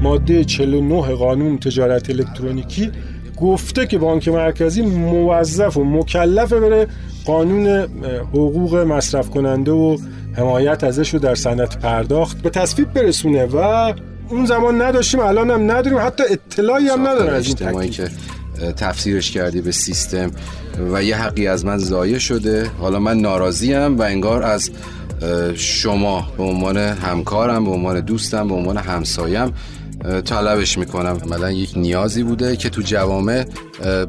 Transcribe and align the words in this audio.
ماده 0.00 0.44
49 0.44 1.14
قانون 1.14 1.58
تجارت 1.58 2.10
الکترونیکی 2.10 2.90
گفته 3.40 3.86
که 3.86 3.98
بانک 3.98 4.28
مرکزی 4.28 4.82
موظف 4.82 5.76
و 5.76 5.84
مکلفه 5.84 6.60
بره 6.60 6.86
قانون 7.24 7.66
حقوق 8.32 8.76
مصرف 8.76 9.30
کننده 9.30 9.72
و 9.72 9.96
حمایت 10.36 10.84
ازش 10.84 11.14
رو 11.14 11.20
در 11.20 11.34
صنعت 11.34 11.78
پرداخت 11.78 12.42
به 12.42 12.50
تصویب 12.50 12.92
برسونه 12.92 13.44
و 13.44 13.92
اون 14.28 14.46
زمان 14.46 14.82
نداشتیم 14.82 15.20
الان 15.20 15.50
هم 15.50 15.70
نداریم 15.70 15.98
حتی 15.98 16.22
اطلاعی 16.30 16.88
هم 16.88 17.08
نداره 17.08 17.32
از 17.32 17.46
این 17.46 18.08
تفسیرش 18.76 19.30
کردی 19.30 19.60
به 19.60 19.72
سیستم 19.72 20.30
و 20.92 21.02
یه 21.02 21.16
حقی 21.16 21.46
از 21.46 21.64
من 21.64 21.78
ضایع 21.78 22.18
شده. 22.18 22.70
حالا 22.78 22.98
من 22.98 23.18
ناراضیم 23.18 23.98
و 23.98 24.02
انگار 24.02 24.42
از 24.42 24.70
شما 25.54 26.28
به 26.36 26.42
عنوان 26.42 26.76
همکارم 26.76 27.64
به 27.64 27.70
عنوان 27.70 28.00
دوستم 28.00 28.48
به 28.48 28.54
عنوان 28.54 28.76
همسایم 28.76 29.52
طلبش 30.24 30.78
می‌کنم. 30.78 31.18
عملا 31.22 31.50
یک 31.50 31.72
نیازی 31.76 32.22
بوده 32.22 32.56
که 32.56 32.70
تو 32.70 32.82
جوامع 32.82 33.44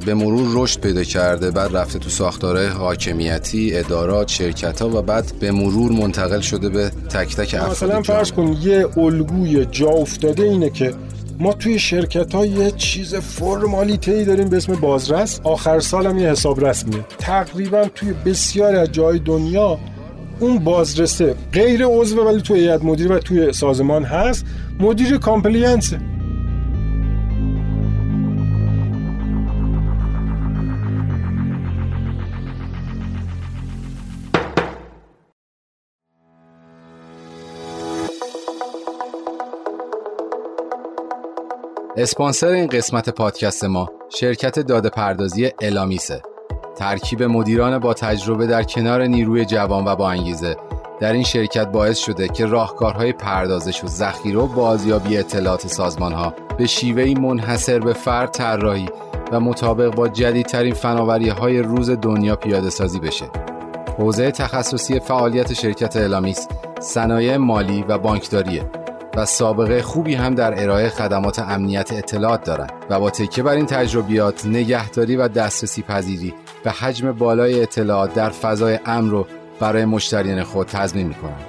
به 0.05 0.13
مرور 0.13 0.63
رشد 0.63 0.79
پیدا 0.79 1.03
کرده 1.03 1.51
بعد 1.51 1.77
رفته 1.77 1.99
تو 1.99 2.09
ساختاره 2.09 2.69
حاکمیتی 2.69 3.77
ادارات 3.77 4.27
شرکت 4.27 4.81
ها 4.81 4.89
و 4.89 5.01
بعد 5.01 5.31
به 5.39 5.51
مرور 5.51 5.91
منتقل 5.91 6.39
شده 6.39 6.69
به 6.69 6.89
تک 6.89 7.35
تک 7.35 7.53
افراد 7.53 7.71
مثلا 7.71 8.01
فرض 8.01 8.31
کن 8.31 8.57
یه 8.61 8.97
الگوی 8.97 9.65
جا 9.65 9.89
افتاده 9.89 10.43
اینه 10.43 10.69
که 10.69 10.93
ما 11.39 11.53
توی 11.53 11.79
شرکت 11.79 12.35
ها 12.35 12.45
یه 12.45 12.71
چیز 12.71 13.15
فرمالیته 13.15 14.11
ای 14.11 14.25
داریم 14.25 14.49
به 14.49 14.57
اسم 14.57 14.75
بازرس. 14.75 15.39
آخر 15.43 15.79
سال 15.79 16.07
هم 16.07 16.17
یه 16.17 16.29
حساب 16.29 16.65
رسمیه 16.65 17.05
تقریبا 17.17 17.85
توی 17.95 18.13
بسیاری 18.25 18.77
از 18.77 18.91
جای 18.91 19.19
دنیا 19.19 19.79
اون 20.41 20.59
بازرسه. 20.59 21.35
غیر 21.53 21.85
عضو 21.85 22.23
ولی 22.23 22.41
توی 22.41 22.59
هیئت 22.59 22.83
مدیره 22.83 23.15
و 23.15 23.19
توی 23.19 23.53
سازمان 23.53 24.03
هست. 24.03 24.45
مدیر 24.79 25.17
کامپلینسه 25.17 25.99
اسپانسر 41.97 42.47
این 42.47 42.67
قسمت 42.67 43.09
پادکست 43.09 43.63
ما 43.63 43.89
شرکت 44.09 44.59
داده 44.59 44.89
پردازی 44.89 45.51
الامیسه. 45.61 46.21
ترکیب 46.81 47.23
مدیران 47.23 47.79
با 47.79 47.93
تجربه 47.93 48.47
در 48.47 48.63
کنار 48.63 49.03
نیروی 49.03 49.45
جوان 49.45 49.85
و 49.85 49.95
با 49.95 50.09
انگیزه 50.09 50.57
در 50.99 51.13
این 51.13 51.23
شرکت 51.23 51.67
باعث 51.67 51.97
شده 51.97 52.27
که 52.27 52.45
راهکارهای 52.45 53.13
پردازش 53.13 53.83
و 53.83 53.87
ذخیره 53.87 54.39
و 54.39 54.47
بازیابی 54.47 55.17
اطلاعات 55.17 55.67
سازمان 55.67 56.13
ها 56.13 56.33
به 56.57 56.67
شیوهی 56.67 57.13
منحصر 57.13 57.79
به 57.79 57.93
فرد 57.93 58.31
طراحی 58.31 58.89
و 59.31 59.39
مطابق 59.39 59.95
با 59.95 60.07
جدیدترین 60.07 60.73
فناوری 60.73 61.29
های 61.29 61.59
روز 61.59 61.89
دنیا 61.89 62.35
پیاده 62.35 62.69
سازی 62.69 62.99
بشه. 62.99 63.25
حوزه 63.97 64.31
تخصصی 64.31 64.99
فعالیت 64.99 65.53
شرکت 65.53 65.95
الامیس 65.95 66.47
صنایع 66.79 67.37
مالی 67.37 67.85
و 67.87 67.97
بانکداریه 67.97 68.71
و 69.15 69.25
سابقه 69.25 69.81
خوبی 69.81 70.13
هم 70.13 70.35
در 70.35 70.63
ارائه 70.63 70.89
خدمات 70.89 71.39
امنیت 71.39 71.93
اطلاعات 71.93 72.43
دارند 72.43 72.71
و 72.89 72.99
با 72.99 73.09
تکیه 73.09 73.43
بر 73.43 73.53
این 73.53 73.65
تجربیات 73.65 74.45
نگهداری 74.45 75.15
و 75.15 75.27
دسترسی 75.27 75.81
پذیری 75.81 76.33
به 76.63 76.71
حجم 76.71 77.11
بالای 77.11 77.61
اطلاعات 77.61 78.13
در 78.13 78.29
فضای 78.29 78.79
امن 78.85 79.09
رو 79.09 79.27
برای 79.59 79.85
مشتریان 79.85 80.43
خود 80.43 80.67
تضمین 80.67 81.07
می‌کنند 81.07 81.45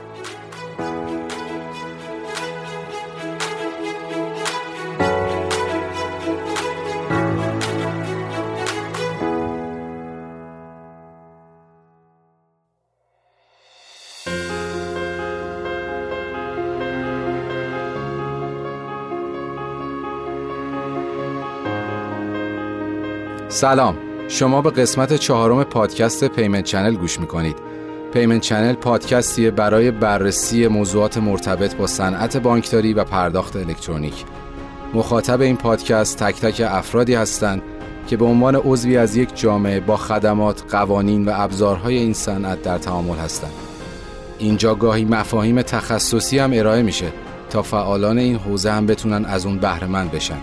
سلام. 23.49 24.12
شما 24.33 24.63
به 24.63 24.71
قسمت 24.71 25.15
چهارم 25.15 25.65
پادکست 25.65 26.25
Payment 26.25 26.65
Channel 26.65 26.95
گوش 26.95 27.21
می‌کنید 27.21 27.57
Payment 28.13 28.41
Channel 28.41 28.73
پادکستیه 28.73 29.51
برای 29.51 29.91
بررسی 29.91 30.69
موضوعات 30.69 31.19
مرتبط 31.19 31.75
با 31.75 31.87
صنعت 31.87 32.37
بانکداری 32.37 32.95
و 32.95 33.05
پرداخت 33.05 33.57
الکترونیک 33.57 34.25
مخاطب 34.95 35.41
این 35.41 35.57
پادکست 35.57 36.19
تک 36.23 36.41
تک 36.41 36.63
افرادی 36.69 37.15
هستند 37.15 37.63
که 38.07 38.17
به 38.17 38.25
عنوان 38.25 38.57
عضوی 38.57 38.97
از 38.97 39.17
یک 39.17 39.37
جامعه 39.37 39.81
با 39.81 39.97
خدمات، 39.97 40.65
قوانین 40.71 41.25
و 41.25 41.33
ابزارهای 41.35 41.97
این 41.97 42.13
صنعت 42.13 42.63
در 42.63 42.79
تعامل 42.79 43.17
هستند. 43.17 43.53
اینجا 44.39 44.75
گاهی 44.75 45.05
مفاهیم 45.05 45.63
تخصصی 45.63 46.39
هم 46.39 46.51
ارائه 46.55 46.83
میشه 46.83 47.13
تا 47.51 47.63
فعالان 47.63 48.19
این 48.19 48.37
حوزه 48.37 48.73
هم 48.73 48.87
بتونن 48.87 49.25
از 49.25 49.47
اون 49.47 49.59
بهره 49.59 49.87
مند 49.87 50.11
بشن. 50.11 50.39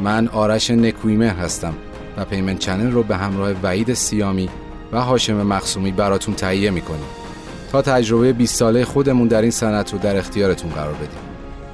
من 0.00 0.28
آرش 0.28 0.70
نکویمه 0.70 1.28
هستم 1.28 1.74
و 2.16 2.24
پیمنت 2.24 2.58
چنل 2.58 2.90
رو 2.90 3.02
به 3.02 3.16
همراه 3.16 3.52
وعید 3.62 3.94
سیامی 3.94 4.48
و 4.92 5.00
هاشم 5.00 5.46
مخصومی 5.46 5.92
براتون 5.92 6.34
تهیه 6.34 6.70
می‌کنیم. 6.70 7.04
تا 7.72 7.82
تجربه 7.82 8.32
20 8.32 8.56
ساله 8.56 8.84
خودمون 8.84 9.28
در 9.28 9.42
این 9.42 9.50
صنعت 9.50 9.92
رو 9.92 9.98
در 9.98 10.16
اختیارتون 10.16 10.70
قرار 10.70 10.94
بدیم. 10.94 11.20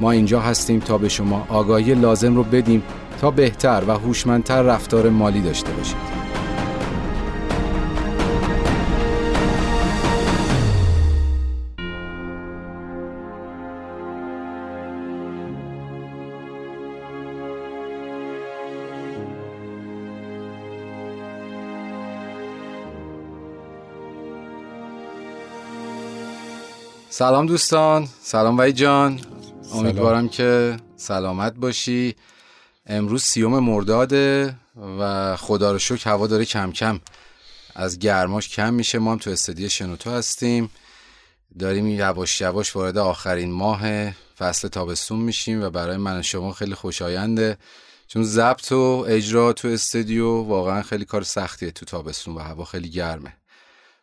ما 0.00 0.10
اینجا 0.10 0.41
هستیم 0.41 0.81
تا 0.81 0.98
به 0.98 1.09
شما 1.09 1.47
آگاهی 1.48 1.94
لازم 1.94 2.37
رو 2.37 2.44
بدیم 2.44 2.82
تا 3.21 3.31
بهتر 3.31 3.82
و 3.88 3.93
هوشمندتر 3.93 4.62
رفتار 4.62 5.09
مالی 5.09 5.41
داشته 5.41 5.72
باشید. 5.72 6.38
سلام 27.18 27.46
دوستان 27.46 28.08
سلام 28.22 28.58
وی 28.58 28.72
جان. 28.72 29.20
امیدوارم 29.74 30.28
که 30.28 30.76
سلامت 30.96 31.54
باشی. 31.54 32.16
امروز 32.86 33.22
سیوم 33.22 33.58
مرداده 33.58 34.54
و 35.00 35.36
خدا 35.36 35.72
رو 35.72 35.78
شکر 35.78 36.10
هوا 36.10 36.26
داره 36.26 36.44
کم 36.44 36.72
کم. 36.72 37.00
از 37.74 37.98
گرماش 37.98 38.48
کم 38.48 38.74
میشه. 38.74 38.98
ما 38.98 39.12
هم 39.12 39.18
تو 39.18 39.30
استدیو 39.30 39.68
شنوتو 39.68 40.10
هستیم. 40.10 40.70
داریم 41.58 41.86
یواش 41.86 42.40
یواش 42.40 42.76
وارد 42.76 42.98
آخرین 42.98 43.52
ماه 43.52 44.10
فصل 44.38 44.68
تابستون 44.68 45.18
میشیم 45.18 45.62
و 45.62 45.70
برای 45.70 45.96
من 45.96 46.18
و 46.18 46.22
شما 46.22 46.52
خیلی 46.52 46.74
خوشاینده. 46.74 47.58
چون 48.08 48.24
ضبط 48.24 48.72
و 48.72 49.04
اجرا 49.08 49.52
تو 49.52 49.68
استودیو 49.68 50.42
واقعا 50.42 50.82
خیلی 50.82 51.04
کار 51.04 51.22
سختیه 51.22 51.70
تو 51.70 51.86
تابستون 51.86 52.34
و 52.34 52.38
هوا 52.38 52.64
خیلی 52.64 52.90
گرمه. 52.90 53.38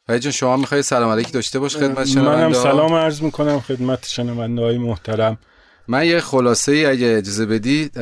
و 0.09 0.17
جان 0.17 0.31
شما 0.31 0.57
می‌خوای 0.57 0.81
سلام 0.81 1.11
علیکی 1.11 1.31
داشته 1.31 1.59
باش 1.59 1.77
خدمت 1.77 2.07
شنونده 2.07 2.41
منم 2.41 2.53
سلام 2.53 2.93
عرض 2.93 3.21
می‌کنم 3.21 3.59
خدمت 3.59 4.07
شنونده 4.07 4.61
های 4.61 4.77
محترم. 4.77 5.37
من 5.87 6.05
یه 6.05 6.19
خلاصه 6.19 6.71
ای 6.71 6.85
اگه 6.85 7.07
اجازه 7.17 7.45
بدید 7.45 7.99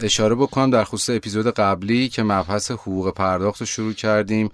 اشاره 0.00 0.34
بکنم 0.34 0.70
در 0.70 0.84
خصوص 0.84 1.16
اپیزود 1.16 1.50
قبلی 1.50 2.08
که 2.08 2.22
مبحث 2.22 2.70
حقوق 2.70 3.14
پرداخت 3.14 3.60
رو 3.60 3.66
شروع 3.66 3.92
کردیم. 3.92 4.50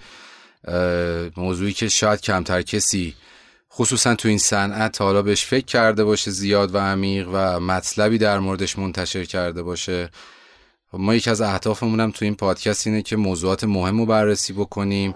موضوعی 1.37 1.72
که 1.72 1.89
شاید 1.89 2.21
کمتر 2.21 2.62
کسی 2.62 3.15
خصوصا 3.72 4.15
تو 4.15 4.28
این 4.28 4.39
صنعت 4.39 5.00
حالا 5.00 5.22
بهش 5.22 5.44
فکر 5.44 5.65
کرده 5.65 6.05
باشه 6.05 6.31
زیاد 6.31 6.75
و 6.75 6.78
عمیق 6.78 7.28
و 7.33 7.60
مطلبی 7.60 8.19
در 8.19 8.39
موردش 8.39 8.78
منتشر 8.78 9.25
کرده 9.25 9.63
باشه. 9.63 10.10
ما 10.92 11.15
یکی 11.15 11.30
از 11.30 11.41
اهدافمون 11.41 12.01
هم 12.01 12.10
تو 12.10 12.25
این 12.25 12.34
پادکست 12.34 12.86
اینه 12.86 13.03
که 13.03 13.16
موضوعات 13.16 13.65
مهم 13.65 13.98
رو 13.98 14.07
بررسی 14.07 14.53
بکنیم. 14.53 15.15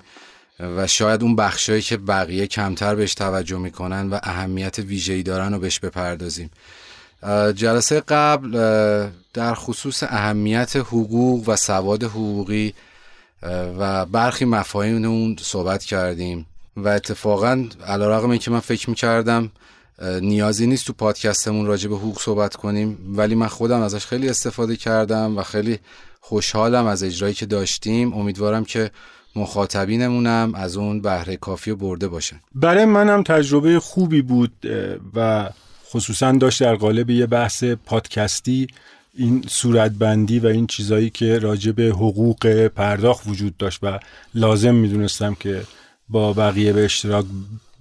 و 0.61 0.87
شاید 0.87 1.23
اون 1.23 1.37
بخشایی 1.37 1.83
که 1.83 1.97
بقیه 1.97 2.47
کمتر 2.47 2.95
بهش 2.95 3.15
توجه 3.15 3.59
می‌کنن 3.59 4.11
و 4.11 4.19
اهمیت 4.23 4.79
ویژه‌ای 4.79 5.23
دارن 5.23 5.53
رو 5.53 5.59
بهش 5.59 5.79
بپردازیم. 5.79 6.51
جلسه 7.55 8.01
قبل 8.01 8.51
در 9.35 9.55
خصوص 9.55 10.03
اهمیت 10.03 10.77
حقوق 10.77 11.49
و 11.49 11.57
سواد 11.57 12.03
حقوقی 12.03 12.75
و 13.79 14.07
برخی 14.07 14.45
مفاهیم 14.45 15.05
اون 15.05 15.37
صحبت 15.41 15.85
کردیم 15.85 16.47
و 16.77 16.89
اتفاقا 16.89 17.69
علا 17.87 18.17
رقم 18.19 18.31
این 18.31 18.39
که 18.39 18.51
من 18.51 18.61
فکر 18.61 18.91
می‌کردم 18.91 19.51
نیازی 20.03 20.67
نیست 20.67 20.87
تو 20.87 20.93
پادکستمون 20.93 21.67
راجع 21.67 21.89
به 21.89 21.97
حقوق 21.97 22.21
صحبت 22.21 22.57
کنیم 22.57 23.15
ولی 23.17 23.35
من 23.35 23.47
خودم 23.47 23.81
ازش 23.81 24.07
خیلی 24.07 24.29
استفاده 24.29 24.77
کردم 24.77 25.39
و 25.39 25.43
خیلی 25.43 25.79
خوشحالم 26.21 26.87
از 26.87 27.03
اجرایی 27.03 27.35
که 27.35 27.47
داشتیم. 27.47 28.13
امیدوارم 28.13 28.65
که 28.65 28.91
مخاطبینمونم 29.37 30.53
از 30.55 30.77
اون 30.77 31.01
بهره 31.01 31.37
کافی 31.37 31.71
و 31.71 31.77
برده 31.77 32.09
باشن. 32.09 32.37
برای 32.55 32.85
منم 32.85 33.23
تجربه 33.23 33.81
خوبی 33.81 34.23
بود 34.23 34.53
و 35.15 35.51
خصوصا 35.91 36.33
داشت 36.33 36.63
در 36.63 36.75
قالب 36.75 37.11
یه 37.11 37.27
بحث 37.27 37.65
پادکستی 37.65 38.67
این 39.15 39.45
صورتبندی 39.49 40.39
و 40.39 40.47
این 40.47 40.67
چیزایی 40.67 41.11
که 41.11 41.39
راجع 41.39 41.73
به 41.73 41.83
حقوق 41.83 42.67
پرداخت 42.67 43.27
وجود 43.27 43.57
داشت 43.57 43.79
و 43.83 43.99
لازم 44.35 44.75
می‌دونستم 44.75 45.35
که 45.35 45.63
با 46.09 46.33
بقیه 46.33 46.73
به 46.73 46.85
اشتراک 46.85 47.27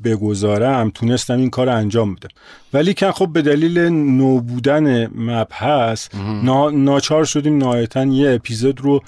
بگذارم 0.04 0.90
تونستم 0.90 1.38
این 1.38 1.50
کار 1.50 1.70
انجام 1.70 2.16
بدم. 2.16 2.30
ولی 2.74 2.94
که 2.94 3.12
خب 3.12 3.30
به 3.34 3.42
دلیل 3.42 3.80
نو 3.80 4.40
بودن 4.40 5.08
مبحث 5.08 6.08
نا، 6.44 6.70
ناچار 6.70 7.26
شدیم 7.26 7.58
نهایتا 7.58 8.06
یه 8.06 8.32
اپیزود 8.32 8.82
رو 8.82 9.04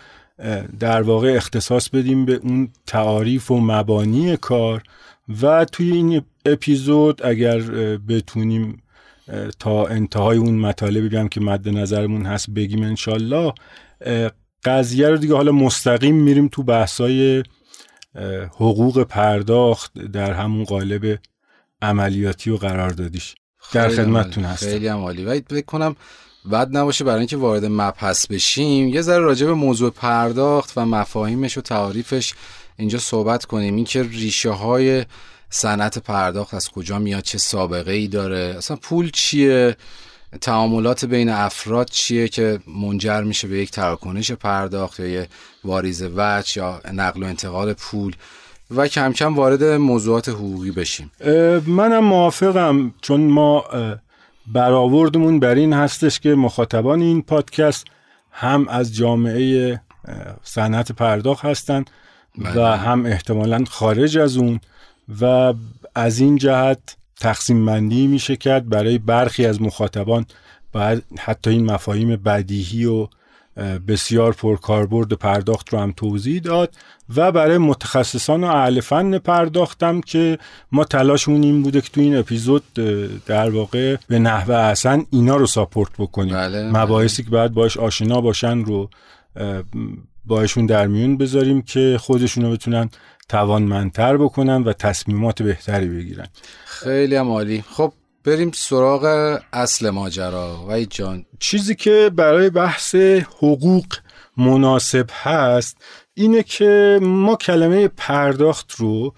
در 0.79 1.01
واقع 1.01 1.33
اختصاص 1.35 1.89
بدیم 1.89 2.25
به 2.25 2.33
اون 2.33 2.69
تعاریف 2.87 3.51
و 3.51 3.59
مبانی 3.59 4.37
کار 4.37 4.83
و 5.41 5.65
توی 5.65 5.91
این 5.91 6.21
اپیزود 6.45 7.25
اگر 7.25 7.59
بتونیم 7.97 8.83
تا 9.59 9.85
انتهای 9.85 10.37
اون 10.37 10.55
مطالبی 10.55 11.09
بگم 11.09 11.27
که 11.27 11.41
مد 11.41 11.69
نظرمون 11.69 12.25
هست 12.25 12.49
بگیم 12.49 12.83
انشالله 12.83 13.53
قضیه 14.63 15.09
رو 15.09 15.17
دیگه 15.17 15.35
حالا 15.35 15.51
مستقیم 15.51 16.15
میریم 16.15 16.47
تو 16.47 16.63
بحثای 16.63 17.43
حقوق 18.55 19.03
پرداخت 19.03 19.93
در 19.93 20.33
همون 20.33 20.63
قالب 20.63 21.19
عملیاتی 21.81 22.49
و 22.49 22.57
قرار 22.57 22.89
دادیش 22.89 23.35
در 23.73 23.89
خدمتتون 23.89 24.43
هستم. 24.43 24.65
خیلی 24.65 24.87
هم 24.87 24.97
عالی. 24.97 25.25
و 25.25 25.41
فکر 25.49 25.65
کنم 25.65 25.95
بد 26.51 26.77
نباشه 26.77 27.03
برای 27.03 27.19
اینکه 27.19 27.37
وارد 27.37 27.65
مبحث 27.65 28.27
بشیم. 28.27 28.87
یه 28.87 29.01
ذره 29.01 29.19
راجع 29.19 29.47
به 29.47 29.53
موضوع 29.53 29.89
پرداخت 29.89 30.77
و 30.77 30.85
مفاهیمش 30.85 31.57
و 31.57 31.61
تعاریفش 31.61 32.33
اینجا 32.77 32.99
صحبت 32.99 33.45
کنیم. 33.45 33.75
اینکه 33.75 34.03
ریشه 34.03 34.49
های 34.49 35.05
صنعت 35.49 35.97
پرداخت 35.97 36.53
از 36.53 36.69
کجا 36.69 36.99
میاد 36.99 37.23
چه 37.23 37.37
سابقه 37.37 37.91
ای 37.91 38.07
داره 38.07 38.55
اصلا 38.57 38.77
پول 38.77 39.11
چیه 39.11 39.75
تعاملات 40.41 41.05
بین 41.05 41.29
افراد 41.29 41.89
چیه 41.89 42.27
که 42.27 42.59
منجر 42.67 43.21
میشه 43.21 43.47
به 43.47 43.57
یک 43.57 43.71
تراکنش 43.71 44.31
پرداخت 44.31 44.99
یا 44.99 45.07
یه 45.07 45.27
واریز 45.63 46.03
وچ 46.15 46.57
یا 46.57 46.81
نقل 46.93 47.23
و 47.23 47.25
انتقال 47.25 47.73
پول 47.73 48.15
و 48.71 48.87
کم 48.87 49.13
کم 49.13 49.35
وارد 49.35 49.63
موضوعات 49.63 50.29
حقوقی 50.29 50.71
بشیم. 50.71 51.11
منم 51.67 52.03
موافقم 52.03 52.93
چون 53.01 53.21
ما 53.21 53.65
برآوردمون 54.47 55.39
بر 55.39 55.55
این 55.55 55.73
هستش 55.73 56.19
که 56.19 56.35
مخاطبان 56.35 57.01
این 57.01 57.21
پادکست 57.21 57.85
هم 58.31 58.67
از 58.67 58.95
جامعه 58.95 59.79
صنعت 60.43 60.91
پرداخت 60.91 61.45
هستند 61.45 61.89
و 62.37 62.53
بله. 62.53 62.75
هم 62.75 63.05
احتمالا 63.05 63.63
خارج 63.69 64.17
از 64.17 64.37
اون 64.37 64.59
و 65.21 65.53
از 65.95 66.19
این 66.19 66.37
جهت 66.37 66.95
تقسیم 67.19 67.65
بندی 67.65 68.07
میشه 68.07 68.35
کرد 68.35 68.69
برای 68.69 68.97
برخی 68.97 69.45
از 69.45 69.61
مخاطبان 69.61 70.25
باید 70.71 71.03
حتی 71.19 71.49
این 71.49 71.65
مفاهیم 71.65 72.15
بدیهی 72.15 72.85
و 72.85 73.07
بسیار 73.87 74.33
پرکاربرد 74.33 75.13
پرداخت 75.13 75.73
رو 75.73 75.79
هم 75.79 75.93
توضیح 75.97 76.41
داد 76.41 76.75
و 77.15 77.31
برای 77.31 77.57
متخصصان 77.57 78.43
و 78.43 78.47
اهل 78.47 78.79
فن 78.79 79.17
پرداختم 79.17 80.01
که 80.01 80.37
ما 80.71 80.83
تلاشمون 80.83 81.43
این 81.43 81.63
بوده 81.63 81.81
که 81.81 81.89
تو 81.89 82.01
این 82.01 82.17
اپیزود 82.17 82.63
در 83.25 83.49
واقع 83.49 83.95
به 84.07 84.19
نحوه 84.19 84.55
احسن 84.55 85.05
اینا 85.11 85.35
رو 85.35 85.47
ساپورت 85.47 85.91
بکنیم. 85.97 86.33
بله, 86.33 86.71
بله. 86.71 86.83
مباحثی 86.83 87.23
که 87.23 87.29
باید 87.29 87.53
باش 87.53 87.77
آشنا 87.77 88.21
باشن 88.21 88.63
رو 88.63 88.89
باشون 90.25 90.65
در 90.65 90.87
میون 90.87 91.17
بذاریم 91.17 91.61
که 91.61 91.97
خودشون 91.99 92.45
رو 92.45 92.51
بتونن 92.51 92.89
توانمندتر 93.29 94.17
بکنن 94.17 94.63
و 94.63 94.73
تصمیمات 94.73 95.41
بهتری 95.41 95.87
بگیرن. 95.87 96.27
خیلی 96.65 97.15
هم 97.15 97.29
عالی. 97.29 97.63
خب 97.69 97.93
بریم 98.25 98.51
سراغ 98.51 99.37
اصل 99.53 99.89
ماجرا. 99.89 100.55
وای 100.55 100.85
جان. 100.85 101.25
چیزی 101.39 101.75
که 101.75 102.11
برای 102.15 102.49
بحث 102.49 102.95
حقوق 102.95 103.85
مناسب 104.37 105.09
هست 105.13 105.77
اینه 106.13 106.43
که 106.43 106.99
ما 107.01 107.35
کلمه 107.35 107.87
پرداخت 107.87 108.71
رو 108.71 109.13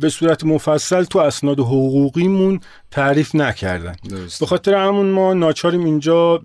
به 0.00 0.08
صورت 0.08 0.44
مفصل 0.44 1.04
تو 1.04 1.18
اسناد 1.18 1.60
حقوقیمون 1.60 2.60
تعریف 2.90 3.34
نکردن. 3.34 3.96
به 4.40 4.46
خاطر 4.46 4.74
همون 4.74 5.06
ما 5.06 5.34
ناچاریم 5.34 5.84
اینجا 5.84 6.42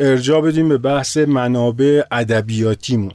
ارجا 0.00 0.40
بدیم 0.40 0.68
به 0.68 0.78
بحث 0.78 1.16
منابع 1.16 2.02
ادبیاتیمون. 2.10 3.12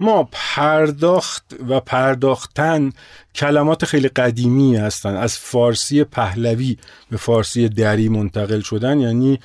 ما 0.00 0.28
پرداخت 0.32 1.56
و 1.68 1.80
پرداختن 1.80 2.92
کلمات 3.34 3.84
خیلی 3.84 4.08
قدیمی 4.08 4.76
هستن. 4.76 5.16
از 5.16 5.38
فارسی 5.38 6.04
پهلوی 6.04 6.76
به 7.10 7.16
فارسی 7.16 7.68
دری 7.68 8.08
منتقل 8.08 8.60
شدن. 8.60 9.00
یعنی 9.00 9.38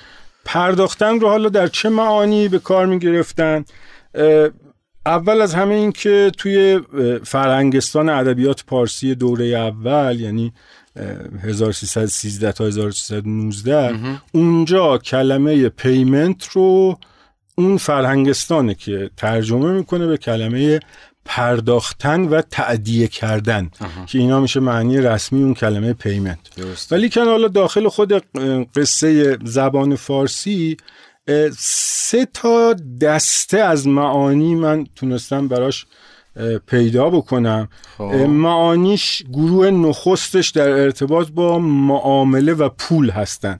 پرداختن 0.45 1.19
رو 1.19 1.27
حالا 1.27 1.49
در 1.49 1.67
چه 1.67 1.89
معانی 1.89 2.47
به 2.47 2.59
کار 2.59 2.85
می 2.85 2.99
گرفتن 2.99 3.65
اول 5.05 5.41
از 5.41 5.55
همه 5.55 5.75
این 5.75 5.91
که 5.91 6.31
توی 6.37 6.79
فرهنگستان 7.23 8.09
ادبیات 8.09 8.63
پارسی 8.65 9.15
دوره 9.15 9.45
اول 9.45 10.19
یعنی 10.19 10.53
1313 11.43 12.51
تا 12.51 12.65
1319 12.65 13.99
اونجا 14.31 14.97
کلمه 14.97 15.69
پیمنت 15.69 16.47
رو 16.47 16.97
اون 17.55 17.77
فرهنگستانه 17.77 18.73
که 18.75 19.09
ترجمه 19.17 19.71
می‌کنه 19.71 20.07
به 20.07 20.17
کلمه 20.17 20.79
پرداختن 21.25 22.21
و 22.21 22.41
تعدیه 22.41 23.07
کردن 23.07 23.71
که 24.05 24.19
اینا 24.19 24.39
میشه 24.39 24.59
معنی 24.59 24.97
رسمی 24.97 25.43
اون 25.43 25.53
کلمه 25.53 25.93
پیمنت. 25.93 26.39
ولی 26.91 27.09
که 27.09 27.21
حالا 27.23 27.47
داخل 27.47 27.87
خود 27.87 28.23
قصه 28.75 29.37
زبان 29.43 29.95
فارسی 29.95 30.77
سه 31.57 32.25
تا 32.33 32.75
دسته 33.01 33.57
از 33.57 33.87
معانی 33.87 34.55
من 34.55 34.85
تونستم 34.95 35.47
براش 35.47 35.85
پیدا 36.67 37.09
بکنم. 37.09 37.67
خب. 37.97 38.03
معانیش 38.13 39.23
گروه 39.33 39.69
نخستش 39.69 40.49
در 40.49 40.69
ارتباط 40.69 41.27
با 41.27 41.59
معامله 41.59 42.53
و 42.53 42.69
پول 42.69 43.09
هستن. 43.09 43.59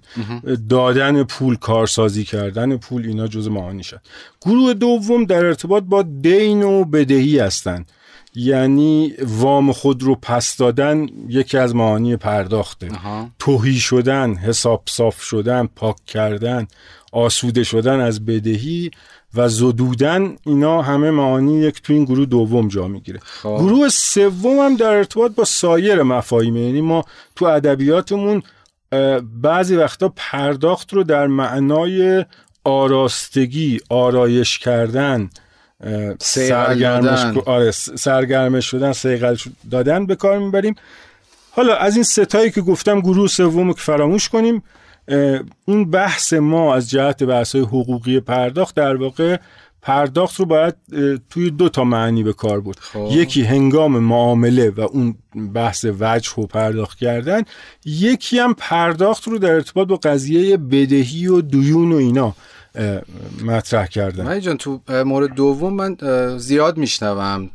دادن 0.70 1.24
پول 1.24 1.56
کارسازی 1.56 2.24
کردن 2.24 2.78
پول 2.78 3.06
اینا 3.06 3.28
جز 3.28 3.48
معانیشن. 3.48 3.98
گروه 4.46 4.74
دوم 4.74 5.26
در 5.26 5.46
ارتباط 5.46 5.84
با 5.84 6.02
دین 6.02 6.64
و 6.64 6.84
بدهی 6.84 7.40
هستن. 7.40 7.86
یعنی 8.38 9.14
وام 9.22 9.72
خود 9.72 10.04
رو 10.04 10.16
پس 10.16 10.58
دادن 10.58 11.08
یکی 11.28 11.58
از 11.58 11.76
معانی 11.76 12.16
پرداخته. 12.16 12.90
توهی 13.40 13.76
شدن 13.76 14.36
حساب 14.36 14.84
صاف 14.90 15.22
شدن 15.22 15.68
پاک 15.76 16.06
کردن 16.08 16.68
آسوده 17.12 17.64
شدن 17.64 18.00
از 18.00 18.26
بدهی. 18.26 18.92
و 19.36 19.50
زدودن 19.50 20.36
اینا 20.46 20.82
همه 20.82 21.12
معانی 21.12 21.60
یک 21.60 21.82
تو 21.82 21.94
این 21.94 22.06
گروه 22.06 22.26
دوم 22.26 22.68
جا 22.68 22.88
می‌گیره. 22.88 23.20
خب. 23.24 23.58
گروه 23.60 23.90
سوم 23.90 24.60
هم 24.60 24.76
در 24.76 24.94
ارتباط 24.94 25.32
با 25.32 25.44
سایر 25.44 26.04
مفاهیم 26.04 26.58
یعنی 26.58 26.82
ما 26.82 27.06
تو 27.36 27.46
ادبیاتمون 27.46 28.44
بعضی 29.42 29.76
وقتا 29.76 30.14
پرداخت 30.16 30.94
رو 30.94 31.04
در 31.04 31.28
معنای 31.28 32.26
آراستگی 32.64 33.80
آرایش 33.90 34.60
کردن 34.60 35.30
سرگرمش, 36.20 37.38
آره 37.46 37.72
سرگرمش 37.72 38.66
شدن 38.66 38.94
سیغل 38.94 39.36
دادن 39.72 40.06
به 40.06 40.16
کار 40.16 40.40
می‌بریم. 40.40 40.76
حالا 41.52 41.76
از 41.76 41.96
این 41.96 42.04
ستایی 42.04 42.52
که 42.52 42.62
گفتم 42.62 43.00
گروه 43.00 43.28
سوم 43.28 43.74
که 43.74 43.82
فراموش 43.82 44.30
کنیم. 44.30 44.64
این 45.66 45.92
بحث 45.92 46.34
ما 46.34 46.76
از 46.76 46.90
جهت 46.90 47.24
بحث 47.24 47.56
حقوقی 47.56 48.20
پرداخت 48.20 48.76
در 48.76 48.96
واقع 48.96 49.38
پرداخت 49.82 50.40
رو 50.40 50.46
باید 50.46 50.76
توی 51.30 51.52
دو 51.52 51.70
تا 51.70 51.84
معنی 51.84 52.24
به 52.24 52.34
کار 52.34 52.62
بود 52.62 52.80
خب. 52.80 53.10
یکی 53.12 53.44
هنگام 53.44 54.00
معامله 54.00 54.70
و 54.70 54.82
اون 54.82 55.16
بحث 55.54 55.86
وجه 56.00 56.34
و 56.36 56.46
پرداخت 56.46 56.98
کردن 56.98 57.42
یکی 57.86 58.40
هم 58.40 58.54
پرداخت 58.54 59.28
رو 59.28 59.38
در 59.38 59.54
ارتباط 59.54 59.88
با 59.88 59.96
قضیه 59.96 60.58
بدهی 60.58 61.28
و 61.28 61.42
دیون 61.42 61.92
و 61.92 61.96
اینا 61.96 62.36
مطرح 63.46 63.88
کردن. 63.88 64.26
من 64.26 64.40
جان 64.40 64.58
تو 64.58 64.82
مورد 65.06 65.34
دوم 65.34 65.74
من 65.74 65.98
زیاد 66.38 66.78
میشنوم 66.78 67.50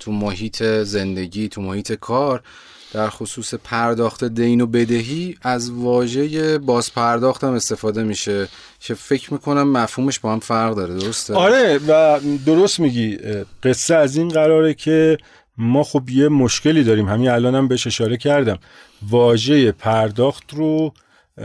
تو 0.00 0.12
محیط 0.12 0.62
زندگی 0.62 1.48
تو 1.48 1.62
محیط 1.62 1.92
کار. 1.92 2.42
در 2.96 3.10
خصوص 3.10 3.54
پرداخت 3.54 4.24
دین 4.24 4.60
و 4.60 4.66
بدهی 4.66 5.36
از 5.42 5.70
واژه 5.70 6.58
باز 6.58 6.94
پرداخت 6.94 7.44
هم 7.44 7.52
استفاده 7.52 8.02
میشه 8.02 8.48
که 8.80 8.94
فکر 8.94 9.32
می‌کنم 9.32 9.72
مفهومش 9.72 10.18
با 10.18 10.32
هم 10.32 10.38
فرق 10.38 10.74
داره 10.74 10.94
درسته؟ 10.94 11.34
آره 11.34 11.80
و 11.88 12.20
درست 12.46 12.80
میگی. 12.80 13.18
قصه 13.62 13.94
از 13.94 14.16
این 14.16 14.28
قراره 14.28 14.74
که 14.74 15.18
ما 15.58 15.82
خب 15.82 16.10
یه 16.10 16.28
مشکلی 16.28 16.84
داریم. 16.84 17.08
همین 17.08 17.28
الانم 17.28 17.68
بهش 17.68 17.86
اشاره 17.86 18.16
کردم. 18.16 18.58
واژه 19.10 19.72
پرداخت 19.72 20.54
رو 20.54 20.92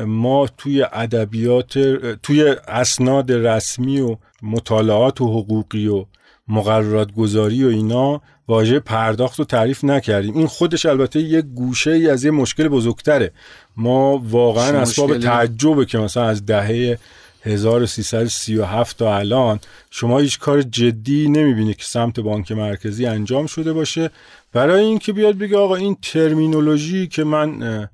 ما 0.05 0.47
توی 0.57 0.83
ادبیات 0.93 1.79
توی 2.23 2.55
اسناد 2.67 3.31
رسمی 3.31 3.99
و 3.99 4.17
مطالعات 4.41 5.21
و 5.21 5.39
حقوقی 5.39 5.87
و 5.87 6.05
مقررات 6.47 7.11
گذاری 7.11 7.63
و 7.63 7.67
اینا 7.67 8.21
واژه 8.51 8.79
پرداخت 8.79 9.39
رو 9.39 9.45
تعریف 9.45 9.83
نکردیم. 9.83 10.37
این 10.37 10.47
خودش 10.47 10.85
البته 10.85 11.19
یک 11.19 11.45
گوشه 11.45 11.91
ای 11.91 12.09
از 12.09 12.23
یه 12.23 12.31
مشکل 12.31 12.67
بزرگتره. 12.67 13.31
ما 13.77 14.17
واقعا 14.17 14.81
اسباب 14.81 15.17
تعجبه 15.17 15.85
که 15.85 15.97
مثلا 15.97 16.23
از 16.23 16.45
دهه 16.45 16.97
1337 17.43 18.97
تا 18.97 19.17
الان 19.17 19.59
شما 19.91 20.19
هیچ 20.19 20.39
کار 20.39 20.61
جدی 20.61 21.29
نمی‌بینی 21.29 21.73
که 21.73 21.83
سمت 21.83 22.19
بانک 22.19 22.51
مرکزی 22.51 23.05
انجام 23.05 23.47
شده 23.47 23.73
باشه. 23.73 24.09
برای 24.53 24.83
اینکه 24.83 25.13
بیاد 25.13 25.37
بگه 25.37 25.57
آقا 25.57 25.75
این 25.75 25.97
ترمینولوژی 26.01 27.07
که 27.07 27.23
من 27.23 27.89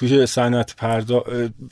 توی 0.00 0.26
صنعت 0.26 0.74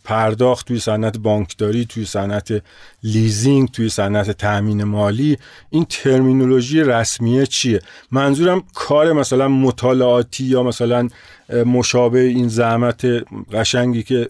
پرداخت 0.05 0.67
توی 0.67 0.79
صنعت 0.79 1.19
بانکداری 1.19 1.85
توی 1.85 2.05
صنعت 2.05 2.63
لیزینگ 3.03 3.71
توی 3.71 3.89
صنعت 3.89 4.31
تأمین 4.31 4.85
مالی 4.85 5.39
این 5.71 5.85
ترمینولوژی 5.85 6.81
رسمیه 6.81 7.47
چیه؟ 7.47 7.81
منظورم 8.11 8.63
کار 8.75 9.13
مثلا 9.13 9.49
مطالعاتی 9.49 10.45
یا 10.45 10.63
مثلا 10.63 11.09
مشابه 11.67 12.21
این 12.21 12.49
زحمت 12.49 13.07
قشنگی 13.53 14.03
که 14.03 14.29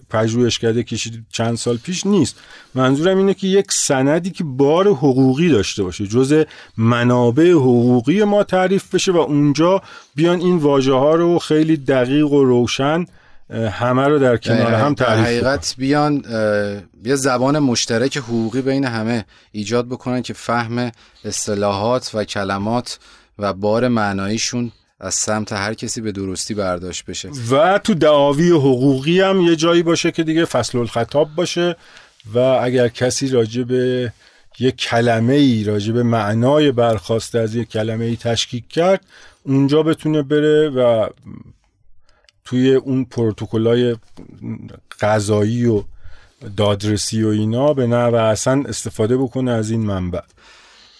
کرده 0.61 0.83
کشید 0.83 1.25
چند 1.31 1.57
سال 1.57 1.77
پیش 1.77 2.05
نیست. 2.05 2.39
منظورم 2.75 3.17
اینه 3.17 3.33
که 3.33 3.47
یک 3.47 3.71
سندی 3.71 4.29
که 4.29 4.43
بار 4.43 4.87
حقوقی 4.87 5.49
داشته 5.49 5.83
باشه 5.83 6.07
جز 6.07 6.43
منابع 6.77 7.51
حقوقی 7.51 8.23
ما 8.23 8.43
تعریف 8.43 8.95
بشه 8.95 9.11
و 9.11 9.17
اونجا 9.17 9.81
بیان 10.15 10.39
این 10.39 10.57
واژه 10.57 10.93
ها 10.93 11.15
رو 11.15 11.39
خیلی 11.39 11.77
دقیق 11.77 12.31
و 12.31 12.43
روشن 12.43 13.05
همه 13.49 14.07
رو 14.07 14.19
در 14.19 14.37
کنار 14.37 14.73
هم 14.73 14.93
تعریف 14.93 15.25
حقیقت 15.25 15.75
بیان 15.77 16.23
یه 17.03 17.15
زبان 17.15 17.59
مشترک 17.59 18.17
حقوقی 18.17 18.61
بین 18.61 18.85
همه 18.85 19.25
ایجاد 19.51 19.87
بکنن 19.87 20.21
که 20.21 20.33
فهم 20.33 20.91
اصطلاحات 21.25 22.11
و 22.13 22.23
کلمات 22.23 22.99
و 23.39 23.53
بار 23.53 23.87
معناییشون 23.87 24.71
از 24.99 25.15
سمت 25.15 25.53
هر 25.53 25.73
کسی 25.73 26.01
به 26.01 26.11
درستی 26.11 26.53
برداشت 26.53 27.05
بشه. 27.05 27.29
و 27.51 27.77
تو 27.77 27.93
دعاوی 27.93 28.49
حقوقی 28.49 29.21
هم 29.21 29.41
یه 29.41 29.55
جایی 29.55 29.83
باشه 29.83 30.11
که 30.11 30.23
دیگه 30.23 30.45
فصل 30.45 30.77
الخطاب 30.77 31.29
باشه 31.35 31.75
و 32.33 32.39
اگر 32.39 32.87
کسی 32.87 33.27
راجع 33.27 33.63
به 33.63 34.13
یه 34.59 34.71
کلمه 34.71 35.33
ای 35.33 35.63
راجع 35.63 35.93
به 35.93 36.03
معنای 36.03 36.71
برخواسته 36.71 37.39
از 37.39 37.55
یه 37.55 37.65
کلمه 37.65 38.05
ای 38.05 38.15
تشکیک 38.15 38.67
کرد 38.69 39.05
اونجا 39.43 39.83
بتونه 39.83 40.21
بره 40.21 40.69
و 40.69 41.07
توی 42.49 42.75
اون 42.75 43.05
پروتکلای 43.05 43.95
قضایی 45.01 45.65
و 45.65 45.83
دادرسی 46.57 47.23
و 47.23 47.27
اینا 47.27 47.73
به 47.73 47.87
نه 47.87 48.03
و 48.03 48.15
اصلا 48.15 48.63
استفاده 48.67 49.17
بکنه 49.17 49.51
از 49.51 49.71
این 49.71 49.81
منبع. 49.81 50.19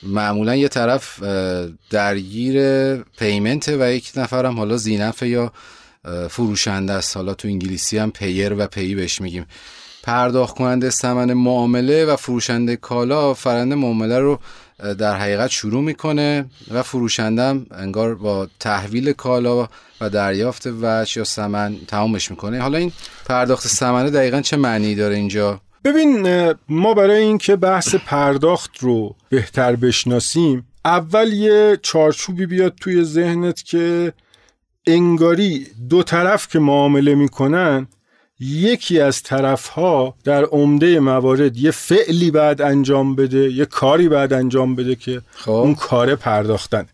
معمولا 0.04 0.56
یه 0.56 0.68
طرف 0.68 1.24
درگیر 1.90 2.58
payment 2.96 3.70
و 3.70 3.94
یک 3.94 4.12
نفرم 4.16 4.58
حالا 4.58 4.78
ذی‌نفع 4.78 5.22
یا 5.22 5.52
فروشنده 6.30 6.94
است. 6.94 7.18
حالا 7.18 7.34
تو 7.34 7.48
انگلیسی 7.48 7.98
هم 7.98 8.12
payer 8.12 8.54
و 8.54 8.68
payee 8.68 8.96
بهش 8.96 9.22
میگیم. 9.22 9.46
پرداخت 10.04 10.56
کننده 10.56 10.90
ثمن 10.90 11.34
معامله 11.34 12.06
و 12.06 12.16
فروشنده 12.16 12.76
کالا 12.76 13.34
فروشنده 13.34 13.76
معامله 13.76 14.20
رو 14.20 14.40
در 15.00 15.16
حقیقت 15.16 15.50
شروع 15.50 15.84
می‌کنه 15.84 16.46
و 16.72 16.84
فروشندم 16.84 17.66
انگار 17.72 18.16
با 18.16 18.48
تحویل 18.60 19.14
کالا 19.14 19.68
و 20.02 20.10
دریافت 20.10 20.68
وش 20.82 21.18
یا 21.18 21.24
سمن 21.24 21.76
تمامش 21.88 22.32
می‌کنه. 22.32 22.62
حالا 22.62 22.78
این 22.78 22.92
پرداخت 23.26 23.68
سمنه 23.68 24.10
دقیقا 24.10 24.42
چه 24.42 24.58
معنی 24.58 24.96
داره 24.96 25.16
اینجا؟ 25.16 25.62
ببین 25.84 26.54
ما 26.70 26.94
برای 26.94 27.18
اینکه 27.18 27.56
بحث 27.56 27.96
پرداخت 27.96 28.78
رو 28.80 29.16
بهتر 29.30 29.76
بشناسیم 29.76 30.68
اول 30.86 31.34
یه 31.34 31.80
چارچوبی 31.82 32.46
بیاد 32.46 32.76
توی 32.82 33.04
ذهنت 33.04 33.64
که 33.64 34.14
انگاری 34.88 35.68
دو 35.90 36.04
طرف 36.04 36.48
که 36.48 36.60
معامله 36.60 37.16
می‌کنن 37.16 37.88
یکی 38.40 39.00
از 39.00 39.24
طرفها 39.24 40.16
در 40.24 40.44
عمده 40.44 41.00
موارد 41.00 41.58
یه 41.58 41.72
فعلی 41.72 42.32
بعد 42.32 42.62
انجام 42.62 43.16
بده 43.16 43.52
یه 43.52 43.66
کاری 43.66 44.10
بعد 44.10 44.34
انجام 44.34 44.76
بده 44.76 44.96
که 44.96 45.22
خب. 45.32 45.52
اون 45.52 45.76
کار 45.76 46.16
پرداختن. 46.16 46.86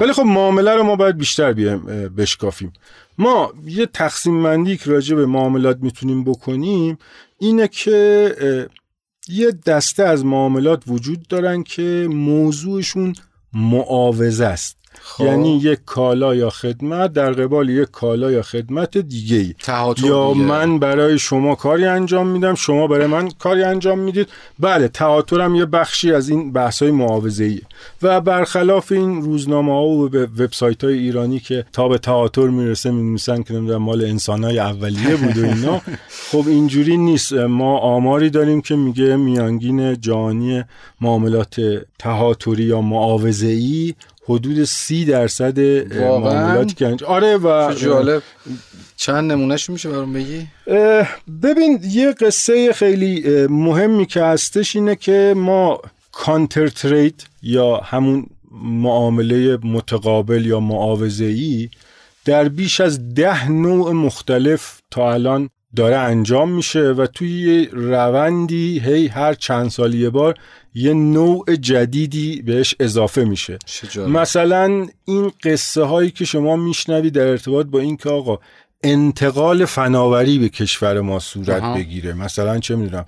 ولی 0.00 0.12
خب 0.12 0.22
معامله 0.22 0.74
رو 0.74 0.82
ما 0.82 0.96
باید 0.96 1.18
بیشتر 1.18 1.52
بیایم 1.52 1.80
بشکافیم. 2.16 2.72
ما 3.18 3.52
یه 3.66 3.86
تقسیم 3.86 4.34
مندی 4.34 4.76
که 4.76 4.90
راجع 4.90 5.16
به 5.16 5.26
معاملات 5.26 5.78
می‌تونیم 5.80 6.24
بکنیم 6.24 6.98
اینه 7.38 7.68
که 7.68 8.68
یه 9.28 9.50
دسته 9.66 10.02
از 10.02 10.24
معاملات 10.24 10.82
وجود 10.86 11.28
دارن 11.28 11.62
که 11.62 12.08
موضوعشون 12.10 13.14
معاوضه 13.52 14.44
است. 14.46 14.76
خب. 15.02 15.24
یعنی 15.24 15.58
یک 15.58 15.78
کالا 15.86 16.34
یا 16.34 16.50
خدمت 16.50 17.12
در 17.12 17.32
قبال 17.32 17.68
یک 17.68 17.90
کالا 17.90 18.30
یا 18.30 18.42
خدمت 18.42 18.98
دیگه 18.98 19.36
ای 19.36 19.54
یا 20.02 20.32
من 20.32 20.78
برای 20.78 21.18
شما 21.18 21.54
کاری 21.54 21.84
انجام 21.84 22.26
میدم 22.26 22.54
شما 22.54 22.86
برای 22.86 23.06
من 23.06 23.28
کاری 23.30 23.62
انجام 23.62 23.98
می‌دید. 23.98 24.28
بله 24.58 24.90
هم 25.32 25.54
یه 25.54 25.66
بخشی 25.66 26.12
از 26.12 26.28
این 26.28 26.52
بحث 26.52 26.82
های 26.82 26.90
معاوضه 26.90 27.44
ای 27.44 27.60
و 28.02 28.20
برخلاف 28.20 28.92
این 28.92 29.22
روزنامه 29.22 29.72
ها 29.72 29.84
و 29.84 30.16
وبسایت 30.16 30.84
های 30.84 30.98
ایرانی 30.98 31.40
که 31.40 31.64
تا 31.72 31.88
به 31.88 31.98
تعاطر 31.98 32.46
می‌رسه 32.46 32.90
میمیسن 32.90 33.42
که 33.42 33.54
نمی‌دونم 33.54 33.82
مال 33.82 34.04
انسان 34.04 34.44
های 34.44 34.58
اولیه 34.58 35.16
بود 35.16 35.38
و 35.38 35.44
اینا. 35.44 35.80
خب 36.30 36.44
اینجوری 36.46 36.96
نیست. 36.96 37.32
ما 37.32 37.78
آماری 37.78 38.30
داریم 38.30 38.60
که 38.60 38.76
میگه 38.76 39.16
میانگین 39.16 40.00
جهانی 40.00 40.64
معاملات 41.00 41.60
تهاتری 41.98 42.64
یا 42.64 42.80
معاوضه 42.80 43.46
ای 43.46 43.94
حدود 44.26 44.64
سی 44.64 45.04
درصد 45.04 45.58
معاملات 45.94 46.76
که 46.76 46.96
آره 47.06 47.36
و 47.36 47.74
جالب. 47.74 48.22
چند 48.96 49.32
نمونهش 49.32 49.70
میشه 49.70 49.88
برام 49.90 50.12
بگی؟ 50.12 50.46
ببین 51.42 51.80
یه 51.82 52.12
قصه 52.12 52.72
خیلی 52.72 53.46
مهمی 53.46 54.06
که 54.06 54.22
هستش 54.22 54.76
اینه 54.76 54.96
که 54.96 55.34
ما 55.36 55.80
کانتر 56.12 56.68
ترید 56.68 57.26
یا 57.42 57.76
همون 57.76 58.26
معامله 58.62 59.58
متقابل 59.62 60.46
یا 60.46 60.60
معاوضه 60.60 61.24
ای 61.24 61.68
در 62.24 62.48
بیش 62.48 62.80
از 62.80 63.14
ده 63.14 63.50
نوع 63.50 63.92
مختلف 63.92 64.80
تا 64.90 65.12
الان 65.12 65.50
داره 65.76 65.96
انجام 65.96 66.50
میشه 66.50 66.80
و 66.80 67.06
توی 67.06 67.68
روندی 67.72 68.78
هی 68.78 69.06
هر 69.06 69.34
چند 69.34 69.70
سال 69.70 69.94
یه 69.94 70.10
بار 70.10 70.34
یه 70.74 70.94
نوع 70.94 71.56
جدیدی 71.56 72.42
بهش 72.42 72.74
اضافه 72.80 73.24
میشه. 73.24 73.58
مثلا 74.08 74.86
این 75.04 75.32
قصه 75.44 75.82
هایی 75.82 76.10
که 76.10 76.24
شما 76.24 76.56
میشنوی 76.56 77.10
در 77.10 77.26
ارتباط 77.26 77.66
با 77.66 77.80
این 77.80 77.96
که 77.96 78.10
آقا 78.10 78.38
انتقال 78.82 79.64
فناوری 79.64 80.38
به 80.38 80.48
کشور 80.48 81.00
ما 81.00 81.18
صورت 81.18 81.62
بگیره. 81.62 82.12
مثلا 82.12 82.58
چه 82.58 82.76
می‌دونم 82.76 83.04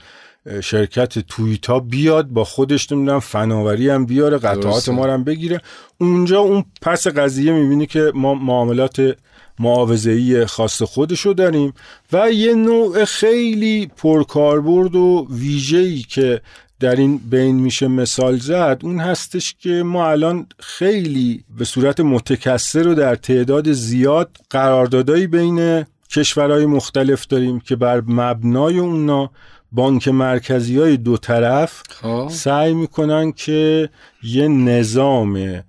شرکت 0.60 1.18
تویتا 1.18 1.80
بیاد 1.80 2.28
با 2.28 2.44
خودش 2.44 2.92
نمی‌دونم 2.92 3.20
فناوری 3.20 3.88
هم 3.90 4.06
بیاره 4.06 4.38
قطعات 4.38 4.88
ما 4.88 5.06
هم 5.06 5.24
بگیره. 5.24 5.60
اونجا 5.98 6.40
اون 6.40 6.64
پس 6.82 7.06
قضیه 7.06 7.52
می‌بینی 7.52 7.86
که 7.86 8.12
ما 8.14 8.34
معاملات 8.34 9.16
معاوضه‌ای 9.58 10.46
خاص 10.46 10.82
خودشو 10.82 11.32
داریم 11.32 11.72
و 12.12 12.32
یه 12.32 12.54
نوع 12.54 13.04
خیلی 13.04 13.90
پرکاربرد 13.96 14.96
و 14.96 15.26
ویژه‌ای 15.30 16.02
که 16.02 16.40
در 16.80 16.96
این 16.96 17.18
بین 17.18 17.56
میشه 17.56 17.88
مثال 17.88 18.36
زد 18.36 18.80
اون 18.82 19.00
هستش 19.00 19.54
که 19.58 19.70
ما 19.70 20.10
الان 20.10 20.46
خیلی 20.58 21.44
به 21.58 21.64
صورت 21.64 22.00
متکثر 22.00 22.88
و 22.88 22.94
در 22.94 23.14
تعداد 23.14 23.72
زیاد 23.72 24.30
قراردادایی 24.50 25.26
بین 25.26 25.84
کشورهای 26.10 26.66
مختلف 26.66 27.26
داریم 27.26 27.60
که 27.60 27.76
بر 27.76 28.02
مبنای 28.06 28.78
اونا 28.78 29.30
بانک 29.72 30.08
مرکزی 30.08 30.78
های 30.78 30.96
دو 30.96 31.16
طرف 31.16 31.82
خواه. 31.90 32.30
سعی 32.30 32.74
می‌کنن 32.74 33.32
که 33.32 33.90
یه 34.22 34.48
نظام 34.48 35.62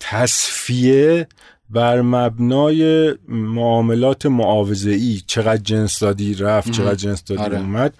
تصفیه 0.00 1.28
بر 1.70 2.02
مبنای 2.02 3.12
معاملات 3.28 4.26
معاوضه 4.26 4.90
ای 4.90 5.20
چقدر 5.26 5.62
جنس 5.62 5.98
دادی 5.98 6.34
رفت 6.34 6.70
چقدر 6.70 6.94
جنس 6.94 7.24
دادی 7.24 7.42
آره. 7.42 7.58
اومد 7.58 7.94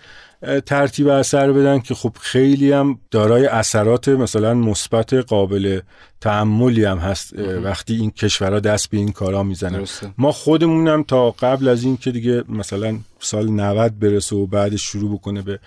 ترتیب 0.67 1.09
اثر 1.09 1.53
بدن 1.53 1.79
که 1.79 1.95
خب 1.95 2.13
خیلی 2.21 2.73
هم 2.73 2.99
دارای 3.11 3.47
اثرات 3.47 4.09
مثلا 4.09 4.55
مثبت 4.55 5.15
قابل 5.15 5.81
تعملی 6.21 6.85
هم 6.85 6.99
هست 6.99 7.39
وقتی 7.39 7.95
این 7.95 8.11
کشورها 8.11 8.61
دست 8.61 8.91
به 8.91 8.97
این 8.97 9.13
کارا 9.13 9.43
می‌زنن. 9.43 9.87
ما 10.19 10.33
خودمونم 10.33 11.03
تا 11.03 11.31
قبل 11.31 11.69
از 11.69 11.85
این 11.85 11.97
که 11.97 12.11
دیگه 12.11 12.45
مثلا 12.49 12.99
سال 13.19 13.51
90 13.51 13.99
برسه 13.99 14.37
و 14.37 14.47
بعدش 14.47 14.83
شروع 14.83 15.15
بکنه 15.15 15.43
به 15.43 15.59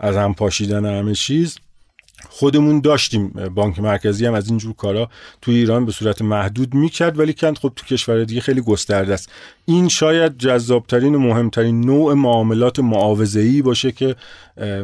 از 0.00 0.16
هم 0.16 0.34
پاشیدن 0.34 0.86
همه 0.86 1.14
چیز 1.14 1.58
خودمون 2.28 2.80
داشتیم 2.80 3.28
بانک 3.28 3.78
مرکزی 3.78 4.26
هم 4.26 4.34
از 4.34 4.48
اینجور 4.48 4.74
کارا 4.74 5.08
تو 5.42 5.50
ایران 5.50 5.86
به 5.86 5.92
صورت 5.92 6.22
محدود 6.22 6.74
می‌کرد 6.74 7.18
ولی 7.18 7.32
کند 7.32 7.58
خب 7.58 7.72
تو 7.76 7.86
کشور 7.86 8.24
دیگه 8.24 8.40
خیلی 8.40 8.60
گسترده 8.60 9.14
است. 9.14 9.30
این 9.64 9.88
شاید 9.88 10.38
جذابترین 10.38 11.14
و 11.14 11.18
مهمترین 11.18 11.80
نوع 11.80 12.14
معاملات 12.14 12.78
معاوضه‌ای 12.78 13.62
باشه 13.62 13.92
که 13.92 14.16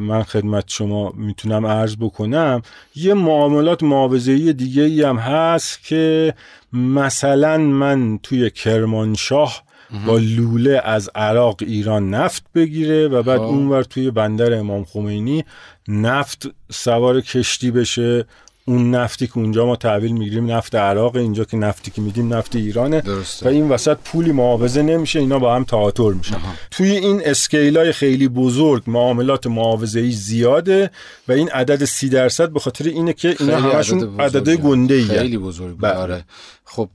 من 0.01 0.23
خدمت 0.23 0.65
شما 0.67 1.13
می‌تونم 1.17 1.67
عرض 1.67 1.97
بکنم. 1.97 2.63
یه 2.95 3.15
معاملات 3.15 3.83
معاوضه‌ای 3.83 4.53
دیگه 4.53 4.83
ای 4.83 5.03
هم 5.03 5.17
هست 5.17 5.85
که 5.85 6.35
مثلا 6.73 7.59
من 7.59 8.19
توی 8.23 8.51
کرمانشاه 8.51 9.63
با 10.07 10.19
لوله 10.19 10.81
از 10.85 11.11
عراق 11.15 11.57
ایران 11.61 12.11
نفت 12.11 12.45
بگیره 12.55 13.09
و 13.09 13.23
بعد 13.23 13.39
خب. 13.39 13.45
اونور 13.45 13.83
توی 13.83 14.11
بندر 14.11 14.55
امام 14.55 14.85
خمینی 14.85 15.45
نفت 15.91 16.47
سوار 16.73 17.21
کشتی 17.21 17.71
بشه. 17.71 18.25
اون 18.65 18.91
نفتی 18.95 19.27
که 19.27 19.39
اونجا 19.39 19.67
ما 19.67 19.77
تحویل 19.77 20.13
می‌گیریم 20.13 20.51
نفت 20.51 20.75
عراق 20.75 21.17
اینجا 21.17 21.45
که 21.45 21.57
نفتی 21.57 21.91
که 21.91 22.03
میدیم 22.03 22.35
نفت 22.35 22.57
ایرانه. 22.57 23.01
درسته. 23.01 23.47
و 23.47 23.49
این 23.49 23.69
وسط 23.69 23.97
پولی 24.05 24.33
معاوضه 24.33 24.83
نمیشه 24.83 25.19
اینا 25.19 25.39
با 25.39 25.55
هم 25.55 25.65
تعاطر 25.65 26.09
میشن. 26.09 26.37
توی 26.71 26.91
این 26.91 27.23
اسکیلای 27.25 27.93
خیلی 27.93 28.29
بزرگ 28.29 28.83
معاملات 28.87 29.47
معاوضه 29.47 30.01
ای 30.01 30.11
زیاده 30.11 30.91
و 31.29 31.33
این 31.33 31.49
عدد 31.49 31.85
سی 31.85 32.09
درصد 32.09 32.51
به 32.51 32.61
خاطر 32.61 32.85
اینه 32.85 33.13
که 33.13 33.37
اینا 33.41 33.57
همشون 33.61 34.21
عدد 34.21 34.37
عددهای. 34.37 34.57
گنده 34.57 34.95
ای 34.95 35.05
خیلی 35.05 35.39
بزرگ. 35.39 35.77
بله. 35.81 35.93
آره. 35.93 36.25
خب 36.71 36.89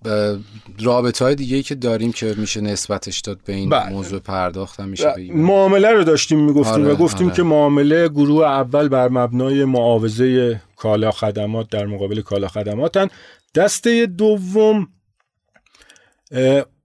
رابطه 0.79 1.25
های 1.25 1.35
دیگه 1.35 1.57
ای 1.57 1.63
که 1.63 1.75
داریم 1.75 2.11
که 2.11 2.35
میشه 2.37 2.61
نسبتش 2.61 3.19
داد 3.19 3.39
به 3.45 3.53
این 3.53 3.69
بله. 3.69 3.89
موضوع 3.89 4.19
پرداخت 4.19 4.79
هم 4.79 4.89
میشه 4.89 5.13
بگیم 5.17 5.41
معامله 5.41 5.91
رو 5.91 6.03
داشتیم 6.03 6.39
می‌گفتیم 6.39 6.83
آره، 6.83 6.93
و 6.93 6.95
گفتیم 6.95 7.27
آره. 7.27 7.35
که 7.35 7.43
معامله 7.43 8.07
گروه 8.09 8.45
اول 8.45 8.87
بر 8.87 9.09
مبنای 9.09 9.65
معاوضه 9.65 10.61
کالا 10.75 11.11
خدمات 11.11 11.69
در 11.69 11.85
مقابل 11.85 12.21
کالا 12.21 12.47
خدماتن 12.47 13.07
دسته 13.55 14.05
دوم 14.05 14.87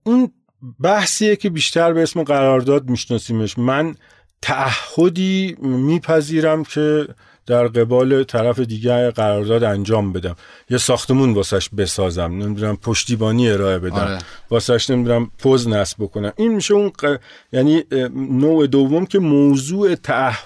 اون 0.03 0.33
بحثیه 0.81 1.37
که 1.37 1.51
بیشتر 1.51 1.93
به 1.93 2.03
اسم 2.03 2.23
قرارداد 2.23 2.91
میشناسیمش 2.91 3.59
من 3.59 3.95
تعهدی 4.43 5.57
میپذیرم 5.61 6.65
که 6.65 7.07
در 7.51 7.69
قبال 7.69 8.25
طرف 8.25 8.59
دیگه 8.59 9.11
قرارداد 9.11 9.65
انجام 9.65 10.13
بدم. 10.13 10.37
یه 10.71 10.79
ساختمون 10.79 11.35
واسش 11.35 11.69
بسازم. 11.69 12.23
نمی‌دونم 12.23 12.77
پشتیبانی 12.77 13.51
ارائه 13.51 13.79
بدم. 13.79 13.95
آره. 13.95 14.19
واسش 14.51 14.91
نمی‌دونم 14.91 15.31
پوز 15.39 15.69
نصب 15.69 15.97
بکنم. 15.99 16.33
این 16.37 16.55
میشه 16.55 16.75
اون 16.75 16.89
ق... 16.91 17.17
یعنی 17.53 17.85
نوع 18.31 18.67
دوم 18.67 19.07
که 19.07 19.19
موضوع 19.19 19.95
تعه... 19.95 20.37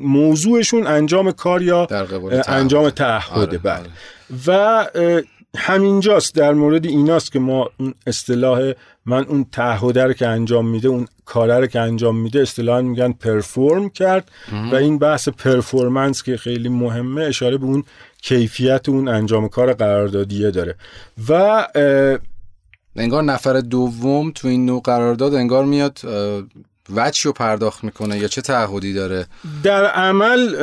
موضوعشون 0.00 0.86
انجام 0.86 1.30
کار 1.30 1.62
یا 1.62 1.86
در 1.86 2.04
قبال. 2.04 2.42
انجام 2.48 2.90
تعهده. 2.90 3.40
آره، 3.40 3.58
بله. 3.58 3.72
آره. 3.72 3.90
و 4.46 4.86
همینجاست. 5.56 6.34
در 6.34 6.52
مورد 6.52 6.86
ایناست 6.86 7.32
که 7.32 7.38
ما 7.38 7.70
اون 7.80 7.94
اصطلاح 8.06 8.72
من 9.10 9.24
اون 9.24 9.46
تعهده 9.52 10.04
رو 10.04 10.12
که 10.12 10.26
انجام 10.26 10.68
میده 10.68 10.88
اون 10.88 11.06
کاره 11.24 11.58
رو 11.58 11.66
که 11.66 11.80
انجام 11.80 12.16
میده 12.16 12.40
اصطلاحا 12.40 12.82
میگن 12.82 13.12
پرفورم 13.12 13.88
کرد 13.88 14.30
و 14.72 14.74
این 14.74 14.98
بحث 14.98 15.28
پرفورمنس 15.28 16.22
که 16.22 16.36
خیلی 16.36 16.68
مهمه 16.68 17.22
اشاره 17.22 17.58
به 17.58 17.64
اون 17.64 17.84
کیفیت 18.22 18.88
اون 18.88 19.08
انجام 19.08 19.48
کار 19.48 19.72
قراردادیه 19.72 20.50
داره. 20.50 20.74
و 21.28 21.66
انگار 22.96 23.22
نفر 23.22 23.60
دوم 23.60 24.30
تو 24.30 24.48
این 24.48 24.66
نوع 24.66 24.80
قرارداد 24.84 25.34
انگار 25.34 25.64
میاد 25.64 25.98
وجهی 26.90 27.22
رو 27.24 27.32
پرداخت 27.32 27.84
می‌کنه 27.84 28.18
یا 28.18 28.28
چه 28.28 28.40
تعهدی 28.40 28.92
داره؟ 28.92 29.26
در 29.62 29.84
عمل 29.84 30.54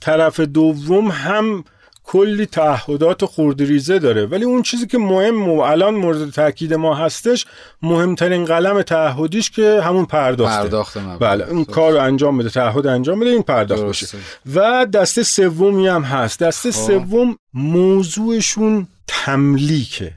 طرف 0.00 0.40
دوم 0.40 1.08
هم 1.08 1.64
کلی 2.06 2.46
تعهدات 2.46 3.24
خوردریزه 3.24 3.98
داره 3.98 4.26
ولی 4.26 4.44
اون 4.44 4.62
چیزی 4.62 4.86
که 4.86 4.98
مهم 4.98 5.48
و 5.48 5.60
الان 5.60 5.94
مورد 5.94 6.30
تاکید 6.30 6.74
ما 6.74 6.94
هستش 6.94 7.46
مهمترین 7.82 8.44
قلم 8.44 8.82
تعهدیش 8.82 9.50
که 9.50 9.80
همون 9.84 10.04
پرداخته 10.04 10.62
پرداخت. 10.62 10.98
بله 11.20 11.48
اون. 11.48 11.64
کار 11.64 11.92
رو 11.92 12.00
انجام 12.00 12.38
بده 12.38 12.50
تعهد 12.50 12.86
انجام 12.86 13.20
بده 13.20 13.30
این 13.30 13.42
پرداخت 13.42 13.82
بشه 13.82 14.06
درسته. 14.06 14.18
و 14.54 14.86
دسته 14.86 15.22
سومی 15.22 15.88
هم 15.88 16.02
هست 16.02 16.40
دسته 16.40 16.70
خب. 16.72 16.86
سوم 16.86 17.36
موضوعشون 17.54 18.86
تملیکه 19.06 20.12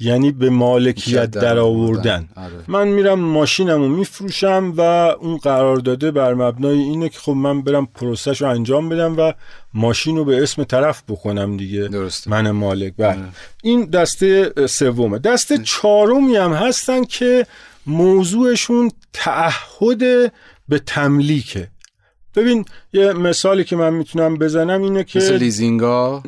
یعنی 0.00 0.32
به 0.32 0.50
مالکیت 0.50 1.30
در 1.30 1.58
آوردن. 1.58 2.28
آره. 2.36 2.52
من 2.68 2.88
میرم 2.88 3.20
ماشینم 3.20 3.80
رو 3.82 3.88
میفروشم 3.88 4.72
و 4.76 4.80
اون 5.20 5.36
قرارداده 5.36 6.10
بر 6.10 6.34
مبنای 6.34 6.78
اینه 6.78 7.08
که 7.08 7.18
خب 7.18 7.32
من 7.32 7.62
برم 7.62 7.86
پروسش 7.86 8.42
رو 8.42 8.48
انجام 8.48 8.88
بدم 8.88 9.16
و 9.16 9.32
ماشین 9.74 10.16
رو 10.16 10.24
به 10.24 10.42
اسم 10.42 10.64
طرف 10.64 11.02
بکنم 11.08 11.56
دیگه. 11.56 11.88
درسته. 11.88 12.30
من 12.30 12.50
مالک. 12.50 12.94
بله. 12.96 13.18
این 13.62 13.84
دسته 13.84 14.52
سومه. 14.66 15.18
دسته 15.18 15.58
چهارمی 15.58 16.36
هم 16.36 16.52
هستن 16.52 17.04
که 17.04 17.46
موضوعشون 17.86 18.90
تعهد 19.12 20.32
به 20.68 20.78
تملیکه. 20.86 21.68
ببین 22.36 22.64
یه 22.92 23.12
مثالی 23.12 23.64
که 23.64 23.76
من 23.76 23.94
می‌تونم 23.94 24.36
بزنم 24.36 24.82
اینه 24.82 25.04
که 25.04 25.18
مثل 25.18 25.36
لیزینگا؟ 25.36 26.22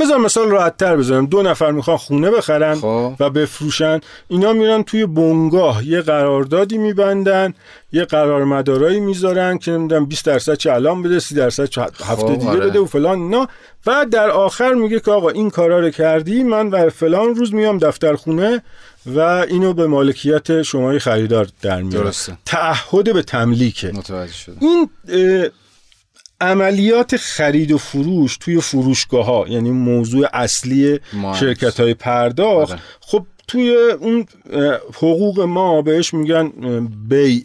بذار 0.00 0.18
مثال 0.18 0.48
راحت 0.48 0.76
تر 0.76 0.96
بزنم. 0.96 1.26
دو 1.26 1.42
نفر 1.42 1.70
می‌خوان 1.70 1.96
خونه 1.96 2.30
بخرن 2.30 2.74
خب. 2.74 3.14
و 3.20 3.30
بفروشن. 3.30 4.00
اینا 4.28 4.52
میرن 4.52 4.82
توی 4.82 5.06
بنگاه. 5.06 5.86
یه 5.86 6.00
قراردادی 6.00 6.78
میبندن 6.78 7.54
یه 7.92 8.04
قرار 8.04 8.44
مدارایی 8.44 9.00
می‌ذارن 9.00 9.58
که 9.58 9.70
نمی‌دونم 9.70 10.06
20 10.06 10.24
درصد 10.24 10.54
چه 10.54 10.72
الان 10.72 11.02
بده 11.02 11.20
30 11.20 11.34
درصد 11.34 11.64
چه 11.64 11.82
هفته 11.82 12.36
دیگه 12.36 12.50
آره. 12.50 12.66
بده 12.66 12.78
و 12.80 12.86
فلان 12.86 13.18
اینا. 13.18 13.48
و 13.86 14.06
در 14.10 14.30
آخر 14.30 14.72
میگه 14.72 15.00
که 15.00 15.10
آقا 15.10 15.28
این 15.28 15.50
کارا 15.50 15.80
رو 15.80 15.90
کردی 15.90 16.42
من 16.42 16.70
بر 16.70 16.88
فلان 16.88 17.34
روز 17.34 17.54
میام 17.54 17.78
دفتر 17.78 18.14
خونه 18.14 18.62
و 19.06 19.20
اینو 19.20 19.72
به 19.72 19.86
مالکیت 19.86 20.62
شمای 20.62 20.98
خریدار 20.98 21.48
در 21.62 21.82
میارم. 21.82 22.04
درسته. 22.04 22.38
تعهد 22.46 23.12
به 23.14 23.22
تملیکه. 23.22 23.92
متوجه 23.92 24.32
شده 24.32 24.56
این 24.60 24.88
عملیات 26.40 27.16
خرید 27.16 27.72
و 27.72 27.78
فروش 27.78 28.36
توی 28.36 28.60
فروشگاه 28.60 29.26
ها 29.26 29.44
یعنی 29.48 29.70
موضوع 29.70 30.28
اصلی 30.32 31.00
ما 31.12 31.36
شرکت 31.36 31.80
های 31.80 31.94
پرداخت 31.94 32.72
آره. 32.72 32.82
خب 33.00 33.26
توی 33.48 33.76
اون 34.00 34.26
حقوق 34.94 35.40
ما 35.40 35.82
بهش 35.82 36.14
میگن 36.14 36.52
بیع 37.08 37.44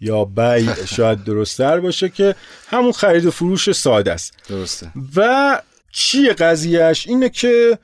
یا 0.00 0.24
بیع. 0.24 0.84
شاید 0.96 1.24
درستتر 1.24 1.80
باشه 1.80 2.08
که 2.08 2.34
همون 2.68 2.92
خرید 2.92 3.26
و 3.26 3.30
فروش 3.30 3.72
ساده 3.72 4.12
است. 4.12 4.34
درسته. 4.48 4.92
و 5.16 5.60
چیه 5.92 6.32
قضیهش 6.32 7.06
اینه 7.06 7.28
که 7.28 7.78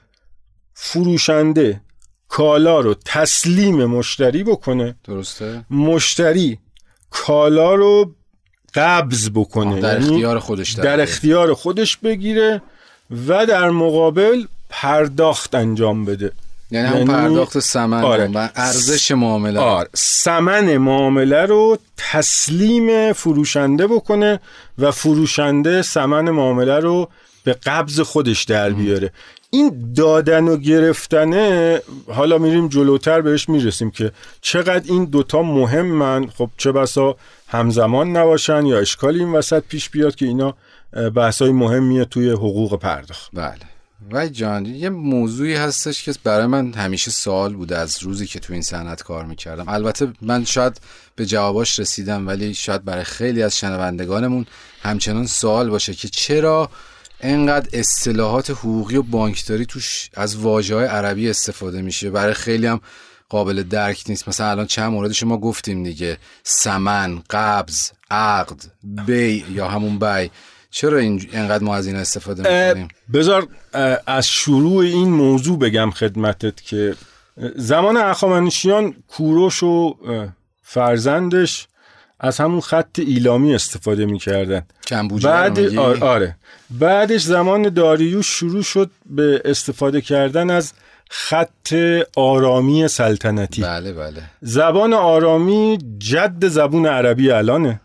فروشنده 0.75 1.81
کالا 2.29 2.81
رو 2.81 2.95
تسلیم 3.05 3.85
مشتری 3.85 4.45
بکنه. 4.45 4.97
درسته. 5.05 5.65
مشتری 5.71 6.59
کالا 7.11 7.75
رو 7.75 8.15
قبض 8.75 9.31
بکنه. 9.35 9.81
در 9.81 9.93
یعنی 9.93 10.11
اختیار 10.11 10.39
خودش 10.39 10.73
در. 10.73 11.01
اختیار 11.01 11.55
خودش 11.55 11.97
بگیره 11.97 12.63
و 13.29 13.47
در 13.47 13.71
مقابل 13.71 14.45
پرداخت 14.71 15.55
انجام 15.55 16.05
بده. 16.05 16.33
یعنی 16.71 16.89
یعنی- 16.89 17.05
پرداخت 17.05 17.59
سمن 17.59 18.05
آره. 18.05 18.31
و 18.35 18.49
ارزش 18.57 19.11
معامله 19.11 19.61
آر 19.61 19.89
سمن 19.95 20.77
معامله 20.77 21.47
رو 21.47 21.79
تسلیم 21.97 23.13
فروشنده 23.13 23.87
بکنه 23.87 24.41
و 24.79 24.91
فروشنده 24.91 25.83
سمن 25.83 26.31
معامله 26.31 26.79
رو 26.79 27.09
به 27.45 27.53
قبض 27.53 28.01
خودش 28.01 28.45
در 28.45 28.71
بیاره. 28.71 29.13
این 29.51 29.93
دادن 29.97 30.49
و 30.49 30.57
گرفتنه 30.57 31.81
حالا 32.09 32.39
میریم 32.39 32.69
جلوتر 32.69 33.21
بهش 33.21 33.49
می‌رسیم 33.49 33.91
که 33.91 34.13
چقدر 34.41 34.93
این 34.93 35.05
دوتا 35.05 35.43
مهمن. 35.43 36.27
خب 36.27 36.51
چه 36.57 36.73
بسا 36.73 37.17
همزمان 37.49 38.17
نباشن 38.17 38.67
یا 38.67 38.79
اشکالی 38.79 39.19
این 39.19 39.33
وسط 39.33 39.63
پیش 39.69 39.91
بیاد 39.91 40.15
که 40.15 40.27
اینا 40.27 40.55
بحثای 41.15 41.53
مهمیه 41.53 42.05
توی 42.05 42.31
حقوق 42.31 42.79
پرداخت. 42.79 43.31
بله. 43.33 43.71
و 44.13 44.29
جان 44.29 44.67
یه 44.67 44.91
موضوعی 44.91 45.55
هستش 45.55 46.03
که 46.03 46.13
برای 46.25 46.47
من 46.47 46.73
همیشه 46.73 47.11
سوال 47.11 47.55
بوده 47.55 47.79
از 47.79 48.03
روزی 48.03 48.27
که 48.27 48.41
تو 48.41 48.53
این 48.53 48.63
صنعت 48.63 49.03
کار 49.03 49.25
می‌کردم. 49.25 49.65
البته 49.69 50.13
من 50.23 50.45
شاید 50.45 50.81
به 51.17 51.27
جواباش 51.27 51.79
رسیدم 51.79 52.27
ولی 52.27 52.55
شاید 52.55 52.85
برای 52.85 53.05
خیلی 53.05 53.43
از 53.43 53.59
شنوندگانمون 53.59 54.47
همچنان 54.83 55.27
سوال 55.27 55.71
باشه 55.71 55.95
که 55.95 56.09
چرا 56.09 56.71
انقدر 57.21 57.69
اصطلاحات 57.73 58.51
حقوقی 58.51 58.97
و 58.97 59.03
بانکداری 59.03 59.67
توش 59.67 60.11
از 60.15 60.37
واژه 60.37 60.75
های 60.75 60.87
عربی 60.87 61.31
استفاده 61.31 61.83
میشه. 61.83 62.11
برای 62.11 62.35
خیلی 62.35 62.67
هم 62.67 62.81
قابل 63.29 63.63
درک 63.63 64.05
نیست. 64.09 64.29
مثلا 64.29 64.51
الان 64.51 64.67
چند 64.67 64.93
موردش 64.93 65.23
ما 65.23 65.39
گفتیم 65.39 65.83
دیگه. 65.83 66.19
سمن 66.43 67.23
قبض 67.31 67.91
عقد 68.11 68.63
بی 68.83 69.45
یا 69.53 69.69
همون 69.69 69.99
بی. 69.99 70.31
چرا 70.71 70.99
این 70.99 71.29
انقدر 71.33 71.65
ما 71.65 71.77
از 71.77 71.87
این 71.87 71.97
استفاده 71.97 72.69
می‌کنیم؟ 72.69 72.89
بذار 73.13 73.49
از 74.07 74.27
شروع 74.27 74.85
این 74.85 75.11
موضوع 75.11 75.59
بگم 75.59 75.91
خدمتت 75.91 76.63
که 76.63 76.95
زمان 77.57 77.97
اخامنشیان 77.97 78.95
کوروش 79.09 79.63
و 79.63 79.97
فرزندش 80.63 81.69
از 82.21 82.41
همون 82.41 82.61
خط 82.61 82.99
ایلامی 82.99 83.55
استفاده 83.55 84.07
می‌کردن. 84.07 84.63
بعد؟ 85.23 85.59
آره, 85.79 86.01
آره. 86.01 86.37
بعدش 86.71 87.23
زمان 87.23 87.69
داریوش 87.75 88.27
شروع 88.27 88.63
شد 88.63 88.91
به 89.07 89.43
استفاده 89.45 90.01
کردن 90.01 90.51
از 90.51 90.73
خط 91.11 91.75
آرامی 92.17 92.89
سلطنتی. 92.89 93.63
بله 93.63 93.93
بله. 93.93 94.23
زبان 94.41 94.93
آرامی 94.93 95.79
جد 95.99 96.49
زبون 96.49 96.87
عربی 96.87 97.31
الانه. 97.31 97.81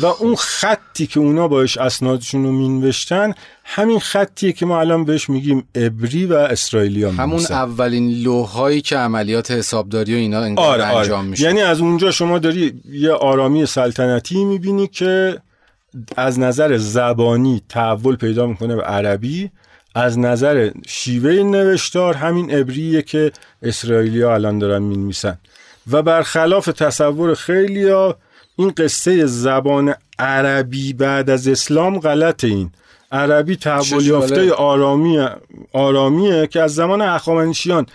و 0.00 0.06
اون 0.06 0.34
خطی 0.36 1.06
که 1.06 1.20
اونا 1.20 1.48
باش 1.48 1.78
اسنادشون 1.78 2.44
رو 2.44 2.52
مینوشتن 2.52 3.34
همین 3.64 4.00
خطیه 4.00 4.52
که 4.52 4.66
ما 4.66 4.80
الان 4.80 5.04
بهش 5.04 5.30
میگیم 5.30 5.68
ابری 5.74 6.26
و 6.26 6.34
اسرائیلی 6.34 7.02
ها 7.02 7.10
همون 7.10 7.40
اولین 7.50 8.10
لوحایی 8.22 8.80
که 8.80 8.96
عملیات 8.96 9.50
حسابداری 9.50 10.14
و 10.14 10.18
اینا 10.18 10.62
آره 10.62 10.84
انجام 10.84 11.18
آره. 11.18 11.28
میشه. 11.28 11.44
یعنی 11.44 11.60
از 11.60 11.80
اونجا 11.80 12.10
شما 12.10 12.38
داری 12.38 12.80
یه 12.92 13.12
آرامی 13.12 13.66
سلطنتی 13.66 14.44
می‌بینی 14.44 14.86
که 14.86 15.38
از 16.16 16.38
نظر 16.38 16.76
زبانی 16.76 17.62
تحول 17.68 18.16
پیدا 18.16 18.46
می‌کنه 18.46 18.76
به 18.76 18.82
عربی 18.82 19.50
از 19.94 20.18
نظر 20.18 20.70
شیوه 20.86 21.32
نوشتار 21.32 22.14
همین 22.14 22.60
ابریه 22.60 23.02
که 23.02 23.32
اسرائیلی 23.62 24.22
ها 24.22 24.34
الان 24.34 24.58
دارن 24.58 24.82
می‌نویسن. 24.82 25.38
و 25.90 26.02
برخلاف 26.02 26.66
تصور 26.66 27.34
خیلی 27.34 27.88
ها 27.88 28.16
این 28.58 28.72
قصه 28.76 29.26
زبان 29.26 29.94
عربی 30.18 30.92
بعد 30.92 31.30
از 31.30 31.48
اسلام 31.48 31.98
غلط 31.98 32.44
این. 32.44 32.70
عربی 33.12 33.56
تحول 33.56 34.06
یافته 34.06 34.52
آرامی 34.52 35.26
آرامیه 35.72 36.46
که 36.46 36.62
از 36.62 36.74
زمان 36.74 37.02
اخامنشیان 37.02 37.86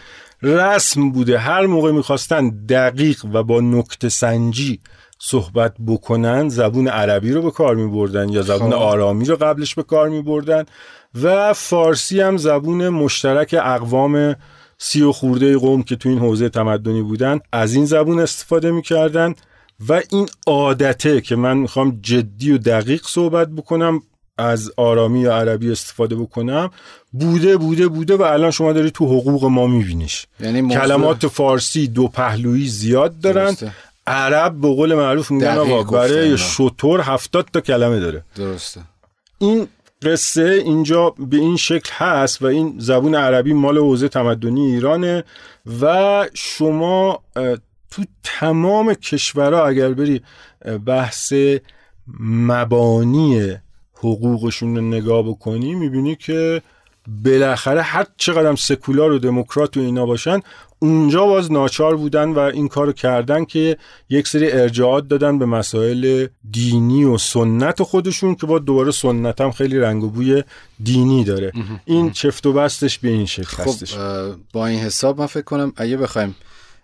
رسم 0.41 1.11
بوده. 1.11 1.37
هر 1.37 1.65
موقع 1.65 1.91
می‌خواستن 1.91 2.49
دقیق 2.49 3.25
و 3.33 3.43
با 3.43 3.61
نکته 3.61 4.09
سنجی 4.09 4.79
صحبت 5.19 5.73
بکنن 5.87 6.49
زبون 6.49 6.87
عربی 6.87 7.31
رو 7.31 7.41
به 7.41 7.51
کار 7.51 7.75
می 7.75 7.87
بردن 7.87 8.29
یا 8.29 8.41
زبون 8.41 8.71
خب. 8.71 8.75
آرامی 8.75 9.25
رو 9.25 9.35
قبلش 9.35 9.75
به 9.75 9.83
کار 9.83 10.09
می 10.09 10.21
بردن 10.21 10.63
و 11.23 11.53
فارسی 11.53 12.21
هم 12.21 12.37
زبون 12.37 12.89
مشترک 12.89 13.55
اقوام 13.63 14.35
سی 14.77 15.01
و 15.01 15.11
خورده 15.11 15.57
قوم 15.57 15.83
که 15.83 15.95
تو 15.95 16.09
این 16.09 16.19
حوزه 16.19 16.49
تمدنی 16.49 17.01
بودن 17.01 17.39
از 17.51 17.75
این 17.75 17.85
زبون 17.85 18.19
استفاده 18.19 18.71
می‌کردن. 18.71 19.35
و 19.89 20.01
این 20.09 20.29
عادته 20.47 21.21
که 21.21 21.35
من 21.35 21.57
می‌خوام 21.57 21.99
جدی 22.01 22.51
و 22.51 22.57
دقیق 22.57 23.01
صحبت 23.05 23.47
بکنم 23.47 24.01
از 24.37 24.71
آرامی 24.77 25.21
یا 25.21 25.35
عربی 25.37 25.71
استفاده 25.71 26.15
بکنم 26.15 26.71
بوده 27.11 27.57
بوده 27.57 27.87
بوده 27.87 28.15
و 28.15 28.21
الان 28.21 28.51
شما 28.51 28.73
داری 28.73 28.91
تو 28.91 29.05
حقوق 29.05 29.45
ما 29.45 29.67
میبینیش. 29.67 30.25
یعنی 30.39 30.75
کلمات 30.75 31.27
فارسی 31.27 31.87
دو 31.87 32.07
پهلویی 32.07 32.67
زیاد 32.67 33.19
دارن. 33.19 33.55
عرب 34.07 34.61
به 34.61 34.67
قول 34.67 34.95
معروف 34.95 35.31
میگن 35.31 35.47
آقا 35.47 35.83
برای 35.83 36.37
شطور 36.37 37.01
هفتاد 37.01 37.47
تا 37.53 37.61
کلمه 37.61 37.99
داره. 37.99 38.23
درسته. 38.35 38.81
این 39.37 39.67
قصه 40.01 40.61
اینجا 40.65 41.09
به 41.09 41.37
این 41.37 41.57
شکل 41.57 41.89
هست 41.93 42.41
و 42.41 42.45
این 42.45 42.75
زبون 42.79 43.15
عربی 43.15 43.53
مال 43.53 43.77
حوزه 43.77 44.07
تمدنی 44.07 44.61
ایرانه 44.61 45.23
و 45.81 46.27
شما 46.33 47.23
تو 47.95 48.03
تمام 48.23 48.93
کشورها 48.93 49.67
اگر 49.67 49.93
بری 49.93 50.21
بحث 50.85 51.33
مبانی 52.19 53.57
حقوقشون 53.93 54.75
رو 54.75 54.81
نگاه 54.81 55.23
بکنی 55.23 55.75
می‌بینی 55.75 56.15
که 56.15 56.61
بالاخره 57.25 57.81
هر 57.81 58.05
چقدر 58.17 58.55
سکولار 58.55 59.11
و 59.11 59.19
دموکرات 59.19 59.77
و 59.77 59.79
اینا 59.79 60.05
باشن 60.05 60.39
اونجا 60.79 61.25
باز 61.25 61.51
ناچار 61.51 61.95
بودن 61.95 62.29
و 62.29 62.39
این 62.39 62.67
کارو 62.67 62.93
کردن 62.93 63.45
که 63.45 63.77
یک 64.09 64.27
سری 64.27 64.51
ارجاعات 64.51 65.07
دادن 65.07 65.39
به 65.39 65.45
مسائل 65.45 66.27
دینی 66.51 67.03
و 67.03 67.17
سنت 67.17 67.83
خودشون 67.83 68.35
که 68.35 68.47
با 68.47 68.59
دوباره 68.59 68.91
سنت 68.91 69.41
هم 69.41 69.51
خیلی 69.51 69.79
رنگ 69.79 70.03
و 70.03 70.09
بوی 70.09 70.43
دینی 70.83 71.23
داره. 71.23 71.51
این 71.85 72.11
چفت 72.11 72.45
و 72.45 72.53
بستش 72.53 72.99
به 72.99 73.09
این 73.09 73.25
شکل 73.25 73.43
خب 73.43 73.75
با 74.53 74.67
این 74.67 74.79
حساب 74.79 75.19
من 75.19 75.25
فکر 75.25 75.43
کنم 75.43 75.73
اگه 75.75 75.97
بخوایم 75.97 76.35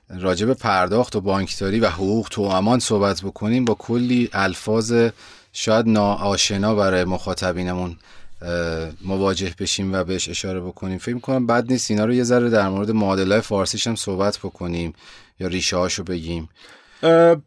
راجب 0.09 0.53
پرداخت 0.53 1.15
و 1.15 1.21
بانکداری 1.21 1.79
و 1.79 1.89
حقوق 1.89 2.27
تو 2.31 2.41
امان 2.41 2.79
صحبت 2.79 3.21
بکنیم 3.21 3.65
با 3.65 3.73
کلی 3.73 4.29
الفاظ 4.33 5.09
شاید 5.53 5.87
ناآشنا 5.87 6.75
برای 6.75 7.03
مخاطبینمون 7.03 7.95
مواجه 9.01 9.53
بشیم 9.59 9.93
و 9.93 10.03
بهش 10.03 10.29
اشاره 10.29 10.59
بکنیم. 10.59 10.97
فکر 10.97 11.15
می‌کنم 11.15 11.47
بد 11.47 11.71
نیست 11.71 11.91
اینا 11.91 12.05
رو 12.05 12.13
یه 12.13 12.23
ذره 12.23 12.49
در 12.49 12.69
مورد 12.69 12.91
معادله 12.91 13.39
فارسیش 13.39 13.87
هم 13.87 13.95
صحبت 13.95 14.37
بکنیم 14.37 14.93
یا 15.39 15.47
ریشه 15.47 15.77
هاشو 15.77 16.03
بگیم 16.03 16.49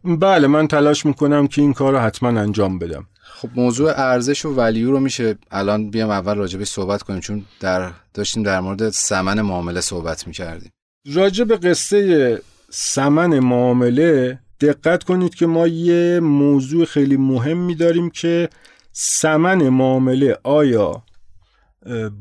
بله 0.05 0.46
من 0.46 0.68
تلاش 0.68 1.07
می‌کنم 1.07 1.46
که 1.46 1.62
این 1.62 1.72
کار 1.72 1.92
رو 1.92 1.98
حتما 1.98 2.40
انجام 2.40 2.79
بدم. 2.79 3.07
خب 3.25 3.48
موضوع 3.57 3.90
ارزش 3.90 4.44
و 4.44 4.55
ولیو 4.55 4.90
رو 4.90 5.01
میشه 5.01 5.38
الان 5.51 5.90
بیام 5.90 6.11
اول 6.11 6.35
راجبش 6.35 6.68
صحبت 6.68 7.03
کنیم 7.03 7.20
چون 7.20 7.44
در 7.61 7.90
داشتیم 8.14 8.42
در 8.42 8.61
مورد 8.61 8.90
سمن 8.90 9.40
معامله 9.40 9.81
صحبت 9.81 10.27
می‌کردیم. 10.27 10.72
راجب 11.07 11.68
قصه 11.68 12.42
سمن 12.74 13.38
معامله 13.38 14.38
دقت 14.61 15.04
کنید 15.04 15.35
که 15.35 15.46
ما 15.46 15.66
یه 15.66 16.20
موضوع 16.20 16.85
خیلی 16.85 17.16
مهم 17.16 17.72
داریم 17.74 18.11
که 18.11 18.48
سمن 18.92 19.68
معامله 19.68 20.38
آیا 20.42 21.02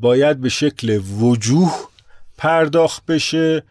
باید 0.00 0.40
به 0.40 0.48
شکل 0.48 1.00
وجوه 1.20 1.72
پرداخت 2.38 3.06
بشه 3.06 3.62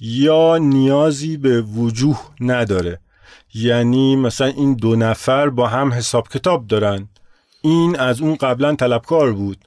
یا 0.00 0.58
نیازی 0.58 1.36
به 1.36 1.62
وجوه 1.62 2.20
نداره. 2.40 3.00
یعنی 3.54 4.16
مثلا 4.16 4.46
این 4.46 4.74
دو 4.74 4.96
نفر 4.96 5.48
با 5.48 5.66
هم 5.66 5.92
حساب 5.92 6.28
کتاب 6.28 6.66
دارن. 6.66 7.08
این 7.62 7.98
از 7.98 8.20
اون 8.20 8.34
قبلا 8.34 8.74
طلبکار 8.74 9.32
بود. 9.32 9.58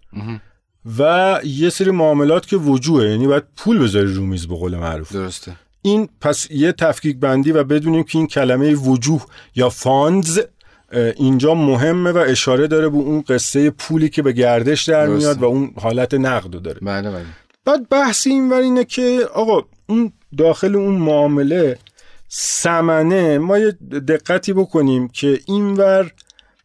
و 0.98 1.40
یه 1.44 1.70
سری 1.70 1.92
معاملات 1.92 2.48
که 2.48 2.58
وجوهه 2.58 3.10
یعنی 3.10 3.28
باید 3.28 3.44
پول 3.58 3.80
بذاری 3.80 4.14
رو 4.14 4.26
میز 4.26 4.48
به 4.48 4.56
قول 4.56 4.76
معروف. 4.78 5.12
درسته. 5.12 5.56
این 5.86 6.10
پس 6.22 6.52
یه 6.52 6.72
تفکیک 6.72 7.18
بندی 7.18 7.52
و 7.52 7.64
بدونیم 7.64 8.04
که 8.04 8.18
این 8.18 8.28
کلمه 8.28 8.74
وجوه 8.76 9.26
یا 9.56 9.70
funds 9.70 10.40
اینجا 11.16 11.56
مهمه 11.56 12.12
و 12.12 12.18
اشاره 12.18 12.68
داره 12.68 12.90
به 12.90 12.98
اون 12.98 13.22
قصه 13.22 13.70
پولی 13.70 14.10
که 14.10 14.22
به 14.22 14.32
گردش 14.32 14.90
در 14.90 15.08
میاد 15.08 15.42
و 15.42 15.46
اون 15.46 15.74
حالت 15.82 16.14
نقد 16.14 16.62
داره. 16.62 16.80
بله 16.82 17.12
بله. 17.12 17.26
بعد 17.66 17.90
بحث 17.90 18.28
این 18.28 18.54
اینه 18.54 18.86
که 18.86 19.28
آقا 19.34 19.62
اون 19.88 20.12
داخل 20.38 20.76
اون 20.76 20.96
معامله 20.96 21.78
سمنه 22.28 23.38
ما 23.38 23.58
یه 23.58 23.72
دقتی 24.08 24.54
بکنیم 24.54 25.08
که 25.08 25.40
اینور 25.46 26.12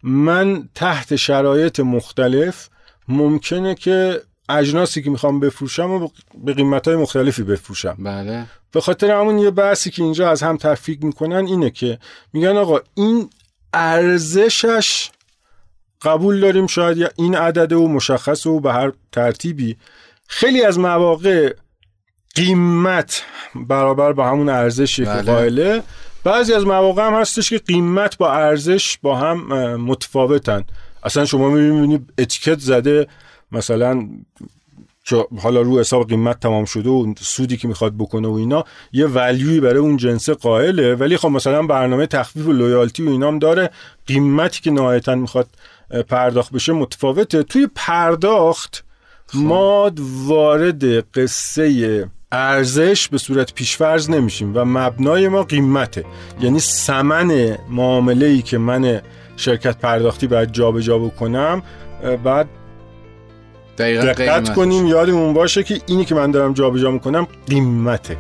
من 0.03 0.69
تحت 0.75 1.17
شرایط 1.17 1.81
مختلف 1.81 2.69
ممکنه 3.09 3.75
که 3.75 4.21
اجناسی 4.49 5.03
که 5.03 5.11
می‌خوام 5.11 5.41
بفروشم 5.41 5.91
و 5.91 6.09
به 6.45 6.55
قیمت 6.55 6.89
های 6.89 6.97
مختلفی 6.97 7.43
بفروشم. 7.43 7.97
بله. 7.99 8.47
به 8.73 8.81
خاطر 8.81 9.11
همون 9.11 9.39
یه 9.39 9.51
بحثی 9.51 9.91
که 9.91 10.03
اینجا 10.03 10.31
از 10.31 10.43
هم 10.43 10.57
تفکیک 10.57 11.05
می‌کنن 11.05 11.47
اینه 11.47 11.71
که 11.71 11.99
میگن 12.33 12.57
آقا 12.57 12.81
این 12.95 13.31
ارزشش 13.73 15.11
قبول 16.03 16.41
داریم 16.41 16.67
شاید 16.67 16.99
یا 16.99 17.09
این 17.17 17.35
عدده 17.35 17.77
و 17.77 17.89
مشخص 17.89 18.47
و 18.47 18.61
به 18.61 18.73
هر 18.73 18.93
ترتیبی. 19.13 19.77
خیلی 20.29 20.65
از 20.65 20.79
مواقع 20.79 21.55
قیمت 22.35 23.23
برابر 23.55 24.13
با 24.13 24.29
همون 24.29 24.49
ارزشی 24.49 25.05
که 25.05 25.11
بله. 25.11 25.23
قائله. 25.23 25.83
بعضی 26.25 26.55
از 26.55 26.67
مواقع 26.67 27.07
هم 27.07 27.15
هستش 27.15 27.51
که 27.51 27.59
قیمت 27.59 28.19
با 28.19 28.33
ارزش 28.33 28.99
با 29.03 29.17
هم 29.17 29.39
متفاوتن. 29.77 30.65
اصلا 31.03 31.25
شما 31.25 31.49
می‌بینید 31.49 32.13
اتیکت 32.19 32.59
زده 32.59 33.07
مثلا 33.53 34.09
که 35.05 35.27
حالا 35.43 35.61
رو 35.61 35.81
حساب 35.81 36.09
قیمت 36.09 36.41
تمام 36.41 36.65
شده 36.65 36.91
و 36.91 37.15
سودی 37.21 37.57
که 37.57 37.69
می‌خواد 37.69 37.95
بکنه 37.99 38.29
و 38.29 38.33
اینا 38.33 38.65
یه 38.93 39.07
ولیوی 39.07 39.61
برای 39.61 39.79
اون 39.79 39.97
جنس 39.97 40.31
قائله. 40.31 40.95
ولی 40.95 41.17
خب 41.17 41.29
مثلا 41.29 41.63
برنامه 41.63 42.07
تخفیف 42.07 42.47
و 42.47 42.53
لویالتی 42.53 43.03
و 43.03 43.11
اینام 43.11 43.39
داره. 43.39 43.71
قیمتی 44.07 44.61
که 44.61 44.71
نهایتا 44.71 45.15
می‌خواد 45.15 45.49
پرداخت 46.09 46.53
بشه 46.53 46.73
متفاوته. 46.73 47.43
توی 47.43 47.69
پرداخت 47.75 48.85
خب. 49.27 49.39
ما 49.39 49.91
وارد 50.27 51.11
قصه 51.19 52.09
ارزش 52.33 53.09
به 53.09 53.19
صورت 53.19 53.55
پیشفرز 53.55 54.11
نمیشیم 54.11 54.53
و 54.57 54.65
مبنای 54.65 55.29
ما 55.29 55.43
قیمته. 55.43 56.05
یعنی 56.41 56.61
سمن 56.61 57.59
معامله 57.71 58.27
ای 58.27 58.43
که 58.43 58.59
من 58.59 59.03
شرکت 59.37 59.79
پرداختی 59.79 60.27
باید 60.27 60.53
جابجا 60.53 60.81
جا 60.81 60.99
بکنم 60.99 61.63
بعد 62.25 62.49
دقت 63.79 64.55
کنیم 64.55 64.87
یادمون 64.87 65.33
باشه 65.33 65.63
که 65.63 65.81
اینی 65.87 66.05
که 66.05 66.15
من 66.15 66.31
دارم 66.31 66.53
جابجا 66.53 66.91
می‌کنم 66.91 67.27
قیمته. 67.49 68.17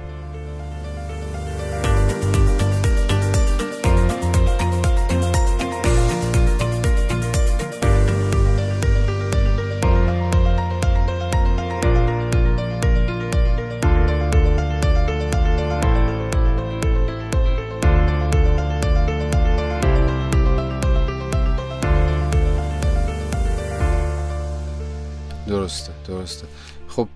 خب 26.99 27.09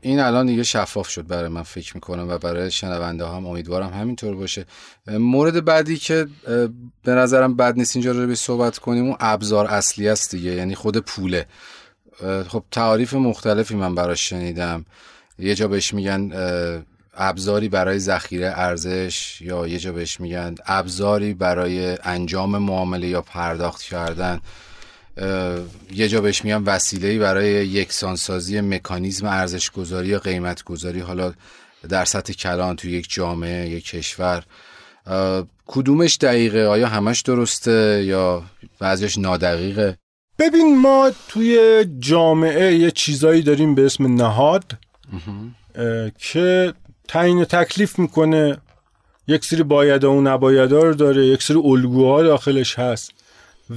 این 0.00 0.20
الان 0.20 0.46
دیگه 0.46 0.62
شفاف 0.62 1.08
شد 1.08 1.26
برای 1.26 1.48
من 1.48 1.62
فکر 1.62 1.94
می‌کنم 1.94 2.28
و 2.28 2.38
برای 2.38 2.70
شنونده 2.70 3.26
هم 3.26 3.46
امیدوارم 3.46 3.90
همینطور 3.90 4.36
باشه. 4.36 4.66
مورد 5.06 5.64
بعدی 5.64 5.96
که 5.96 6.26
به 7.02 7.14
نظرم 7.14 7.56
بد 7.56 7.76
نیست 7.76 7.96
اینجا 7.96 8.12
رو 8.12 8.26
به 8.26 8.34
صحبت 8.34 8.78
کنیم 8.78 9.04
اون 9.04 9.16
ابزار 9.20 9.66
اصلی 9.66 10.08
است 10.08 10.30
دیگه 10.30 10.50
یعنی 10.50 10.74
خود 10.74 10.98
پوله. 10.98 11.46
خب 12.48 12.64
تعاریف 12.70 13.14
مختلفی 13.14 13.74
من 13.74 13.94
براش 13.94 14.28
شنیدم. 14.28 14.84
یه 15.38 15.54
جا 15.54 15.68
بهش 15.68 15.94
میگن 15.94 16.32
ابزاری 17.14 17.68
برای 17.68 17.98
ذخیره 17.98 18.52
ارزش 18.56 19.40
یا 19.40 19.66
یه 19.66 19.78
جا 19.78 19.92
بهش 19.92 20.20
میگن 20.20 20.54
ابزاری 20.66 21.34
برای 21.34 21.98
انجام 22.02 22.58
معامله 22.58 23.06
یا 23.06 23.22
پرداخت 23.22 23.82
کردن. 23.82 24.40
یه 25.92 26.08
جا 26.08 26.20
بهش 26.20 26.44
میگن 26.44 26.62
وسیله 26.62 27.18
برای 27.18 27.66
یکسانسازی 27.66 28.60
مکانیزم 28.60 29.26
ارزش 29.26 29.70
گذاری 29.70 30.08
یا 30.08 30.18
قیمت 30.18 30.64
گذاری 30.64 31.00
حالا 31.00 31.32
در 31.88 32.04
سطح 32.04 32.32
کلان 32.32 32.76
توی 32.76 32.92
یک 32.92 33.06
جامعه 33.10 33.68
یک 33.68 33.84
کشور. 33.84 34.44
کدومش 35.66 36.18
دقیقه؟ 36.20 36.66
آیا 36.66 36.88
همش 36.88 37.20
درسته 37.20 38.04
یا 38.04 38.42
بعضیش 38.78 39.18
نادقیقه؟ 39.18 39.98
ببین 40.38 40.78
ما 40.78 41.10
توی 41.28 41.84
جامعه 41.98 42.74
یه 42.74 42.90
چیزایی 42.90 43.42
داریم 43.42 43.74
به 43.74 43.86
اسم 43.86 44.14
نهاد 44.14 44.72
که 46.18 46.74
تعیین 47.08 47.44
تکلیف 47.44 47.98
می‌کنه. 47.98 48.58
یک 49.28 49.44
سری 49.44 49.62
باید 49.62 50.04
و 50.04 50.20
نبایدها 50.20 50.78
رو 50.78 50.94
داره 50.94 51.26
یک 51.26 51.42
سری 51.42 51.56
الگوها 51.56 52.22
داخلش 52.22 52.78
هست. 52.78 53.12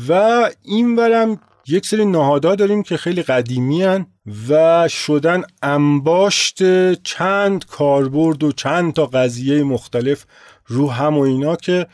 و 0.10 0.49
این 0.63 0.95
برم 0.95 1.39
یک 1.67 1.86
سری 1.86 2.06
نهادها 2.06 2.56
داریم 2.56 2.84
که 2.84 2.97
خیلی 2.97 3.23
قدیمی 3.23 3.84
هن 3.84 4.06
و 4.49 4.88
شدن 4.88 5.43
انباشت 5.62 6.93
چند 6.93 7.65
کاربرد 7.65 8.43
و 8.43 8.52
چند 8.52 8.93
تا 8.93 9.06
قضیه 9.06 9.63
مختلف 9.63 10.25
رو 10.67 10.91
هم 10.91 11.17
و 11.17 11.21
اینا 11.21 11.56
که 11.56 11.88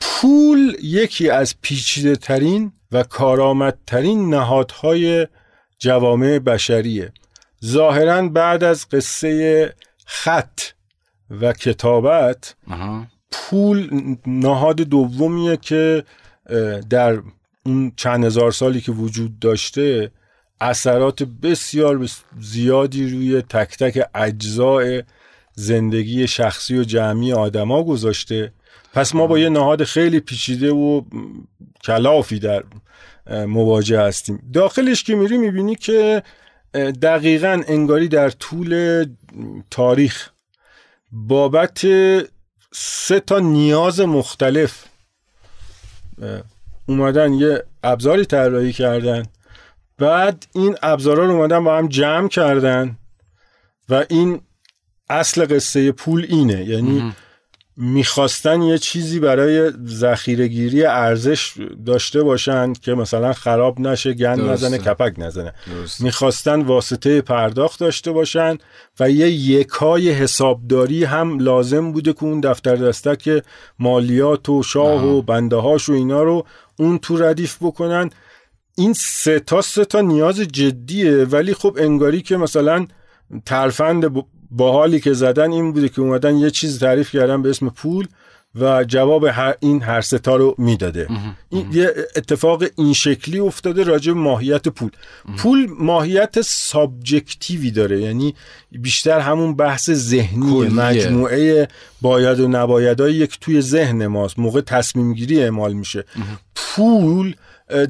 پول 0.00 0.76
یکی 0.82 1.30
از 1.30 1.54
پیچیده 1.60 2.16
ترین 2.16 2.72
و 2.92 3.02
کارآمدترین 3.02 4.34
نهادهای 4.34 5.26
جوامع 5.78 6.38
بشریه. 6.38 7.12
ظاهرا 7.64 8.28
بعد 8.28 8.64
از 8.64 8.88
قصه 8.88 9.74
خط 10.06 10.60
و 11.30 11.52
کتابت 11.52 12.54
پول 13.32 13.90
نهاد 14.26 14.76
دومیه 14.76 15.56
که 15.56 16.04
در 16.90 17.22
اون 17.66 17.92
چند 17.96 18.24
هزار 18.24 18.52
سالی 18.52 18.80
که 18.80 18.92
وجود 18.92 19.38
داشته 19.38 20.10
اثرات 20.60 21.22
بسیار 21.22 22.08
زیادی 22.40 23.10
روی 23.10 23.42
تک 23.42 23.76
تک 23.78 24.08
اجزای 24.14 25.02
زندگی 25.54 26.26
شخصی 26.26 26.78
و 26.78 26.84
جمعی 26.84 27.32
آدما 27.32 27.82
گذاشته. 27.82 28.52
پس 28.92 29.14
ما 29.14 29.26
با 29.26 29.38
یه 29.38 29.48
نهاد 29.48 29.84
خیلی 29.84 30.20
پیچیده 30.20 30.70
و 30.72 31.02
کلافی 31.84 32.38
در 32.38 32.64
مواجه 33.46 34.00
هستیم. 34.00 34.42
داخلش 34.52 35.04
که 35.04 35.14
میری 35.14 35.38
می‌بینی 35.38 35.74
که 35.74 36.22
دقیقا 37.02 37.62
انگاری 37.68 38.08
در 38.08 38.30
طول 38.30 39.04
تاریخ 39.70 40.30
بابت 41.12 41.86
سه 42.72 43.20
تا 43.20 43.38
نیاز 43.38 44.00
مختلف 44.00 44.84
اومدن 46.86 47.32
یه 47.32 47.64
ابزاری 47.82 48.24
طراحی 48.24 48.72
کردن. 48.72 49.22
بعد 49.98 50.46
این 50.54 50.76
ابزارا 50.82 51.24
رو 51.24 51.30
اومدن 51.30 51.64
با 51.64 51.78
هم 51.78 51.88
جمع 51.88 52.28
کردن 52.28 52.96
و 53.88 54.04
این 54.08 54.40
اصل 55.10 55.46
قصه 55.54 55.92
پول 55.92 56.26
اینه. 56.28 56.64
یعنی 56.64 57.14
می‌خواستن 57.76 58.62
یه 58.62 58.78
چیزی 58.78 59.20
برای 59.20 59.72
ذخیره 59.86 60.88
ارزش 60.88 61.52
داشته 61.86 62.22
باشن 62.22 62.72
که 62.72 62.94
مثلا 62.94 63.32
خراب 63.32 63.80
نشه 63.80 64.12
گند 64.12 64.40
نزنه 64.40 64.78
کپک 64.78 65.14
نزنه. 65.18 65.52
می‌خواستن 66.00 66.62
واسطه 66.62 67.20
پرداخت 67.20 67.80
داشته 67.80 68.12
باشن 68.12 68.58
و 69.00 69.10
یه 69.10 69.30
یکای 69.30 70.10
حسابداری 70.10 71.04
هم 71.04 71.38
لازم 71.38 71.92
بوده 71.92 72.12
که 72.12 72.24
اون 72.24 72.40
دفتر 72.40 72.76
دستک 72.76 73.42
مالیات 73.78 74.48
و 74.48 74.62
شاه 74.62 75.06
و 75.06 75.22
بنده 75.22 75.56
هاش 75.56 75.88
و 75.88 75.92
اینا 75.92 76.22
رو 76.22 76.46
اون 76.78 76.98
تو 76.98 77.16
ردیف 77.16 77.56
بکنن. 77.60 78.10
این 78.76 78.92
سه 78.92 79.40
تا 79.40 79.62
سه 79.62 79.84
تا 79.84 80.00
نیاز 80.00 80.40
جدیه. 80.40 81.24
ولی 81.24 81.54
خب 81.54 81.76
انگاری 81.80 82.22
که 82.22 82.36
مثلا 82.36 82.86
ترفند 83.46 84.24
با 84.56 84.72
حالی 84.72 85.00
که 85.00 85.12
زدن 85.12 85.50
این 85.52 85.72
بوده 85.72 85.88
که 85.88 86.00
اومدن 86.00 86.36
یه 86.36 86.50
چیز 86.50 86.78
تعریف 86.78 87.10
کردن 87.10 87.42
به 87.42 87.50
اسم 87.50 87.68
پول 87.68 88.06
و 88.60 88.84
جواب 88.84 89.24
هر 89.24 89.54
این 89.60 89.82
هر 89.82 90.00
ستا 90.00 90.36
رو 90.36 90.54
می‌داده. 90.58 91.08
این 91.48 91.68
یه 91.72 91.94
اتفاق 92.16 92.64
این 92.76 92.92
شکلی 92.92 93.38
افتاده 93.38 93.84
راجع 93.84 94.12
به 94.12 94.18
ماهیت 94.18 94.68
پول. 94.68 94.90
پول 95.38 95.66
ماهیت 95.78 96.40
سابجکتیوی 96.40 97.70
داره 97.70 98.00
یعنی 98.00 98.34
بیشتر 98.72 99.20
همون 99.20 99.56
بحث 99.56 99.90
ذهنی 99.90 100.68
مجموعه 100.68 101.68
باید 102.00 102.40
و 102.40 102.48
نبایدهایی 102.48 103.26
که 103.26 103.36
توی 103.40 103.60
ذهن 103.60 104.06
ماست. 104.06 104.38
موقع 104.38 104.60
تصمیم 104.60 105.14
گیری 105.14 105.42
اعمال 105.42 105.72
میشه. 105.72 106.04
پول 106.54 107.34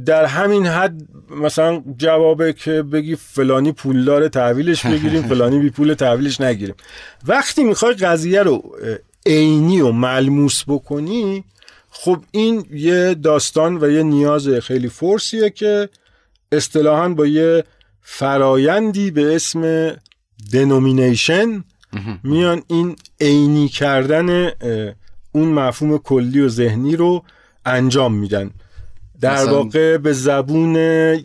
در 0.07 0.25
همین 0.25 0.67
حد 0.67 1.03
مثلا 1.31 1.83
جوابه 1.97 2.53
که 2.53 2.83
بگی 2.83 3.17
فلانی 3.17 3.73
پولدار 3.73 4.29
تحویلش 4.29 4.87
بگیریم 4.87 5.23
فلانی 5.31 5.59
بی 5.59 5.71
پول 5.71 5.95
تحویلش 5.95 6.41
نگیریم. 6.41 6.75
وقتی 7.27 7.65
می‌خوای 7.65 7.95
قضیه 7.95 8.43
رو 8.43 8.77
عینی 9.27 9.81
و 9.81 9.93
ملموس 9.93 10.65
بکنی 10.67 11.45
خب 11.91 12.25
این 12.31 12.67
یه 12.71 13.15
داستان 13.15 13.85
و 13.85 13.91
یه 13.91 14.03
نیاز 14.03 14.49
خیلی 14.49 14.89
فرسیه 14.89 15.51
که 15.51 15.89
اصطلاحا 16.53 17.09
با 17.09 17.27
یه 17.27 17.65
فرایندی 18.01 19.11
به 19.11 19.35
اسم 19.35 19.93
دنومینیشن 20.53 21.65
میان 22.23 22.63
این 22.67 22.97
عینی 23.21 23.69
کردن 23.69 24.51
اون 25.33 25.49
مفهوم 25.49 25.99
کلی 25.99 26.41
و 26.41 26.49
ذهنی 26.49 26.97
رو 26.97 27.25
انجام 27.67 28.15
میدن. 28.15 28.51
در 29.21 29.45
واقع 29.45 29.97
به 29.97 30.13
زبون 30.13 30.77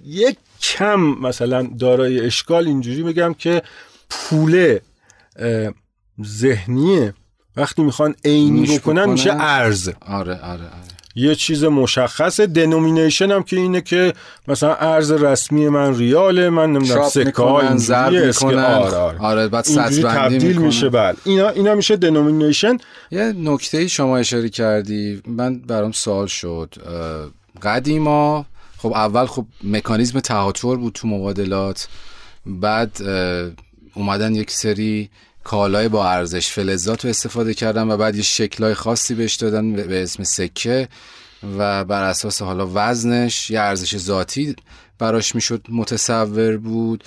یک 0.06 0.38
کم 0.62 1.00
مثلا 1.00 1.70
دارای 1.80 2.20
اشکال 2.20 2.68
اینجوری 2.68 3.04
بگم 3.04 3.34
که 3.34 3.62
پوله 4.10 4.82
ذهنیه 6.26 7.14
وقتی 7.56 7.84
می‌خوان 7.84 8.16
عینی 8.26 8.78
بکنن 8.78 9.10
میشه 9.10 9.34
ارز. 9.34 9.90
آره 9.90 10.34
آره 10.34 10.44
آره. 10.44 10.90
یه 11.16 11.36
چیز 11.36 11.64
مشخصه 11.64 12.48
دنومینیشن 12.48 13.32
هم 13.32 13.44
که 13.44 13.56
اینه 13.56 13.82
که 13.82 14.14
مثلا 14.48 14.76
ارز 14.76 15.12
رسمی 15.12 15.70
من 15.70 15.98
ریاله 15.98 16.50
من 16.50 16.72
نمی‌دونم 16.72 17.10
سکه 17.10 17.42
ها 17.42 17.62
اینجوری 17.62 18.32
آره 18.56 18.96
آره, 18.96 19.20
آره 19.20 19.48
بعد 19.48 19.64
تبدیل 20.04 20.58
میشه 20.58 20.90
بله. 20.90 21.16
اینا 21.26 21.50
اینا 21.50 21.76
میشه 21.76 21.96
دنومینیشن 21.96 22.78
یه 23.12 23.34
نکته 23.38 23.88
شما 23.88 24.18
اشاره 24.18 24.50
کردی 24.50 25.22
من 25.28 25.60
برام 25.60 25.92
سوال 25.92 26.28
شد 26.28 26.74
قدیما 27.62 28.46
خب 28.78 28.94
اول 28.94 29.26
خب 29.26 29.46
مکانیزم 29.64 30.20
تهاتر 30.20 30.76
بود 30.76 30.94
تو 30.94 31.08
مبادلات 31.08 31.88
بعد 32.46 32.98
اومدن 33.94 34.36
یک 34.36 34.52
سری 34.52 35.10
کالای 35.44 35.88
با 35.88 36.10
ارزش 36.10 36.48
فلزات 36.48 37.04
رو 37.04 37.10
استفاده 37.10 37.54
کردن 37.54 37.92
و 37.92 37.98
بعد 37.98 38.16
یه 38.16 38.22
شکلای 38.22 38.74
خاصی 38.74 39.16
بهش 39.16 39.36
دادن 39.36 39.74
به 39.74 40.04
اسم 40.04 40.24
سکه 40.24 40.88
و 41.58 41.86
بر 41.86 42.04
اساس 42.04 42.42
حالا 42.42 42.70
وزنش 42.74 43.52
یه 43.52 43.60
ارزش 43.60 43.98
ذاتی 43.98 44.56
براش 45.00 45.36
می‌شد 45.36 45.66
متصور 45.70 46.58
بود 46.58 47.04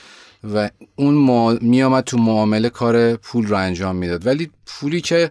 و 0.55 0.71
اون 0.97 1.15
ما... 1.15 1.53
میامد 1.61 2.05
تو 2.05 2.19
معامله 2.19 2.71
کار 2.71 3.17
پول 3.17 3.47
رو 3.47 3.57
انجام 3.57 3.97
می‌داد. 3.97 4.27
ولی 4.27 4.51
پولی 4.67 5.01
که 5.01 5.31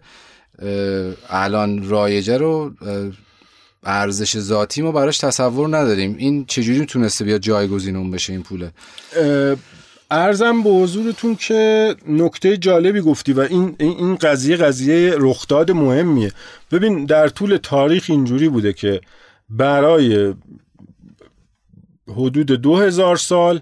الان 1.30 1.90
رایجه 1.90 2.38
رو 2.38 2.74
ارزش 3.84 4.40
ذاتی 4.40 4.82
ما 4.82 4.92
براش 4.92 5.18
تصور 5.18 5.78
نداریم. 5.78 6.16
این 6.18 6.46
چجوری 6.46 6.86
تونسته 6.86 7.26
بیاد 7.26 7.42
جایگزین 7.42 7.96
اون 7.96 8.12
بشه 8.12 8.34
این 8.34 8.44
پوله؟ 8.44 8.72
ارزم 10.12 10.64
به 10.64 10.70
حضورتون 10.70 11.36
که 11.36 11.96
نکته 12.08 12.58
جالبی 12.58 13.02
گفتی 13.02 13.34
و 13.34 13.40
این 13.40 13.76
این 13.80 14.16
قضیه 14.16 14.56
قضیه 14.56 15.14
رخداد 15.18 15.72
مهمیه. 15.72 16.32
ببین 16.72 17.06
در 17.06 17.28
طول 17.28 17.58
تاریخ 17.58 18.06
اینجوری 18.10 18.50
بوده 18.50 18.74
که 18.74 19.02
برای 19.50 20.34
حدود 22.08 22.48
دو 22.52 22.78
هزار 22.78 23.16
سال 23.16 23.62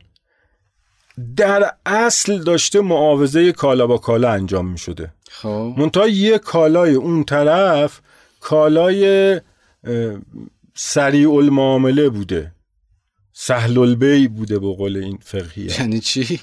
در 1.36 1.72
اصل 1.86 2.44
داشته 2.44 2.82
معاوضه 2.82 3.52
کالا 3.52 3.88
با 3.88 3.98
کالا 3.98 4.32
انجام 4.32 4.68
می 4.68 4.78
شده 4.78 5.14
خب. 5.30 5.74
منتها 5.78 6.08
یه 6.08 6.38
کالای 6.38 6.94
اون 6.94 7.24
طرف 7.24 8.02
کالای 8.40 9.42
سریع 10.76 11.34
المعامله 11.34 12.10
بوده. 12.10 12.52
سهل 13.34 13.78
البی 13.78 14.28
بوده 14.28 14.60
به 14.60 14.68
قول 14.68 14.98
این 14.98 15.20
فقهیه 15.24 15.80
یعنی 15.80 16.00
چی؟ 16.00 16.40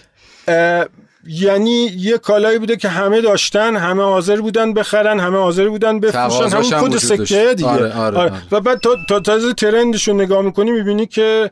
یعنی 1.26 1.90
یه 1.96 2.18
کالایی 2.18 2.58
بوده 2.58 2.76
که 2.76 2.88
همه 2.88 3.20
داشتن 3.20 3.76
همه 3.76 4.02
حاضر 4.02 4.40
بودن 4.40 4.74
بخرن 4.74 5.20
همه 5.20 5.36
حاضر 5.36 5.68
بودن 5.68 6.00
بفروشن. 6.00 6.56
همون 6.56 6.78
خود 6.78 6.96
سکه 6.96 7.54
دیگه. 7.56 7.68
آره 7.68 7.92
آره 7.92 8.18
آره. 8.18 8.42
و 8.50 8.60
بعد 8.60 8.80
تا 8.80 8.96
تا 9.08 9.20
تازه 9.20 9.52
ترندش 9.54 10.08
رو 10.08 10.14
نگاه 10.14 10.42
می‌کنی 10.42 10.70
می‌بینی 10.70 11.06
که 11.06 11.50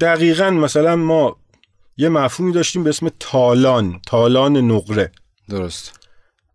دقیقا 0.00 0.50
مثلا 0.50 0.96
ما 0.96 1.36
یه 1.96 2.08
مفهومی 2.08 2.52
داشتیم 2.52 2.84
به 2.84 2.90
اسم 2.90 3.10
تالان 3.20 4.00
تالان 4.06 4.56
نقره. 4.56 5.12
درست. 5.48 5.92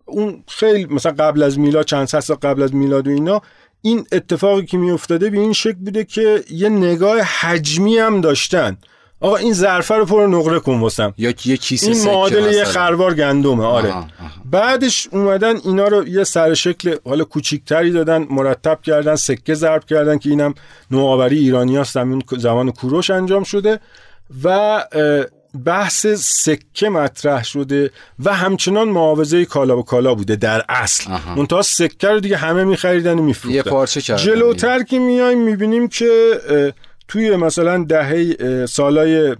اون 0.05 0.43
خیلی 0.47 0.85
مثلا 0.85 1.11
قبل 1.11 1.43
از 1.43 1.59
میلاد 1.59 1.85
چند 1.85 2.05
سال 2.05 2.37
قبل 2.41 2.61
از 2.61 2.75
میلاد 2.75 3.07
و 3.07 3.11
اینا 3.11 3.41
این 3.81 4.05
اتفاقی 4.11 4.65
که 4.65 4.77
میافتاده 4.77 5.29
به 5.29 5.39
این 5.39 5.53
شکل 5.53 5.73
بوده 5.73 6.03
که 6.03 6.43
یه 6.51 6.69
نگاه 6.69 7.19
حجمی 7.21 7.97
هم 7.97 8.21
داشتن. 8.21 8.77
آقا 9.21 9.35
این 9.35 9.53
ظرفه 9.53 9.95
رو 9.95 10.05
پر 10.05 10.27
نقره 10.27 10.59
کن 10.59 10.79
واسم. 10.79 11.13
یا 11.17 11.33
یه 11.45 11.57
کیسه 11.57 11.91
این 11.91 12.05
معادل 12.05 12.53
یه 12.53 12.63
خروار 12.63 13.13
گندمه 13.13 13.63
آره. 13.63 13.89
آها، 13.89 13.99
آها. 13.99 14.31
بعدش 14.45 15.07
اومدن 15.11 15.55
اینا 15.63 15.87
رو 15.87 16.07
یه 16.07 16.23
سر 16.23 16.53
شکل 16.53 16.95
حالا 17.05 17.23
کوچیکتری 17.23 17.91
دادن 17.91 18.27
مرتب 18.29 18.81
کردن 18.81 19.15
سکه 19.15 19.53
ضرب 19.53 19.85
کردن 19.85 20.17
که 20.17 20.29
اینم 20.29 20.53
نوآوری 20.91 21.39
ایرانی 21.39 21.77
هست 21.77 21.93
زمان 21.93 22.21
زمان 22.37 22.71
کوروش 22.71 23.09
انجام 23.09 23.43
شده. 23.43 23.79
و 24.43 24.83
بحث 25.65 26.07
سکه 26.07 26.89
مطرح 26.89 27.43
شده 27.43 27.91
و 28.19 28.33
همچنان 28.33 28.89
معاوضه 28.89 29.45
کالا 29.45 29.77
و 29.77 29.83
کالا 29.83 30.15
بوده 30.15 30.35
در 30.35 30.65
اصل. 30.69 31.11
منتها 31.35 31.61
سکه 31.61 32.07
رو 32.07 32.19
دیگه 32.19 32.37
همه 32.37 32.63
میخریدن 32.63 33.19
و 33.19 33.23
میفروختن. 33.23 33.69
جلوتر 34.15 34.83
که 34.83 34.99
میایم 34.99 35.41
می‌بینیم 35.41 35.87
که 35.87 36.41
توی 37.07 37.35
مثلا 37.35 37.83
دهه 37.83 38.65
سالای 38.65 39.35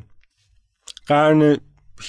قرن 1.07 1.57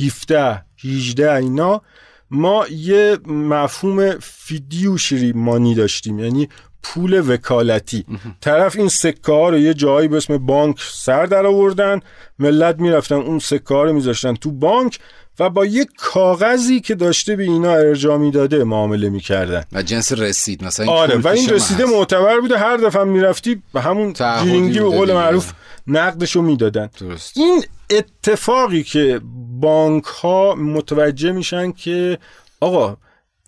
17 0.00 0.64
18 0.84 1.34
اینا 1.34 1.82
ما 2.30 2.66
یه 2.70 3.18
مفهوم 3.26 4.18
فیدیوشری 4.20 5.32
مانی 5.32 5.74
داشتیم. 5.74 6.18
یعنی 6.18 6.48
پول 6.82 7.30
وکالتی. 7.30 8.04
طرف 8.40 8.76
این 8.76 8.88
سکه 8.88 9.32
ها 9.32 9.48
رو 9.48 9.58
یه 9.58 9.74
جایی 9.74 10.08
به 10.08 10.16
اسم 10.16 10.38
بانک 10.38 10.76
سر 10.92 11.26
در 11.26 11.46
آوردن 11.46 12.00
ملت 12.38 12.78
می‌رفتن 12.78 13.14
اون 13.14 13.38
سکه 13.38 13.74
ها 13.74 13.82
رو 13.82 13.92
میذاشتن 13.92 14.34
تو 14.34 14.50
بانک 14.50 14.98
و 15.38 15.50
با 15.50 15.64
یه 15.64 15.86
کاغذی 15.98 16.80
که 16.80 16.94
داشته 16.94 17.36
به 17.36 17.42
اینا 17.42 17.74
ارجاع 17.74 18.16
می‌داده 18.16 18.64
معامله 18.64 19.08
می‌کردن. 19.08 19.64
و 19.72 19.82
جنس 19.82 20.12
رسید. 20.12 20.64
مثلا 20.64 20.86
این 20.86 20.94
آره 20.94 21.16
و 21.16 21.28
این 21.28 21.48
رسیده 21.48 21.84
هست. 21.84 21.92
معتبر 21.92 22.40
بوده. 22.40 22.58
هر 22.58 22.76
دفعه 22.76 23.04
می‌رفتی 23.04 23.62
به 23.74 23.80
همون 23.80 24.12
جینگی 24.42 24.80
به 24.80 24.84
قول. 24.84 25.12
معروف 25.12 25.52
نقدشو 25.86 26.42
می‌دادن. 26.42 26.90
درست. 27.00 27.38
این 27.38 27.64
اتفاقی 27.90 28.82
که 28.82 29.20
بانک 29.60 30.04
ها 30.04 30.54
متوجه 30.54 31.32
میشن 31.32 31.72
که 31.72 32.18
آقا 32.60 32.96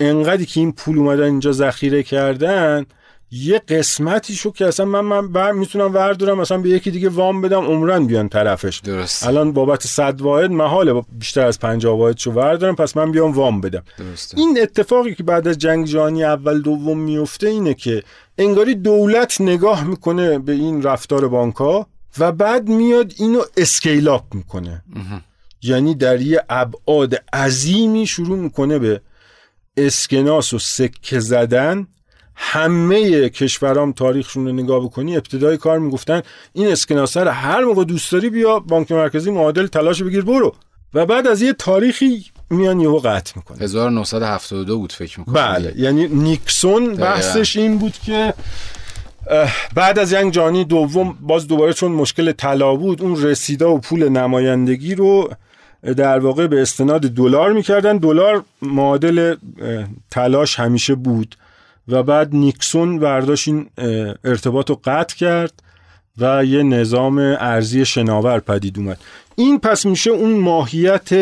انقدری 0.01 0.47
که 0.47 0.61
این 0.61 0.73
پول 0.73 0.99
اومدن 0.99 1.25
اینجا 1.25 1.53
ذخیره 1.53 2.03
کردن 2.03 2.87
یه 3.35 3.59
قسمتیشو 3.59 4.53
که 4.53 4.67
اصلا 4.67 4.87
من 4.87 5.01
من 5.01 5.33
بر 5.33 5.53
می‌تونم 5.53 5.95
وردارم 5.95 6.41
مثلا 6.41 6.59
به 6.59 6.69
یکی 6.69 6.91
دیگه 6.91 7.09
وام 7.09 7.41
بدم 7.41 7.65
عمرن 7.65 8.07
بیان 8.07 8.29
طرفش. 8.29 8.79
درست 8.79 9.27
الان 9.27 9.53
بابت 9.53 9.87
100 9.87 10.21
واحد 10.21 10.51
محاله 10.51 11.03
بیشتر 11.13 11.47
از 11.47 11.59
50 11.59 11.99
واحدشو 11.99 12.31
وردارم 12.31 12.77
پس 12.77 12.97
من 12.97 13.13
بیام 13.13 13.33
وام 13.33 13.61
بدم. 13.61 13.83
درسته. 13.99 14.39
این 14.39 14.59
اتفاقی 14.63 15.15
که 15.15 15.23
بعد 15.23 15.49
از 15.49 15.59
جنگ 15.59 15.87
جهانی 15.87 16.25
اول 16.25 16.63
دوم 16.63 16.99
میفته 16.99 17.49
اینه 17.49 17.75
که 17.75 18.03
انگاری 18.39 18.75
دولت 18.75 19.41
نگاه 19.41 19.85
می‌کنه 19.85 20.39
به 20.39 20.53
این 20.53 20.83
رفتار 20.83 21.29
بانک 21.29 21.57
ها 21.57 21.87
و 22.19 22.33
بعد 22.33 22.69
میاد 22.69 23.13
اینو 23.19 23.43
اسکیل 23.57 24.09
اپ 24.09 24.35
می‌کنه. 24.35 24.83
یعنی 25.63 25.95
در 25.95 26.21
یه 26.21 26.45
ابعاد 26.49 27.15
عظیمی 27.33 28.07
شروع 28.07 28.39
می‌کنه 28.39 28.79
به 28.79 29.01
اسکناس 29.77 30.53
و 30.53 30.59
سکه 30.59 31.21
زدن 31.21 31.87
همه 32.35 33.29
کشورام 33.29 33.93
تاریخشون 33.93 34.47
رو 34.47 34.53
نگاه 34.53 34.85
بکنی 34.85 35.17
ابتدای 35.17 35.57
کار 35.57 35.79
می‌گفتن 35.79 36.23
این 36.53 36.69
اسکناس 36.69 37.17
رو 37.17 37.31
هر 37.31 37.65
موقع 37.65 37.85
دوست 37.85 38.13
داری 38.13 38.31
بیا 38.31 38.59
بانک 38.59 38.93
مرکزی 38.93 39.31
معادل 39.31 39.67
تلاش 39.67 40.03
بگیر 40.03 40.25
برو. 40.25 40.55
و 40.95 41.07
بعد 41.07 41.27
از 41.27 41.43
یه 41.43 41.53
تاریخی 41.53 42.25
میان 42.51 42.81
یهو 42.81 42.99
قطع 42.99 43.33
می‌کنه 43.37 43.59
1972 43.59 44.79
بود 44.79 44.93
فکر 44.93 45.21
می‌کنم. 45.21 45.35
بله 45.35 45.73
یعنی 45.77 46.09
نیکسون 46.09 46.95
بحثش 46.95 47.57
این 47.57 47.79
بود 47.79 47.93
که 47.93 48.35
بعد 49.75 49.99
از 49.99 50.11
جنگ 50.11 50.33
جهانی 50.33 50.65
دوم 50.65 51.17
باز 51.21 51.49
دوباره 51.49 51.73
چون 51.73 51.93
مشکل 51.93 52.33
طلا 52.33 52.75
بود 52.75 53.03
اون 53.03 53.23
رسیدا 53.23 53.75
و 53.75 53.79
پول 53.79 54.09
نمایندگی 54.09 54.95
رو 54.95 55.31
در 55.97 56.19
واقع 56.19 56.47
به 56.47 56.63
استناد 56.63 57.01
دلار 57.01 57.53
می‌کردن. 57.53 57.97
دلار 57.97 58.45
معادل 58.63 59.37
تلاش 60.11 60.61
همیشه 60.61 60.95
بود. 60.95 61.37
و 61.89 62.03
بعد 62.03 62.35
نیکسون 62.35 62.99
برداشت 62.99 63.49
این 63.49 63.71
ارتباط 64.25 64.71
رو 64.71 64.81
قطع 64.85 65.17
کرد 65.17 65.53
و 66.19 66.45
یه 66.45 66.63
نظام 66.63 67.19
ارزی 67.19 67.85
شناور 67.85 68.41
پدید 68.41 68.79
اومد. 68.79 68.99
این 69.37 69.59
پس 69.59 69.87
میشه 69.87 70.11
اون 70.11 70.33
ماهیت 70.33 71.13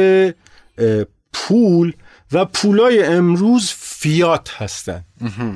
اه، 0.79 1.05
پول 1.33 1.93
و 2.33 2.45
پولای 2.45 3.03
امروز 3.03 3.73
فیات 3.77 4.51
هستن. 4.57 5.05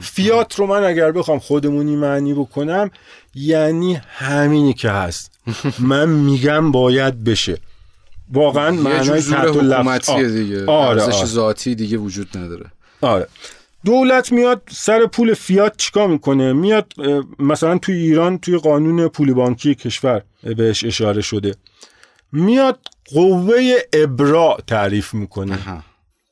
فیات 0.03 0.59
رو 0.59 0.67
من 0.67 0.85
اگر 0.85 1.13
بخوام 1.13 1.39
خودمونی 1.39 1.97
معنی 1.97 2.35
بکنم 2.35 2.91
یعنی 3.35 4.01
همینی 4.09 4.75
که 4.75 4.91
هست. 4.91 5.31
من 5.79 6.09
میگم 6.09 6.73
باید 6.73 7.25
بشه. 7.25 7.59
واقعا 8.33 8.71
معنای 8.71 9.23
تحت 9.23 9.57
لفظ. 9.57 10.09
آره 10.67 11.03
ارزش 11.03 11.15
آره. 11.15 11.27
ذاتی 11.27 11.75
دیگه 11.75 11.97
وجود 11.97 12.39
نداره. 12.39 12.67
آره. 13.01 13.29
دولت 13.85 14.33
میاد 14.33 14.63
سر 14.71 15.07
پول 15.07 15.35
فیات 15.35 15.77
چیکار 15.77 16.09
می‌کنه؟ 16.09 16.53
میاد 16.53 16.93
مثلا 17.39 17.79
توی 17.79 17.95
ایران 17.95 18.39
توی 18.39 18.59
قانون 18.59 19.09
پول 19.09 19.33
بانکی 19.33 19.75
کشور 19.75 20.23
بهش 20.43 20.85
اشاره 20.85 21.21
شده. 21.21 21.55
میاد 22.33 22.79
قوه 23.15 23.75
ابرا 23.93 24.57
تعریف 24.67 25.15
می‌کنه. 25.15 25.59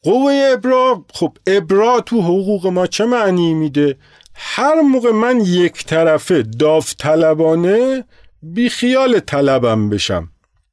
قوه 0.02 0.50
ابرا 0.52 1.04
خب 1.12 1.36
ابرا 1.46 2.00
تو 2.00 2.20
حقوق 2.20 2.66
ما 2.66 2.86
چه 2.86 3.04
معنی 3.04 3.54
میده؟ 3.54 3.96
هر 4.34 4.80
موقع 4.80 5.10
من 5.10 5.40
یک 5.40 5.84
طرفه 5.84 6.42
داوطلبانه 6.42 8.04
بی 8.42 8.68
خیال 8.68 9.18
طلبم 9.18 9.90
بشم. 9.90 10.28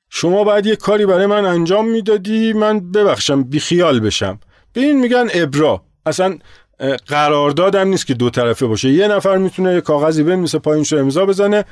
شما 0.09 0.43
باید 0.43 0.65
یه 0.65 0.75
کاری 0.75 1.05
برای 1.05 1.25
من 1.25 1.45
انجام 1.45 1.87
می‌دادی 1.87 2.53
من 2.53 2.91
ببخشم 2.91 3.43
بی 3.43 3.59
خیال 3.59 3.99
بشم. 3.99 4.39
به 4.73 4.81
این 4.81 4.99
میگن 4.99 5.27
ابرا 5.33 5.83
اصلا 6.05 6.37
اه، 6.79 6.95
قراردادم 6.95 7.87
نیست 7.87 8.07
که 8.07 8.13
دو 8.13 8.29
طرفه 8.29 8.65
باشه. 8.65 8.89
یه 8.89 9.07
نفر 9.07 9.37
می‌تونه 9.37 9.73
یه 9.73 9.81
کاغذی 9.81 10.23
بنویسه 10.23 10.59
پایینش 10.59 10.93
امضا 10.93 11.25
بزنه 11.25 11.65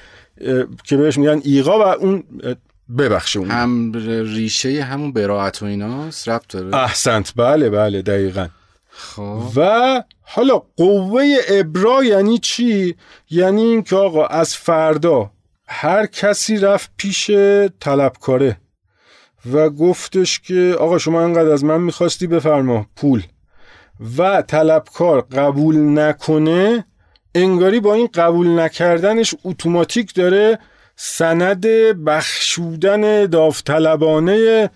که 0.83 0.97
بهش 0.97 1.17
میگن 1.17 1.41
ایقا 1.43 1.79
و 1.79 1.81
اون 1.81 2.23
ببخشه 2.97 3.39
اون. 3.39 3.51
هم 3.51 3.91
ریشه 4.35 4.83
همون 4.83 5.13
براعت 5.13 5.61
و 5.61 5.65
ایناست 5.65 6.29
ربط 6.29 6.47
داره. 6.47 6.75
احسنت. 6.75 7.33
بله 7.35 7.69
بله 7.69 8.01
دقیقا. 8.01 8.47
خب. 8.89 9.41
و 9.55 10.03
حالا 10.21 10.61
قوه 10.77 11.35
ابرا 11.49 12.03
یعنی 12.03 12.37
چی؟ 12.37 12.95
یعنی 13.29 13.61
این 13.61 13.83
که 13.83 13.95
آقا 13.95 14.25
از 14.25 14.55
فردا 14.55 15.31
هر 15.67 16.05
کسی 16.05 16.57
رفت 16.57 16.91
پیش 16.97 17.31
طلبکاره 17.79 18.57
و 19.53 19.69
گفتش 19.69 20.39
که 20.39 20.75
آقا 20.79 20.97
شما 20.97 21.21
انقدر 21.21 21.51
از 21.51 21.63
من 21.63 21.81
می‌خواستی 21.81 22.27
بفرما 22.27 22.85
پول. 22.95 23.23
و 24.17 24.41
طلبکار 24.41 25.21
قبول 25.21 25.99
نکنه 25.99 26.85
انگاری 27.35 27.79
با 27.79 27.93
این 27.93 28.09
قبول 28.13 28.59
نکردنش 28.59 29.35
اتوماتیک 29.45 30.13
داره 30.13 30.59
سند 30.95 31.65
بخشودن 32.05 33.25
داوطلبانه 33.25 34.69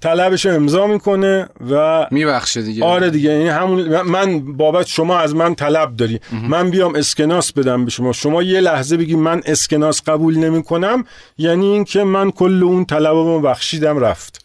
طلبش 0.00 0.46
رو 0.46 0.54
امضا 0.54 0.86
می‌کنه 0.86 1.48
و 1.70 2.06
میبخشه 2.10 2.62
دیگه. 2.62 2.84
آره 2.84 3.10
دیگه 3.10 3.30
یعنی 3.30 3.48
همون 3.48 4.02
من 4.02 4.56
بابت 4.56 4.86
شما 4.86 5.18
از 5.18 5.34
من 5.34 5.54
طلب 5.54 5.96
داری. 5.96 6.20
من 6.48 6.70
بیام 6.70 6.94
اسکناس 6.94 7.52
بدم 7.52 7.84
به 7.84 7.90
شما. 7.90 8.12
شما 8.12 8.42
یه 8.42 8.60
لحظه 8.60 8.96
بگی 8.96 9.16
من 9.16 9.42
اسکناس 9.46 10.02
قبول 10.02 10.38
نمی 10.38 10.62
کنم 10.62 11.04
یعنی 11.38 11.66
اینکه 11.66 12.04
من 12.04 12.30
کل 12.30 12.62
اون 12.62 12.84
طلبمو 12.84 13.40
بخشیدم 13.40 13.98
رفت. 13.98 14.44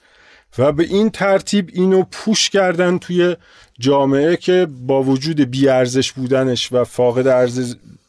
و 0.58 0.72
به 0.72 0.84
این 0.84 1.10
ترتیب 1.10 1.70
اینو 1.74 2.04
پوش 2.12 2.50
کردن 2.50 2.98
توی 2.98 3.36
جامعه 3.80 4.38
که 4.38 4.68
با 4.88 5.04
وجود 5.04 5.42
بیارزش 5.42 6.12
بودنش 6.12 6.72
و 6.72 6.84
فاقد 6.84 7.28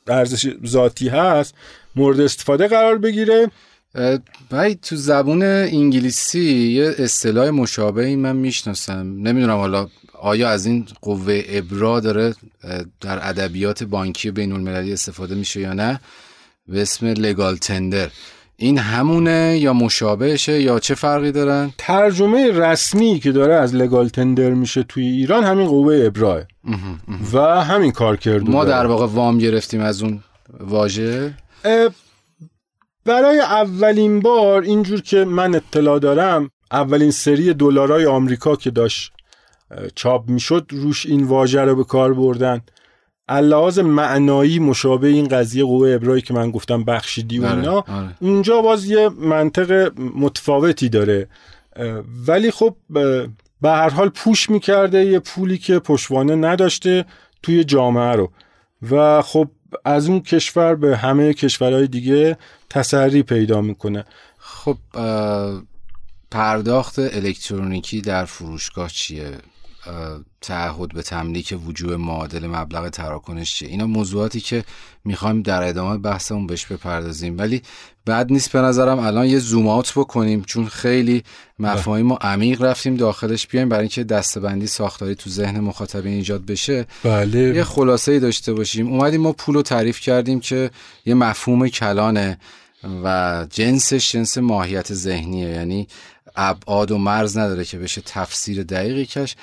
ارزش 0.09 0.55
ذاتی 0.67 1.09
هست 1.09 1.55
مورد 1.97 2.21
استفاده 2.21 2.69
قرار 2.69 2.99
بگیره. 2.99 3.51
ولی 4.51 4.75
تو 4.75 4.97
زبون 4.97 5.43
انگلیسی 5.43 6.69
یه 6.69 6.95
اصطلاح 6.99 7.51
مشابهی 7.51 8.17
من 8.17 8.37
می‌شناسم. 8.37 9.17
نمی‌دونم 9.19 9.57
حالا 9.57 9.89
آیا 10.13 10.49
از 10.49 10.67
این 10.67 10.87
قوه 11.03 11.43
ابرا 11.49 12.01
داره 12.01 12.35
در 13.01 13.29
ادبیات 13.29 13.85
بانکی 13.85 14.31
بین 14.31 14.53
المللی 14.53 14.93
استفاده 14.93 15.35
میشه 15.35 15.61
یا 15.61 15.73
نه؟ 15.73 16.01
به 16.69 16.83
اسم 16.83 17.07
لگال 17.07 17.57
تندر 17.57 18.11
این 18.59 18.79
همونه 18.79 19.59
یا 19.61 19.73
مشابهشه 19.73 20.63
یا 20.63 20.79
چه 20.79 20.95
فرقی 20.95 21.33
دارن؟ 21.33 21.73
ترجمه 21.79 22.51
رسمی 22.53 23.21
که 23.21 23.33
داره 23.33 23.55
از 23.55 23.75
لگال 23.75 24.09
تندر 24.09 24.51
میشه 24.51 24.83
توی 24.83 25.07
ایران 25.07 25.45
همین 25.45 25.67
قوه 25.67 26.03
ابراه 26.07 26.41
و 27.33 27.65
همین 27.65 27.93
کار 27.93 28.17
کرده 28.17 28.51
ما 28.51 28.65
در 28.65 28.87
واقع 28.87 29.07
وام 29.07 29.39
گرفتیم 29.39 29.81
از 29.81 30.03
اون 30.03 30.21
واژه. 30.61 31.35
برای 33.05 33.41
اولین 33.41 34.21
بار 34.21 34.63
اینجور 34.63 35.01
که 35.01 35.25
من 35.25 35.55
اطلاع 35.55 35.99
دارم 35.99 36.51
اولین 36.71 37.11
سری 37.11 37.55
دلارای 37.55 38.07
آمریکا 38.07 38.57
که 38.57 38.71
داشت 38.71 39.13
چاپ 39.95 40.29
می‌شد 40.29 40.67
روش 40.71 41.07
این 41.07 41.25
واژه 41.25 41.61
رو 41.61 41.77
به 41.77 41.85
کار 41.85 42.15
بردن. 42.15 42.61
اللحاظ 43.29 43.79
معنایی 43.79 44.59
مشابه 44.59 45.09
این 45.09 45.29
قضیه 45.29 45.65
قوه 45.65 45.91
ابرایی 45.91 46.23
که 46.23 46.35
من 46.35 46.51
گفتم 46.51 46.85
بخشیدی 46.85 47.39
و 47.39 47.47
آره، 47.47 47.57
اینا 47.57 47.75
آره. 47.75 48.15
اونجا 48.21 48.63
باز 48.63 48.85
یه 48.85 49.09
منطق 49.09 49.93
متفاوتی 49.99 50.89
داره. 50.89 51.29
ولی 52.27 52.51
خب 52.51 52.77
به 53.61 53.71
هر 53.71 53.91
حال 53.91 54.09
پوش 54.09 54.51
می‌کرده 54.51 55.05
یه 55.05 55.19
پولی 55.19 55.59
که 55.59 55.79
پشوانه 55.79 56.35
نداشته 56.35 57.05
توی 57.43 57.65
جامعه 57.65 58.13
رو. 58.13 58.31
و 58.91 59.23
خب 59.23 59.49
از 59.85 60.09
اون 60.09 60.21
کشور 60.21 60.75
به 60.75 60.97
همه 60.97 61.35
کشورهای 61.35 61.87
دیگه 61.87 62.37
تسری 62.71 63.23
پیدا 63.23 63.61
می‌کنه. 63.61 64.05
خب 64.39 64.77
پرداخت 66.31 66.99
الکترونیکی 66.99 68.01
در 68.01 68.25
فروشگاه 68.25 68.89
چیه؟ 68.91 69.31
تعهد 70.41 70.95
به 70.95 71.03
تملیک 71.03 71.55
وجوه 71.67 71.97
معادل 71.97 72.47
مبلغ 72.47 72.89
تراکنش 72.89 73.55
چیه؟ 73.55 73.69
اینا 73.69 73.87
موضوعاتی 73.87 74.41
که 74.41 74.65
می‌خوایم 75.05 75.43
در 75.43 75.63
ادامه 75.63 75.99
بحثمون 75.99 76.47
بهش 76.47 76.67
بپردازیم. 76.67 77.39
ولی 77.39 77.63
بعد 78.05 78.33
نیست 78.33 78.53
به 78.53 78.61
نظرم 78.61 78.99
الان 78.99 79.27
یه 79.27 79.39
زوم 79.39 79.69
آوت 79.69 79.93
بکنیم 79.97 80.43
چون 80.43 80.67
خیلی 80.67 81.23
مفاهیم 81.59 82.13
و 82.13 82.15
عمیق 82.15 82.63
رفتیم 82.63 82.97
داخلش. 82.97 83.47
بیایم 83.47 83.69
برای 83.69 83.83
اینکه 83.83 84.05
دستبندی 84.05 84.67
ساختاری 84.67 85.15
تو 85.15 85.31
ذهن 85.31 85.61
مخاطبین 85.61 86.13
ایجاد 86.13 86.47
بشه. 86.47 86.87
بله. 87.03 87.39
یه 87.39 87.65
خلاصه 87.65 88.13
ای 88.13 88.21
داشته 88.21 88.53
باشیم. 88.53 88.89
اومدیم 88.89 89.21
ما 89.21 89.33
پول 89.33 89.55
رو 89.55 89.63
تعریف 89.63 90.01
کردیم 90.01 90.41
که 90.41 90.71
یه 91.07 91.15
مفهوم 91.15 91.69
کلانه 91.69 92.39
و 93.05 93.47
جنسش 93.51 94.13
جنس 94.13 94.39
ماهیت 94.39 94.95
ذهنیه. 94.95 95.49
یعنی 95.49 95.89
ابعاد 96.37 96.91
و 96.91 96.99
مرز 96.99 97.39
نداره 97.39 97.65
که 97.65 97.79
بشه 97.79 98.03
تفسیر 98.05 98.63
دقیقی 98.63 99.07
کش 99.07 99.37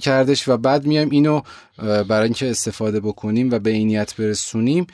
کردش 0.00 0.48
و 0.48 0.56
بعد 0.56 0.86
میایم 0.86 1.10
اینو 1.10 1.42
برای 1.78 2.24
اینکه 2.24 2.50
استفاده 2.50 3.00
بکنیم 3.00 3.50
و 3.50 3.58
به 3.58 3.70
این 3.70 3.86
نیت 3.86 4.16
برسونیم 4.16 4.86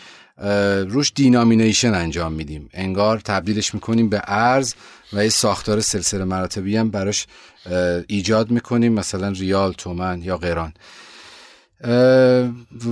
روش 0.89 1.13
دینامینیشن 1.15 1.95
انجام 1.95 2.33
میدیم. 2.33 2.71
انگار 2.73 3.19
تبدیلش 3.19 3.75
می‌کنیم 3.75 4.09
به 4.09 4.23
ارز 4.27 4.75
و 5.13 5.25
یه 5.25 5.31
ساختار 5.31 5.81
سلسله 5.81 6.25
مراتبی 6.25 6.77
هم 6.77 6.91
براش 6.91 7.27
ایجاد 8.07 8.51
می‌کنیم 8.51 8.93
مثلا 8.93 9.29
ریال 9.29 9.73
تومن 9.73 10.23
یا 10.23 10.37
قران. 10.37 10.73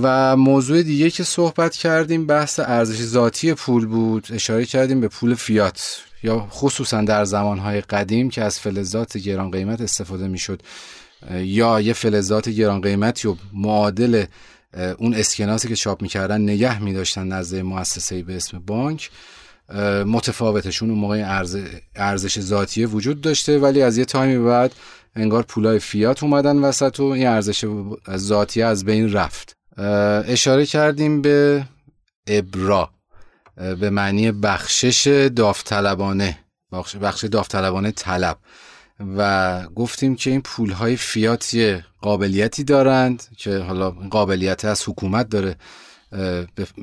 و 0.01 0.35
موضوع 0.37 0.83
دیگه 0.83 1.09
که 1.09 1.23
صحبت 1.23 1.75
کردیم 1.75 2.25
بحث 2.25 2.59
ارزش 2.59 3.01
ذاتی 3.01 3.53
پول 3.53 3.85
بود. 3.85 4.27
اشاره 4.33 4.65
کردیم 4.65 5.01
به 5.01 5.07
پول 5.07 5.35
فیات 5.35 6.01
یا 6.23 6.47
خصوصا 6.51 7.01
در 7.01 7.25
زمانهای 7.25 7.81
قدیم 7.81 8.29
که 8.29 8.43
از 8.43 8.59
فلزات 8.59 9.17
گران 9.17 9.51
قیمت 9.51 9.81
استفاده 9.81 10.27
می‌شد. 10.27 10.61
یا 11.31 11.81
یه 11.81 11.93
فلزات 11.93 12.49
گران 12.49 12.81
قیمتی 12.81 13.27
و 13.27 13.35
معادل 13.53 14.25
اون 14.97 15.13
اسکناسی 15.13 15.67
که 15.67 15.75
چاپ 15.75 16.01
می‌کردن 16.01 16.41
نگه 16.41 16.83
میداشتن 16.83 17.27
نزد 17.27 17.55
مؤسسه 17.57 18.23
به 18.23 18.35
اسم 18.35 18.59
بانک. 18.59 19.09
متفاوتشون 20.05 20.89
اون 20.89 20.99
موقع 20.99 21.23
ارز- 21.25 21.57
ارزش 21.95 22.39
ذاتیه 22.39 22.87
وجود 22.87 23.21
داشته 23.21 23.59
ولی 23.59 23.81
از 23.81 23.97
یه 23.97 24.05
تایمی 24.05 24.45
بعد 24.45 24.71
انگار 25.19 25.43
پولای 25.43 25.79
فیات 25.79 26.23
اومدن 26.23 26.57
وسط 26.57 26.99
و 26.99 27.03
این 27.03 27.27
ارزش 27.27 27.65
ذاتی 28.15 28.61
از 28.61 28.85
بین 28.85 29.13
رفت. 29.13 29.53
اشاره 30.27 30.65
کردیم 30.65 31.21
به 31.21 31.65
ابرا 32.27 32.89
به 33.55 33.89
معنی 33.89 34.31
بخشش 34.31 35.29
داوطلبانه 35.35 36.39
بخش 37.01 37.23
داوطلبانه 37.23 37.91
طلب. 37.91 38.37
و 39.17 39.63
گفتیم 39.75 40.15
که 40.15 40.29
این 40.29 40.41
پولهای 40.41 40.95
فیات 40.95 41.57
قابلیتی 42.01 42.63
دارند 42.63 43.23
که 43.37 43.57
حالا 43.57 43.91
قابلیت 43.91 44.65
از 44.65 44.89
حکومت 44.89 45.29
داره 45.29 45.55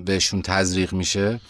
بهشون 0.05 0.43
تزریق 0.43 0.93
میشه 0.93 1.41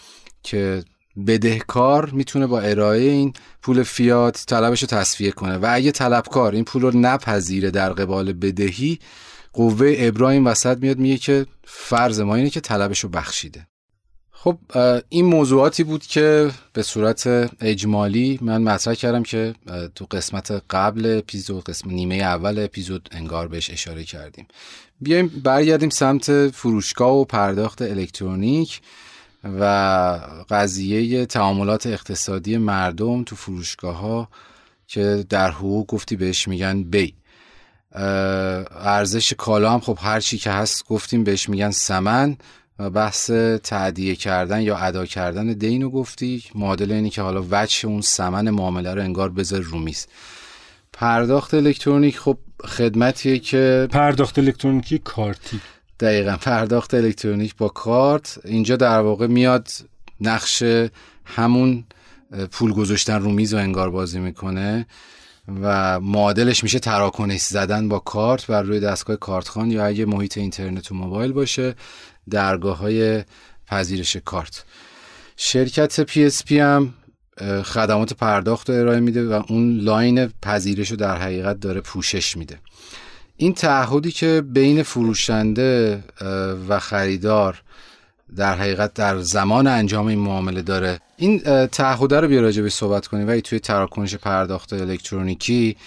که 0.43 0.83
بدهکار 1.27 2.09
می‌تونه 2.09 2.47
با 2.47 2.59
ارائه 2.59 3.01
این 3.01 3.33
پول 3.61 3.83
فیات 3.83 4.43
طلبش 4.47 4.81
رو 4.81 4.87
تصفیه 4.87 5.31
کنه. 5.31 5.57
و 5.57 5.67
اگه 5.71 5.91
طلبکار 5.91 6.53
این 6.53 6.63
پول 6.63 6.81
رو 6.81 6.91
نپذیره 6.99 7.71
در 7.71 7.93
قبال 7.93 8.33
بدهی 8.33 8.99
قوه 9.53 9.95
ابراهیم 9.97 10.45
وسط 10.45 10.77
میاد 10.77 10.97
میگه 10.97 11.17
که 11.17 11.45
فرض 11.63 12.19
ما 12.19 12.35
اینه 12.35 12.49
که 12.49 12.59
طلبش 12.59 12.99
رو 12.99 13.09
بخشیده. 13.09 13.67
خب 14.31 14.57
این 15.09 15.25
موضوعاتی 15.25 15.83
بود 15.83 16.03
که 16.03 16.51
به 16.73 16.83
صورت 16.83 17.49
اجمالی 17.61 18.39
من 18.41 18.61
مطرح 18.61 18.93
کردم 18.93 19.23
که 19.23 19.53
تو 19.95 20.05
قسمت 20.11 20.63
قبل 20.69 21.17
اپیزود 21.17 21.63
قسم 21.63 21.89
نیمه 21.89 22.15
اول 22.15 22.59
اپیزود 22.59 23.09
انگار 23.11 23.47
بهش 23.47 23.71
اشاره 23.71 24.03
کردیم. 24.03 24.47
بیایم 25.01 25.27
برگردیم 25.27 25.89
سمت 25.89 26.47
فروشگاه 26.47 27.13
و 27.13 27.25
پرداخت 27.25 27.81
الکترونیک. 27.81 28.81
و 29.59 29.63
قضیه 30.49 31.25
تعاملات 31.25 31.87
اقتصادی 31.87 32.57
مردم 32.57 33.23
تو 33.23 33.35
فروشگاه 33.35 33.97
ها 33.97 34.29
که 34.87 35.25
در 35.29 35.51
حقوق 35.51 35.87
گفتی 35.87 36.15
بهش 36.15 36.47
میگن 36.47 36.83
بی. 36.83 37.13
ارزش 37.91 39.33
کالا 39.33 39.71
هم 39.71 39.79
خب 39.79 39.97
هر 40.01 40.19
چی 40.19 40.37
که 40.37 40.51
هست 40.51 40.85
گفتیم 40.85 41.23
بهش 41.23 41.49
میگن 41.49 41.71
سمن 41.71 42.37
و 42.79 42.89
بحث 42.89 43.31
تعدیه 43.63 44.15
کردن 44.15 44.61
یا 44.61 44.77
ادا 44.77 45.05
کردن 45.05 45.53
دین 45.53 45.81
رو 45.81 45.89
گفتی. 45.89 46.43
معادل 46.55 46.91
اینی 46.91 47.09
که 47.09 47.21
حالا 47.21 47.45
وجه 47.51 47.87
اون 47.87 48.01
سمن 48.01 48.49
معامله 48.49 48.93
رو 48.93 49.01
انگار 49.01 49.29
بذار 49.29 49.61
رومیز 49.61 50.07
پرداخت 50.93 51.53
الکترونیک 51.53 52.19
خب 52.19 52.37
خدمتیه 52.65 53.39
که 53.39 53.87
پرداخت 53.91 54.39
الکترونیکی 54.39 54.97
کارتی. 54.99 55.61
دقیقا 55.99 56.37
پرداخت 56.37 56.93
الکترونیک 56.93 57.55
با 57.55 57.67
کارت. 57.67 58.39
اینجا 58.45 58.75
در 58.75 58.99
واقع 58.99 59.27
میاد 59.27 59.67
نقش 60.21 60.63
همون 61.25 61.83
پول 62.51 62.73
گذاشتن 62.73 63.21
رو 63.21 63.31
میز 63.31 63.53
و 63.53 63.57
انگار 63.57 63.89
بازی 63.89 64.19
می‌کنه 64.19 64.87
و 65.61 65.99
معادلش 65.99 66.63
میشه 66.63 66.79
تراکنش 66.79 67.41
زدن 67.41 67.89
با 67.89 67.99
کارت 67.99 68.47
بر 68.47 68.61
روی 68.61 68.79
دستگاه 68.79 69.15
کارتخوان 69.15 69.71
یا 69.71 69.85
اگه 69.85 70.05
محیط 70.05 70.37
اینترنت 70.37 70.91
و 70.91 70.95
موبایل 70.95 71.31
باشه 71.31 71.75
درگاه 72.29 72.77
های 72.77 73.23
پذیرش 73.67 74.17
کارت. 74.17 74.65
شرکت 75.37 76.03
PSP 76.03 76.51
هم 76.51 76.93
اه، 77.37 77.63
خدمات 77.63 78.13
پرداخت 78.13 78.69
رو 78.69 78.75
ارائه 78.75 78.99
میده 78.99 79.27
و 79.27 79.43
اون 79.49 79.79
line 79.79 80.27
پذیرش 80.41 80.91
رو 80.91 80.97
در 80.97 81.17
حقیقت 81.17 81.59
داره 81.59 81.81
پوشش 81.81 82.37
میده. 82.37 82.59
این 83.37 83.53
تعهدی 83.53 84.11
که 84.11 84.43
بین 84.49 84.83
فروشنده 84.83 86.03
و 86.69 86.79
خریدار 86.79 87.61
در 88.35 88.55
حقیقت 88.55 88.93
در 88.93 89.19
زمان 89.19 89.67
انجام 89.67 90.07
این 90.07 90.19
معامله 90.19 90.61
داره. 90.61 90.99
این 91.17 91.41
اه، 91.45 91.67
تعهده 91.67 92.19
رو 92.19 92.27
بیا 92.27 92.41
راجع 92.41 92.61
بهش 92.61 92.73
صحبت 92.73 93.07
کنیم 93.07 93.27
ولی 93.27 93.41
توی 93.41 93.59
تراکنش 93.59 94.15
پرداخت 94.15 94.73
الکترونیکی 94.73 95.77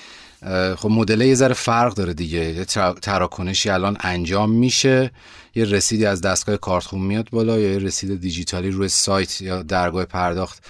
خب 0.77 0.89
مدل 0.91 1.21
یه 1.21 1.35
ذره 1.35 1.55
فرق 1.55 1.95
داره 1.95 2.15
دیگه. 2.15 2.65
تراکنشی 3.03 3.71
الان 3.71 3.97
انجام 4.01 4.51
میشه 4.51 5.11
یه 5.55 5.65
رسیدی 5.65 6.07
از 6.07 6.21
دستگاه 6.21 6.57
کارتخون 6.57 7.01
میاد 7.01 7.29
بالا 7.31 7.59
یا 7.59 7.73
یه 7.73 7.79
رسید 7.79 8.21
دیجیتالی 8.21 8.71
روی 8.71 8.89
سایت 8.89 9.41
یا 9.41 9.63
درگاه 9.63 10.05
پرداخت 10.05 10.65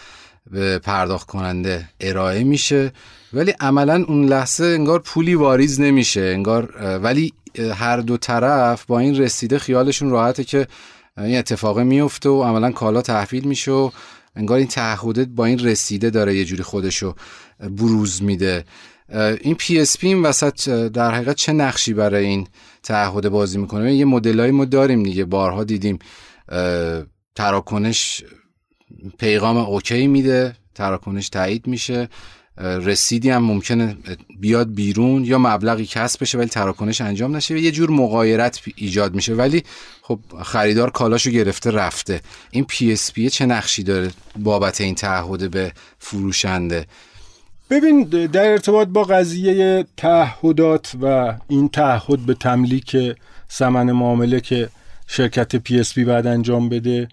به 0.51 0.78
پرداخت 0.78 1.26
کننده 1.26 1.89
ارائه 2.01 2.45
میشه. 2.45 2.93
ولی 3.33 3.51
عملا 3.61 4.05
اون 4.09 4.24
لحظه 4.24 4.64
انگار 4.64 4.99
پولی 4.99 5.35
واریز 5.35 5.81
نمیشه 5.81 6.20
انگار 6.20 6.76
ولی 7.03 7.33
هر 7.74 7.97
دو 7.97 8.16
طرف 8.16 8.85
با 8.85 8.99
این 8.99 9.16
رسیده 9.16 9.59
خیالشون 9.59 10.11
راحته 10.11 10.45
که 10.45 10.66
این 11.18 11.39
اتفاق 11.39 11.78
میفته 11.78 12.28
و 12.28 12.43
عملا 12.43 12.70
کالا 12.72 13.03
تحویل 13.03 13.45
میشه 13.45 13.70
و 13.72 13.91
انگار 14.37 14.59
این 14.59 14.66
تعهدت 14.66 15.28
با 15.28 15.45
این 15.45 15.59
رسیده 15.59 16.11
داره 16.11 16.37
یه 16.37 16.45
جوری 16.45 16.62
خودشو 16.62 17.14
بروز 17.61 18.22
میده. 18.22 18.64
این 19.41 19.55
PSP 19.55 20.07
این 20.07 20.22
وسط 20.22 20.68
در 20.68 21.14
حقیقت 21.14 21.37
چه 21.37 21.53
نقشی 21.53 21.95
برای 21.95 22.24
این 22.24 22.47
تعهد 22.83 23.28
بازی 23.28 23.59
می‌کنه؟ 23.59 23.95
یه 23.95 24.05
مدلایی 24.05 24.53
ما 24.53 24.64
داریم 24.64 25.03
دیگه 25.03 25.24
بارها 25.24 25.64
دیدیم 25.64 25.99
تراکنش 27.35 28.24
پیغام 29.18 29.57
اوکی 29.57 30.07
میده 30.07 30.57
تراکنش 30.74 31.28
تایید 31.28 31.66
میشه. 31.66 32.09
رسیدی 32.61 33.30
هم 33.30 33.42
ممکنه 33.42 33.96
بیاد 34.40 34.74
بیرون 34.74 35.24
یا 35.24 35.38
مبلغی 35.38 35.86
کسر 35.86 36.22
بشه 36.22 36.38
ولی 36.38 36.48
تراکنش 36.48 37.00
انجام 37.00 37.36
نشه. 37.36 37.54
و 37.54 37.56
یه 37.56 37.70
جور 37.70 37.90
مغایرت 37.90 38.61
ایجاد 38.76 39.14
میشه. 39.14 39.34
ولی 39.34 39.62
خب 40.02 40.20
خریدار 40.42 40.90
کالاشو 40.90 41.30
گرفته 41.30 41.70
رفته. 41.70 42.20
این 42.50 42.64
PSP 42.64 43.30
چه 43.30 43.46
نقشی 43.46 43.82
داره 43.82 44.11
بابت 44.36 44.80
این 44.80 44.94
تعهد 44.94 45.50
به 45.50 45.72
فروشنده؟ 45.98 46.86
ببین 47.70 48.02
در 48.02 48.50
ارتباط 48.50 48.88
با 48.88 49.04
قضیه 49.04 49.86
تعهدات 49.96 50.92
و 51.02 51.34
این 51.48 51.68
تعهد 51.68 52.18
به 52.26 52.34
تملیک 52.34 52.96
سمن 53.48 53.92
معامله 53.92 54.40
که 54.40 54.68
شرکت 55.06 55.56
PSP 55.57 56.05
باید 56.05 56.26
انجام 56.26 56.68
بده 56.68 57.08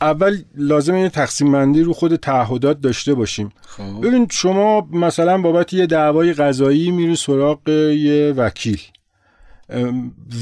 اول 0.00 0.38
لازم 0.56 0.96
یه 0.96 1.08
تقسیم 1.08 1.52
بندی 1.52 1.82
رو 1.82 1.92
خود 1.92 2.16
تعهدات 2.16 2.80
داشته 2.80 3.14
باشیم. 3.14 3.52
خب. 3.66 4.06
ببین 4.06 4.26
شما 4.30 4.88
مثلا 4.92 5.38
بابت 5.38 5.72
یه 5.72 5.86
دعوای 5.86 6.32
قضایی 6.32 6.90
میری 6.90 7.16
سراغ 7.16 7.68
یه 7.68 8.34
وکیل. 8.36 8.80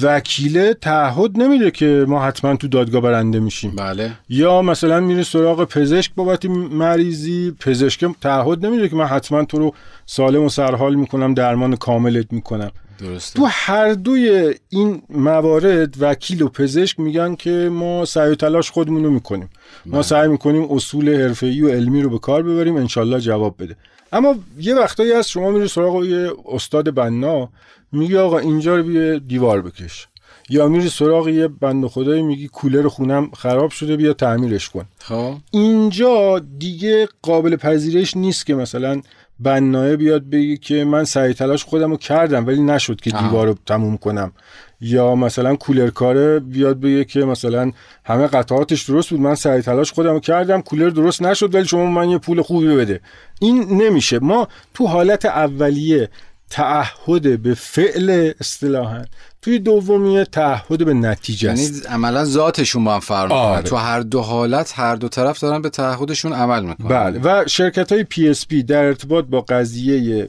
وکیله 0.02 0.74
تعهد 0.74 1.42
نمیده 1.42 1.70
که 1.70 2.04
ما 2.08 2.24
حتما 2.24 2.56
تو 2.56 2.68
دادگاه 2.68 3.00
برنده 3.00 3.40
میشیم. 3.40 3.76
بله. 3.76 4.12
یا 4.28 4.62
مثلا 4.62 5.00
میره 5.00 5.22
سراغ 5.22 5.64
پزشک 5.64 6.14
بابت 6.14 6.44
مریضی. 6.70 7.50
پزشک 7.60 8.04
تعهد 8.20 8.66
نمیده 8.66 8.88
که 8.88 8.96
من 8.96 9.06
حتما 9.06 9.44
تو 9.44 9.58
رو 9.58 9.74
سالم 10.06 10.42
و 10.42 10.48
سرحال 10.48 10.94
می‌کنم 10.94 11.34
درمان 11.34 11.76
کاملت 11.76 12.32
می‌کنم. 12.32 12.70
درسته. 12.98 13.36
تو 13.38 13.46
هر 13.50 13.92
دوی 13.92 14.54
این 14.68 15.02
موارد 15.08 15.94
وکیل 16.00 16.42
و 16.42 16.48
پزشک 16.48 17.00
میگن 17.00 17.34
که 17.34 17.50
ما 17.72 18.04
سعی 18.04 18.30
و 18.30 18.34
تلاش 18.34 18.70
خودمون 18.70 19.04
رو 19.04 19.10
می‌کنیم. 19.10 19.50
ما 19.86 19.92
بله. 19.92 20.02
سعی 20.02 20.28
می‌کنیم 20.28 20.66
اصول 20.70 21.22
حرفه‌ای 21.22 21.62
و 21.62 21.68
علمی 21.68 22.02
رو 22.02 22.10
به 22.10 22.18
کار 22.18 22.42
ببریم 22.42 22.76
انشالله 22.76 23.20
جواب 23.20 23.54
بده. 23.58 23.76
اما 24.12 24.36
یه 24.58 24.74
وقتایی 24.74 25.12
هست 25.12 25.30
شما 25.30 25.50
میری 25.50 25.68
سراغ 25.68 26.04
یه 26.04 26.30
استاد 26.46 26.94
بنا 26.94 27.48
میگی 27.92 28.16
آقا 28.16 28.38
اینجا 28.38 28.76
رو 28.76 28.82
بیا 28.82 29.18
دیوار 29.18 29.62
بکش. 29.62 30.08
یا 30.48 30.68
میری 30.68 30.88
سراغ 30.88 31.28
یه 31.28 31.48
بند 31.48 31.86
خدایی 31.86 32.22
میگی 32.22 32.48
کولر 32.48 32.88
خونم 32.88 33.30
خراب 33.36 33.70
شده 33.70 33.96
بیا 33.96 34.12
تعمیرش 34.12 34.68
کن. 34.68 34.84
خب. 34.98 35.34
اینجا 35.50 36.42
دیگه 36.58 37.08
قابل 37.22 37.56
پذیرش 37.56 38.16
نیست 38.16 38.46
که 38.46 38.54
مثلا 38.54 39.00
بنایه 39.40 39.96
بیاد 39.96 40.30
بگی 40.30 40.56
که 40.56 40.84
من 40.84 41.04
سعی 41.04 41.34
تلاش 41.34 41.64
خودم 41.64 41.90
رو 41.90 41.96
کردم 41.96 42.46
ولی 42.46 42.62
نشد 42.62 43.00
که 43.00 43.10
دیوار 43.10 43.46
رو 43.46 43.54
تموم 43.66 43.96
کنم. 43.96 44.32
یا 44.80 45.14
مثلا 45.14 45.56
کولر 45.56 45.90
کاره 45.90 46.38
بیاد 46.38 46.80
بگه 46.80 47.04
که 47.04 47.24
مثلا 47.24 47.72
همه 48.04 48.26
قطعاتش 48.26 48.82
درست 48.82 49.10
بود 49.10 49.20
من 49.20 49.34
سعی 49.34 49.62
تلاش 49.62 49.92
خودم 49.92 50.12
رو 50.12 50.20
کردم 50.20 50.60
کولر 50.62 50.88
درست 50.88 51.22
نشد 51.22 51.54
ولی 51.54 51.64
شما 51.64 51.86
من 51.86 52.08
یه 52.08 52.18
پول 52.18 52.42
خوبی 52.42 52.76
بده. 52.76 53.00
این 53.40 53.82
نمیشه. 53.82 54.18
ما 54.18 54.48
تو 54.74 54.86
حالت 54.86 55.24
اولیه 55.24 56.08
تعهد 56.50 57.42
به 57.42 57.54
فعل 57.54 58.32
اصطلاحا 58.40 59.02
توی 59.46 59.58
دومیه 59.58 60.24
تعهد 60.24 60.84
به 60.84 60.94
نتیجه 60.94 61.48
یعنی 61.48 61.70
عملا 61.88 62.24
ذاتشون 62.24 62.84
با 62.84 62.94
هم 62.94 63.00
فرق 63.00 63.32
آره. 63.32 63.62
تو 63.62 63.76
هر 63.76 64.00
دو 64.00 64.20
حالت 64.20 64.72
هر 64.76 64.96
دو 64.96 65.08
طرف 65.08 65.40
دارن 65.40 65.62
به 65.62 65.70
تعهدشون 65.70 66.32
عمل 66.32 66.62
می‌کنن. 66.62 66.88
بله. 66.88 67.20
و 67.24 67.44
شرکت 67.48 67.92
های 67.92 68.04
پی 68.04 68.28
SP 68.28 68.62
در 68.62 68.84
ارتباط 68.84 69.24
با 69.24 69.40
قضیه 69.40 70.28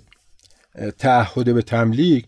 تعهد 1.00 1.54
به 1.54 1.62
تملیک 1.62 2.26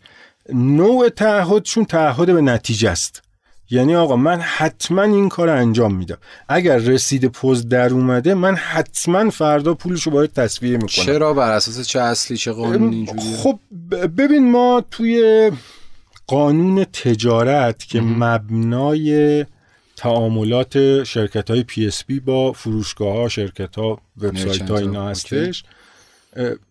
نوع 0.54 1.10
تعهدشون 1.10 1.86
تعهد 1.86 2.34
به 2.34 2.42
نتیجه 2.42 2.90
است. 2.90 3.22
یعنی 3.70 3.96
آقا 3.96 4.16
من 4.16 4.40
حتما 4.42 5.04
این 5.04 5.30
کار 5.30 5.50
انجام 5.50 5.96
میدم. 5.96 6.18
اگر 6.48 6.78
رسید 6.78 7.26
پوز 7.26 7.68
در 7.68 7.94
اومده 7.94 8.34
من 8.34 8.56
حتما 8.56 9.30
فردا 9.30 9.74
پولشو 9.74 10.12
باید 10.12 10.34
تسویه 10.34 10.78
می‌کنم. 10.78 11.06
چرا؟ 11.06 11.34
بر 11.34 11.52
اساس 11.52 11.88
چه 11.88 12.00
اصلی 12.00 12.38
چه 12.38 12.52
قانون 12.52 12.94
اینجوریه؟ 12.94 13.38
خب 13.38 13.60
ببین 14.18 14.52
ما 14.52 14.84
توی 14.92 15.52
قانون 16.30 16.84
تجارت 16.84 17.86
که 17.86 18.02
مبنای 18.02 19.46
تعاملات 19.96 21.04
شرکت 21.04 21.52
های 21.52 21.64
PSP 21.64 22.20
با 22.20 22.52
فروشگاه 22.52 23.16
ها 23.16 23.30
شرکت 23.30 23.76
ها 23.76 24.02
وبسایت 24.22 24.72
ها 24.72 24.78
اینا 24.78 25.08
هستش 25.08 25.64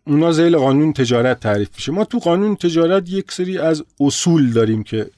اونا 0.06 0.32
زیل 0.32 0.56
قانون 0.56 0.92
تجارت 0.92 1.40
تعریف 1.40 1.68
میشه. 1.74 1.92
ما 1.92 2.04
تو 2.04 2.18
قانون 2.18 2.56
تجارت 2.56 3.11
یک 3.11 3.32
سری 3.32 3.59
از 3.59 3.84
اصول 4.00 4.52
داریم 4.52 4.82
که 4.82 5.11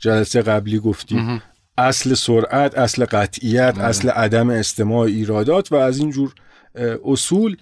جلسه 0.00 0.42
قبلی 0.42 0.78
گفتیم. 0.78 1.42
اصل 1.78 2.14
سرعت 2.14 2.78
اصل 2.78 3.04
قطعیت. 3.04 3.78
اصل 3.78 4.08
عدم 4.08 4.50
استماع 4.50 5.06
ایرادات 5.06 5.72
و 5.72 5.74
از 5.74 5.98
این 5.98 6.10
جور 6.10 6.34
اصول 7.04 7.56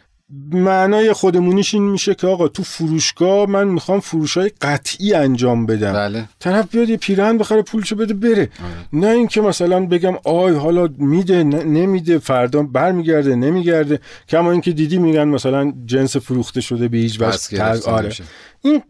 معنای 0.52 1.12
خودمونیش 1.12 1.74
این 1.74 1.90
میشه 1.90 2.14
که 2.14 2.26
آقا 2.26 2.48
تو 2.48 2.62
فروشگاه 2.62 3.50
من 3.50 3.68
می‌خوام 3.68 4.00
فروش 4.00 4.36
های 4.36 4.50
قطعی 4.60 5.14
انجام 5.14 5.66
بدم 5.66 5.92
بله. 5.92 6.28
طرف 6.40 6.70
بیاد 6.70 6.88
یه 6.88 6.96
پیرهن 6.96 7.38
بخره 7.38 7.62
پولشو 7.62 7.96
بده 7.96 8.14
بره 8.14 8.30
آره. 8.32 8.50
نه 8.92 9.06
اینکه 9.06 9.40
مثلا 9.40 9.86
بگم 9.86 10.14
آی 10.24 10.54
حالا 10.54 10.88
میده 10.98 11.44
نمیده 11.44 12.18
فردا 12.18 12.62
برمیگرده 12.62 13.34
نمیگرده 13.34 14.00
کما 14.28 14.52
اینکه 14.52 14.72
دیدی 14.72 14.98
میگن 14.98 15.24
مثلا 15.24 15.72
جنس 15.86 16.16
فروخته 16.16 16.60
شده 16.60 16.88
به 16.88 16.96
هیچ 16.96 17.20
وجه 17.20 17.90
آره. 17.90 18.12
این 18.62 18.82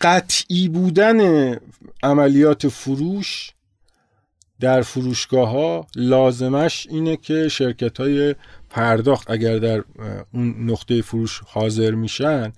قطعی 0.00 0.68
بودن 0.68 1.20
عملیات 2.02 2.68
فروش 2.68 3.50
در 4.60 4.82
فروشگاه 4.82 5.48
ها 5.48 5.86
لازمش 5.96 6.86
اینه 6.90 7.16
که 7.16 7.48
شرکت 7.48 8.00
های 8.00 8.34
پرداخت 8.74 9.30
اگر 9.30 9.58
در 9.58 9.84
اون 10.32 10.70
نقطه 10.70 11.02
فروش 11.02 11.40
حاضر 11.46 11.90
میشن 11.90 12.52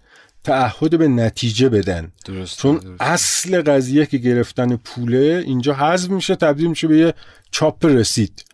تعهد 0.45 0.99
به 0.99 1.09
نتیجه 1.09 1.69
بدن. 1.69 2.13
درست 2.25 2.59
چون 2.59 2.81
اصل 3.01 3.63
قضیه 3.63 4.07
که 4.07 4.19
گرفتن 4.19 4.77
پوله 4.77 5.43
اینجا 5.47 5.75
حذف 5.75 6.11
میشه 6.11 6.37
تبدیل 6.37 6.67
میشه 6.67 6.89
به 6.89 6.99
یه 6.99 7.15
چاپ 7.51 7.87
رسید. 7.87 8.45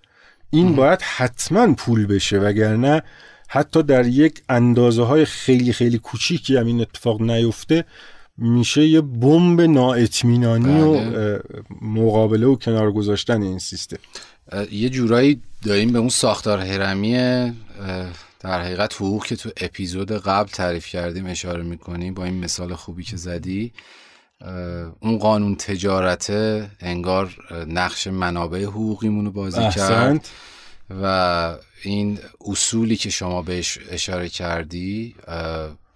این 0.51 0.77
باید 0.77 1.03
حتما 1.03 1.75
پول 1.75 2.07
بشه 2.07 2.39
وگرنه 2.39 3.03
حتی 3.49 3.83
در 3.83 4.07
یک 4.07 4.43
اندازه 4.49 5.03
های 5.03 5.25
خیلی 5.25 5.73
خیلی 5.73 5.99
کوچیکی 5.99 6.57
هم 6.57 6.67
این 6.67 6.81
اتفاق 6.81 7.23
نیفته 7.23 7.85
میشه 8.39 8.87
یه 8.87 9.01
بمب 9.01 9.61
نااطمینانی 9.61 10.81
و 10.81 10.93
بله. 10.93 11.43
مقابله 11.83 12.47
و 12.47 12.57
کنار 12.57 12.93
گذاشتن 12.93 13.43
این 13.43 13.59
سیستم. 13.59 13.97
یه 14.71 14.89
جورایی 14.89 15.43
داریم 15.65 15.93
به 15.93 15.99
اون 15.99 16.09
ساختار 16.09 16.61
هرمی 16.61 17.13
در 18.41 18.63
حقیقت 18.63 18.95
حقوق 18.95 19.27
که 19.27 19.37
تو 19.37 19.51
اپیزود 19.57 20.13
قبل 20.13 20.51
تعریف 20.51 20.87
کردیم 20.87 21.27
اشاره 21.27 21.63
می‌کنیم 21.63 22.15
با 22.15 22.25
این 22.25 22.45
مثال 22.45 22.75
خوبی 22.75 23.05
که 23.05 23.17
زدی. 23.17 23.73
اون 25.01 25.19
قانون 25.19 25.57
تجارته 25.57 26.71
انگار 26.81 27.37
نقش 27.69 28.07
منابع 28.07 28.65
حقوقیمونو 28.65 29.31
بازی 29.31 29.69
کرد. 29.71 30.29
و 31.03 31.57
این 31.83 32.19
اصولی 32.47 32.97
که 32.97 33.11
شما 33.11 33.43
بهش 33.43 33.79
اشاره 33.91 34.29
کردی 34.29 35.15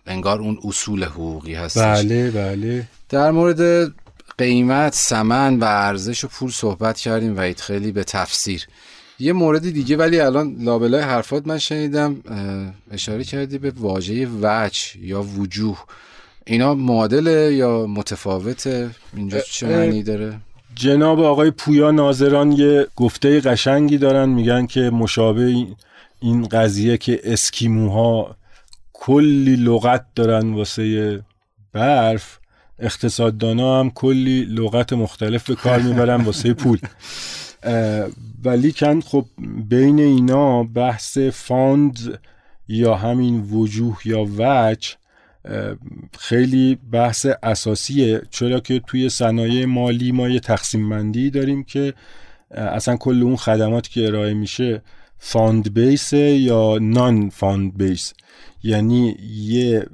انگار 0.06 0.40
اون 0.40 0.58
اصول 0.64 1.04
حقوقی 1.04 1.54
هستش. 1.54 1.82
بله 1.82 2.30
بله. 2.30 2.88
در 3.08 3.30
مورد 3.30 3.92
قیمت 4.38 4.94
سمن 4.94 5.58
و 5.58 5.64
ارزش 5.64 6.24
و 6.24 6.28
پول 6.28 6.50
صحبت 6.50 6.98
کردیم 6.98 7.38
و 7.38 7.52
خیلی 7.58 7.92
به 7.92 8.04
تفسیر. 8.04 8.66
یه 9.18 9.32
مورد 9.32 9.70
دیگه 9.70 9.96
ولی 9.96 10.20
الان 10.20 10.56
لابلای 10.60 11.02
حرفات 11.02 11.46
من 11.46 11.58
شنیدم 11.58 12.22
اشاره 12.90 13.24
کردی 13.24 13.58
به 13.58 13.72
واژه 13.76 14.28
وجه 14.42 14.82
یا 15.00 15.22
وجوه. 15.22 15.78
اینا 16.46 16.74
معادله 16.74 17.54
یا 17.54 17.86
متفاوته؟ 17.86 18.90
اینجا 19.16 19.40
چه 19.40 19.66
معنی 19.66 20.02
داره؟ 20.02 20.40
جناب 20.74 21.20
آقای 21.20 21.50
پویا 21.50 21.90
ناظران 21.90 22.52
یه 22.52 22.86
گفته 22.96 23.40
قشنگی 23.40 23.98
دارن 23.98 24.28
میگن 24.28 24.66
که 24.66 24.80
مشابه 24.80 25.66
این 26.20 26.48
قضیه 26.48 26.96
که 26.96 27.20
اسکیموها 27.24 28.36
کلی 28.92 29.56
لغت 29.56 30.04
دارن 30.14 30.54
واسه 30.54 31.20
برف. 31.72 32.38
اقتصاددانا 32.78 33.80
هم 33.80 33.90
کلی 33.90 34.44
لغت 34.44 34.92
مختلف 34.92 35.48
به 35.48 35.54
کار 35.54 35.80
می‌برن 35.80 36.20
واسه 36.20 36.52
پول. 36.54 36.78
ولی 38.44 38.72
کن 38.72 39.00
خب 39.00 39.24
بین 39.68 39.98
اینا 39.98 40.62
بحث 40.62 41.18
فاند 41.18 42.18
یا 42.68 42.94
همین 42.94 43.40
وجوه 43.40 43.98
یا 44.04 44.26
وجه 44.38 44.88
خیلی 46.18 46.78
بحث 46.92 47.26
اساسیه. 47.42 48.22
چرا 48.30 48.60
که 48.60 48.80
توی 48.86 49.08
صنایع 49.08 49.64
مالی 49.64 50.12
ما 50.12 50.28
یه 50.28 50.40
تقسیم 50.40 50.88
بندی 50.88 51.30
داریم 51.30 51.64
که 51.64 51.94
اصلا 52.50 52.96
کل 52.96 53.22
اون 53.22 53.36
خدمات 53.36 53.88
که 53.88 54.06
ارائه 54.06 54.34
میشه 54.34 54.82
fund 55.18 55.74
base 55.74 56.12
یا 56.12 56.78
non 56.80 57.30
fund 57.30 57.76
base. 57.76 58.12
یعنی 58.62 59.16
یه 59.42 59.86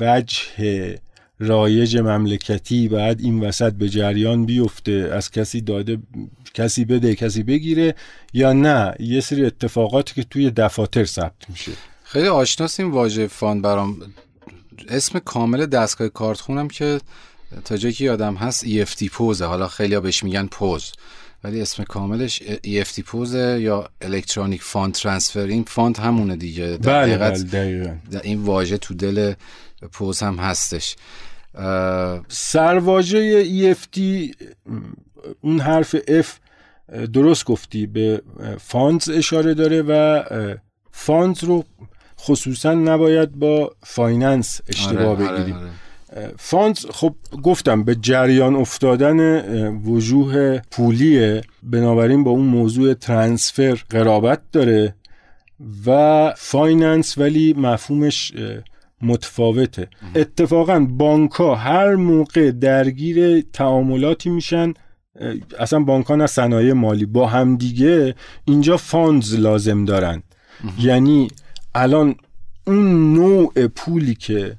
وجه 0.00 0.98
رایج 1.38 1.96
مملکتی 1.96 2.88
بعد 2.88 3.20
این 3.20 3.40
وسط 3.40 3.72
به 3.72 3.88
جریان 3.88 4.46
بیفته 4.46 5.10
از 5.12 5.30
کسی 5.30 5.60
داده 5.60 5.98
کسی 6.54 6.84
بده 6.84 7.14
کسی 7.14 7.42
بگیره 7.42 7.94
یا 8.32 8.52
نه؟ 8.52 8.94
یه 9.00 9.20
سری 9.20 9.44
اتفاقاتی 9.44 10.14
که 10.14 10.22
توی 10.22 10.50
دفاتر 10.50 11.04
ثبت 11.04 11.50
میشه. 11.50 11.72
خیلی 12.04 12.28
آشناس 12.28 12.80
این 12.80 12.90
واژه 12.90 13.26
fund 13.26 13.62
برام. 13.62 13.96
اسم 14.88 15.18
کامل 15.18 15.66
دستگاه 15.66 16.08
کارتخونم 16.08 16.68
که 16.68 17.00
تا 17.64 17.76
جایی 17.76 17.94
که 17.94 18.04
یادم 18.04 18.34
هست 18.34 18.64
EFT 18.66 19.08
پوزه. 19.08 19.44
حالا 19.44 19.68
خیلی 19.68 20.00
بهش 20.00 20.22
میگن 20.22 20.46
پوز. 20.46 20.92
ولی 21.44 21.60
اسم 21.60 21.84
کاملش 21.84 22.42
EFT 22.66 23.00
پوزه 23.00 23.58
یا 23.60 23.88
electronic 24.00 24.62
fund 24.62 24.94
transfer 24.94 25.46
این 25.46 25.64
fund 25.64 25.98
همونه 25.98 26.36
دیگه. 26.36 26.78
بله 26.82 27.18
بله 27.18 28.00
این 28.22 28.42
واژه 28.42 28.78
تو 28.78 28.94
دل 28.94 29.34
پوز 29.92 30.22
هم 30.22 30.34
هستش 30.34 30.96
سرواژه 32.28 33.44
EFT 33.74 34.00
اون 35.40 35.60
حرف 35.60 35.96
F 35.96 36.26
درست 37.12 37.44
گفتی 37.44 37.86
به 37.86 38.22
funds 38.60 39.10
اشاره 39.10 39.54
داره 39.54 39.82
و 39.82 40.22
funds 40.90 41.44
رو 41.44 41.64
خصوصا 42.20 42.74
نباید 42.74 43.32
با 43.32 43.74
finance 43.82 44.60
اشتباه 44.68 45.06
آره، 45.06 45.32
بگیریم 45.32 45.56
آره، 45.56 45.66
آره. 46.16 46.32
funds 46.38 46.86
خب 46.90 47.14
گفتم 47.42 47.84
به 47.84 47.94
جریان 47.94 48.56
افتادن 48.56 49.46
وجوه 49.76 50.60
پولیه 50.70 51.40
بنابراین 51.62 52.24
با 52.24 52.30
اون 52.30 52.46
موضوع 52.46 52.94
transfer 52.94 53.82
قرابت 53.90 54.40
داره 54.52 54.94
و 55.86 56.32
finance 56.36 57.18
ولی 57.18 57.52
مفهومش 57.52 58.32
متفاوته. 59.02 59.88
اتفاقا 60.14 60.80
بانک 60.90 61.32
ها 61.32 61.54
هر 61.54 61.94
موقع 61.94 62.50
درگیر 62.50 63.40
تعاملاتی 63.52 64.30
میشن 64.30 64.74
اصلا 65.58 65.80
بانک 65.80 66.06
ها 66.06 66.16
نه 66.16 66.26
صنایع 66.26 66.72
مالی 66.72 67.06
با 67.06 67.26
همدیگه 67.26 68.14
اینجا 68.44 68.76
فاندز 68.76 69.34
لازم 69.34 69.84
دارن. 69.84 70.22
یعنی 70.80 71.28
الان 71.74 72.14
اون 72.66 73.14
نوع 73.14 73.66
پولی 73.66 74.14
که 74.14 74.56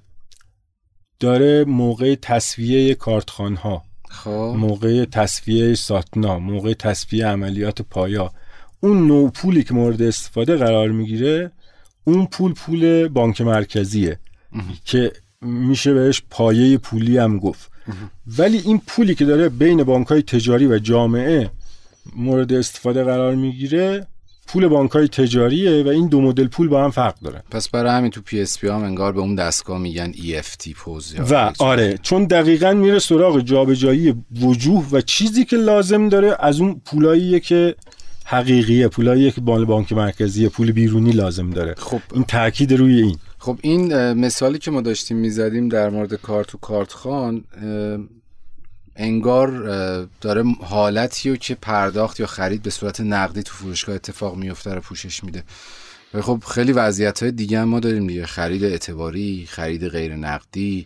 داره 1.20 1.66
موقع 1.66 2.16
تصویه 2.16 2.96
کارتخان 2.96 3.56
ها 3.56 3.84
خب. 4.10 4.54
موقع 4.58 5.06
تصویه 5.06 5.76
ساتنا 5.76 6.40
موقع 6.40 6.74
تصویه 6.74 7.28
عملیات 7.28 7.82
پایا 7.82 8.32
اون 8.80 9.08
نوع 9.08 9.30
پولی 9.30 9.64
که 9.64 9.74
مورد 9.74 10.02
استفاده 10.02 10.56
قرار 10.56 10.90
می‌گیره 10.90 11.52
اون 12.04 12.26
پول 12.26 12.54
پول 12.54 13.08
بانک 13.08 13.42
مرکزیه. 13.42 14.20
که 14.86 15.12
میشه 15.42 15.94
بهش 15.94 16.22
پایه 16.30 16.78
پولی 16.78 17.18
هم 17.18 17.40
گفت. 17.40 17.72
ولی 18.38 18.58
این 18.58 18.82
پولی 18.88 19.16
که 19.16 19.26
داره 19.26 19.50
بین 19.50 19.84
بانک 19.84 20.08
های 20.08 20.22
تجاری 20.22 20.68
و 20.68 20.80
جامعه 20.80 21.52
مورد 22.16 22.54
استفاده 22.54 23.04
قرار 23.04 23.36
می‌گیره 23.36 24.08
پول 24.48 24.68
بانک 24.68 24.92
های 24.92 25.08
تجاریه 25.08 25.84
و 25.84 25.88
این 25.88 26.08
دو 26.08 26.22
مدل 26.22 26.48
پول 26.48 26.68
با 26.68 26.84
هم 26.84 26.92
فرق 26.92 27.20
داره. 27.20 27.44
پس 27.52 27.70
برای 27.70 27.92
همین 27.92 28.12
تو 28.12 28.22
PSP 28.22 28.68
هم 28.68 28.84
انگار 28.84 29.14
به 29.14 29.20
اون 29.20 29.36
دستگاه 29.36 29.80
میگن 29.80 30.12
EFT 30.14 30.74
پوز 30.76 31.16
و 31.30 31.54
آره 31.60 32.00
چون 32.02 32.26
دقیقا 32.26 32.74
میره 32.74 33.00
سراغ 33.00 33.40
جابجایی 33.40 34.16
وجوه 34.42 34.88
و 34.92 35.02
چیزی 35.02 35.46
که 35.46 35.56
لازم 35.56 36.10
داره 36.10 36.36
از 36.40 36.60
اون 36.60 36.82
پولاییه 36.86 37.40
که 37.40 37.76
حقیقیه 38.26 38.88
پولاییه 38.88 39.32
که 39.32 39.42
بانک 39.42 39.94
مرکزی 39.94 40.50
پول 40.50 40.72
بیرونی 40.72 41.12
لازم 41.12 41.50
داره. 41.50 41.76
خب. 41.78 42.02
این 42.14 42.24
تاکید 42.24 42.74
روی 42.74 43.02
این. 43.02 43.18
خب 43.40 43.60
این 43.62 44.14
مثالی 44.14 44.58
که 44.58 44.72
ما 44.72 44.82
داشتیم 44.82 45.18
می‌زدیم 45.18 45.70
در 45.70 45.90
مورد 45.90 46.14
کارت 46.14 46.56
و 46.56 46.58
کارت 46.58 46.94
خوان 46.94 47.44
انگار 48.96 49.50
داره 50.22 50.44
حالتی 50.62 51.30
رو 51.30 51.36
که 51.36 51.56
پرداخت 51.56 52.20
یا 52.20 52.26
خرید 52.26 52.64
به 52.64 52.70
صورت 52.70 53.02
نقدی 53.02 53.44
تو 53.44 53.54
فروشگاه 53.54 53.96
اتفاق 53.96 54.36
میفته 54.36 54.74
رو 54.74 54.82
پوشش 54.82 55.24
میده. 55.24 55.44
خب 56.22 56.44
خیلی 56.48 56.72
وضعیت 56.72 57.24
های 57.24 57.32
دیگه 57.32 57.60
هم 57.60 57.68
ما 57.68 57.80
داریم 57.80 58.08
دیگه. 58.08 58.26
خرید 58.26 58.64
اعتباری 58.64 59.46
خرید 59.50 59.88
غیر 59.88 60.16
نقدی 60.16 60.86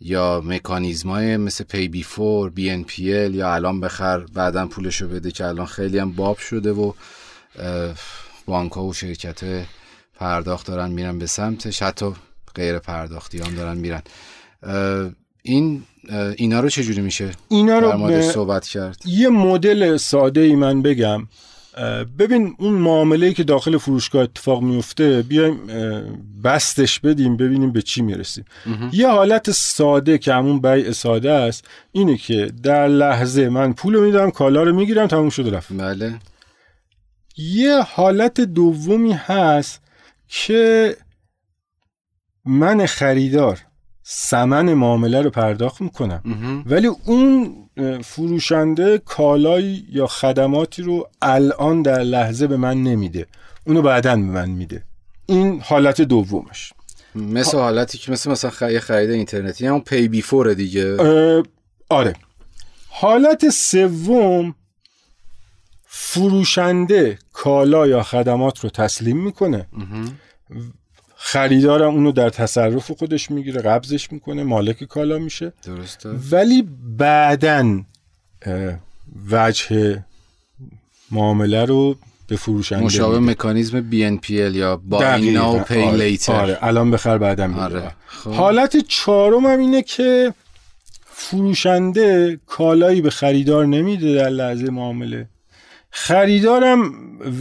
یا 0.00 0.42
مکانیزم 0.44 1.10
های 1.10 1.36
مثل 1.36 1.64
پی 1.64 1.88
بی 1.88 2.02
فور 2.02 2.50
بی 2.50 2.70
ان 2.70 2.84
پی 2.84 3.14
ال 3.14 3.34
یا 3.34 3.54
الان 3.54 3.80
بخر 3.80 4.18
بعدا 4.18 4.66
پولشو 4.66 5.08
بده 5.08 5.30
که 5.30 5.44
الان 5.44 5.66
خیلی 5.66 5.98
هم 5.98 6.12
باب 6.12 6.38
شده 6.38 6.72
و 6.72 6.92
بانک 8.46 8.72
ها 8.72 8.84
و 8.84 8.92
شرکت 8.92 9.64
پرداخت 10.16 10.66
دارن 10.66 10.90
میرن 10.90 11.18
به 11.18 11.26
سمتش 11.26 11.82
حتی 11.82 12.06
غیر 12.54 12.78
پرداختی 12.78 13.38
هم 13.38 13.54
دارن 13.54 13.76
میرن. 13.76 14.02
این 15.42 15.82
اینا 16.36 16.60
رو 16.60 16.68
چجوری 16.68 17.00
میشه 17.00 17.30
اینا 17.48 17.78
رو 17.78 18.06
به... 18.06 18.22
صحبت 18.22 18.66
کرد؟ 18.66 19.02
یه 19.06 19.28
مدل 19.28 19.96
ساده 19.96 20.40
ای 20.40 20.54
من 20.54 20.82
بگم. 20.82 21.28
ببین 22.18 22.54
اون 22.58 22.72
معامله 22.72 23.32
که 23.32 23.44
داخل 23.44 23.78
فروشگاه 23.78 24.22
اتفاق 24.22 24.62
میفته 24.62 25.22
بیایم 25.22 25.60
بستش 26.44 27.00
بدیم 27.00 27.36
ببینیم 27.36 27.72
به 27.72 27.82
چی 27.82 28.02
می‌رسیم. 28.02 28.44
یه 28.92 29.08
حالت 29.08 29.50
ساده 29.50 30.18
که 30.18 30.34
همون 30.34 30.60
بیع 30.60 30.90
ساده 30.90 31.32
است 31.32 31.64
اینه 31.92 32.16
که 32.16 32.50
در 32.62 32.88
لحظه 32.88 33.48
من 33.48 33.72
پول 33.72 34.00
میدم 34.00 34.30
کالا 34.30 34.62
رو 34.62 34.74
می‌گیرم 34.74 35.06
تموم 35.06 35.30
شده 35.30 35.50
رفت. 35.50 35.72
بله. 35.72 36.14
یه 37.36 37.82
حالت 37.82 38.40
دومی 38.40 39.12
هست 39.12 39.80
که 40.36 40.96
من 42.44 42.86
خریدار 42.86 43.60
سمن 44.02 44.74
معامله 44.74 45.22
رو 45.22 45.30
پرداخت 45.30 45.80
می‌کنم. 45.80 46.22
ولی 46.66 46.86
اون 46.86 47.56
فروشنده 48.04 48.98
کالایی 48.98 49.86
یا 49.90 50.06
خدماتی 50.06 50.82
رو 50.82 51.08
الان 51.22 51.82
در 51.82 52.02
لحظه 52.02 52.46
به 52.46 52.56
من 52.56 52.82
نمیده. 52.82 53.26
اونو 53.66 53.82
بعدا 53.82 54.16
به 54.16 54.22
من 54.22 54.50
میده. 54.50 54.84
این 55.26 55.60
حالت 55.60 56.00
دومش. 56.00 56.72
مثل 57.14 57.58
حالتی 57.58 57.98
که 57.98 58.12
مثل 58.12 58.30
مثلا 58.30 58.50
خرید 58.50 58.78
خرید 58.78 59.10
اینترنتی. 59.10 59.66
همون 59.66 59.80
پی 59.80 60.08
بی 60.08 60.22
فور 60.22 60.54
دیگه. 60.54 60.96
آره. 61.88 62.14
حالت 62.88 63.48
سوم 63.48 64.54
فروشنده 65.86 67.18
کالا 67.32 67.86
یا 67.86 68.02
خدمات 68.02 68.60
رو 68.60 68.70
تسلیم 68.70 69.24
می‌کنه. 69.24 69.66
خریدارم 71.16 71.94
اونو 71.94 72.12
در 72.12 72.30
تصرف 72.30 72.90
خودش 72.90 73.30
می‌گیره 73.30 73.60
قبضش 73.60 74.12
می‌کنه 74.12 74.42
مالک 74.42 74.84
کالا 74.84 75.18
میشه. 75.18 75.52
درسته. 75.62 76.08
ولی 76.08 76.68
بعدا 76.98 77.82
وجه 79.30 80.04
معامله 81.10 81.64
رو 81.64 81.96
به 82.26 82.36
فروشنده 82.36 82.84
مشابه 82.84 83.18
مکانیزم 83.18 83.90
BNPL 83.90 84.30
یا 84.30 84.76
با 84.76 85.16
ناو 85.16 85.58
پی 85.58 85.90
لیتر 85.90 86.32
آره 86.32 86.58
الان 86.60 86.90
بخر 86.90 87.18
بعدم 87.18 87.54
آره. 87.58 87.90
خب. 88.06 88.30
حالت 88.30 88.76
چهارم 88.76 89.46
هم 89.46 89.58
اینه 89.58 89.82
که 89.82 90.34
فروشنده 91.04 92.40
کالایی 92.46 93.00
به 93.00 93.10
خریدار 93.10 93.66
نمیده 93.66 94.14
در 94.14 94.28
لحظه 94.28 94.70
معامله. 94.70 95.28
خریدارم 95.96 96.92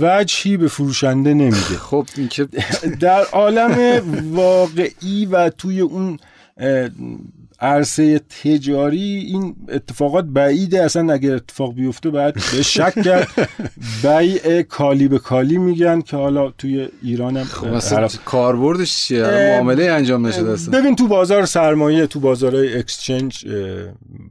وجهی 0.01 0.57
به 0.57 0.67
فروشنده 0.67 1.33
نمیده. 1.33 1.77
خب 1.89 2.07
این 2.17 2.27
که 2.27 2.47
در 2.99 3.23
عالم 3.23 4.01
واقعی 4.31 5.25
و 5.31 5.49
توی 5.49 5.81
اون 5.81 6.19
عرصه 7.59 8.19
تجاری 8.19 8.99
این 9.01 9.55
اتفاقات 9.69 10.25
بعیده. 10.25 10.83
اصلا 10.83 11.13
اگر 11.13 11.35
اتفاق 11.35 11.73
بیفته 11.73 12.09
باید 12.09 12.33
به 12.33 12.61
شک 12.61 12.93
کرد. 13.05 13.27
بیع 14.03 14.61
کالی 14.61 15.07
به 15.07 15.19
کالی 15.19 15.57
میگن 15.57 16.01
که 16.01 16.17
حالا 16.17 16.51
توی 16.51 16.87
ایران 17.03 17.37
هم 17.37 17.43
خب 17.43 18.23
کاربردش 18.25 18.97
چیه؟ 18.97 19.23
معامله 19.23 19.83
انجام 19.83 20.27
نشده 20.27 20.79
ببین 20.79 20.95
تو 20.95 21.07
بازار 21.07 21.45
سرمایه 21.45 22.07
تو 22.07 22.19
بازارهای 22.19 22.77
اکسچنج 22.77 23.45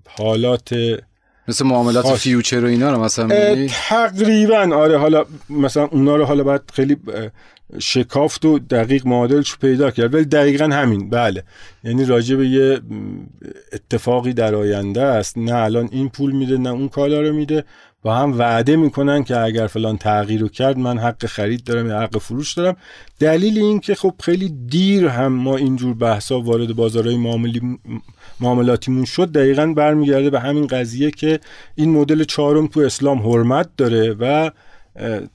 حالات 0.08 0.74
مثل 1.48 1.66
معاملات 1.66 2.04
خاص. 2.04 2.20
فیوچر 2.20 2.64
و 2.64 2.68
اینا 2.68 2.90
رو 2.90 3.04
مثلا 3.04 3.66
تقریبا 3.68 4.76
آره 4.76 4.98
حالا 4.98 5.24
مثلا 5.50 5.84
اونا 5.84 6.16
رو 6.16 6.24
حالا 6.24 6.44
باید 6.44 6.62
خیلی 6.72 6.96
شکافت 7.78 8.44
و 8.44 8.58
دقیق 8.58 9.06
معادلش 9.06 9.58
پیدا 9.58 9.90
کرد. 9.90 10.14
ولی 10.14 10.24
دقیقا 10.24 10.64
همین 10.64 11.10
بله. 11.10 11.44
یعنی 11.84 12.04
راجع 12.04 12.36
به 12.36 12.48
یه 12.48 12.80
اتفاقی 13.72 14.32
در 14.32 14.54
آینده 14.54 15.02
است. 15.02 15.38
نه 15.38 15.54
الان 15.54 15.88
این 15.92 16.08
پول 16.08 16.32
میده 16.32 16.58
نه 16.58 16.70
اون 16.70 16.88
کالا 16.88 17.20
رو 17.20 17.32
میده. 17.32 17.64
و 18.04 18.10
هم 18.10 18.38
وعده 18.38 18.76
می‌کنن 18.76 19.24
که 19.24 19.38
اگر 19.38 19.66
فلان 19.66 19.96
تغییر 19.96 20.40
رو 20.40 20.48
کرد 20.48 20.78
من 20.78 20.98
حق 20.98 21.26
خرید 21.26 21.64
دارم 21.64 21.86
یا 21.86 22.00
حق 22.00 22.18
فروش 22.18 22.54
دارم. 22.54 22.76
دلیل 23.18 23.58
این 23.58 23.80
که 23.80 23.94
خب 23.94 24.14
خیلی 24.20 24.48
دیر 24.48 25.06
هم 25.06 25.32
ما 25.32 25.56
اینجور 25.56 25.94
بحثا 25.94 26.40
وارد 26.40 26.76
بازارهای 26.76 27.16
معاملی 27.16 27.78
معاملاتیمون 28.40 29.04
شد 29.04 29.32
دقیقا 29.32 29.66
برمیگرده 29.66 30.30
به 30.30 30.40
همین 30.40 30.66
قضیه 30.66 31.10
که 31.10 31.40
این 31.74 31.90
مدل 31.90 32.24
چهارم 32.24 32.66
تو 32.66 32.80
اسلام 32.80 33.18
حرمت 33.18 33.68
داره 33.76 34.16
و 34.20 34.50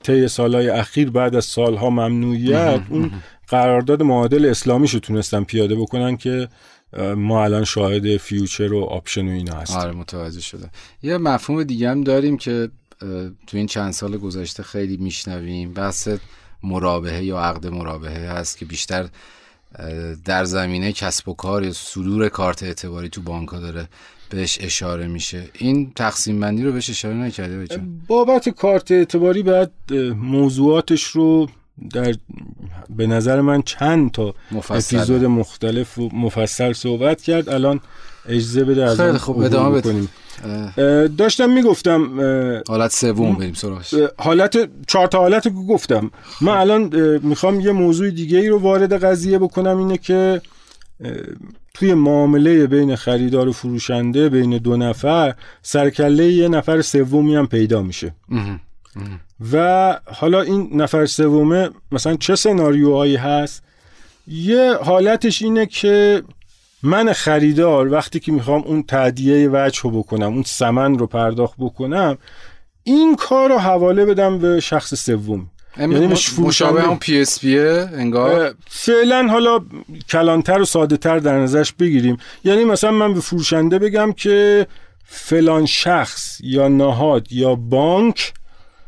طی 0.03 0.27
سالهای 0.27 0.69
اخیر 0.69 1.09
بعد 1.09 1.35
از 1.35 1.45
سالها 1.45 1.89
ممنوعیت 1.89 2.81
اون 2.89 3.11
قرارداد 3.47 4.03
معادل 4.03 4.45
اسلامیش 4.45 4.93
رو 4.93 4.99
تونستن 4.99 5.43
پیاده 5.43 5.75
بکنن 5.75 6.17
که 6.17 6.47
ما 7.17 7.43
الان 7.43 7.63
شاهد 7.63 8.17
future 8.17 8.73
و 8.73 8.83
option 8.83 9.27
و 9.27 9.31
اینا 9.31 9.55
هستیم. 9.55 9.77
آره 9.77 9.91
متوجه 9.91 10.41
شده 10.41 10.69
یه 11.03 11.17
مفهوم 11.17 11.63
دیگه 11.63 11.89
هم 11.89 12.03
داریم 12.03 12.37
که 12.37 12.69
تو 13.47 13.57
این 13.57 13.67
چند 13.67 13.93
سال 13.93 14.17
گذشته 14.17 14.63
خیلی 14.63 14.97
میشنویم. 14.97 15.73
بحث 15.73 16.09
مرابحه 16.63 17.23
یا 17.23 17.39
عقد 17.39 17.67
مرابحه 17.67 18.29
هست 18.29 18.57
که 18.57 18.65
بیشتر 18.65 19.09
در 20.25 20.45
زمینه 20.45 20.91
کسب 20.91 21.29
و 21.29 21.33
کار 21.33 21.63
یا 21.63 21.73
صدور 21.73 22.29
کارت 22.29 22.63
اعتباری 22.63 23.09
تو 23.09 23.21
بانک 23.21 23.51
داره 23.51 23.87
بهش 24.29 24.57
اشاره 24.61 25.07
میشه. 25.07 25.49
این 25.53 25.91
تقسیم 25.95 26.39
بندی 26.39 26.63
رو 26.63 26.71
بهش 26.71 26.89
اشاره 26.89 27.15
نکرده 27.15 27.59
بچه 27.59 27.81
بابت 28.07 28.49
کارت 28.49 28.91
اعتباری 28.91 29.43
بعد 29.43 29.71
موضوعاتش 30.15 31.03
رو 31.03 31.49
در 31.93 32.15
به 32.89 33.07
نظر 33.07 33.41
من 33.41 33.61
چند 33.61 34.11
تا 34.11 34.33
مفصل. 34.51 34.97
اپیزود 34.97 35.25
مختلف 35.25 35.97
و 35.97 36.09
مفصل 36.13 36.73
صحبت 36.73 37.21
کرد. 37.21 37.49
الان 37.49 37.79
اجزه 38.29 38.63
بده 38.63 38.83
از 38.83 39.01
خیلی 39.01 39.17
خوب 39.17 39.39
ادامه 39.39 39.81
بدیم. 39.81 40.09
داشتم 41.17 41.49
می‌گفتم 41.49 42.21
حالت 42.67 42.91
سوم 42.91 43.35
بریم 43.35 43.53
سراغش. 43.53 43.93
حالت 44.17 44.69
چهار 44.87 45.07
تا 45.07 45.19
حالت 45.19 45.47
رو 45.47 45.65
گفتم. 45.65 46.11
من 46.41 46.53
الان 46.53 47.19
می‌خوام 47.19 47.59
یه 47.59 47.71
موضوع 47.71 48.09
دیگه 48.09 48.39
ای 48.39 48.47
رو 48.47 48.59
وارد 48.59 49.03
قضیه 49.03 49.39
بکنم 49.39 49.77
اینه 49.77 49.97
که 49.97 50.41
توی 51.73 51.93
معامله 51.93 52.67
بین 52.67 52.95
خریدار 52.95 53.47
و 53.47 53.51
فروشنده 53.51 54.29
بین 54.29 54.57
دو 54.57 54.77
نفر 54.77 55.35
سرکله 55.61 56.25
یه 56.25 56.47
نفر 56.47 56.81
سومی 56.81 57.35
هم 57.35 57.47
پیدا 57.47 57.81
میشه. 57.81 58.15
و 59.53 59.99
حالا 60.05 60.41
این 60.41 60.69
نفر 60.73 61.05
سومه 61.05 61.69
مثلا 61.91 62.15
چه 62.15 62.35
سناریوهایی 62.35 63.15
هست؟ 63.15 63.63
یه 64.27 64.73
حالتش 64.73 65.41
اینه 65.41 65.65
که 65.65 66.23
من 66.83 67.13
خریدار 67.13 67.91
وقتی 67.91 68.19
که 68.19 68.31
می‌خوام 68.31 68.63
اون 68.63 68.83
تعدیه 68.83 69.49
وجه 69.51 69.81
رو 69.81 69.91
بکنم 69.91 70.33
اون 70.33 70.43
سمن 70.43 70.97
رو 70.97 71.07
پرداخت 71.07 71.55
بکنم 71.59 72.17
این 72.83 73.15
کار 73.15 73.49
رو 73.49 73.57
حواله 73.57 74.05
بدم 74.05 74.39
به 74.39 74.59
شخص 74.59 74.95
سوم. 74.95 75.49
یعنی 75.79 76.15
مشابه 76.39 76.81
هم 76.81 76.99
پی 76.99 77.19
اس 77.19 77.39
انگار؟ 77.43 78.55
فعلا 78.67 79.27
حالا 79.27 79.59
کلانتر 80.09 80.61
و 80.61 80.65
ساده 80.65 80.97
تر 80.97 81.19
در 81.19 81.39
نظرش 81.39 81.73
بگیریم. 81.73 82.17
یعنی 82.43 82.63
مثلا 82.63 82.91
من 82.91 83.13
به 83.13 83.19
فروشنده 83.19 83.79
بگم 83.79 84.11
که 84.11 84.67
فلان 85.05 85.65
شخص 85.65 86.37
یا 86.41 86.67
نهاد 86.67 87.31
یا 87.31 87.55
بانک 87.55 88.33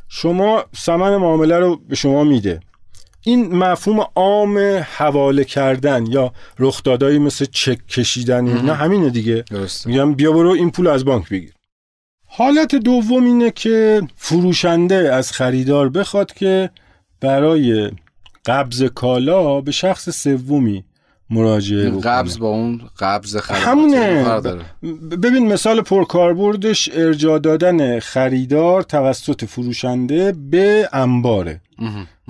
شما 0.10 0.64
سمن 0.76 1.18
معامله 1.18 1.60
رو 1.60 1.76
به 1.76 1.96
شما 1.96 2.24
میده. 2.24 2.60
این 3.22 3.56
مفهوم 3.56 4.06
عام 4.16 4.58
حواله 4.98 5.44
کردن 5.44 6.06
یا 6.06 6.34
رخدادایی 6.60 7.20
مثل 7.20 7.46
چک 7.46 7.88
کشیدن 7.88 8.44
نه 8.44 8.74
همینه 8.74 9.10
دیگه. 9.10 9.44
میگم 9.86 10.14
بیا 10.14 10.32
برو 10.32 10.50
این 10.50 10.72
پول 10.72 10.88
از 10.88 11.06
بانک 11.06 11.30
بگیر. 11.30 11.54
حالت 12.28 12.76
دوم 12.76 13.24
اینه 13.24 13.52
که 13.52 14.02
فروشنده 14.16 14.96
از 14.96 15.32
خریدار 15.32 15.90
بخواد 15.90 16.34
که 16.34 16.70
برای 17.22 17.92
قبض 18.46 18.84
کالا 18.84 19.62
به 19.62 19.72
شخص 19.72 20.10
سومی 20.10 20.84
مراجعه 21.30 21.90
بکنه. 21.90 22.02
قبض 22.02 22.38
با 22.38 22.48
اون 22.48 22.82
قبض 23.00 23.36
همونه. 23.36 24.24
ببین 25.12 25.54
مثال 25.54 25.82
پرکاربردش 25.82 26.90
ارجا 26.94 27.38
دادن 27.38 28.00
خریدار 28.00 28.82
توسط 28.82 29.46
فروشنده 29.46 30.36
به 30.52 30.90
انباره. 30.94 31.62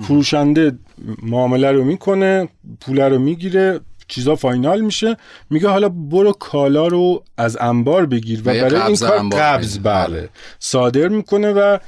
فروشنده 0.02 0.78
معامله 1.22 1.72
رو 1.72 1.84
می‌کنه 1.84 2.48
پول 2.80 3.00
رو 3.00 3.18
می‌گیره 3.18 3.80
چیزا 4.08 4.36
فاینال 4.36 4.80
میشه. 4.80 5.16
میگه 5.50 5.68
حالا 5.68 5.88
برو 5.88 6.32
کالا 6.32 6.86
رو 6.86 7.24
از 7.36 7.56
انبار 7.60 8.06
بگیر 8.06 8.40
و 8.40 8.42
برای 8.42 8.82
این 8.82 8.96
کار 8.96 9.28
قبض 9.28 9.78
بله. 9.78 10.06
بله. 10.06 10.28
صادر 10.58 11.08
می‌کنه 11.08 11.52
و 11.52 11.78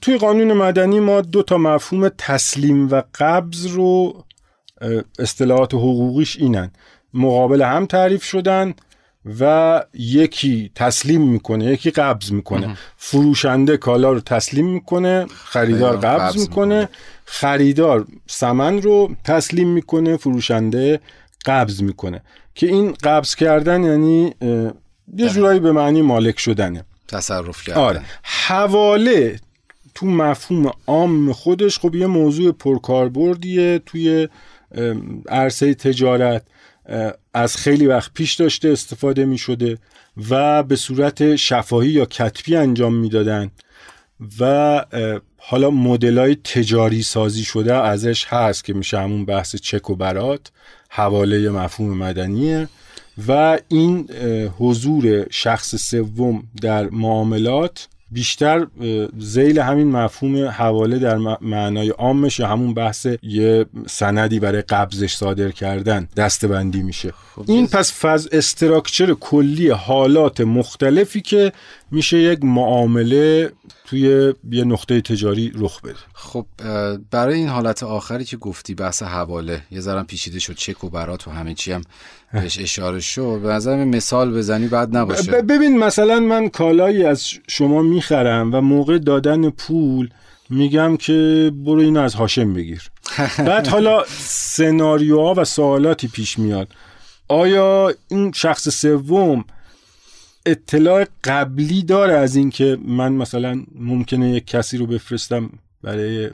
توی 0.00 0.18
قانون 0.18 0.52
مدنی 0.52 1.00
ما 1.00 1.20
دو 1.20 1.42
تا 1.42 1.58
مفهوم 1.58 2.08
تسلیم 2.18 2.88
و 2.90 3.02
قبض 3.14 3.66
رو 3.66 4.24
اصطلاحات 5.18 5.74
حقوقیش 5.74 6.36
اینن. 6.36 6.70
مقابل 7.14 7.62
هم 7.62 7.86
تعریف 7.86 8.24
شدن 8.24 8.74
و 9.40 9.84
یکی 9.94 10.70
تسلیم 10.74 11.28
می‌کنه 11.28 11.64
یکی 11.64 11.90
قبض 11.90 12.32
می‌کنه. 12.32 12.76
فروشنده 12.96 13.76
کالا 13.76 14.12
رو 14.12 14.20
تسلیم 14.20 14.66
می‌کنه 14.66 15.26
خریدار 15.26 15.96
قبض 15.96 16.38
می‌کنه. 16.38 16.88
خریدار 17.24 18.06
سمن 18.26 18.82
رو 18.82 19.10
تسلیم 19.24 19.68
می‌کنه 19.68 20.16
فروشنده 20.16 21.00
قبض 21.44 21.82
می‌کنه. 21.82 22.22
که 22.54 22.66
این 22.66 22.92
قبض 22.92 23.34
کردن 23.34 23.84
یعنی 23.84 24.34
یه 25.16 25.28
جورایی 25.28 25.60
به 25.60 25.72
معنی 25.72 26.02
مالک 26.02 26.38
شدنه. 26.38 26.84
تصرف 27.08 27.64
کردن. 27.64 27.80
آره 27.80 28.02
حواله 28.22 29.40
تو 29.94 30.06
مفهوم 30.06 30.72
عام 30.86 31.32
خودش 31.32 31.78
خب 31.78 31.94
یه 31.94 32.06
موضوع 32.06 32.52
پرکاربردیه 32.52 33.82
توی 33.86 34.28
عرصه 35.28 35.74
تجارت 35.74 36.42
از 37.34 37.56
خیلی 37.56 37.86
وقت 37.86 38.12
پیش 38.14 38.34
داشته 38.34 38.68
استفاده 38.68 39.24
می 39.24 39.38
شده 39.38 39.78
و 40.30 40.62
به 40.62 40.76
صورت 40.76 41.36
شفاهی 41.36 41.90
یا 41.90 42.04
کتبی 42.04 42.56
انجام 42.56 42.94
می‌دادن 42.94 43.50
و 44.40 44.84
حالا 45.36 45.70
مدل 45.70 46.34
تجاری 46.34 47.02
سازی 47.02 47.44
شده 47.44 47.74
ازش 47.74 48.26
هست 48.26 48.64
که 48.64 48.72
میشه 48.72 48.98
همون 48.98 49.24
بحث 49.24 49.56
چک 49.56 49.90
و 49.90 49.96
برات 49.96 50.50
حواله 50.88 51.50
مفهوم 51.50 51.98
مدنیه 51.98 52.68
و 53.28 53.58
این 53.68 54.10
حضور 54.58 55.26
شخص 55.30 55.76
سوم 55.76 56.42
در 56.62 56.90
معاملات 56.90 57.88
بیشتر 58.10 58.66
زیل 59.18 59.58
همین 59.58 59.90
مفهوم 59.90 60.44
حواله 60.44 60.98
در 60.98 61.16
معنای 61.40 61.88
عامش 61.88 62.38
یا 62.38 62.46
همون 62.46 62.74
بحث 62.74 63.06
یه 63.22 63.66
سندی 63.86 64.40
برای 64.40 64.62
قبضش 64.62 65.14
صادر 65.14 65.50
کردن 65.50 66.08
دستبندی 66.16 66.82
میشه. 66.82 67.12
خب 67.34 67.44
این 67.46 67.66
پس 67.66 67.92
فاز 67.92 68.28
استراکچر 68.32 69.14
کلی 69.14 69.68
حالات 69.68 70.40
مختلفی 70.40 71.20
که 71.20 71.52
میشه 71.90 72.18
یک 72.18 72.44
معامله 72.44 73.52
توی 73.90 74.34
یه 74.50 74.64
نقطه 74.64 75.00
تجاری 75.00 75.52
رخ 75.54 75.80
بده. 75.80 75.94
خب 76.12 76.46
برای 77.10 77.34
این 77.34 77.48
حالت 77.48 77.82
آخری 77.82 78.24
که 78.24 78.36
گفتی 78.36 78.74
بحث 78.74 79.02
حواله 79.02 79.62
یه 79.70 79.80
ذرم 79.80 80.06
پیچیده 80.06 80.38
شد 80.38 80.54
چک 80.54 80.84
و 80.84 80.90
برات 80.90 81.28
و 81.28 81.30
همه 81.30 81.54
چی 81.54 81.72
هم 81.72 81.82
بهش 82.32 82.58
اشاره 82.58 83.00
شد. 83.00 83.40
به 83.42 83.48
نظر 83.48 83.84
مثال 83.84 84.32
بزنی 84.38 84.68
بعد 84.68 84.96
نباشه. 84.96 85.42
ببین 85.42 85.78
مثلا 85.78 86.20
من 86.20 86.48
کالایی 86.48 87.04
از 87.04 87.24
شما 87.48 87.82
می‌خرم 87.82 88.54
و 88.54 88.60
موقع 88.60 88.98
دادن 88.98 89.50
پول 89.50 90.10
میگم 90.50 90.96
که 90.96 91.50
برو 91.64 91.80
اینو 91.80 92.00
از 92.00 92.14
هاشم 92.14 92.54
بگیر. 92.54 92.90
بعد 93.46 93.66
حالا 93.66 94.04
سناریوها 94.28 95.34
و 95.36 95.44
سوالاتی 95.44 96.08
پیش 96.08 96.38
میاد. 96.38 96.68
آیا 97.28 97.94
این 98.08 98.32
شخص 98.32 98.68
سوم 98.68 99.44
اطلاع 100.46 101.06
قبلی 101.24 101.82
داره 101.82 102.14
از 102.14 102.36
اینکه 102.36 102.78
من 102.84 103.12
مثلا 103.12 103.64
ممکنه 103.74 104.30
یک 104.30 104.46
کسی 104.46 104.78
رو 104.78 104.86
بفرستم 104.86 105.50
برای 105.82 106.30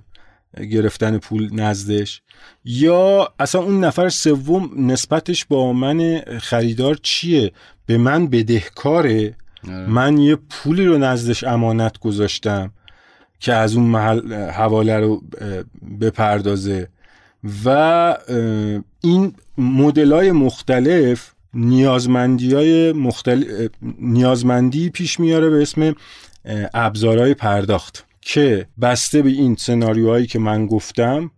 گرفتن 0.70 1.18
پول 1.18 1.54
نزدش 1.54 2.22
یا 2.64 3.32
اصلا 3.38 3.62
اون 3.62 3.84
نفر 3.84 4.08
سوم 4.08 4.90
نسبتش 4.90 5.44
با 5.44 5.72
من 5.72 6.20
خریدار 6.38 6.98
چیه؟ 7.02 7.52
به 7.86 7.98
من 7.98 8.26
بدهکاره؟ 8.26 9.34
آره. 9.64 9.86
من 9.86 10.18
یه 10.18 10.36
پولی 10.36 10.84
رو 10.84 10.98
نزدش 10.98 11.44
امانت 11.44 11.98
گذاشتم 11.98 12.70
که 13.40 13.54
از 13.54 13.76
اون 13.76 13.86
محل 13.86 14.34
حواله 14.34 15.00
رو 15.00 15.22
بپردازه. 16.00 16.88
و 17.64 17.68
این 19.00 19.34
مدل 19.58 20.12
های 20.12 20.32
مختلف 20.32 21.32
نیازمندی 21.56 22.54
های 22.54 22.92
مختلف 22.92 23.70
نیازمندی 24.00 24.90
پیش 24.90 25.20
میاره 25.20 25.50
به 25.50 25.62
اسم 25.62 25.94
ابزارهای 26.74 27.34
پرداخت 27.34 28.04
که 28.20 28.66
بسته 28.80 29.22
به 29.22 29.30
این 29.30 29.56
سناریوهایی 29.56 30.26
که 30.26 30.38
من 30.38 30.66
گفتم 30.66 31.30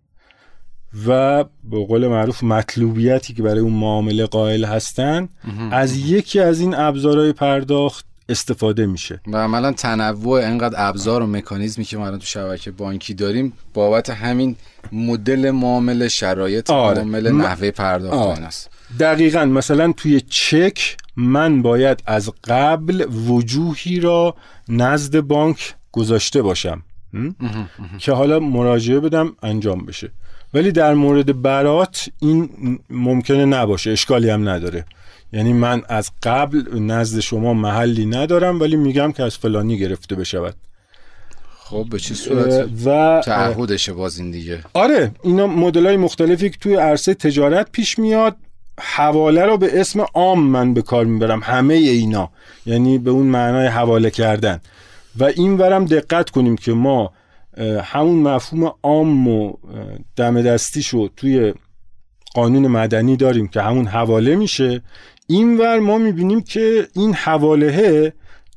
و 1.06 1.44
به 1.64 1.84
قول 1.84 2.06
معروف 2.06 2.42
مطلوبیتی 2.42 3.34
که 3.34 3.42
برای 3.42 3.60
اون 3.60 3.72
معامله 3.72 4.26
قائل 4.26 4.64
هستن 4.64 5.28
از 5.70 5.96
یکی 5.96 6.40
از 6.40 6.60
این 6.60 6.74
ابزارهای 6.74 7.32
پرداخت 7.32 8.06
استفاده 8.28 8.86
میشه 8.86 9.20
و 9.26 9.36
عملا 9.36 9.72
تنوع 9.72 10.44
انقدر 10.44 10.88
ابزار 10.88 11.22
و 11.22 11.26
مکانیزمی 11.26 11.84
که 11.84 11.96
ما 11.96 12.10
تو 12.10 12.26
شبکه 12.26 12.70
بانکی 12.70 13.14
داریم 13.14 13.52
بابت 13.74 14.10
همین 14.10 14.56
مدل 14.92 15.50
معامله 15.50 16.08
شرایط 16.08 16.70
آره. 16.70 16.98
معامله 16.98 17.30
نحوه 17.30 17.70
پرداخت 17.70 18.38
آره. 18.38 18.46
است 18.46 18.70
دقیقا 19.00 19.44
مثلا 19.44 19.92
توی 19.92 20.20
چک 20.20 20.96
من 21.16 21.62
باید 21.62 22.02
از 22.06 22.32
قبل 22.44 23.06
وجوهی 23.28 24.00
را 24.00 24.34
نزد 24.68 25.20
بانک 25.20 25.74
گذاشته 25.92 26.42
باشم 26.42 26.82
که 27.98 28.12
حالا 28.12 28.40
مراجعه 28.40 29.00
بدم 29.00 29.36
انجام 29.42 29.86
بشه. 29.86 30.10
ولی 30.54 30.72
در 30.72 30.94
مورد 30.94 31.42
برات 31.42 32.08
این 32.20 32.48
ممکنه 32.90 33.44
نباشه 33.44 33.90
اشکالی 33.90 34.30
هم 34.30 34.48
نداره. 34.48 34.84
یعنی 35.32 35.52
من 35.52 35.82
از 35.88 36.10
قبل 36.22 36.78
نزد 36.78 37.20
شما 37.20 37.54
محلی 37.54 38.06
ندارم 38.06 38.60
ولی 38.60 38.76
میگم 38.76 39.12
که 39.12 39.22
از 39.22 39.36
فلانی 39.36 39.78
گرفته 39.78 40.14
بشود. 40.14 40.54
خب 41.58 41.86
به 41.90 41.98
چه 41.98 42.14
صورت؟ 42.14 42.68
و 42.84 43.20
تعهدشه 43.24 43.92
باز 43.92 44.18
این 44.18 44.30
دیگه. 44.30 44.60
آره 44.74 45.10
اینا 45.22 45.46
مدل 45.46 45.86
های 45.86 45.96
مختلفی 45.96 46.50
که 46.50 46.56
توی 46.60 46.74
عرصه 46.74 47.14
تجارت 47.14 47.72
پیش 47.72 47.98
میاد. 47.98 48.36
حواله 48.80 49.44
رو 49.44 49.56
به 49.56 49.80
اسم 49.80 50.00
عام 50.14 50.40
من 50.40 50.74
به 50.74 50.82
کار 50.82 51.04
می‌برم 51.04 51.40
همه 51.42 51.74
اینا. 51.74 52.30
یعنی 52.66 52.98
به 52.98 53.10
اون 53.10 53.26
معنای 53.26 53.66
حواله 53.66 54.10
کردن. 54.10 54.60
و 55.18 55.24
این 55.24 55.56
ورم 55.56 55.84
دقت 55.84 56.30
کنیم 56.30 56.56
که 56.56 56.72
ما 56.72 57.12
همون 57.82 58.22
مفهوم 58.22 58.72
عام 58.82 59.28
و 59.28 59.52
دم 60.16 60.42
دستی 60.42 60.82
شد 60.82 61.10
توی 61.16 61.54
قانون 62.34 62.66
مدنی 62.66 63.16
داریم 63.16 63.48
که 63.48 63.62
همون 63.62 63.86
حواله 63.86 64.36
میشه. 64.36 64.82
این 65.26 65.58
ور 65.58 65.78
ما 65.78 65.98
می‌بینیم 65.98 66.40
که 66.40 66.88
این 66.94 67.14
حواله 67.14 68.12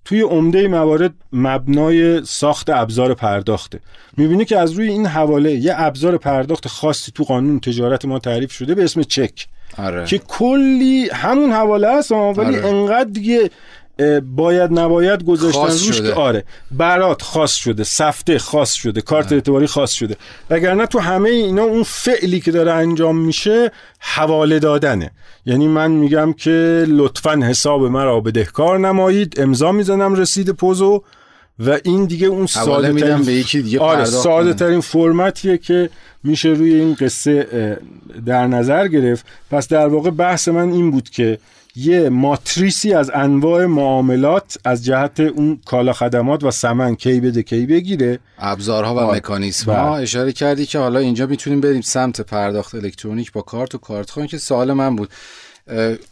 توی 0.05 0.21
عمده 0.21 0.67
موارد 0.67 1.13
مبنای 1.33 2.25
ساخت 2.25 2.69
ابزار 2.69 3.13
پرداخته. 3.13 3.79
می‌بینی 4.17 4.45
که 4.45 4.57
از 4.57 4.71
روی 4.71 4.89
این 4.89 5.05
حواله 5.05 5.51
یه 5.51 5.73
ابزار 5.77 6.17
پرداخت 6.17 6.67
خاصی 6.67 7.11
تو 7.11 7.23
قانون 7.23 7.59
تجارت 7.59 8.05
ما 8.05 8.19
تعریف 8.19 8.51
شده 8.51 8.75
به 8.75 8.83
اسم 8.83 9.03
چک. 9.03 9.47
آره. 9.77 10.05
که 10.05 10.17
کلی 10.17 11.09
همون 11.13 11.51
حواله 11.51 11.97
هست 11.97 12.11
ولی 12.11 12.57
آره. 12.57 12.67
انقدر 12.67 13.09
دیگه 13.09 13.51
باید 14.35 14.79
نباید 14.79 15.23
گذاشتن 15.25 15.87
روش 15.87 16.01
که 16.01 16.13
آره. 16.13 16.43
برات 16.71 17.21
خاص 17.21 17.55
شده 17.55 17.83
سفته 17.83 18.39
خاص 18.39 18.73
شده 18.73 19.01
کارت 19.01 19.31
اعتباری 19.31 19.67
خاص 19.67 19.91
شده. 19.91 20.17
وگرنه 20.49 20.85
تو 20.85 20.99
همه 20.99 21.29
اینا 21.29 21.63
اون 21.63 21.83
فعلی 21.83 22.39
که 22.39 22.51
داره 22.51 22.71
انجام 22.71 23.17
میشه 23.17 23.71
حواله 23.99 24.59
دادنه. 24.59 25.11
یعنی 25.45 25.67
من 25.67 25.91
میگم 25.91 26.33
که 26.33 26.85
لطفا 26.87 27.35
حساب 27.35 27.83
مرا 27.83 28.19
بدهکار 28.19 28.79
نمایید. 28.79 29.39
امضا 29.39 29.71
می‌زنم 29.71 30.13
رسید 30.13 30.49
پوزو 30.49 31.03
و 31.59 31.77
این 31.83 32.05
دیگه 32.05 32.27
اون 32.27 32.45
ساده 32.45 32.93
ترین 32.93 33.23
به 33.23 33.33
یکی 33.33 33.61
دیگه 33.61 33.79
آره 33.79 34.05
ساده 34.05 34.53
ترین 34.53 34.81
فرمتیه 34.81 35.57
که 35.57 35.89
میشه 36.23 36.49
روی 36.49 36.73
این 36.73 36.93
قصه 36.93 37.77
در 38.25 38.47
نظر 38.47 38.87
گرفت. 38.87 39.25
پس 39.51 39.67
در 39.67 39.87
واقع 39.87 40.09
بحث 40.09 40.47
من 40.47 40.71
این 40.71 40.91
بود 40.91 41.09
که 41.09 41.37
یه 41.75 42.09
ماتریسی 42.09 42.93
از 42.93 43.11
انواع 43.13 43.65
معاملات 43.65 44.57
از 44.65 44.85
جهت 44.85 45.19
اون 45.19 45.59
کالا 45.65 45.93
خدمات 45.93 46.43
و 46.43 46.51
سمن 46.51 46.95
کی 46.95 47.19
بده 47.19 47.43
کی 47.43 47.65
بگیره. 47.65 48.19
ابزارها 48.39 48.95
و 48.95 49.15
مکانیسم 49.15 49.71
ها 49.71 49.91
بله. 49.91 50.01
اشاره 50.01 50.31
کردی 50.31 50.65
که 50.65 50.79
حالا 50.79 50.99
اینجا 50.99 51.25
می‌تونیم 51.25 51.61
بریم 51.61 51.81
سمت 51.81 52.21
پرداخت 52.21 52.75
الکترونیک 52.75 53.31
با 53.31 53.41
کارت 53.41 53.75
و 53.75 53.77
کارت 53.77 54.27
که 54.27 54.37
سوال 54.37 54.73
من 54.73 54.95
بود. 54.95 55.09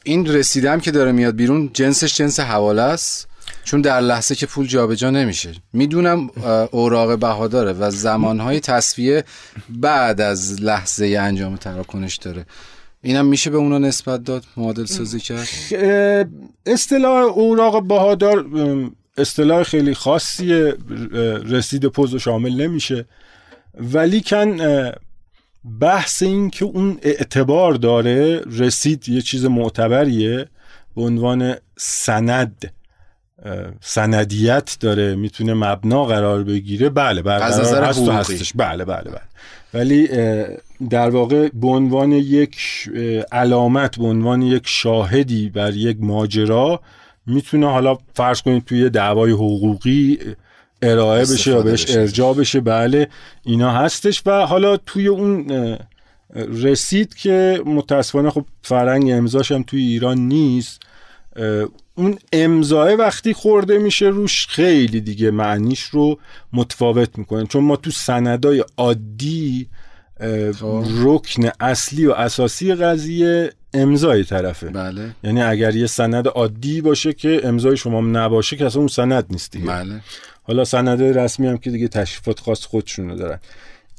این 0.03 0.26
رسیدم 0.26 0.80
که 0.80 0.91
داره 0.91 1.12
میاد 1.12 1.36
بیرون 1.36 1.70
جنسش 1.74 2.16
جنس 2.16 2.39
حواله 2.39 2.82
است 2.82 3.29
چون 3.64 3.82
در 3.82 4.01
لحظه 4.01 4.36
که 4.36 4.45
پول 4.45 4.68
جابجا 4.68 5.10
نمیشه. 5.10 5.51
می‌دونم 5.74 6.30
اوراق 6.72 7.20
بهاداره 7.20 7.74
و 7.74 7.91
زمانهای 7.91 8.60
تصفیه 8.60 9.24
بعد 9.70 10.22
از 10.22 10.62
لحظه 10.62 11.18
انجام 11.20 11.55
تراکنش 11.55 12.16
داره. 12.16 12.45
اینم 13.01 13.26
میشه 13.26 13.49
به 13.49 13.57
اونا 13.57 13.78
نسبت 13.78 14.24
داد 14.24 14.43
معادل 14.57 14.86
سازی 14.86 15.20
کرد؟ 15.20 15.47
اصطلاح 16.66 17.24
اوراق 17.24 17.88
بهادار 17.88 18.45
اصطلاح 19.18 19.64
خیلی 19.64 19.93
خاصی 19.93 20.53
رسید 21.45 21.86
پوز 21.86 22.16
شامل 22.16 22.62
نمیشه. 22.62 23.05
ولی 23.80 24.22
کن 24.22 24.57
بحث 25.82 26.24
این 26.24 26.49
که 26.49 26.66
اون 26.66 26.99
اعتبار 27.01 27.74
داره 27.74 28.41
رسید 28.51 29.10
یه 29.10 29.22
چیز 29.22 29.45
معتبریه 29.45 30.47
به 30.95 31.01
عنوان 31.01 31.55
سند. 31.78 32.74
سندیت 33.82 34.78
داره 34.80 35.16
می‌تونه 35.16 35.54
مبنا 35.54 36.06
قرار 36.06 36.44
بگیره. 36.44 36.90
بله 36.90 37.22
بله 37.22 37.44
از 37.44 37.60
نظر 37.60 37.84
هستش. 37.84 38.54
بله 38.56 38.86
بله 38.86 39.04
بله. 39.04 39.22
ولی 39.74 40.08
در 40.90 41.10
واقع 41.10 41.50
به 41.54 41.68
عنوان 41.68 42.12
یک 42.12 42.58
علامت 43.32 43.98
به 43.98 44.06
عنوان 44.06 44.42
یک 44.42 44.64
شاهدی 44.66 45.50
بر 45.50 45.76
یک 45.76 45.98
ماجرا 46.00 46.82
می‌تونه 47.26 47.70
حالا 47.70 47.98
فرض 48.14 48.42
کنید 48.42 48.66
توی 48.66 48.90
دعوای 48.90 49.32
حقوقی 49.32 50.20
ارائه 50.82 51.22
بشه 51.22 51.52
یا 51.52 51.62
بهش 51.62 51.98
ارجاع 51.98 52.34
بشه. 52.34 52.60
بله 52.60 53.08
اینا 53.46 53.72
هستش. 53.72 54.24
و 54.26 54.46
حالا 54.46 54.78
توی 54.78 55.08
اون 55.08 55.52
رسید 56.36 57.16
که 57.16 57.62
متاسفانه 57.66 58.30
خب 58.30 58.46
فرنگ 58.62 59.12
امضاش 59.12 59.52
هم 59.52 59.64
توی 59.64 59.82
ایران 59.82 60.18
نیست. 60.18 60.82
اون 62.00 62.18
امضای 62.34 62.95
وقتی 62.95 63.34
خورده 63.34 63.78
میشه 63.78 64.06
روش 64.06 64.47
خیلی 64.47 65.02
دیگه 65.02 65.32
معنیش 65.32 65.82
رو 65.82 66.20
متفاوت 66.54 67.18
می‌کنه 67.18 67.45
چون 67.45 67.64
ما 67.64 67.76
تو 67.76 67.91
سندای 67.91 68.64
عادی 68.78 69.68
خب. 70.60 70.84
رکن 70.97 71.50
اصلی 71.60 72.06
و 72.06 72.12
اساسی 72.12 72.76
قضیه 72.76 73.54
امضای 73.74 74.24
طرفه 74.24 74.70
بله. 74.70 75.16
یعنی 75.24 75.41
اگر 75.41 75.76
یه 75.76 75.88
سند 75.88 76.28
عادی 76.28 76.82
باشه 76.82 77.14
که 77.14 77.41
امضای 77.43 77.78
شما 77.78 78.02
نباشه 78.02 78.56
که 78.56 78.66
اصلا 78.66 78.80
اون 78.80 78.88
سند 78.88 79.26
نیست 79.30 79.52
دیگه 79.52 79.66
بله. 79.66 80.02
حالا 80.43 80.66
سند 80.66 81.02
رسمی 81.02 81.47
هم 81.47 81.58
که 81.58 81.72
دیگه 81.72 81.88
تشریفات 81.88 82.39
خاص 82.39 82.66
خودشونو 82.66 83.16
دارن 83.16 83.39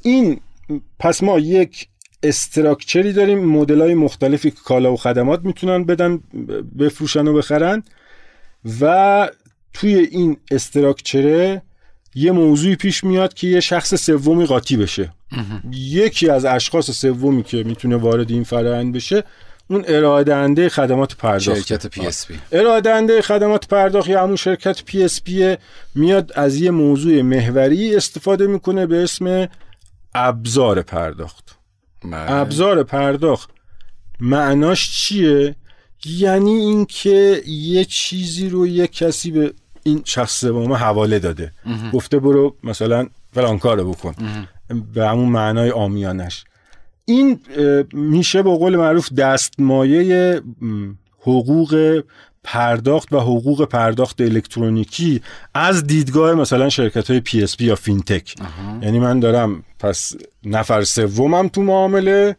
این 0.02 0.40
پس 0.98 1.22
ما 1.22 1.38
یک 1.38 1.88
structure 2.22 3.03
ی 3.03 3.12
داریم 3.12 3.44
مدل 3.44 3.80
های 3.80 3.94
مختلفی 3.94 4.50
که 4.50 4.56
کالا 4.64 4.92
و 4.92 4.96
خدمات 4.96 5.44
می‌تونن 5.44 5.84
بدن 5.84 6.20
بفروشن 6.78 7.28
و 7.28 7.34
بخرن. 7.34 7.82
و 8.80 9.28
توی 9.72 9.94
این 9.94 10.36
structure 10.50 11.51
ه 11.51 11.62
یه 12.14 12.32
موضوعی 12.32 12.76
پیش 12.76 13.04
میاد 13.04 13.34
که 13.34 13.46
یه 13.46 13.60
شخص 13.60 13.94
سومی 13.94 14.46
قاطی 14.46 14.76
بشه. 14.76 15.12
یکی 15.72 16.30
از 16.30 16.44
اشخاص 16.44 16.90
سومی 16.90 17.42
که 17.42 17.64
می‌تونه 17.64 17.96
وارد 17.96 18.30
این 18.30 18.44
فرآیند 18.44 18.94
بشه 18.94 19.24
اون 19.70 19.84
ارائه 19.88 20.24
دهنده 20.24 20.68
خدمات 20.68 21.16
پرداخت 21.16 21.60
شرکت 21.60 21.86
PSP 21.86 22.34
ارائه 22.52 22.80
دهنده 22.80 23.22
خدمات 23.22 23.68
پرداخت 23.68 24.08
یا 24.08 24.22
همون 24.22 24.36
شرکت 24.36 24.84
PSP 24.84 25.56
میاد 25.94 26.32
از 26.34 26.56
یه 26.56 26.70
موضوع 26.70 27.22
محوری 27.22 27.96
استفاده 27.96 28.46
می‌کنه 28.46 28.86
به 28.86 29.02
اسم 29.02 29.48
ابزار 30.14 30.82
پرداخت. 30.82 31.59
ابزار 32.12 32.82
پرداخت. 32.82 33.50
معناش 34.20 34.90
چیه؟ 34.90 35.56
یعنی 36.04 36.50
اینکه 36.50 37.42
یه 37.46 37.84
چیزی 37.84 38.48
رو 38.48 38.66
یه 38.66 38.86
کسی 38.86 39.30
به 39.30 39.52
این 39.82 40.02
شخص 40.04 40.40
سوم 40.40 40.72
حواله 40.72 41.18
داده. 41.18 41.52
گفته 41.92 42.18
برو 42.18 42.56
مثلا 42.64 43.08
فلان 43.32 43.58
کارو 43.58 43.90
بکن. 43.90 44.14
به 44.94 45.08
همون 45.08 45.28
معنای 45.28 45.70
آمیانش. 45.70 46.44
این 47.04 47.40
میشه 47.92 48.42
به 48.42 48.50
قول 48.50 48.76
معروف 48.76 49.12
دستمایه 49.12 50.40
حقوق 51.20 52.02
پرداخت 52.44 53.12
و 53.12 53.20
حقوق 53.20 53.64
پرداخت 53.64 54.20
الکترونیکی 54.20 55.22
از 55.54 55.86
دیدگاه 55.86 56.34
مثلا 56.34 56.68
شرکت 56.68 57.10
های 57.10 57.20
PSP 57.20 57.64
یا 57.64 57.74
fintech. 57.74 58.34
یعنی 58.82 58.98
من 58.98 59.20
دارم 59.20 59.64
پس 59.78 60.12
نفر 60.44 60.84
سومم 60.84 61.48
تو 61.48 61.62
معامله 61.62 62.36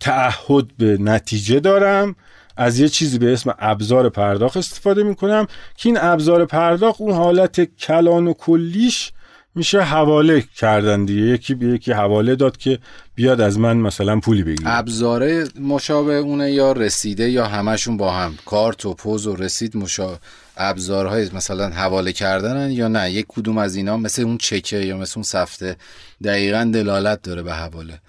تعهد 0.00 0.76
به 0.76 0.96
نتیجه 1.00 1.60
دارم. 1.60 2.16
از 2.56 2.78
یه 2.78 2.88
چیزی 2.88 3.18
به 3.18 3.32
اسم 3.32 3.54
ابزار 3.58 4.08
پرداخت 4.08 4.56
استفاده 4.56 5.02
می‌کنم. 5.02 5.46
که 5.76 5.88
این 5.88 5.98
ابزار 6.00 6.44
پرداخت 6.44 7.00
اون 7.00 7.12
حالت 7.12 7.76
کلان 7.76 8.26
و 8.26 8.32
کلیش 8.32 9.12
میشه 9.54 9.80
حواله 9.80 10.44
کردن 10.56 11.04
دیگه. 11.04 11.22
یکی 11.22 11.54
به 11.54 11.66
یکی 11.66 11.92
حواله 11.92 12.36
داد 12.36 12.56
که 12.56 12.78
بیاد 13.18 13.40
از 13.40 13.58
من 13.58 13.76
مثلا 13.76 14.20
پولی 14.20 14.42
بگیره. 14.42 14.78
ابزاره 14.78 15.44
مشابه 15.60 16.14
اونه 16.14 16.52
یا 16.52 16.72
رسیده 16.72 17.30
یا 17.30 17.46
همشون 17.46 17.96
با 17.96 18.12
هم؟ 18.12 18.38
کارت 18.46 18.86
و 18.86 18.94
پوز 18.94 19.26
و 19.26 19.36
رسید 19.36 19.76
مشا 19.76 20.18
ابزارهای 20.56 21.30
مثلا 21.34 21.68
حواله 21.68 22.12
کردنن 22.12 22.70
یا 22.70 22.88
نه؟ 22.88 23.10
یک 23.10 23.26
کدوم 23.28 23.58
از 23.58 23.76
اینا 23.76 23.96
مثل 23.96 24.22
اون 24.22 24.38
چکه 24.38 24.76
یا 24.76 24.96
مثل 24.96 25.12
اون 25.16 25.22
سفته. 25.22 25.76
دقیقا 26.24 26.70
دلالت 26.74 27.22
داره 27.22 27.42
به 27.42 27.54
حواله. 27.54 28.00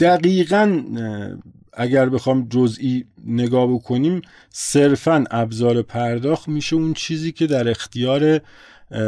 دقیقا 0.00 0.82
اگر 1.72 2.08
بخوام 2.08 2.48
جزئی 2.50 3.04
نگاه 3.26 3.74
بکنیم 3.74 4.22
صرفا 4.50 5.24
ابزار 5.30 5.82
پرداخت 5.82 6.48
میشه 6.48 6.76
اون 6.76 6.94
چیزی 6.94 7.32
که 7.32 7.46
در 7.46 7.68
اختیار 7.68 8.40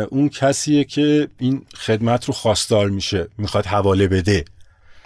اون 0.09 0.28
کسیه 0.28 0.85
که 0.85 1.28
این 1.39 1.62
خدمت 1.74 2.24
رو 2.24 2.35
خواستار 2.35 2.91
میشه 2.91 3.28
می‌خواد 3.39 3.66
حواله 3.66 4.09
بده. 4.09 4.45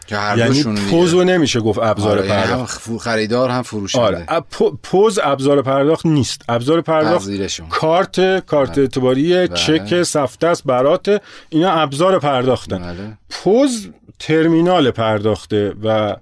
که 0.06 0.16
هر 0.16 0.38
یعنی 0.38 0.62
پوزو 0.90 1.24
نمیشه 1.24 1.60
گفت 1.60 1.78
ابزار 1.78 2.18
آره 2.18 2.26
یعنی 2.26 2.42
پرداخت. 2.42 2.88
هم 2.88 2.98
خریدار 2.98 3.50
هم 3.50 3.62
فروشنده 3.62 4.04
آره 4.04 4.44
پوز 4.82 5.18
ابزار 5.22 5.62
پرداخت 5.62 6.06
نیست. 6.06 6.42
ابزار 6.48 6.80
پرداخت 6.80 7.28
کارت 7.68 8.46
کارت 8.46 8.72
بله. 8.72 8.80
اعتباری 8.80 9.32
بله. 9.32 9.48
چک 9.48 10.02
سفته 10.02 10.46
است 10.46 10.64
برات 10.64 11.22
اینا 11.48 11.70
ابزار 11.70 12.18
پرداختن. 12.18 12.78
بله. 12.78 13.18
پوز 13.30 13.88
ترمینال 14.18 14.90
پرداخته 14.90 15.74
و 15.82 16.16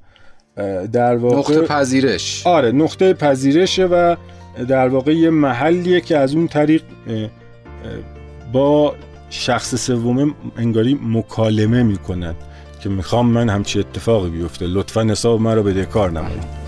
در 0.93 1.17
واقع 1.17 1.39
نقطه 1.39 1.61
پذیرش. 1.61 2.47
آره 2.47 2.73
نقطه 2.73 3.15
پذیرشه 3.15 3.85
و 3.85 4.17
در 4.69 4.89
واقع 4.89 5.13
یه 5.15 5.31
محلیه 5.31 6.01
که 6.01 6.19
از 6.19 6.35
اون 6.35 6.49
طریق 6.49 6.83
با 8.55 8.95
شخص 9.31 9.75
سوم 9.75 10.35
انگاری 10.57 10.99
مکالمه 11.03 11.83
می‌کنن 11.83 12.35
که 12.81 12.89
می‌خوام 12.89 13.27
من 13.27 13.49
همچی 13.49 13.81
اتفاقی 13.81 14.31
بیفته. 14.31 14.67
لطفا 14.67 15.03
حساب 15.03 15.41
من 15.41 15.55
رو 15.55 15.63
بده 15.63 15.85
کار 15.85 16.11
نمایید. 16.11 16.64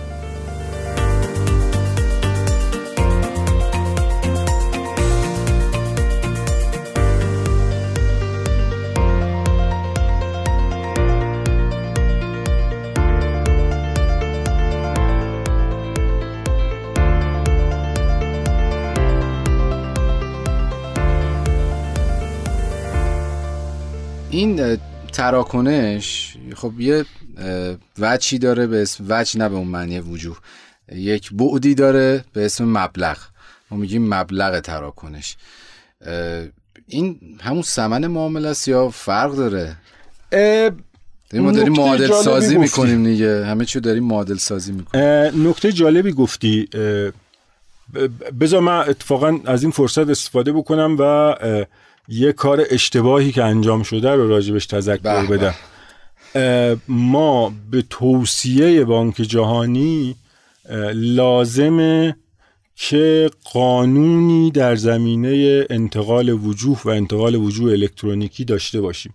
این 24.36 24.78
تراکنش 25.12 26.36
خب 26.56 26.80
یه 26.80 27.04
وچی 27.98 28.38
داره 28.38 28.66
به 28.66 28.82
اسم 28.82 29.04
وچ 29.08 29.36
نه 29.36 29.48
به 29.48 29.54
اون 29.54 29.68
معنی 29.68 30.00
وجوه 30.00 30.38
یک 30.92 31.32
بعدی 31.32 31.74
داره 31.74 32.24
به 32.32 32.44
اسم 32.44 32.64
مبلغ. 32.64 33.18
ما 33.70 33.78
میگیم 33.78 34.14
مبلغ 34.14 34.60
تراکنش. 34.60 35.36
این 36.86 37.20
همون 37.40 37.62
سمن 37.62 38.06
معامله 38.06 38.48
است 38.48 38.68
یا 38.68 38.88
فرق 38.88 39.34
داره؟ 39.34 39.76
ما 41.34 41.52
داریم 41.52 41.72
معادل 41.72 42.12
سازی 42.12 42.56
می‌کنیم 42.56 43.04
دیگه. 43.04 43.44
همه 43.44 43.64
چی 43.64 43.80
داریم 43.80 44.04
معادل 44.04 44.36
سازی 44.36 44.72
می‌کنیم. 44.72 45.48
نکته 45.48 45.72
جالبی 45.72 46.12
گفتی. 46.12 46.68
بذار 48.40 48.60
من 48.60 48.78
اتفاقا 48.78 49.38
از 49.44 49.62
این 49.62 49.72
فرصت 49.72 50.08
استفاده 50.08 50.52
بکنم 50.52 50.96
و 50.98 51.34
یه 52.08 52.32
کار 52.32 52.64
اشتباهی 52.70 53.32
که 53.32 53.44
انجام 53.44 53.82
شده 53.82 54.10
رو 54.10 54.28
راجبش 54.28 54.66
تذکر 54.66 55.26
بدم. 55.26 55.54
ما 56.88 57.52
به 57.70 57.84
توصیه 57.90 58.84
بانک 58.84 59.14
جهانی 59.14 60.16
لازمه 60.94 62.16
که 62.76 63.30
قانونی 63.52 64.50
در 64.50 64.76
زمینه 64.76 65.66
انتقال 65.70 66.28
وجوه 66.28 66.80
و 66.84 66.88
انتقال 66.88 67.34
وجوه 67.34 67.72
الکترونیکی 67.72 68.44
داشته 68.44 68.80
باشیم. 68.80 69.12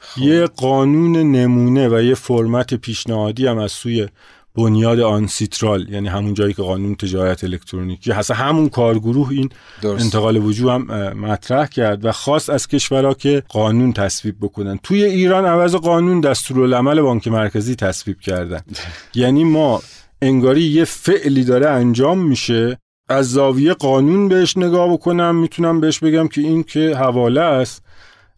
خب. 0.00 0.22
یه 0.22 0.46
قانون 0.46 1.16
نمونه 1.16 1.88
و 1.88 2.02
یه 2.02 2.14
فرمت 2.14 2.74
پیشنهادی 2.74 3.46
هم 3.46 3.58
از 3.58 3.72
سوی 3.72 4.08
بنیاد 4.54 5.00
آنسیترال 5.00 5.88
یعنی 5.88 6.08
همون 6.08 6.34
جایی 6.34 6.54
که 6.54 6.62
قانون 6.62 6.94
تجارت 6.94 7.44
الکترونیکی 7.44 8.12
هست. 8.12 8.30
همون 8.30 8.68
کارگروه 8.68 9.30
این 9.30 9.50
درست. 9.82 10.04
انتقال 10.04 10.36
وجوه 10.36 10.72
هم 10.72 10.82
مطرح 11.18 11.66
کرد 11.66 12.04
و 12.04 12.12
خواست 12.12 12.50
از 12.50 12.68
کشورها 12.68 13.14
که 13.14 13.42
قانون 13.48 13.92
تصویب 13.92 14.36
بکنن. 14.40 14.78
توی 14.82 15.04
ایران 15.04 15.46
عوض 15.46 15.74
قانون 15.74 16.20
دستورالعمل 16.20 17.00
بانک 17.00 17.28
مرکزی 17.28 17.74
تصویب 17.74 18.20
کردن. 18.20 18.60
یعنی 19.14 19.44
ما 19.44 19.82
انگاری 20.22 20.62
یه 20.62 20.84
فعلی 20.84 21.44
داره 21.44 21.68
انجام 21.68 22.18
میشه. 22.18 22.78
از 23.08 23.30
زاویه 23.30 23.74
قانون 23.74 24.28
بهش 24.28 24.56
نگاه 24.56 24.92
بکنم 24.92 25.36
می‌تونم 25.36 25.80
بهش 25.80 25.98
بگم 25.98 26.28
که 26.28 26.40
این 26.40 26.62
که 26.62 26.96
حواله 26.96 27.40
است. 27.40 27.82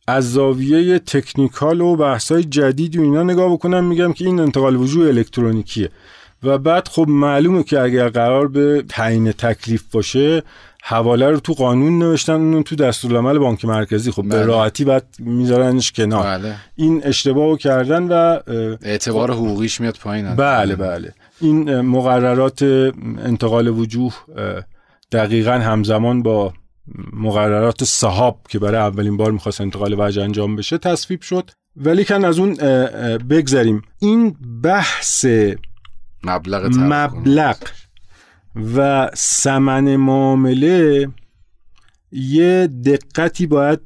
از 0.06 0.32
زاویه 0.32 0.98
تکنیکال 0.98 1.80
و 1.80 1.96
بحثای 1.96 2.44
جدید 2.44 2.98
و 2.98 3.02
اینا 3.02 3.22
نگاه 3.22 3.52
بکنم 3.52 3.84
میگم 3.84 4.12
که 4.12 4.24
این 4.24 4.40
انتقال 4.40 4.76
وجوه 4.76 5.06
الکترونیکیه. 5.06 5.90
و 6.42 6.58
بعد 6.58 6.88
خب 6.88 7.06
معلومه 7.08 7.62
که 7.62 7.80
اگر 7.80 8.08
قرار 8.08 8.48
به 8.48 8.84
تعیین 8.88 9.32
تکلیف 9.32 9.82
باشه 9.92 10.42
حواله 10.84 11.30
رو 11.30 11.40
تو 11.40 11.52
قانون 11.52 11.98
نوشتن 11.98 12.32
اون 12.32 12.62
تو 12.62 12.76
دستورالعمل 12.76 13.38
بانک 13.38 13.64
مرکزی. 13.64 14.10
خب 14.10 14.22
بله. 14.22 14.30
به 14.30 14.42
راحتی 14.42 14.84
بعد 14.84 15.06
میذارنش 15.18 15.92
کنار. 15.92 16.22
بله. 16.22 16.54
این 16.76 17.00
اشتباهو 17.04 17.56
کردن 17.56 18.02
و 18.02 18.40
اعتبار 18.82 19.30
حقوقیش 19.30 19.80
میاد 19.80 19.98
پایین. 20.02 20.34
بله 20.34 20.76
بله. 20.76 21.14
این 21.40 21.80
مقررات 21.80 22.62
انتقال 23.24 23.68
وجوه 23.68 24.14
دقیقا 25.12 25.52
همزمان 25.52 26.22
با 26.22 26.52
مقررات 27.12 27.84
صحاب 27.84 28.40
که 28.48 28.58
برای 28.58 28.80
اولین 28.80 29.16
بار 29.16 29.32
می‌خواست 29.32 29.60
انتقال 29.60 29.94
وجه 29.98 30.22
انجام 30.22 30.56
بشه 30.56 30.78
تصویب 30.78 31.20
شد. 31.20 31.50
ولی 31.76 32.04
کن 32.04 32.24
از 32.24 32.38
اون 32.38 32.54
بگذریم. 33.18 33.82
این 33.98 34.36
بحث 34.62 35.26
مبلغ, 36.24 36.70
مبلغ. 36.78 37.56
و 38.76 39.10
سمن 39.14 39.96
معامله 39.96 41.08
یه 42.12 42.66
دقتی 42.66 43.46
باید 43.46 43.80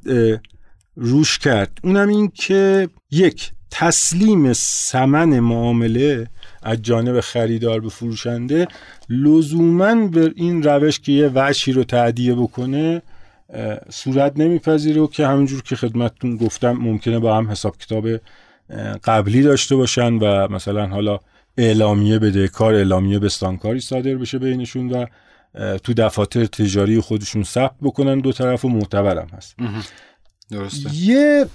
روش 0.95 1.39
کرد. 1.39 1.79
اونم 1.83 2.07
این 2.07 2.31
که 2.35 2.89
یک 3.11 3.51
تسلیم 3.71 4.53
سمن 4.53 5.39
معامله 5.39 6.27
از 6.63 6.81
جانب 6.81 7.19
خریدار 7.19 7.79
به 7.79 7.89
فروشنده 7.89 8.67
لزوما 9.09 10.07
به 10.07 10.33
این 10.35 10.63
روش 10.63 10.99
که 10.99 11.11
یه 11.11 11.31
وشی 11.35 11.71
رو 11.71 11.83
تعدیه 11.83 12.35
بکنه 12.35 13.01
صورت 13.89 14.39
نمیپذیره 14.39 15.01
و 15.01 15.07
که 15.07 15.27
همونجور 15.27 15.61
که 15.61 15.75
خدمتتون 15.75 16.37
گفتم 16.37 16.71
ممکنه 16.71 17.19
با 17.19 17.37
هم 17.37 17.51
حساب 17.51 17.77
کتاب 17.77 18.07
قبلی 19.03 19.41
داشته 19.41 19.75
باشن 19.75 20.13
و 20.13 20.47
مثلا 20.47 20.87
حالا 20.87 21.19
اعلامیه 21.57 22.19
بده 22.19 22.47
کار 22.47 22.73
اعلامیه 22.73 23.19
بستانکاری 23.19 23.79
صادر 23.79 24.15
بشه 24.15 24.39
بینشون 24.39 24.89
و 24.89 25.05
تو 25.77 25.93
دفاتر 25.93 26.45
تجاری 26.45 26.99
خودشون 26.99 27.43
ثبت 27.43 27.75
بکنن 27.81 28.19
دو 28.19 28.31
طرف 28.31 28.65
و 28.65 28.69
معتبرم 28.69 29.27
هست. 29.33 29.55
درسته. 30.51 30.95
یه 30.95 31.45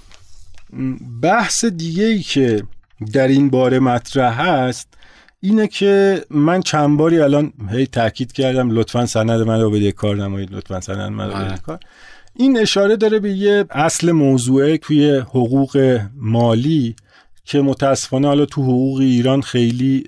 بحث 1.21 1.65
دیگه 1.65 2.03
ای 2.03 2.19
که 2.19 2.63
در 3.13 3.27
این 3.27 3.49
باره 3.49 3.79
مطرح 3.79 4.41
هست 4.41 4.87
اینه 5.39 5.67
که 5.67 6.25
من 6.29 6.61
چند 6.61 6.97
باری 6.97 7.19
الان 7.19 7.53
هی 7.71 7.85
تاکید 7.85 8.31
کردم 8.31 8.71
لطفا 8.71 9.05
سند 9.05 9.41
من 9.41 9.61
رو 9.61 9.71
بده 9.71 9.91
کار 9.91 10.15
نمایید 10.15 10.51
لطفا 10.51 10.81
سند 10.81 11.11
من 11.11 11.29
رو 11.29 11.45
بده 11.45 11.57
کار. 11.57 11.79
این 12.35 12.59
اشاره 12.59 12.95
داره 12.95 13.19
به 13.19 13.33
یه 13.33 13.65
اصل 13.69 14.11
موضوعه 14.11 14.77
توی 14.77 15.17
حقوق 15.17 16.01
مالی 16.15 16.95
که 17.45 17.61
متاسفانه 17.61 18.27
حالا 18.27 18.45
تو 18.45 18.63
حقوق 18.63 18.99
ایران 18.99 19.41
خیلی 19.41 20.03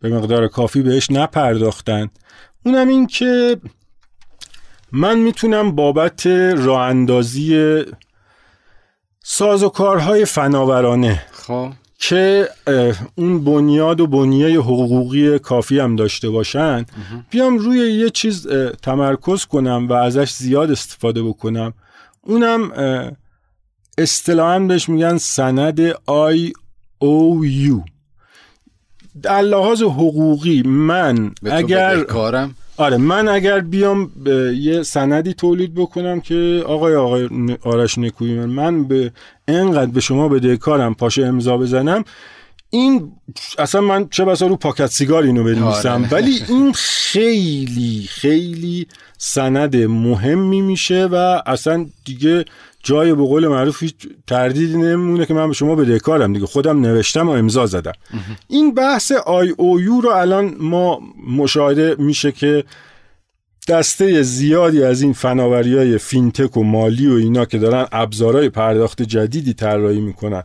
به 0.00 0.08
مقدار 0.08 0.48
کافی 0.48 0.82
بهش 0.82 1.10
نپرداختن. 1.10 2.10
اونم 2.66 2.88
این 2.88 3.06
که 3.06 3.56
من 4.92 5.18
می‌تونم 5.18 5.72
بابت 5.72 6.26
راه 6.56 6.80
اندازی 6.80 7.82
ساز 9.22 9.62
و 9.62 9.68
کارهای 9.68 10.24
فناورانه 10.24 11.24
خب. 11.32 11.72
که 11.98 12.48
اون 13.14 13.44
بنیاد 13.44 14.00
و 14.00 14.06
بنیه 14.06 14.60
حقوقی 14.60 15.38
کافی 15.38 15.78
هم 15.78 15.96
داشته 15.96 16.30
باشن 16.30 16.84
بیام 17.30 17.58
روی 17.58 17.78
یه 17.78 18.10
چیز 18.10 18.48
تمرکز 18.82 19.44
کنم 19.44 19.88
و 19.88 19.92
ازش 19.92 20.32
زیاد 20.32 20.70
استفاده 20.70 21.22
بکنم. 21.22 21.74
اونم 22.22 22.72
اصطلاحا 23.98 24.58
بهش 24.58 24.88
میگن 24.88 25.18
سند 25.18 25.80
آی 26.06 26.52
او 26.98 27.44
یو. 27.44 27.80
در 29.22 29.40
لحاظ 29.40 29.82
حقوقی 29.82 30.62
من 30.62 31.32
اگر 31.52 32.00
کارم. 32.00 32.54
آره 32.76 32.96
من 32.96 33.28
اگر 33.28 33.60
بیام 33.60 34.10
یه 34.54 34.82
سندی 34.82 35.34
تولید 35.34 35.74
بکنم 35.74 36.20
که 36.20 36.64
آقای 36.66 36.94
آقای 36.94 37.28
آرش 37.62 37.98
نکوی 37.98 38.34
من 38.34 38.46
من 38.46 38.84
به 38.84 39.12
انقدر 39.48 39.90
به 39.90 40.00
شما 40.00 40.28
بده 40.28 40.56
کارم 40.56 40.94
پاشه 40.94 41.26
امضا 41.26 41.56
بزنم 41.56 42.04
این 42.70 43.12
اصلا 43.58 43.80
من 43.80 44.08
چه 44.08 44.24
بسا 44.24 44.46
رو 44.46 44.56
پاکت 44.56 44.86
سیگار 44.86 45.22
اینو 45.22 45.44
بنویسم. 45.44 45.88
آره. 45.88 46.08
ولی 46.10 46.42
این 46.48 46.72
خیلی 46.72 48.06
خیلی 48.08 48.86
سند 49.18 49.76
مهمی 49.76 50.60
میشه 50.60 51.06
و 51.06 51.42
اصلا 51.46 51.86
دیگه 52.04 52.44
جای 52.82 53.14
به 53.14 53.22
قول 53.22 53.48
معروف 53.48 53.82
هیچ 53.82 53.94
تردیدی 54.26 54.76
نمونه 54.76 55.26
که 55.26 55.34
من 55.34 55.48
به 55.48 55.54
شما 55.54 55.74
بدهکارم 55.74 56.32
دیگه. 56.32 56.46
خودم 56.46 56.80
نوشتم 56.80 57.28
و 57.28 57.30
امضا 57.30 57.66
زدم. 57.66 57.92
این 58.48 58.74
بحث 58.74 59.12
IOU 59.12 60.00
رو 60.00 60.10
الان 60.10 60.56
ما 60.60 61.00
مشاهده 61.28 61.96
میشه 61.98 62.32
که 62.32 62.64
دسته 63.68 64.22
زیادی 64.22 64.82
از 64.82 65.02
این 65.02 65.12
فناوری 65.12 65.76
های 65.76 65.98
fintech 65.98 66.56
و 66.56 66.62
مالی 66.62 67.08
و 67.08 67.12
اینا 67.12 67.44
که 67.44 67.58
دارن 67.58 67.86
ابزارهای 67.92 68.48
پرداخت 68.48 69.02
جدیدی 69.02 69.54
طراحی 69.54 70.00
می‌کنن. 70.00 70.42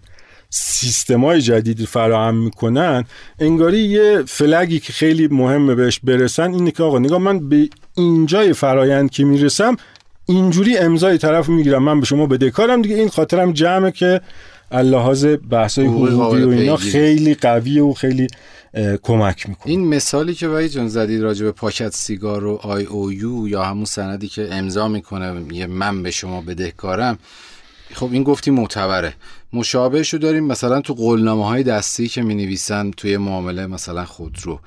سیستمای 0.55 1.41
جدیدی 1.41 1.85
فراهم 1.85 2.35
می‌کنن 2.35 3.05
انگاری 3.39 3.79
یه 3.79 4.23
flag 4.27 4.69
ی 4.69 4.79
که 4.79 4.93
خیلی 4.93 5.27
مهمه 5.27 5.75
بهش 5.75 5.99
برسن 6.03 6.53
اینه 6.53 6.71
که 6.71 6.83
آقا 6.83 6.99
نگاه 6.99 7.17
من 7.17 7.49
به 7.49 7.69
اینجای 7.97 8.53
فرایند 8.53 9.11
که 9.11 9.23
می‌رسم 9.23 9.77
اینجوری 10.25 10.77
امضای 10.77 11.17
طرف 11.17 11.49
می‌گیرم. 11.49 11.83
من 11.83 11.99
به 11.99 12.05
شما 12.05 12.25
بدهکارم 12.25 12.81
دیگه. 12.81 12.95
این 12.95 13.09
خاطرم 13.09 13.53
جمعه 13.53 13.91
که 13.91 14.21
لحاظ 14.71 15.25
بحثای 15.25 15.85
حقوقی 15.85 16.43
و 16.43 16.49
اینا 16.49 16.77
خیلی 16.77 17.35
قویه 17.35 17.83
و 17.83 17.93
خیلی 17.93 18.27
کمک 19.03 19.49
می‌کنه. 19.49 19.71
این 19.71 19.87
مثالی 19.87 20.33
که 20.33 20.47
وای 20.47 20.69
جان 20.69 20.87
زدید 20.87 21.21
راجع 21.21 21.45
به 21.45 21.51
پاکت 21.51 21.91
سیگار 21.93 22.45
و 22.45 22.55
آی 22.55 22.83
او 22.83 23.13
یو 23.13 23.47
یا 23.47 23.63
همون 23.63 23.85
سندی 23.85 24.27
که 24.27 24.49
امضا 24.51 24.87
می‌کنه 24.87 25.53
یه 25.53 25.67
من 25.67 26.03
به 26.03 26.11
شما 26.11 26.41
بدهکارم 26.41 27.19
خب 27.93 28.09
این 28.11 28.23
گفتی 28.23 28.51
معتبره. 28.51 29.13
مشابهشو 29.53 30.17
داریم. 30.17 30.43
مثلا 30.43 30.81
تو 30.81 30.93
قولنامه 30.93 31.47
های 31.47 31.63
دستی 31.63 32.07
که 32.07 32.21
می 32.21 32.35
نویسن 32.35 32.91
توی 32.91 33.17
معامله 33.17 33.67
مثلا 33.67 34.05
خودرو 34.05 34.59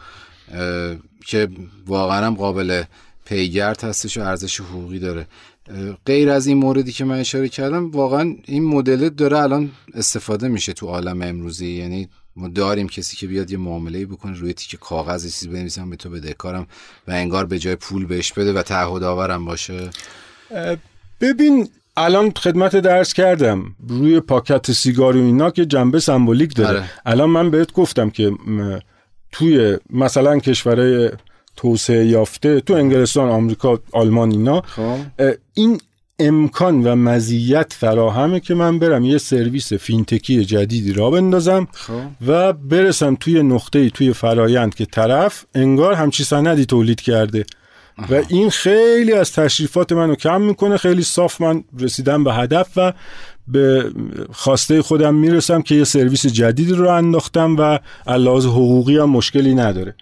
که 1.26 1.48
واقعا 1.86 2.30
قابل 2.30 2.82
پیگرد 3.24 3.84
هستش 3.84 4.18
و 4.18 4.20
ارزش 4.20 4.60
حقوقی 4.60 4.98
داره. 4.98 5.26
غیر 6.06 6.30
از 6.30 6.46
این 6.46 6.56
موردی 6.56 6.92
که 6.92 7.04
من 7.04 7.18
اشاره 7.18 7.48
کردم 7.48 7.90
واقعا 7.90 8.34
این 8.44 8.64
مدل 8.64 9.08
داره 9.08 9.38
الان 9.38 9.70
استفاده 9.94 10.48
میشه 10.48 10.72
تو 10.72 10.86
عالم 10.86 11.22
امروزی. 11.22 11.66
یعنی 11.66 12.08
ما 12.36 12.48
داریم 12.48 12.88
کسی 12.88 13.16
که 13.16 13.26
بیاد 13.26 13.50
یه 13.50 13.58
معامله 13.58 14.06
بکنه 14.06 14.38
روی 14.38 14.52
تیک 14.52 14.80
کاغذ 14.80 15.22
چیزی 15.22 15.48
بنویسم 15.48 15.90
به 15.90 15.96
تو 15.96 16.10
بدهکارم 16.10 16.66
و 17.08 17.10
انگار 17.10 17.46
به 17.46 17.58
جای 17.58 17.76
پول 17.76 18.06
بهش 18.06 18.32
بده 18.32 18.52
و 18.52 18.62
تعهد 18.62 19.02
آورم 19.02 19.44
باشه 19.44 19.90
ببین 21.20 21.68
الان 21.96 22.32
خدمت 22.36 22.76
درس 22.76 23.12
کردم 23.12 23.64
روی 23.88 24.20
پاکت 24.20 24.72
سیگار 24.72 25.16
و 25.16 25.20
اینا 25.20 25.50
که 25.50 25.66
جنبه 25.66 26.00
سمبولیک 26.00 26.54
داره 26.54 26.68
آره. 26.68 26.90
الان 27.06 27.30
من 27.30 27.50
بهت 27.50 27.72
گفتم 27.72 28.10
که 28.10 28.32
توی 29.32 29.78
مثلا 29.90 30.38
کشورهای 30.38 31.10
توسعه 31.56 32.06
یافته 32.06 32.60
تو 32.60 32.74
انگلستان 32.74 33.28
آمریکا 33.28 33.78
آلمان 33.92 34.30
اینا 34.30 34.60
خب. 34.60 34.96
این 35.54 35.80
امکان 36.18 36.84
و 36.86 36.94
مزیت 36.94 37.72
فراهمه 37.72 38.40
که 38.40 38.54
من 38.54 38.78
برم 38.78 39.04
یه 39.04 39.18
سرویس 39.18 39.72
fintech 39.72 40.35
ی 40.35 40.44
جدیدی 40.44 40.92
راه 40.92 41.10
بندازم 41.10 41.68
خب. 41.72 41.92
و 42.26 42.52
برسم 42.52 43.14
توی 43.14 43.42
نقطه 43.42 43.90
توی 43.90 44.12
فرایند 44.12 44.74
که 44.74 44.84
طرف 44.84 45.44
انگار 45.54 45.94
همچین 45.94 46.24
سندی 46.24 46.66
تولید 46.66 47.00
کرده 47.00 47.44
و 48.10 48.22
این 48.28 48.50
خیلی 48.50 49.12
از 49.12 49.32
تشریفات 49.32 49.92
منو 49.92 50.14
کم 50.14 50.42
می‌کنه. 50.42 50.76
خیلی 50.76 51.02
صاف 51.02 51.40
من 51.40 51.64
رسیدم 51.80 52.24
به 52.24 52.34
هدف 52.34 52.68
و 52.76 52.92
به 53.48 53.92
خواسته 54.32 54.82
خودم 54.82 55.14
می‌رسم 55.14 55.62
که 55.62 55.74
یه 55.74 55.84
سرویس 55.84 56.26
جدیدی 56.26 56.72
راه 56.72 56.88
انداختم 56.88 57.56
و 57.56 57.78
لحاظ 58.10 58.46
حقوقی 58.46 58.98
هم 58.98 59.10
مشکلی 59.10 59.54
نداره. 59.54 59.94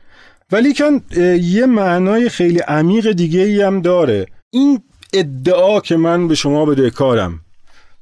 ولی 0.53 0.75
کن 0.75 1.01
یه 1.41 1.67
معنای 1.67 2.29
خیلی 2.29 2.59
عمیق 2.59 3.13
دیگه 3.13 3.41
ای 3.41 3.63
هم 3.63 3.83
داره. 3.83 4.27
این 4.51 4.81
ادعا 5.13 5.81
که 5.81 5.97
من 5.97 6.29
به 6.29 6.35
شما 6.35 6.65
بده 6.65 6.91
کارم 6.91 7.41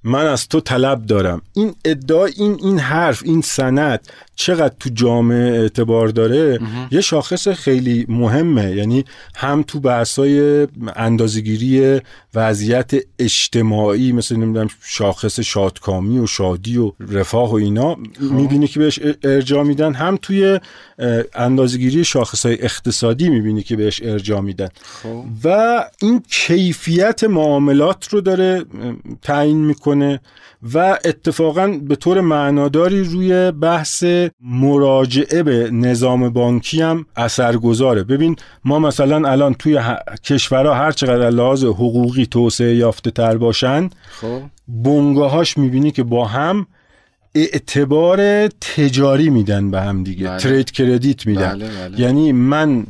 من 0.05 0.27
از 0.27 0.49
تو 0.49 0.61
طلب 0.61 1.07
دارم. 1.07 1.43
این 1.55 1.75
ادعا 1.85 2.25
این 2.25 2.59
این 2.63 2.79
حرف 2.79 3.23
این 3.25 3.41
سند 3.41 4.09
چقدر 4.35 4.75
تو 4.81 4.91
جامعه 4.95 5.61
اعتبار 5.61 6.09
داره 6.09 6.59
یه 6.91 7.01
شاخص 7.01 7.49
خیلی 7.49 8.07
مهمه 8.09 8.77
یعنی 8.77 9.05
هم 9.35 9.63
تو 9.63 9.81
بحثای 9.81 10.67
اندازگیری 10.97 12.01
وضعیت 12.35 12.91
اجتماعی 13.19 14.13
مثل 14.13 14.37
نمی‌دونم 14.37 14.69
شاخص 14.85 15.41
شادکامی 15.41 16.19
و 16.19 16.27
شادی 16.27 16.79
و 16.79 16.93
رفاه 17.01 17.51
و 17.51 17.55
اینا 17.55 17.95
خب. 17.95 18.23
می‌بینی 18.23 18.69
که 18.69 18.79
بهش 18.79 18.99
ارجا 19.23 19.63
میدن 19.63 19.95
هم 19.95 20.19
توی 20.23 20.61
اندازگیری 21.35 22.05
شاخص 22.05 22.47
های 22.47 22.63
اقتصادی 22.63 23.29
می‌بینی 23.29 23.63
که 23.63 23.77
بهش 23.77 24.03
ارجا 24.03 24.41
میدن 24.41 24.69
خب. 25.03 25.25
و 25.45 25.85
این 26.03 26.23
کیفیت 26.31 27.25
معاملات 27.25 28.09
رو 28.09 28.21
داره 28.21 28.65
تعیین 29.23 29.65
می‌کنه 29.65 30.21
و 30.75 30.99
اتفاقا 31.05 31.69
به 31.83 31.97
طور 31.97 32.21
معناداری 32.21 33.05
روی 33.05 33.51
بحث 33.51 34.05
مراجعه 34.41 35.43
به 35.43 35.71
نظام 35.71 36.29
بانکی 36.29 36.83
هم 36.83 37.07
اثرگذاره. 37.17 38.03
ببین 38.03 38.37
ما 38.65 38.79
مثلا 38.79 39.31
الان 39.31 39.55
توی 39.55 39.81
کشورها 40.25 40.75
هر 40.75 40.93
چقدر 40.93 41.31
لحاظ 41.31 41.65
حقوقی 41.65 42.27
توسعه 42.27 42.75
یافته 42.75 43.11
تر 43.11 43.37
باشن 43.37 43.91
خب. 44.11 44.41
بنگاهاش 44.69 45.59
می‌بینی 45.59 45.91
که 45.91 46.03
با 46.03 46.25
هم 46.25 46.67
اعتبار 47.35 48.49
تجاری 48.49 49.31
میدن 49.31 49.71
به 49.71 49.81
هم 49.81 50.05
دیگه 50.05 50.29
بله. 50.29 50.39
trade 50.39 50.71
credit 50.71 51.27
میدن. 51.27 51.53
بله 51.53 51.69
بله. 51.69 52.01
یعنی 52.01 52.33
من 52.33 52.87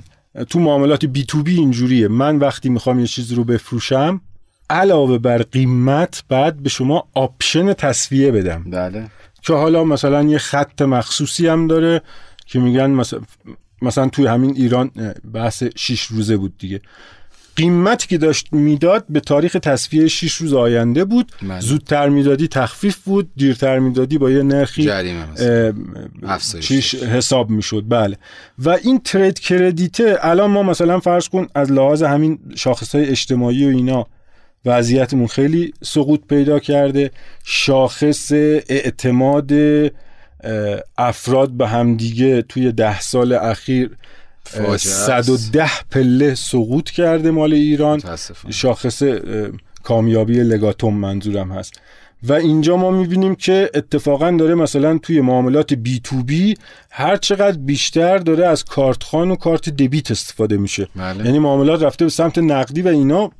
تو 0.50 0.60
معاملات 0.60 1.04
B2B 1.04 1.56
اینجوریه. 1.56 2.08
من 2.08 2.38
وقتی 2.38 2.68
می‌خوام 2.68 3.00
یه 3.00 3.06
چیزی 3.06 3.34
رو 3.34 3.44
بفروشم 3.44 4.20
علاوه 4.70 5.18
بر 5.18 5.42
قیمت 5.42 6.24
باید 6.28 6.62
به 6.62 6.68
شما 6.68 7.04
option 7.14 7.72
تسویه 7.72 8.30
بدم. 8.30 8.64
بله. 8.70 9.10
که 9.42 9.52
حالا 9.52 9.84
مثلا 9.84 10.22
یه 10.22 10.38
خط 10.38 10.82
مخصوصی 10.82 11.48
هم 11.48 11.66
داره 11.66 12.02
که 12.46 12.58
میگن 12.58 12.90
مثلا 12.90 13.20
مثلا 13.82 14.08
توی 14.08 14.26
همین 14.26 14.54
ایران 14.56 14.90
بحث 15.34 15.62
شیش 15.76 16.02
روزه 16.02 16.36
بود 16.36 16.58
دیگه. 16.58 16.80
قیمتی 17.56 18.08
که 18.08 18.18
داشت 18.18 18.52
می‌داد 18.52 19.04
به 19.08 19.20
تاریخ 19.20 19.52
تسویه 19.62 20.08
6 20.08 20.34
روز 20.34 20.54
آینده 20.54 21.04
بود. 21.04 21.32
من. 21.42 21.48
بله. 21.48 21.60
زودتر 21.60 22.08
می‌دادی 22.08 22.48
تخفیف 22.48 22.98
بود 22.98 23.30
دیرتر 23.36 23.78
می‌دادی 23.78 24.18
با 24.18 24.30
یه 24.30 24.42
نرخی 24.42 24.90
چیش 26.60 26.94
حساب 26.94 27.50
می‌شد. 27.50 27.84
بله. 27.88 28.18
و 28.58 28.68
این 28.70 29.00
ترید 29.00 29.38
کردیته 29.38 30.18
الان 30.20 30.50
ما 30.50 30.62
مثلا 30.62 31.00
فرض 31.00 31.28
کن 31.28 31.46
از 31.54 31.72
لحاظ 31.72 32.02
همین 32.02 32.38
شاخص 32.54 32.94
های 32.94 33.08
اجتماعی 33.08 33.66
و 33.66 33.68
اینا 33.68 34.06
وضعیتمون 34.64 35.26
خیلی 35.26 35.74
سقوط 35.82 36.20
پیدا 36.28 36.58
کرده. 36.58 37.10
شاخص 37.44 38.32
اعتماد 38.32 39.52
افراد 40.98 41.50
به 41.50 41.68
همدیگه 41.68 42.42
توی 42.42 42.72
ده 42.72 43.00
سال 43.00 43.32
اخیر 43.32 43.90
110 44.78 45.70
پله 45.90 46.34
سقوط 46.34 46.90
کرده 46.90 47.30
مال 47.30 47.52
ایران. 47.52 48.00
شاخص 48.50 49.02
کامیابی 49.82 50.34
لگاتوم 50.34 50.94
منظورم 50.94 51.52
هست. 51.52 51.80
و 52.22 52.32
اینجا 52.32 52.76
ما 52.76 52.90
می‌بینیم 52.90 53.34
که 53.34 53.70
اتفاقا 53.74 54.30
داره 54.30 54.54
مثلا 54.54 54.98
توی 54.98 55.20
معاملات 55.20 55.74
بی 55.74 56.00
تو 56.04 56.22
بی 56.22 56.54
هر 56.90 57.16
چقدر 57.16 57.58
بیشتر 57.58 58.18
داره 58.18 58.46
از 58.46 58.64
کارت 58.64 59.02
خان 59.02 59.30
و 59.30 59.36
کارت 59.36 59.68
دبیت 59.68 60.10
استفاده 60.10 60.56
میشه. 60.56 60.88
بله. 60.96 61.24
یعنی 61.24 61.38
معاملات 61.38 61.82
رفته 61.82 62.04
به 62.04 62.10
سمت 62.10 62.38
نقدی 62.38 62.82
و 62.82 62.88
اینا. 62.88 63.30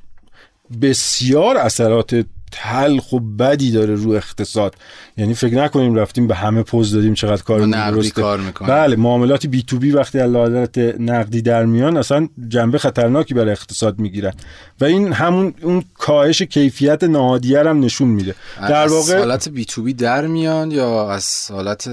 بسیار 0.83 1.57
اثرات 1.57 2.27
تلخ 2.53 3.13
و 3.13 3.21
بدی 3.21 3.71
داره 3.71 3.95
رو 3.95 4.11
اقتصاد. 4.11 4.75
یعنی 5.17 5.35
فکر 5.35 5.55
نکنیم 5.55 5.95
رفتیم 5.95 6.27
به 6.27 6.35
همه 6.35 6.63
پوز 6.63 6.95
دادیم 6.95 7.15
چقدر 7.15 7.43
کار 7.43 7.67
نقدی 7.67 8.11
کار 8.11 8.41
می‌کنه 8.41 8.69
بله 8.69 8.97
معاملات 8.97 9.47
بی 9.47 9.63
تو 9.63 9.79
بی 9.79 9.91
وقتی 9.91 10.19
حالت 10.19 10.79
نقدی 10.79 11.43
در 11.43 11.65
میان 11.65 11.97
اصلا 11.97 12.29
جنبه 12.49 12.79
خطرناکی 12.79 13.35
برای 13.35 13.51
اقتصاد 13.51 13.99
می‌گیرن 13.99 14.33
و 14.81 14.85
این 14.85 15.13
همون 15.13 15.55
اون 15.63 15.85
کاهش 15.99 16.43
کیفیت 16.43 17.05
نهادیه 17.05 17.61
هم 17.61 17.81
نشون 17.81 18.09
میده. 18.09 18.35
در 18.61 18.89
واقع 18.89 19.19
حالت 19.19 19.49
بی 19.49 19.65
تو 19.65 19.83
بی 19.83 19.95
در 19.95 20.27
میان 20.27 20.71
یا 20.71 21.11
از 21.11 21.51
حالت 21.51 21.89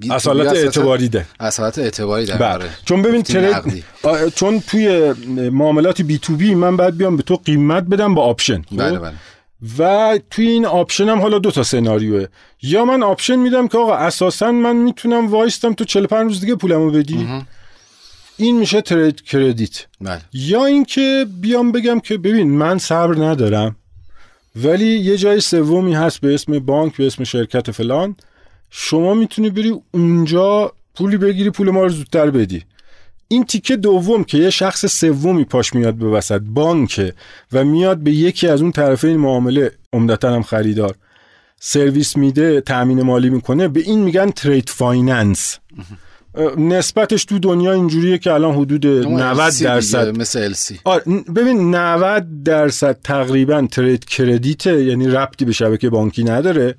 بی 0.00 0.12
از 0.12 0.26
حالت 0.26 0.46
اعتباری 0.46 1.08
ده. 1.08 1.26
از 1.38 1.60
حالت 1.60 1.78
اعتباری 1.78 2.26
در 2.26 2.36
بله. 2.36 2.64
چون 2.84 3.02
ببین 3.02 3.22
چون 4.34 4.60
توی 4.60 5.12
معاملات 5.50 6.02
بی 6.02 6.18
تو 6.18 6.36
بی 6.36 6.54
من 6.54 6.76
بعد 6.76 6.96
بیام 6.96 7.16
به 7.16 7.22
تو 7.22 7.36
قیمت 7.36 7.84
بدم 7.84 8.14
با 8.14 8.22
آپشن. 8.22 8.62
بله 8.72 8.98
بله. 8.98 9.12
و 9.78 10.18
توی 10.30 10.48
این 10.48 10.66
آپشن 10.66 11.08
هم 11.08 11.20
حالا 11.20 11.38
دو 11.38 11.50
تا 11.50 11.62
سناریوه. 11.62 12.26
یا 12.62 12.84
من 12.84 13.02
آپشن 13.02 13.36
میدم 13.36 13.68
که 13.68 13.78
آقا 13.78 13.94
اساسا 13.94 14.52
من 14.52 14.76
می‌تونم 14.76 15.26
وایستم 15.26 15.72
تو 15.72 15.84
45 15.84 16.28
روز 16.28 16.40
دیگه 16.40 16.54
پولمو 16.54 16.90
بدی. 16.90 17.28
این 18.36 18.58
میشه 18.58 18.80
trade 18.80 19.22
credit. 19.22 19.86
بله. 20.00 20.20
یا 20.32 20.64
اینکه 20.64 21.26
بیام 21.40 21.72
بگم 21.72 22.00
که 22.00 22.18
ببین 22.18 22.50
من 22.50 22.78
صبر 22.78 23.24
ندارم 23.24 23.76
ولی 24.56 24.86
یه 24.86 25.16
جای 25.16 25.40
سومی 25.40 25.94
هست 25.94 26.20
به 26.20 26.34
اسم 26.34 26.58
بانک 26.58 26.96
به 26.96 27.06
اسم 27.06 27.24
شرکت 27.24 27.70
فلان. 27.70 28.16
شما 28.70 29.14
می‌تونی 29.14 29.50
بری 29.50 29.74
اونجا 29.90 30.72
پولی 30.94 31.16
بگیری 31.16 31.50
پول 31.50 31.70
ما 31.70 31.82
رو 31.82 31.88
زودتر 31.88 32.30
بدی. 32.30 32.64
این 33.28 33.44
تیکه 33.44 33.76
دوم 33.76 34.24
که 34.24 34.38
یه 34.38 34.50
شخص 34.50 34.86
سومی 34.86 35.44
پاش 35.44 35.74
میاد 35.74 35.94
به 35.94 36.06
وسط 36.06 36.40
بانکه 36.40 37.14
و 37.52 37.64
میاد 37.64 37.98
به 37.98 38.12
یکی 38.12 38.48
از 38.48 38.62
اون 38.62 38.72
طرفین 38.72 39.16
معامله 39.16 39.72
عمدتا 39.92 40.34
هم 40.34 40.42
خریدار. 40.42 40.94
سرویس 41.60 42.16
میده 42.16 42.60
تأمین 42.60 43.02
مالی 43.02 43.30
می‌کنه 43.30 43.68
به 43.68 43.80
این 43.80 43.98
میگن 43.98 44.30
trade 44.30 44.68
finance 44.68 45.58
نسبتش 46.56 47.24
تو 47.24 47.38
دنیا 47.38 47.72
اینجوریه 47.72 48.18
که 48.18 48.32
الان 48.32 48.54
حدود 48.54 48.86
90 48.86 49.52
درصد. 49.62 50.18
مثل 50.18 50.42
LC 50.42 50.80
ببین 51.36 51.74
90 51.74 52.42
درصد 52.42 52.98
تقریبا 53.04 53.66
trade 53.70 54.04
credit 54.04 54.73
ه 54.73 54.84
یعنی 54.84 55.08
ربطی 55.08 55.44
به 55.44 55.52
شبکه 55.52 55.90
بانکی 55.90 56.24
نداره. 56.24 56.74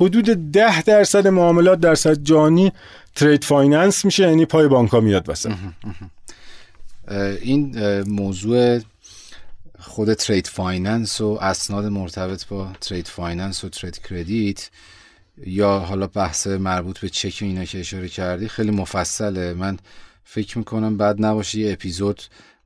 حدود 0.00 0.52
10 0.52 0.82
درصد 0.82 1.26
معاملات 1.26 1.80
درصد 1.80 2.22
جانی 2.22 2.72
trade 3.14 3.44
finance 3.44 4.04
میشه 4.04 4.22
یعنی 4.22 4.46
پای 4.46 4.68
بانک 4.68 4.94
میاد 4.94 5.28
واسه 5.28 5.54
این 7.40 7.78
موضوع 8.00 8.80
خود 9.78 10.14
trade 10.14 10.46
finance 10.46 11.20
و 11.20 11.38
اسناد 11.40 11.84
مرتبط 11.84 12.46
با 12.46 12.68
trade 12.80 13.08
finance 13.08 13.64
و 13.64 13.68
trade 13.68 13.98
credit 13.98 14.70
یا 15.46 15.78
حالا 15.78 16.06
بحث 16.06 16.46
مربوط 16.46 16.98
به 16.98 17.08
چک 17.08 17.38
اینا 17.42 17.64
که 17.64 17.80
اشاره 17.80 18.08
کردی 18.08 18.48
خیلی 18.48 18.70
مفصله. 18.70 19.54
من 19.54 19.78
فکر 20.24 20.58
می‌کنم 20.58 20.96
بعد 20.96 21.24
نباشه 21.24 21.58
یه 21.58 21.72
اپیزود 21.72 22.22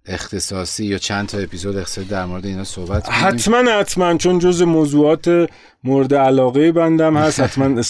اختصاصی 0.06 0.84
یا 0.84 0.98
چند 0.98 1.28
تا 1.28 1.38
اپیزود 1.38 1.76
اختصاصی 1.76 2.08
در 2.08 2.24
مورد 2.24 2.46
اینا 2.46 2.64
صحبت 2.64 3.06
کنیم 3.06 3.18
حتما 3.18 3.70
حتما 3.78 4.16
چون 4.16 4.38
جز 4.38 4.62
موضوعات 4.62 5.50
مورد 5.84 6.14
علاقه 6.14 6.72
بندم 6.72 7.16
هست 7.16 7.40
حتما 7.40 7.80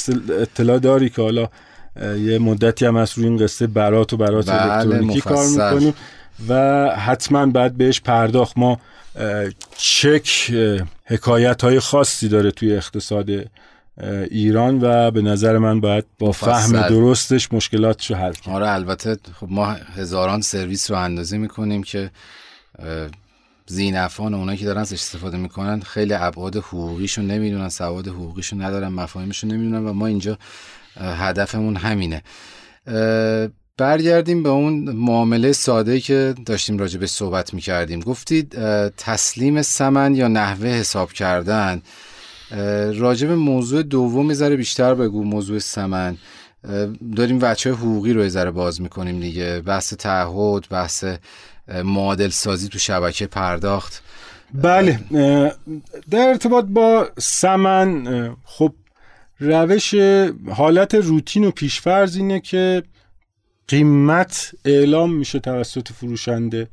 اطلاع 0.40 0.78
داری 0.78 1.08
که 1.08 1.22
حالا 1.22 1.48
یه 2.18 2.38
مدتی 2.38 2.86
هم 2.86 2.96
از 2.96 3.18
روی 3.18 3.26
این 3.26 3.36
قصه 3.36 3.66
برات 3.66 4.12
و 4.12 4.16
برات 4.16 4.50
بله، 4.50 4.72
الکترونیکی 4.72 5.20
کار. 5.20 5.46
می‌کنیم 5.46 5.94
و 6.48 6.54
حتما 6.96 7.46
بعد 7.46 7.76
بهش 7.76 8.00
پرداخت 8.00 8.58
ما 8.58 8.80
چک 9.76 10.52
حکایت 11.04 11.62
های 11.62 11.80
خاصی 11.80 12.28
داره 12.28 12.50
توی 12.50 12.76
اقتصاد 12.76 13.30
ایران 14.30 14.78
و 14.82 15.10
به 15.10 15.22
نظر 15.22 15.58
من 15.58 15.80
باید 15.80 16.04
با. 16.18 16.32
فهم 16.32 16.88
درستش 16.88 17.52
مشکلاتش 17.52 18.10
رو 18.10 18.16
حل 18.16 18.32
کنیم 18.32 18.56
آره 18.56 18.70
البته 18.70 19.16
خب 19.40 19.46
ما 19.50 19.66
هزاران 19.66 20.40
سرویس 20.40 20.90
رو 20.90 20.96
اندازه 20.96 21.38
می‌کنیم 21.38 21.82
که 21.82 22.10
زینفان 23.66 24.34
و 24.34 24.36
اونایی 24.36 24.58
که 24.58 24.64
دارن 24.64 24.80
ازش 24.80 24.92
استفاده 24.92 25.36
می‌کنن 25.36 25.80
خیلی 25.80 26.14
ابعاد 26.14 26.56
حقوقیشون 26.56 27.26
نمی‌دونن 27.26 27.68
سواد 27.68 28.08
حقوقیشون 28.08 28.62
ندارن 28.62 28.88
مفاهیمشون 28.88 29.50
نمی‌دونن 29.50 29.86
و 29.86 29.92
ما 29.92 30.06
اینجا 30.06 30.38
هدفمون 30.96 31.76
همینه 31.76 32.22
برگردیم 33.76 34.42
به 34.42 34.48
اون 34.48 34.90
معامله 34.90 35.52
ساده 35.52 36.00
که 36.00 36.34
داشتیم 36.46 36.78
راجع 36.78 36.98
به 36.98 37.06
صحبت 37.06 37.54
می‌کردیم 37.54 38.00
گفتید 38.00 38.56
تسلیم 38.90 39.62
سمن 39.62 40.14
یا 40.14 40.28
نحوه 40.28 40.68
حساب 40.68 41.12
کردن 41.12 41.82
به 43.26 43.34
موضوع 43.36 43.82
دوم 43.82 44.34
ذره 44.34 44.56
بیشتر 44.56 44.94
بگو 44.94 45.24
موضوع 45.24 45.58
سمن. 45.58 46.16
داریم 47.16 47.38
بچه 47.38 47.70
حقوقی 47.70 48.12
رو 48.12 48.28
ذره 48.28 48.50
باز 48.50 48.80
می‌کنیم 48.80 49.20
دیگه. 49.20 49.60
بحث 49.60 49.94
تعهد 49.94 50.68
بحث 50.70 51.04
معادل 51.84 52.28
سازی 52.28 52.68
تو 52.68 52.78
شبکه 52.78 53.26
پرداخت. 53.26 54.02
بله 54.54 55.00
در 56.10 56.28
ارتباط 56.28 56.64
با 56.64 57.08
سمن 57.18 58.36
خب 58.44 58.74
روش 59.40 59.94
حالت 60.50 60.94
روتین 60.94 61.44
و 61.44 61.50
پیشفرض 61.50 62.16
اینه 62.16 62.40
که 62.40 62.82
قیمت 63.68 64.54
اعلام 64.64 65.14
میشه 65.14 65.38
توسط 65.38 65.92
فروشنده. 65.92 66.68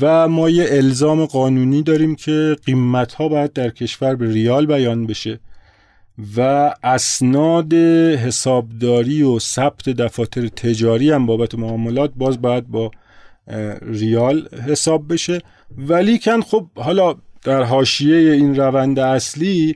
و 0.00 0.28
ما 0.28 0.50
یه 0.50 0.66
الزام 0.70 1.26
قانونی 1.26 1.82
داریم 1.82 2.14
که 2.14 2.56
قیمت 2.64 3.14
ها 3.14 3.28
باید 3.28 3.52
در 3.52 3.70
کشور 3.70 4.14
به 4.14 4.32
ریال 4.32 4.66
بیان 4.66 5.06
بشه 5.06 5.40
و 6.36 6.40
اسناد 6.82 7.74
حسابداری 8.14 9.22
و 9.22 9.38
ثبت 9.38 9.88
دفاتر 9.88 10.48
تجاری 10.48 11.10
هم 11.10 11.26
بابت 11.26 11.54
معاملات 11.54 12.12
باز 12.16 12.42
باید 12.42 12.68
با 12.68 12.90
ریال 13.82 14.48
حساب 14.68 15.12
بشه. 15.12 15.42
ولی 15.78 16.18
کن 16.18 16.40
خب 16.40 16.66
حالا 16.76 17.14
در 17.42 17.62
حاشیه 17.62 18.32
این 18.32 18.56
روند 18.56 18.98
اصلی 18.98 19.74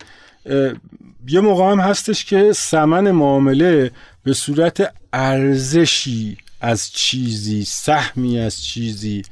یه 1.29 1.41
موقع 1.41 1.71
هم 1.71 1.81
هستش 1.81 2.25
که 2.25 2.53
سمن 2.53 3.11
معامله 3.11 3.91
به 4.25 4.33
صورت 4.33 4.95
ارزشی 5.13 6.37
از 6.61 6.91
چیزی 6.91 7.65
سهمی 7.65 8.39
از 8.39 8.65
چیزی 8.65 9.23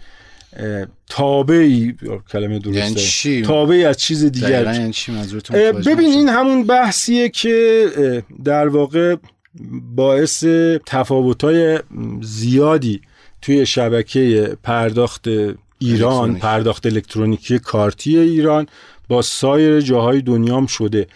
تابعی 1.08 1.94
کلمه 2.32 2.52
یعنی 2.52 2.58
درسته 2.58 3.00
چی؟ 3.00 3.42
تابعی 3.42 3.84
از 3.84 3.96
چیز 3.96 4.24
دیگر 4.24 4.74
یعنی 4.74 4.92
چی 4.92 5.12
ببین. 5.86 6.12
این 6.12 6.28
همون 6.28 6.64
بحثیه 6.64 7.28
که 7.28 8.22
در 8.44 8.68
واقع 8.68 9.16
باعث 9.96 10.44
تفاوت‌های 10.86 11.78
زیادی 12.22 13.00
توی 13.42 13.66
شبکه 13.66 14.56
پرداخت 14.62 15.28
ایران 15.78 16.12
الکترونیک. 16.12 16.42
پرداخت 16.42 16.86
الکترونیکی 16.86 17.58
کارتی 17.58 18.18
ایران 18.18 18.66
با 19.08 19.22
سایر 19.22 19.80
جاهای 19.80 20.20
دنیام 20.22 20.66
شده 20.66 21.06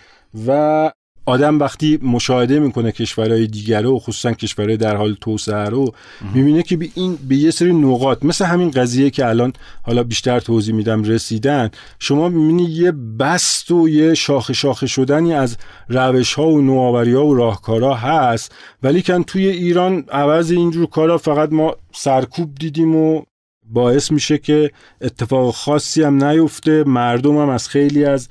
و 0.47 0.90
آدم 1.27 1.59
وقتی 1.59 1.99
مشاهده 2.03 2.59
می‌کنه 2.59 2.93
کشورهای 2.93 3.47
دیگر 3.47 3.82
رو 3.82 3.99
خصوصا 3.99 4.32
کشورهای 4.32 4.77
در 4.77 4.97
حال 4.97 5.16
توسعه 5.20 5.65
رو 5.65 5.94
می‌بینه 6.35 6.62
که 6.62 6.77
به 6.77 6.89
این 6.94 7.19
به 7.28 7.36
یه 7.36 7.51
سری 7.51 7.73
نقاط 7.73 8.24
مثل 8.24 8.44
همین 8.44 8.70
قضیه 8.70 9.11
که 9.11 9.27
الان 9.27 9.53
حالا 9.82 10.03
بیشتر 10.03 10.40
توضیح 10.40 10.74
میدم 10.74 11.03
رسیدن 11.03 11.70
شما 11.99 12.28
می‌بینی 12.28 12.65
یه 12.65 12.93
بست 12.93 13.70
و 13.70 13.89
یه 13.89 14.15
شاخه 14.15 14.53
شاخه 14.53 14.86
شدنی 14.86 15.35
از 15.35 15.57
روش 15.89 16.35
ها 16.35 16.49
و 16.49 16.61
نوآوری 16.61 17.12
ها 17.12 17.27
و 17.27 17.35
راهکارها 17.35 17.94
هست 17.94 18.55
ولی 18.82 19.03
کن 19.03 19.23
توی 19.23 19.49
ایران 19.49 20.05
عوض 20.11 20.51
اینجور 20.51 20.86
کارا 20.86 21.19
فقط 21.19 21.53
ما 21.53 21.77
سرکوب 21.93 22.55
دیدیم 22.55 22.97
و 22.97 23.23
باعث 23.73 24.11
میشه 24.11 24.39
که 24.39 24.70
اتفاق 25.01 25.55
خاصی 25.55 26.03
هم 26.03 26.24
نیفته. 26.24 26.85
مردم 26.85 27.39
هم 27.39 27.49
از 27.49 27.69
خیلی 27.69 28.05
از 28.05 28.28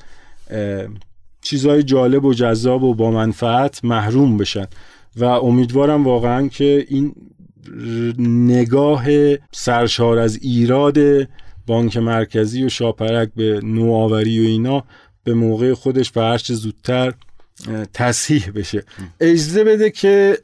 چیزهای 1.42 1.84
جالب 1.84 2.26
و 2.26 2.34
جذاب 2.34 2.84
و 2.84 2.94
با 2.94 3.12
منفعت 3.12 3.86
محروم 3.86 4.38
بشن. 4.38 4.66
و 5.16 5.26
امیدوارم 5.26 6.04
واقعا 6.04 6.48
که 6.48 6.86
این 6.90 7.16
نگاه 8.48 9.06
سرشار 9.52 10.18
از 10.18 10.40
ایراد 10.42 10.98
بانک 11.68 11.98
مرکزی 11.98 12.64
و 12.64 12.70
شاپرک 12.70 13.30
به 13.36 13.60
نوآوری 13.64 14.46
و 14.46 14.48
اینا 14.48 14.84
به 15.24 15.34
موقع 15.34 15.74
خودش 15.74 16.12
و 16.16 16.20
هرچه 16.20 16.54
زودتر 16.54 17.14
تصحیح 17.94 18.52
بشه. 18.56 18.84
اجازه 19.20 19.64
بده 19.64 19.90
که 19.90 20.38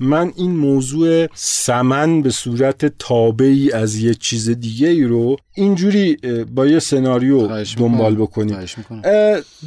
من 0.00 0.32
این 0.36 0.56
موضوع 0.56 1.26
سمن 1.34 2.22
به 2.22 2.30
صورت 2.30 2.98
تابعی 2.98 3.72
از 3.72 3.96
یه 3.96 4.14
چیز 4.14 4.50
دیگه 4.50 4.88
ای 4.88 5.04
رو 5.04 5.36
اینجوری 5.54 6.16
با 6.54 6.66
یه 6.66 6.78
سناریو 6.78 7.64
دنبال. 7.76 8.14
بکنیم. 8.14 8.56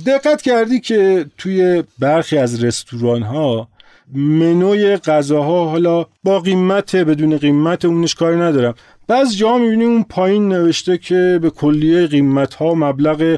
دقت 0.06 0.41
کردی 0.41 0.80
که 0.80 1.26
توی 1.38 1.84
برخی 1.99 2.38
از 2.38 2.64
رستوران 2.64 3.22
ها 3.22 3.68
منوی 4.14 4.98
غذاها 4.98 5.69
حالا 5.69 6.06
با 6.24 6.40
قیمت 6.40 6.95
بدون 6.95 7.38
قیمت 7.38 7.86
اونش 7.86 8.15
کاری 8.15 8.38
ندارم. 8.38 8.74
بعض 9.07 9.36
جا 9.36 9.57
می‌بینی 9.57 9.86
اون 9.86 10.03
پایین 10.03 10.49
نوشته 10.49 10.98
که 10.98 11.40
به 11.41 11.49
کلیه 11.49 12.07
قیمت 12.07 12.53
ها 12.53 12.74
مبلغ 12.74 13.38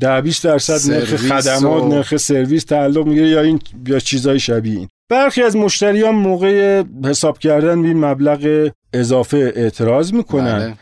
ده 0.00 0.20
20 0.20 0.44
درصد 0.44 0.92
نرخ 0.92 1.16
خدمات 1.16 1.82
و- 1.82 1.88
نرخ 1.88 2.16
سرویس 2.16 2.64
تعلق 2.64 3.06
می‌گیره 3.06 3.28
یا 3.28 3.42
این 3.42 3.60
یا 3.86 3.98
چیزای 3.98 4.40
شبیه 4.40 4.78
این 4.78 4.88
برخی 5.10 5.42
از 5.42 5.56
مشتریان 5.56 6.14
موقع 6.14 6.82
حساب 7.04 7.38
کردن 7.38 7.82
به 7.82 7.88
این 7.88 8.04
مبلغ 8.04 8.70
اضافه 8.92 9.52
اعتراض 9.56 10.12
می‌کنن 10.12 10.58
بله. 10.58 10.74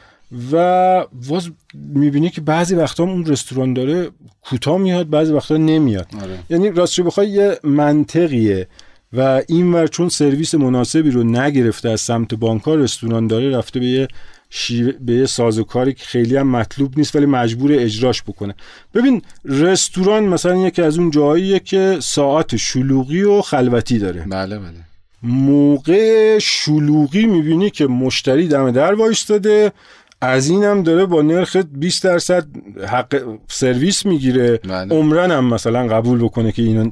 و 0.53 1.07
باز 1.29 1.51
می‌بینی 1.75 2.31
که 2.31 2.41
بعضی 2.41 2.75
وقتا 2.75 3.03
اون 3.03 3.27
رستوران 3.27 3.75
داره 3.75 4.11
کوتاه 4.43 4.79
میاد 4.79 5.11
بعضی 5.11 5.33
وقتا 5.33 5.57
نمیاد 5.57 6.07
آره. 6.23 6.39
یعنی 6.51 6.71
راستش 6.71 7.01
بخوای 7.01 7.29
یه 7.29 7.59
منطقیه 7.65 8.69
و 9.13 9.43
این 9.49 9.73
ور 9.73 9.87
چون 9.87 10.09
سرویس 10.09 10.55
مناسبی 10.55 11.11
رو 11.11 11.23
نگرفته 11.25 11.89
از 11.89 12.01
سمت 12.01 12.35
بانک 12.35 12.69
رستوران 12.69 13.27
داره 13.27 13.51
رفته 13.59 13.81
به 13.81 13.87
یه 13.87 14.09
شیوه 14.51 14.93
به 14.93 15.13
یه 15.13 15.27
سازوکاری 15.27 15.95
که 15.95 16.05
خیلی 16.05 16.37
هم 16.37 16.47
مطلوب 16.47 16.99
نیست 16.99 17.17
ولی 17.17 17.27
مجبور 17.27 17.73
اجراش 17.73 18.23
بکنه. 18.23 18.55
ببین 18.95 19.23
رستوران 19.45 20.25
مثلا 20.25 20.57
یکی 20.57 20.83
از 20.83 20.99
اون 20.99 21.11
جاییه 21.11 21.59
که 21.59 21.99
ساعت 22.03 22.57
شلوغی 22.57 23.23
و 23.23 23.43
خلوتی 23.43 23.99
داره. 23.99 24.27
بله 24.31 24.59
بله. 24.59 24.87
موقع 25.23 26.39
شلوغی 26.39 27.27
می‌بینی 27.27 27.71
که 27.71 27.87
مشتری 27.87 28.49
دم 28.49 28.71
در 28.71 28.95
وایستاده 28.95 29.73
از 30.21 30.51
اینم 30.51 30.83
داره 30.83 31.07
با 31.07 31.23
نرخ 31.23 31.57
20 31.57 32.05
درصد 32.05 32.47
حق 32.89 33.23
سرویس 33.49 34.07
می‌گیره. 34.07 34.57
بله. 34.57 34.95
عمرن 34.95 35.31
هم 35.31 35.45
مثلا 35.45 35.87
قبول 35.87 36.25
بکنه 36.25 36.53
که 36.53 36.63
اینو 36.63 36.91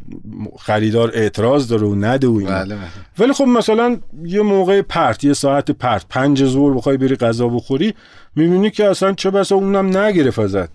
خریدار 0.59 1.11
اعتراض 1.15 1.69
داره 1.69 1.87
و 1.87 1.95
نده 1.95 2.27
و 2.27 2.37
اینا. 2.37 2.51
بله 2.51 2.75
بله. 2.75 2.85
ولی 3.19 3.33
خب 3.33 3.45
مثلا 3.45 3.97
یه 4.25 4.43
موقع 4.43 4.83
پرت 4.83 5.25
یه 5.25 5.33
ساعت 5.33 5.71
پرت 5.71 6.07
پنج 6.09 6.45
ظهر 6.45 6.75
بخوای 6.75 6.97
بری 6.97 7.17
غذا 7.17 7.49
بخوری 7.49 7.95
می‌بینی 8.37 8.71
که 8.71 8.91
اصلا 8.91 9.13
چه 9.13 9.31
بسا 9.31 9.57
اونم 9.57 9.97
نگرفت 9.97 10.39
ازت. 10.39 10.69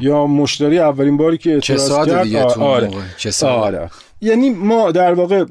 یا 0.00 0.26
مشتری 0.26 0.78
اولین 0.78 1.16
باری 1.16 1.38
که 1.38 1.52
اعتراض 1.52 2.06
کرد 2.06 2.58
آره. 2.58 2.90
آره. 3.42 3.90
یعنی 4.20 4.50
ما 4.50 4.90
در 4.90 5.14
واقع 5.14 5.44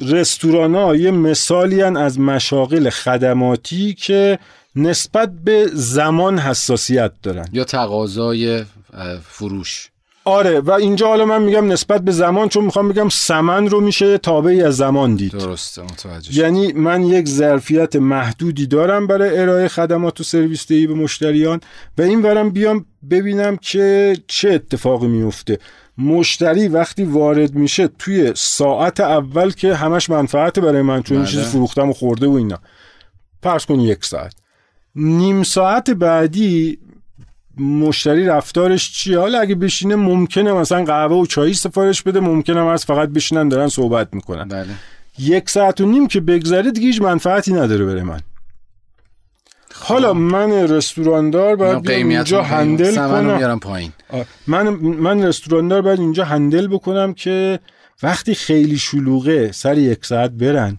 رستوران 0.00 0.74
ها 0.74 0.96
یه 0.96 1.10
مثالی 1.10 1.80
هن 1.80 1.96
از 1.96 2.20
مشاغل 2.20 2.90
خدماتی 2.90 3.94
که 3.94 4.38
نسبت 4.76 5.30
به 5.44 5.70
زمان 5.72 6.38
حساسیت 6.38 7.12
دارن. 7.22 7.48
یا 7.52 7.64
تقاضای 7.64 8.64
فروش. 9.28 9.90
آره 10.24 10.60
و 10.60 10.70
اینجا 10.70 11.06
حالا 11.06 11.24
من 11.24 11.42
میگم 11.42 11.72
نسبت 11.72 12.00
به 12.00 12.12
زمان 12.12 12.48
چون 12.48 12.64
می‌خوام 12.64 12.88
بگم 12.88 13.08
سمن 13.08 13.68
رو 13.68 13.80
میشه 13.80 14.18
تابعی 14.18 14.62
از 14.62 14.76
زمان 14.76 15.14
دید. 15.14 15.32
درسته 15.32 15.82
متوجه 15.82 16.32
شدم. 16.32 16.44
یعنی 16.44 16.72
من 16.72 17.02
یک 17.02 17.28
ظرفیت 17.28 17.96
محدودی 17.96 18.66
دارم 18.66 19.06
برای 19.06 19.38
ارائه 19.38 19.68
خدمات 19.68 20.20
و 20.20 20.24
سرویس 20.24 20.66
دهی 20.66 20.86
به 20.86 20.94
مشتریان 20.94 21.60
و 21.98 22.02
این 22.02 22.22
ورم 22.22 22.50
بیام 22.50 22.86
ببینم 23.10 23.56
که 23.56 24.16
چه 24.26 24.50
اتفاقی 24.50 25.06
میفته. 25.06 25.58
مشتری 25.98 26.68
وقتی 26.68 27.04
وارد 27.04 27.54
میشه 27.54 27.88
توی 27.88 28.32
ساعت 28.36 29.00
اول 29.00 29.50
که 29.50 29.74
همش 29.74 30.10
منفعت 30.10 30.58
برای 30.58 30.82
من 30.82 31.02
چون 31.02 31.18
بله. 31.18 31.26
چیزی 31.26 31.42
فروختم 31.42 31.90
و 31.90 31.92
خورده 31.92 32.26
و 32.26 32.32
اینا. 32.32 32.58
فرض 33.42 33.66
کن 33.66 33.80
یک 33.80 34.04
ساعت. 34.04 34.32
نیم 34.96 35.42
ساعت 35.42 35.90
بعدی 35.90 36.78
مشتری 37.58 38.26
رفتارش 38.26 38.92
چیه؟ 38.92 39.18
حالا 39.18 39.40
اگه 39.40 39.54
بشینه 39.54 39.96
ممکنه 39.96 40.52
مثلا 40.52 40.84
قهوه 40.84 41.16
و 41.16 41.26
چایی 41.26 41.54
سفارش 41.54 42.02
بده 42.02 42.20
ممکنه 42.20 42.60
هم 42.60 42.66
از 42.66 42.84
فقط 42.84 43.08
بشینن 43.08 43.48
دارن 43.48 43.68
صحبت 43.68 44.08
می‌کنن. 44.12 44.48
بله. 44.48 44.66
یک 45.18 45.50
ساعت 45.50 45.80
و 45.80 45.86
نیم 45.86 46.06
که 46.06 46.20
بگذره 46.20 46.70
دیگه 46.70 46.86
هیچ 46.86 47.02
منفعتی 47.02 47.52
نداره 47.52 47.84
برای 47.84 48.02
من. 48.02 48.20
حالا 49.74 50.12
من 50.12 50.50
رستوراندار 50.52 51.56
باید 51.56 51.90
اینجا 51.90 52.42
هندل 52.42 52.94
کنم. 52.96 53.60
پایین. 53.60 53.92
من 54.46 54.68
من 54.78 55.22
رستوراندار 55.26 55.82
باید 55.82 56.00
اینجا 56.00 56.24
هندل 56.24 56.66
بکنم 56.66 57.14
که 57.14 57.60
وقتی 58.02 58.34
خیلی 58.34 58.78
شلوغه 58.78 59.52
سر 59.52 59.78
یک 59.78 60.06
ساعت 60.06 60.30
برن. 60.30 60.76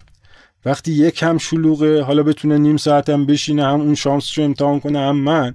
وقتی 0.68 0.92
یک 0.92 1.22
هم 1.22 1.38
شلوغه 1.38 2.02
حالا 2.02 2.22
بتونه 2.22 2.58
نیم 2.58 2.76
ساعت 2.76 3.10
هم 3.10 3.26
بشینه 3.26 3.64
هم 3.64 3.80
اون 3.80 3.94
شانسشو 3.94 4.42
امتحان 4.42 4.80
کنه 4.80 4.98
هم 4.98 5.16
من 5.16 5.54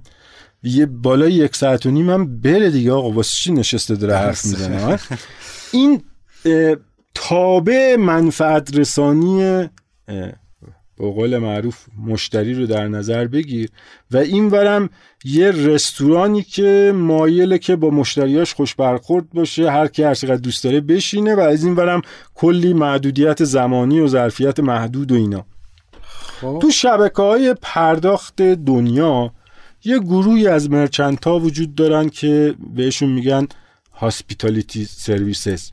یه 0.62 0.86
بالای 0.86 1.32
یک 1.32 1.56
ساعت 1.56 1.86
و 1.86 1.90
نیم 1.90 2.10
هم 2.10 2.40
بره 2.40 2.70
دیگه 2.70 2.92
آقا 2.92 3.10
واسه 3.10 3.32
چی 3.32 3.52
نشسته 3.52 3.94
داره 3.94 4.16
حرف. 4.16 4.44
می‌زنه؟ 4.44 4.98
این 5.72 6.02
تابع 7.14 7.96
منفعت 7.96 8.76
رسانی 8.76 9.68
به 10.98 11.10
قول 11.10 11.38
معروف 11.38 11.86
مشتری 12.06 12.54
رو 12.54 12.66
در 12.66 12.88
نظر 12.88 13.26
بگیر. 13.26 13.70
و 14.10 14.16
این 14.16 14.48
ورم 14.48 14.90
یه 15.24 15.50
رستورانی 15.50 16.42
که 16.42 16.92
مایله 16.94 17.58
که 17.58 17.76
با 17.76 17.90
مشتریاش 17.90 18.54
خوش 18.54 18.74
برخورد 18.74 19.30
باشه 19.30 19.70
هر 19.70 19.86
کی 19.86 20.02
هر 20.02 20.14
چقدر 20.14 20.36
دوست 20.36 20.64
داره 20.64 20.80
بشینه 20.80 21.34
و 21.34 21.40
از 21.40 21.64
این 21.64 21.74
ورم 21.74 22.02
کلی 22.34 22.72
محدودیت 22.72 23.44
زمانی 23.44 24.00
و 24.00 24.06
ظرفیت 24.08 24.60
محدود 24.60 25.12
و 25.12 25.14
اینا. 25.14 25.44
خب. 26.40 26.58
تو 26.62 26.70
شبکه 26.70 27.22
های 27.22 27.54
پرداخت 27.62 28.42
دنیا 28.42 29.32
یه 29.84 29.98
گروهی 29.98 30.48
از 30.48 30.70
مرچنت 30.70 31.24
ها 31.24 31.38
وجود 31.38 31.74
دارن 31.74 32.08
که 32.08 32.54
بهشون 32.74 33.08
میگن 33.08 33.46
هاسپیتالیتی 33.94 34.84
سرویسز 34.84 35.70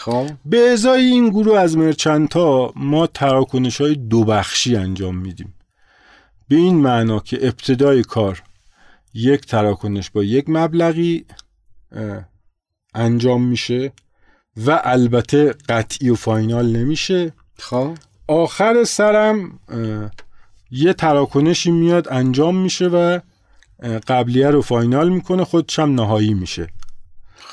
خب. 0.00 0.26
به 0.44 0.58
ازای 0.58 1.04
این 1.04 1.28
گروه 1.28 1.58
از 1.58 1.76
مرچنت 1.76 2.36
ها 2.36 2.72
ما 2.76 3.06
تراکنش 3.06 3.80
های 3.80 3.94
دو 3.94 4.24
بخشی 4.24 4.76
انجام 4.76 5.16
میدیم. 5.16 5.54
به 6.48 6.56
این 6.56 6.74
معنا 6.74 7.20
که 7.20 7.38
ابتدای 7.42 8.02
کار 8.02 8.42
یک 9.14 9.40
تراکنش 9.40 10.10
با 10.10 10.24
یک 10.24 10.44
مبلغی 10.48 11.24
انجام 12.94 13.42
میشه 13.44 13.92
و 14.66 14.80
البته 14.84 15.54
قطعی 15.68 16.10
و 16.10 16.14
فاینال 16.14 16.76
نمیشه. 16.76 17.32
خب. 17.58 17.94
آخر 18.28 18.84
سرم 18.84 19.60
یه 20.70 20.92
تراکنشی 20.92 21.70
میاد 21.70 22.08
انجام 22.10 22.56
میشه 22.56 22.88
و 22.88 23.20
قبلیه 24.08 24.50
رو 24.50 24.62
فاینال 24.62 25.08
می‌کنه 25.08 25.44
خودش 25.44 25.78
هم 25.78 25.94
نهایی 25.94 26.34
میشه. 26.34 26.68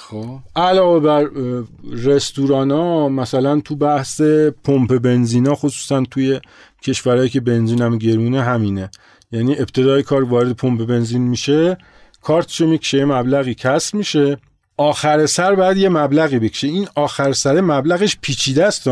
خب. 0.09 0.39
علاوه 0.55 0.99
بر 0.99 1.23
اه، 1.23 1.63
رستوران 1.93 2.71
ها 2.71 3.09
مثلا 3.09 3.59
تو 3.59 3.75
بحث 3.75 4.21
پمپ 4.63 4.97
بنزینا 4.97 5.55
خصوصا 5.55 6.03
توی 6.11 6.39
کشورهایی 6.83 7.29
که 7.29 7.39
بنزین 7.39 7.81
هم 7.81 7.97
گرونه 7.97 8.43
همینه. 8.43 8.89
یعنی 9.31 9.55
ابتدای 9.59 10.03
کار 10.03 10.23
وارد 10.23 10.51
پمپ 10.51 10.85
بنزین 10.85 11.21
میشه 11.21 11.77
کارتشو 12.21 12.67
می‌کشه 12.67 13.05
مبلغی 13.05 13.55
کسر 13.55 13.97
میشه. 13.97 14.37
آخر 14.77 15.25
سر 15.25 15.55
بعد 15.55 15.77
یه 15.77 15.89
مبلغی 15.89 16.39
بکشه. 16.39 16.67
این 16.67 16.87
آخر 16.95 17.31
سر 17.31 17.61
مبلغش 17.61 18.17
پیچیده 18.21 18.65
است. 18.65 18.87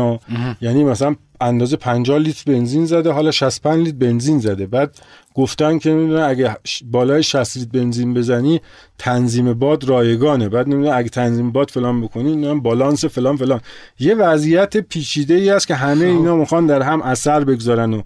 یعنی 0.60 0.84
مثلا 0.84 1.16
اندازه 1.40 1.76
50 1.76 2.18
لیتر 2.18 2.52
بنزین 2.52 2.86
زده 2.86 3.12
حالا 3.12 3.30
65 3.30 3.86
لیتر 3.86 3.96
بنزین 3.98 4.38
زده. 4.38 4.66
بعد 4.66 4.94
گفتن 5.34 5.78
که 5.78 5.90
نمی‌دونم 5.90 6.28
اگه 6.28 6.56
بالای 6.84 7.22
60 7.22 7.56
لیتر 7.56 7.70
بنزین 7.78 8.14
بزنی 8.14 8.60
تنظیم 8.98 9.54
باد 9.54 9.84
رایگانه. 9.84 10.48
بعد 10.48 10.68
نمی‌دونم 10.68 10.98
اگه 10.98 11.08
تنظیم 11.08 11.52
باد 11.52 11.70
فلان 11.70 12.00
بکنی 12.00 12.32
نمی‌دونم 12.32 12.60
بالانس 12.60 13.04
فلان 13.04 13.36
فلان. 13.36 13.60
یه 13.98 14.14
وضعیت 14.14 14.76
پیچیده 14.76 15.34
ای 15.34 15.50
است 15.50 15.68
که 15.68 15.74
همه 15.74 16.04
اینا 16.04 16.36
می‌خوان 16.36 16.66
در 16.66 16.82
هم 16.82 17.02
اثر 17.02 17.44
بگذارن 17.44 17.92
و 17.94 18.02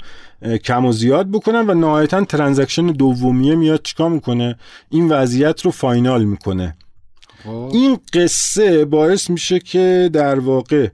کم 0.65 0.87
و 0.87 0.93
زیاد 0.93 1.31
بکنن 1.31 1.71
و 1.71 1.75
نهایتا 1.75 2.25
transaction 2.25 2.87
دومیه 2.87 3.55
میاد 3.55 3.81
چیکار 3.83 4.11
می‌کنه؟ 4.11 4.57
این 4.91 5.09
وضعیت 5.09 5.63
رو 5.63 5.71
final 5.71 6.25
می‌کنه. 6.25 6.77
خب. 7.45 7.71
این 7.73 7.99
قصه 8.13 8.85
باعث 8.85 9.31
میشه 9.31 9.59
که 9.59 10.11
در 10.13 10.39
واقع 10.39 10.89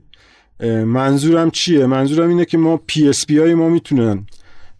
منظورم 0.85 1.51
چیه؟ 1.51 1.85
منظورم 1.85 2.29
اینه 2.29 2.45
که 2.45 2.57
ما 2.57 2.77
PSP 2.77 3.37
های 3.37 3.53
ما 3.53 3.69
می‌تونن 3.69 4.25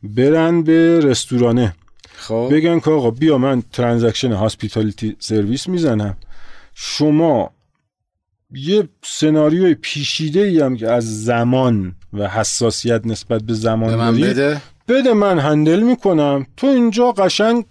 برن 0.04 0.64
به 0.64 0.99
رستورانه. 0.99 1.76
خب. 2.16 2.49
بگن 2.52 2.80
که 2.80 2.91
آقا 2.91 3.12
بیا 3.12 3.38
من 3.38 3.64
transaction 3.74 4.32
hospitality 4.32 5.16
service 5.20 5.68
می‌زنم. 5.68 6.18
شما 6.74 7.52
یه 8.52 8.90
سناریوی 9.04 9.74
پیچیده 9.74 10.40
ای 10.40 10.60
هم 10.60 10.78
که 10.78 10.91
از 10.91 11.24
زمان 11.24 11.95
و 12.14 12.28
حساسیت 12.28 13.02
نسبت 13.06 13.44
به 13.44 13.54
زمان 13.54 13.90
به 13.90 13.95
من 13.95 14.22
بده. 14.22 14.62
بده 14.88 15.14
من 15.14 15.40
هندل 15.40 15.80
می‌کنم. 15.80 16.45
تو 16.58 16.68
اینجا 16.68 17.12
قشنگ 17.12 17.66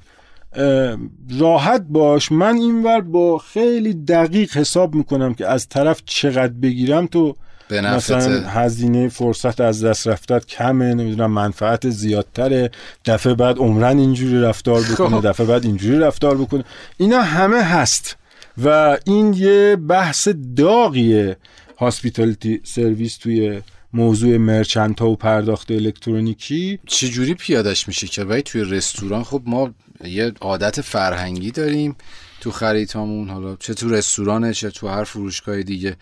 راحت 1.39 1.87
باش. 1.89 2.33
من 2.33 2.55
اینور 2.55 3.01
با 3.01 3.39
خیلی 3.39 3.95
دقیق 3.95 4.57
حساب 4.57 4.95
می‌کنم 4.95 5.35
که 5.35 5.47
از 5.47 5.69
طرف 5.69 6.03
چقدر 6.05 6.53
بگیرم 6.53 7.07
تو 7.07 7.37
به 7.69 7.81
مثلا 7.81 8.49
هزینه 8.49 9.09
فرصت 9.09 9.61
از 9.61 9.85
دست 9.85 10.09
رفتت 10.09 10.47
کمه 10.47 10.95
نمی‌دونم 10.95 11.31
منفعت 11.31 11.91
زیادتره. 11.91 12.71
دفعه 13.05 13.35
بعد 13.35 13.59
عمرن 13.59 13.99
اینجوری 13.99 14.41
رفتار 14.41 14.83
بکنه. 14.91 15.21
دفعه 15.21 15.47
بعد 15.47 15.65
اینجوری 15.65 15.99
رفتار 15.99 16.37
بکنه. 16.37 16.65
اینا 16.97 17.23
همه 17.23 17.63
هست 17.63 18.17
و 18.65 18.99
این 19.07 19.33
یه 19.33 19.77
بحث 19.77 20.29
داغیه. 20.57 21.37
هاسپیتالیتی 21.79 22.61
سرویس 22.65 23.17
توی 23.17 23.61
موضوع 23.93 24.37
مرچنت 24.37 25.01
ها 25.01 25.11
و 25.11 25.17
پرداخت 25.17 25.71
الکترونیکی. 25.71 26.79
چه 26.87 27.09
جوری 27.09 27.35
پیادش 27.35 27.89
میشه 27.89 28.07
که؟ 28.07 28.25
باید 28.25 28.45
توی 28.45 28.65
رستوران 28.65 29.25
خب 29.25 29.43
ما 29.47 29.75
یه 30.05 30.33
عادت 30.41 30.81
فرهنگی 30.81 31.51
داریم 31.51 31.97
تو 32.41 32.51
خریدهامون. 32.51 33.31
حالا 33.31 33.57
چه 33.57 33.75
تو 33.75 33.89
رستورانه 33.89 34.55
چه 34.55 34.71
تو 34.71 34.89
هر 34.89 35.05
فروشگاه 35.05 35.63
دیگه. 35.63 35.97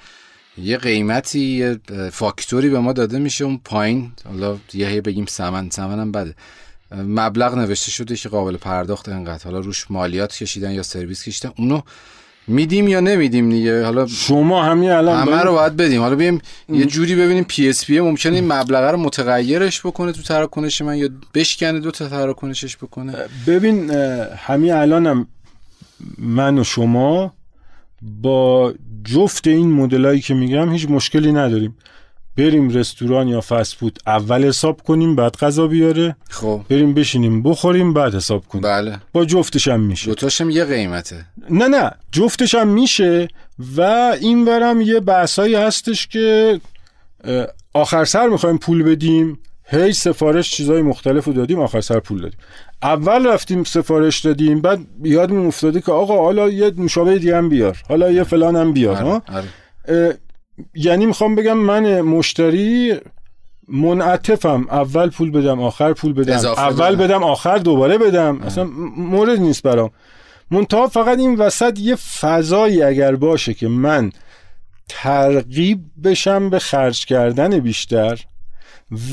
یه 0.59 0.79
قیمتی 0.79 1.41
یه 1.41 1.81
فاکتوری 2.13 2.69
به 2.69 2.79
ما 2.79 2.93
داده 2.93 3.19
میشه 3.19 3.45
اون 3.45 3.61
پایین. 3.65 4.13
حالا 4.29 4.57
یه 4.75 4.89
هی 4.89 5.01
بگیم 5.01 5.27
سمن 5.27 5.71
سمن 5.71 6.01
هم 6.01 6.13
بده. 6.13 6.35
مبلغ 6.97 7.55
نوشته 7.55 7.91
شده 7.91 8.17
که 8.17 8.29
قابل 8.29 8.57
پرداخت 8.57 9.09
انقدر 9.09 9.45
حالا 9.45 9.59
روش 9.59 9.87
مالیات 9.91 10.37
کشیدن 10.37 10.71
یا 10.71 10.83
سرویس 10.83 11.23
کشیدن 11.23 11.53
اونو 11.59 11.81
میدیم 12.47 12.89
یا 12.89 13.01
نمیدیم 13.01 13.51
دیگه؟ 13.51 13.85
حالا 13.85 14.07
شما 14.07 14.65
همین 14.65 14.91
الان 14.91 15.29
همه 15.29 15.43
رو 15.43 15.53
باید 15.53 15.77
بدیم. 15.77 16.01
حالا 16.01 16.17
بیم 16.17 16.41
یه 16.69 16.85
جوری 16.85 17.15
ببینیم 17.15 17.45
PSP 17.45 18.01
ممکنه 18.01 18.35
این 18.35 18.53
مبلغه 18.53 18.91
رو 18.91 18.97
متغیرش 18.97 19.81
بکنه 19.81 20.13
تو 20.13 20.23
تراکنش 20.23 20.83
من 20.83 20.97
یا 20.97 21.09
بشکنه 21.35 21.81
دو 21.81 21.91
تا 21.91 22.09
تراکنشش 22.09 22.77
بکنه. 22.77 23.15
ببین 23.47 23.91
همین 24.37 24.73
الانم 24.73 25.27
من 26.19 26.59
و 26.59 26.65
شما 26.65 27.35
با 28.23 28.75
جفت 29.05 29.47
این 29.47 29.73
مدلایی 29.73 30.21
که 30.21 30.35
میگم 30.35 30.73
هیچ 30.73 30.87
مشکلی 30.91 31.33
نداریم. 31.33 31.77
بریم 32.37 32.69
رستوران 32.69 33.29
یا 33.29 33.41
فست 33.41 33.75
فود 33.75 33.99
اول 34.07 34.45
حساب 34.45 34.83
کنیم 34.83 35.17
بعد 35.17 35.37
غذا 35.37 35.67
بیاره. 35.67 36.17
خب. 36.31 36.61
بریم 36.69 36.95
بشینیم 36.95 37.43
بخوریم 37.43 37.93
بعد 37.93 38.15
حساب 38.15 38.45
کنیم. 38.49 38.63
بله. 38.63 38.99
با 39.13 39.25
جفتش 39.25 39.69
هم 39.69 39.81
میشه. 39.81 40.07
دوتاشم 40.07 40.51
یه 40.51 40.65
قیمته. 40.65 41.25
نه 41.51 41.69
نه. 41.69 41.91
جفتش 42.13 42.55
هم 42.55 42.69
میشه 42.69 43.29
و 43.77 43.81
این 44.21 44.45
برم 44.45 44.81
یه 44.81 45.01
بحثایی 45.01 45.55
هستش 45.55 46.07
که 46.07 46.61
آخر 47.73 48.05
سر 48.05 48.29
می‌خوایم 48.29 48.59
پول 48.59 48.83
بدیم. 48.83 49.39
هی 49.67 49.93
سفارش 49.93 50.51
چیزای 50.51 50.83
مختلف 50.83 51.25
رو 51.25 51.33
دادیم 51.33 51.61
آخر 51.61 51.81
سر 51.81 52.01
پول 52.01 52.23
دادیم. 52.23 52.39
اول 52.83 53.27
رفتیم 53.27 53.65
سفارش 53.65 54.21
دادیم 54.21 54.61
بعد 54.61 54.81
یادمون 55.03 55.47
افتاده 55.47 55.81
که 55.81 55.93
آقا 55.93 56.17
حالا 56.17 56.49
یه 56.49 56.71
مشابه 56.71 57.19
دیگه 57.19 57.37
هم 57.37 57.49
بیار 57.49 57.83
حالا 57.89 58.11
یه 58.11 58.25
فلان 58.25 58.57
هم 58.57 58.73
بیار 58.73 58.97
ها؟ 58.97 59.23
آره، 59.29 59.47
آره. 59.89 60.09
اه، 60.09 60.15
یعنی 60.75 61.07
می‌خوام 61.07 61.35
بگم 61.35 61.59
من 61.59 62.01
مشتری 62.01 62.95
منعطفم. 63.69 64.67
اول 64.71 65.11
پول 65.11 65.31
بدم 65.31 65.61
آخر 65.61 65.93
پول 65.93 66.13
بدم. 66.13 66.33
اول 66.33 66.97
بدم. 66.97 67.05
بدم 67.05 67.23
آخر 67.23 67.59
دوباره 67.59 67.99
بدم. 67.99 68.41
اصلا 68.43 68.65
مورد 68.97 69.41
نیست 69.41 69.63
برام. 69.63 69.91
منتها 70.51 70.89
فقط 70.89 71.19
این 71.19 71.35
وسط 71.35 71.79
یه 71.79 71.95
فضایی 71.95 72.83
اگر 72.83 73.17
باشه 73.17 73.55
که 73.55 73.69
من 73.69 74.13
ترغیب 74.89 75.81
بشم 76.05 76.51
به 76.51 76.59
خرج 76.59 77.07
کردن 77.07 77.59
بیشتر 77.59 78.21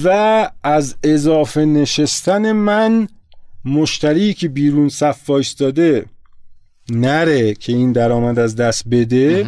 و 0.04 0.50
از 0.64 0.96
اضافه 1.04 1.66
نشستن 1.66 2.52
من 2.52 3.08
مشتری 3.66 4.34
که 4.34 4.48
بیرون 4.48 4.90
صف 4.90 5.30
وایستاده 5.30 6.06
نره 6.90 7.54
که 7.54 7.74
این 7.74 7.92
درآمد 7.92 8.40
از 8.40 8.56
دست 8.56 8.84
بده 8.92 9.48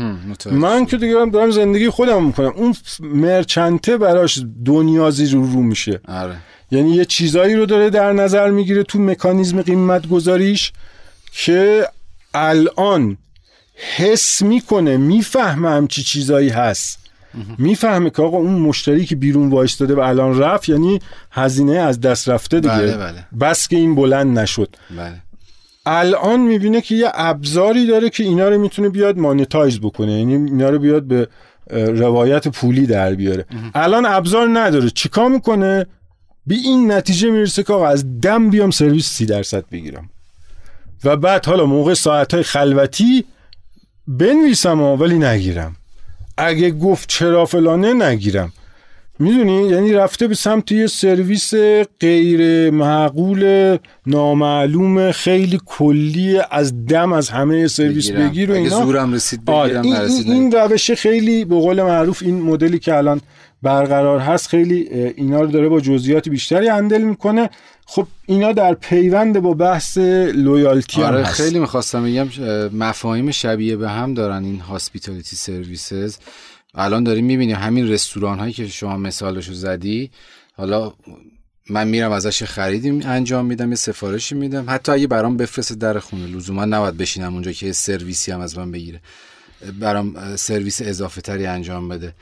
من 0.52 0.86
که 0.86 0.98
دیگه 0.98 1.14
دارم 1.34 1.52
زندگی 1.52 1.90
خودم 1.90 2.26
می‌کنم. 2.26 2.54
اون 2.56 2.76
مرچنته 3.00 3.98
براش 3.98 4.40
دنیازی 4.66 5.26
رو 5.26 5.52
رو 5.52 5.62
میشه. 5.62 6.00
آره. 6.08 6.36
یعنی 6.72 6.96
یه 6.96 7.06
چیزایی 7.06 7.56
رو 7.56 7.66
داره 7.66 7.90
در 7.90 8.14
نظر 8.14 8.50
می‌گیره 8.50 8.84
تو 8.84 9.00
مکانیزم 9.00 9.62
قیمت 9.62 10.08
گذاریش 10.08 10.72
که 11.32 11.88
الان 12.34 13.18
حس 13.98 14.42
می‌کنه 14.42 14.98
می‌فهمه 14.98 15.70
همچی 15.70 16.04
چیزایی 16.04 16.50
هست. 16.50 17.00
می‌فهمه 17.58 18.10
که 18.10 18.22
آقا 18.22 18.38
اون 18.38 18.54
مشتری 18.54 19.06
که 19.06 19.16
بیرون 19.16 19.50
وایستاده 19.50 19.96
و 19.96 20.00
الان 20.00 20.40
رفت 20.40 20.70
یعنی 20.70 21.00
هزینه 21.32 21.76
از 21.76 22.02
دست 22.02 22.30
رفته 22.30 22.60
دیگه. 22.60 22.74
بله، 22.74 22.98
بله. 22.98 23.26
بس 23.40 23.68
که 23.68 23.76
این 23.76 23.96
بلند 23.96 24.40
نشد. 24.40 24.76
بله. 24.98 25.22
الان 25.86 26.40
می‌بینه 26.40 26.82
که 26.82 26.96
یه 26.96 27.12
ابزاری 27.14 27.88
داره 27.88 28.10
که 28.10 28.24
اینا 28.24 28.50
رو 28.50 28.62
می‌تونه 28.62 28.90
بیاد 28.90 29.18
مانیتایز 29.18 29.80
بکنه 29.80 30.12
یعنی 30.12 30.34
اینا 30.34 30.70
رو 30.70 30.80
بیاد 30.80 31.04
به 31.04 31.28
روایت 31.72 32.48
پولی 32.48 32.86
در 32.86 33.16
بیاره. 33.16 33.46
الان 33.76 34.06
ابزار 34.06 34.60
نداره. 34.60 34.90
چیکار 34.90 35.30
می‌کنه؟ 35.30 35.86
به 36.48 36.56
این 36.56 36.92
نتیجه 36.92 37.30
می‌رسه 37.30 37.64
که 37.64 37.74
آقا 37.74 37.88
از 37.88 38.22
دم 38.22 38.50
بیام 38.50 38.72
سرویس 38.72 39.10
سی 39.10 39.26
درصد 39.26 39.66
بگیرم. 39.72 40.10
و 41.04 41.18
بعد 41.18 41.46
حالا 41.46 41.66
موقع 41.66 41.94
ساعتهای 41.94 42.44
خلوتی 42.44 43.26
بنویسم 44.08 44.80
ولی 44.80 45.20
نگیرم. 45.20 45.76
اگه 46.38 46.72
گفت 46.72 47.10
چرا 47.10 47.46
فلانه 47.46 47.94
نگیرم. 47.94 48.54
می‌دونی؟ 49.20 49.68
یعنی 49.70 49.94
رفته 49.94 50.28
به 50.28 50.36
سمت 50.36 50.72
یه 50.72 50.88
سرویس 50.88 51.54
غیر 52.00 52.70
معقول 52.72 53.78
نامعلوم 54.06 55.12
خیلی 55.12 55.60
کلی 55.66 56.40
از 56.52 56.86
دم 56.86 57.14
از 57.14 57.30
همه 57.30 57.68
سرویس. 57.68 58.12
بگیر 58.12 58.52
و 58.52 58.54
اگه 58.54 58.64
اینا. 58.64 58.86
زورم 58.86 59.14
رسید 59.14 59.42
آره 59.46 59.70
بگیرم 59.70 59.82
این, 59.84 59.94
نرسید 59.94 60.28
این, 60.28 60.34
این 60.34 60.52
روش 60.52 60.92
خیلی 60.92 61.46
به 61.46 61.56
قول 61.56 61.82
معروف 61.82 62.24
این 62.24 62.42
مدلی 62.42 62.80
که 62.80 62.96
الان 62.96 63.22
برقرار 63.64 64.20
هست 64.20 64.48
خیلی 64.48 64.76
اینا 65.16 65.42
رو 65.42 65.48
داره 65.48 65.70
با 65.70 65.80
جزئیات 65.80 66.30
بیشتری 66.30 66.68
handle 66.68 67.02
می‌کنه. 67.02 67.50
خب 67.86 68.08
اینا 68.26 68.52
در 68.52 68.74
پیوند 68.74 69.40
با 69.40 69.54
بحث 69.54 69.98
loyalty 70.34 71.04
آره 71.04 71.24
هست. 71.24 71.42
خیلی 71.42 71.60
می‌خواستم 71.60 72.04
بگم 72.04 72.28
اه، 72.42 72.70
مفاهیم 72.76 73.32
شبیه 73.32 73.76
به 73.76 73.90
هم 73.90 74.14
دارن 74.14 74.44
این 74.44 74.60
hospitality 74.60 75.36
services 75.36 76.18
الان 76.76 77.04
داریم 77.04 77.26
می‌بینیم 77.26 77.56
همین 77.56 77.90
رستوران 77.90 78.40
هایی 78.40 78.54
که 78.54 78.68
شما 78.68 78.98
مثالشو 78.98 79.54
زدی 79.54 80.12
حالا 80.58 80.94
من 81.70 81.88
میرم 81.88 82.12
ازش 82.12 82.44
خریدیم 82.44 83.02
انجام 83.06 83.46
میدم 83.46 83.70
یه 83.70 83.76
سفارشی 83.76 84.36
میدم. 84.36 84.66
حتی 84.68 84.92
اگه 84.92 85.08
برام 85.08 85.38
بفرسته 85.38 85.76
در 85.76 86.00
خونه 86.00 86.28
لزوما 86.28 86.66
نباید 86.66 86.98
بشینم 86.98 87.34
اونجا 87.34 87.52
که 87.52 87.72
سرویسی 87.72 88.32
هم 88.32 88.40
از 88.40 88.58
من 88.58 88.72
بگیره. 88.72 89.02
برام 89.80 90.36
سرویس 90.36 90.82
اضافه 90.82 91.22
تری 91.22 91.46
انجام 91.46 91.90
بده. 91.90 92.14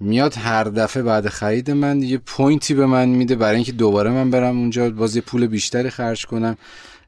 میاد 0.00 0.34
هر 0.34 0.64
دفعه 0.64 1.02
بعد 1.02 1.28
خرید 1.28 1.70
من 1.70 2.02
یه 2.02 2.18
point 2.18 2.65
ی 2.65 2.74
به 2.74 2.86
من 2.86 3.08
میده 3.08 3.36
برای 3.36 3.54
اینکه 3.54 3.72
دوباره 3.72 4.10
من 4.10 4.30
برم 4.30 4.58
اونجا 4.58 4.90
باز 4.90 5.16
یه 5.16 5.22
پول 5.22 5.46
بیشتری 5.46 5.90
خرج 5.90 6.26
کنم. 6.26 6.56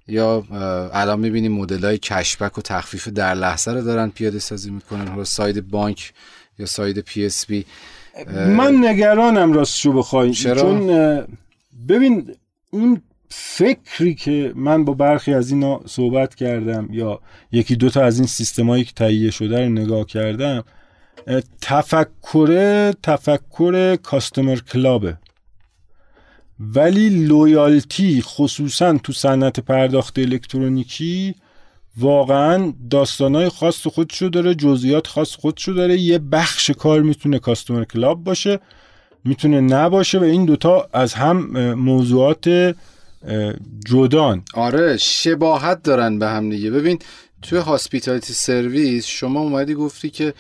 یا 0.09 0.45
الان 0.93 1.21
می‌بینیم 1.21 1.53
مدل 1.53 1.85
های 1.85 1.99
cashback 1.99 2.59
و 2.59 2.61
تخفیف 2.61 3.09
در 3.09 3.35
لحظه 3.35 3.73
رو 3.73 3.83
دارن 3.83 4.09
پیاده 4.11 4.39
سازی 4.39 4.71
می‌کنن. 4.71 5.09
حالا 5.09 5.25
side 5.25 5.69
بانک 5.69 6.13
یا 6.59 6.67
side 6.67 6.99
PSP 6.99 7.65
من 8.37 8.85
نگرانم 8.85 9.53
راستشو 9.53 9.93
بخوای. 9.93 10.33
چرا؟ 10.33 10.63
چون 10.63 10.87
ببین 11.89 12.35
اون 12.71 13.03
فکری 13.29 14.15
که 14.15 14.53
من 14.57 14.85
با 14.85 14.93
برخی 14.93 15.35
از 15.35 15.51
اینا 15.51 15.81
صحبت 15.87 16.35
کردم 16.35 16.89
یا 16.91 17.21
یکی 17.53 17.77
دوتا 17.77 18.03
از 18.03 18.19
این 18.19 18.27
سیستمایی 18.27 18.85
که 18.85 18.93
تهیه 18.93 19.31
شده 19.31 19.61
رو 19.61 19.69
نگاه 19.69 20.05
کردم 20.05 20.65
تفکر 21.63 22.93
تفکر 23.03 23.97
کاستمر 23.97 24.59
کلابه 24.73 25.17
ولی 26.61 27.09
لویالتی 27.09 28.23
خصوصا 28.23 28.99
تو 28.99 29.13
صنعت 29.13 29.61
پرداخت 29.61 30.19
الکترونیکی 30.19 31.35
واقعا 31.97 32.73
داستانای 32.91 33.49
خاص 33.49 33.87
خودشو 33.87 34.29
داره 34.29 34.55
جزئیات 34.55 35.07
خاص 35.07 35.35
خودشو 35.35 35.73
داره. 35.73 35.99
یه 35.99 36.19
بخش 36.19 36.71
کار 36.71 37.03
می‌تونه 37.03 37.39
کاستومر 37.39 37.85
کلاب 37.85 38.25
باشه 38.25 38.61
می‌تونه 39.25 39.61
نباشه 39.61 40.19
و 40.19 40.23
این 40.23 40.45
دوتا 40.45 40.89
از 40.93 41.15
هم 41.15 41.37
موضوعات 41.75 42.75
جدان. 43.87 44.43
آره 44.55 44.97
شباهت 44.97 45.83
دارن 45.83 46.19
به 46.19 46.29
هم 46.29 46.51
دیگه. 46.51 46.71
ببین 46.71 46.99
توی 47.43 47.59
hospitality 47.59 48.33
service 48.33 49.07
شما 49.07 49.41
اومدی 49.41 49.75
گفتی 49.75 50.11
که 50.11 50.35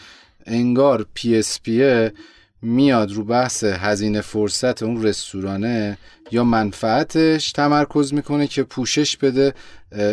انگار 0.46 1.06
PSP 1.14 1.60
ه 1.62 2.12
میاد 2.62 3.12
رو 3.12 3.24
بحث 3.24 3.64
هزینه 3.64 4.20
فرصت 4.20 4.82
اون 4.82 5.02
رستورانه 5.02 5.98
یا 6.30 6.44
منفعتش 6.44 7.52
تمرکز 7.52 8.14
می‌کنه 8.14 8.46
که 8.46 8.62
پوشش 8.62 9.16
بده 9.16 9.54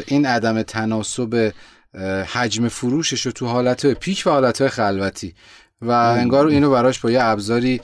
این 0.08 0.26
عدم 0.26 0.62
تناسب 0.62 1.54
حجم 2.34 2.68
فروشش 2.68 3.26
رو 3.26 3.32
تو 3.32 3.46
حالت 3.46 3.94
peak 3.94 4.24
و 4.26 4.30
حالت 4.30 4.68
خلوتی 4.68 5.34
و 5.82 5.92
انگار 5.92 6.48
اینو 6.48 6.72
براش 6.72 7.00
با 7.00 7.12
یه 7.12 7.24
ابزاری 7.24 7.82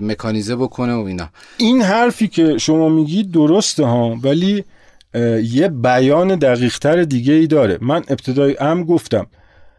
مکانیزه 0.00 0.56
بکنه 0.56 0.94
و 0.94 1.04
اینا. 1.04 1.28
این 1.56 1.82
حرفی 1.82 2.28
که 2.28 2.58
شما 2.58 2.88
میگید 2.88 3.30
درسته 3.30 3.84
ها 3.84 4.18
ولی 4.22 4.64
یه 5.42 5.68
بیان 5.68 6.34
دقیقتر 6.34 7.02
دیگه 7.02 7.32
ای 7.32 7.46
داره. 7.46 7.78
من 7.80 8.02
ابتدای 8.08 8.56
ام 8.60 8.84
گفتم 8.84 9.26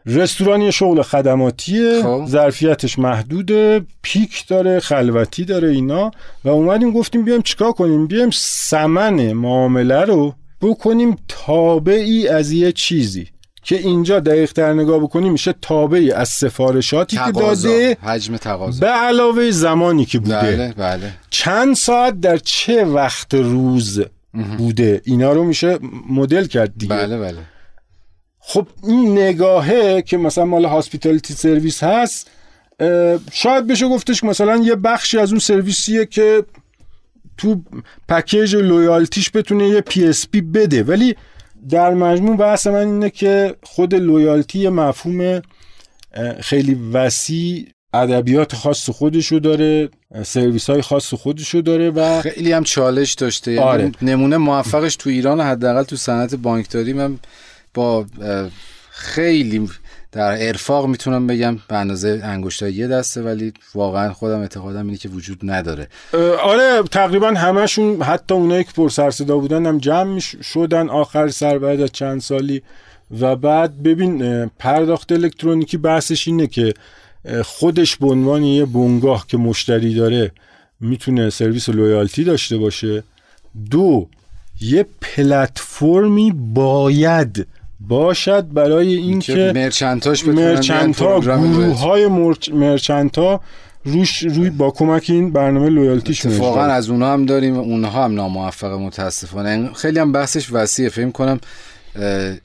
رستوران 0.06 0.62
یه 0.62 0.72
شغل 0.72 1.02
خدماتیه 1.02 2.02
خب. 2.04 2.26
ظرفیتش 2.28 3.00
محدوده 3.00 3.82
پیک 4.02 4.48
داره 4.48 4.80
خلوتی 4.80 5.46
داره 5.46 5.70
اینا. 5.70 6.12
و 6.44 6.50
اومدیم 6.50 6.92
گفتیم 6.92 7.26
بیایم 7.26 7.42
چیکار 7.42 7.72
کنیم؟ 7.72 8.08
بیایم 8.08 8.30
سمن 8.34 9.34
معامله 9.34 10.02
رو 10.02 10.34
بکنیم 10.62 11.18
تابعی 11.28 12.28
از 12.28 12.52
یه 12.52 12.72
چیزی 12.72 13.28
که 13.64 13.78
اینجا 13.78 14.20
دقیق 14.20 14.52
تر 14.52 14.74
نگاه 14.74 15.00
بکنیم 15.00 15.32
میشه 15.32 15.54
تابعی 15.62 16.12
از 16.12 16.30
سفارشاتی 16.30 17.18
که 17.18 17.24
تقاضا. 17.24 17.70
داده 17.70 17.98
حجم 18.02 18.38
تقاضا. 18.38 18.80
به 18.80 18.92
علاوه 18.92 19.52
زمانی 19.52 20.06
که 20.06 20.20
بوده. 20.20 20.42
بله 20.42 20.74
بله. 20.78 21.14
چند 21.30 21.76
ساعت 21.76 22.20
در 22.20 22.38
چه 22.38 22.86
وقت 22.86 23.34
روز 23.34 24.02
بوده؟ 24.58 25.02
اینا 25.06 25.34
رو 25.34 25.44
میشه 25.44 25.80
مدل 26.10 26.46
کرد 26.46 26.74
دیگه. 26.78 26.96
بله 26.96 27.18
بله. 27.18 27.38
خب 28.48 28.68
این 28.84 29.18
نگاهه 29.18 30.02
که 30.02 30.18
مثلا 30.18 30.46
مال 30.46 30.66
hospitality 30.66 31.34
service 31.34 31.84
هست 31.84 32.30
شاید 33.32 33.68
بشه 33.68 33.88
گفتش 33.88 34.22
که 34.22 34.28
مثلا 34.28 34.58
یه 34.58 34.76
بخشی 34.76 35.18
از 35.18 35.32
اون 35.32 35.40
سرویسیه 35.40 36.06
که 36.06 36.44
تو 37.38 37.62
پکیج 38.10 38.56
loyalty 38.56 39.15
ش 39.15 39.32
بتونه 39.34 39.68
یه 39.68 39.82
PSP 39.82 40.28
ی 40.28 40.42
بده 40.42 40.84
ولی 40.84 41.16
در 41.70 41.94
مجموع 41.94 42.38
بحث 42.38 42.68
من 42.68 42.88
اینه 42.88 43.10
که 43.10 43.56
خود 43.64 43.96
loyalty 43.96 44.60
یه 44.60 44.70
مفهوم 44.70 45.42
خیلی 46.42 46.80
وسیع 46.94 47.68
ادبیات 47.94 48.56
خاص 48.56 48.90
خودشو 48.90 49.40
داره 49.40 49.90
سرویس 50.24 50.70
های 50.70 50.82
خاص 50.82 51.14
خودشو 51.14 51.62
داره 51.62 51.92
و 51.92 52.22
خیلی 52.22 52.52
هم 52.52 52.64
چالش 52.64 53.14
داشته 53.14 53.52
یعنی 53.52 53.66
آره. 53.66 53.92
نمونه 54.02 54.38
موفقش 54.38 54.96
تو 54.96 55.10
ایران 55.10 55.42
حداقل 55.42 55.84
تو 55.84 55.96
صنعت 55.96 56.36
بانکداری 56.36 56.94
من 56.94 57.20
با 57.76 58.06
خیلی 58.92 59.70
در 60.12 60.48
ارفاق 60.48 60.88
می‌تونم 60.88 61.28
بگم 61.28 61.58
به 61.68 61.76
اندازه 61.76 62.22
انگشتای 62.24 62.74
یه 62.74 62.88
دسته 62.88 63.22
ولی 63.22 63.54
واقعا 63.76 64.14
خودم 64.14 64.40
اعتقادم 64.40 64.86
اینه 64.86 64.98
که 64.98 65.10
وجود 65.10 65.40
نداره. 65.44 65.88
آره 66.44 66.84
تقریبا 66.92 67.28
همشون 67.28 68.02
حتی 68.02 68.34
اونایی 68.34 68.64
که 68.64 68.72
پر 68.72 68.90
سر 68.90 69.12
صدا 69.12 69.38
بودن 69.38 69.66
هم 69.66 69.78
جمع 69.78 70.20
شدن 70.20 70.90
آخر 70.90 71.28
سر 71.30 71.58
بعد 71.58 71.82
از 71.82 71.92
چند 71.92 72.22
سالی. 72.22 72.62
و 73.20 73.36
بعد 73.36 73.84
ببین 73.84 74.46
پرداخت 74.46 75.12
الکترونیکی 75.12 75.78
بحثش 75.78 76.28
اینه 76.28 76.48
که 76.48 76.74
خودش 77.44 77.96
به 77.96 78.08
عنوان 78.08 78.44
یه 78.44 78.66
بنگاه 78.66 79.26
که 79.28 79.38
مشتری 79.38 79.96
داره 79.96 80.32
می‌تونه 80.80 81.30
سرویس 81.30 81.70
loyalty 81.70 82.24
داشته 82.24 82.58
باشه. 82.58 83.04
دو 83.72 84.08
یه 84.62 84.86
پلتفرمی 85.02 86.32
باید 86.32 87.48
باشد 87.80 88.54
برای 88.54 88.96
که 88.96 89.02
اینکه 89.02 89.52
merchant 89.56 90.10
اش 90.10 90.24
بتونن 90.24 90.36
بیان 90.36 90.56
merchant 90.56 91.00
ها 91.00 91.08
program 91.08 91.52
گروه. 91.54 91.80
های 91.80 92.08
merchant 92.54 93.18
ها 93.18 93.42
روش 93.86 94.18
روی 94.18 94.50
با 94.50 94.72
کمک 94.72 95.06
این 95.10 95.32
برنامه 95.32 95.70
loyalty 95.70 96.09
شون 96.09 96.32
اتفاقا 96.32 96.62
از 96.62 96.90
اونها 96.90 97.14
هم 97.14 97.26
داریم 97.26 97.58
و 97.58 97.60
اونها 97.60 98.06
هم 98.06 98.14
ناموفق 98.14 98.72
متاسفانه. 98.72 99.74
خیلی 99.74 100.00
هم 100.00 100.12
بحثش 100.12 100.48
وسیعه. 100.52 100.90
فکر 100.90 101.10
کنم 101.10 101.40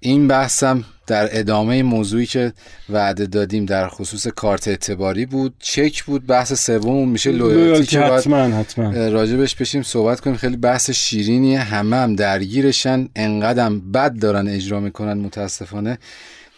این 0.00 0.28
بحثم 0.28 0.84
در 1.10 1.28
ادامه 1.38 1.82
موضوعی 1.82 2.26
که 2.26 2.52
وعده 2.90 3.26
دادیم 3.26 3.64
در 3.64 3.88
خصوص 3.88 4.26
کارت 4.26 4.68
اعتباری 4.68 5.26
بود 5.26 5.54
چک 5.58 6.04
بود 6.04 6.26
بحث 6.26 6.52
سوم 6.52 7.08
میشه 7.08 7.32
لویالتی 7.32 7.86
که 7.86 8.00
حتما 8.00 8.36
حتما. 8.36 8.90
راجبش 8.90 9.54
بشیم 9.54 9.82
صحبت 9.82 10.20
کنیم. 10.20 10.36
خیلی 10.36 10.56
بحث 10.56 10.90
شیرینیه. 10.90 11.60
همه 11.60 11.96
هم 11.96 12.14
درگیرشن 12.14 13.08
انقدرم 13.16 13.92
بد 13.92 14.18
دارن 14.18 14.48
اجرا 14.48 14.80
می‌کنن 14.80 15.12
متاسفانه 15.12 15.98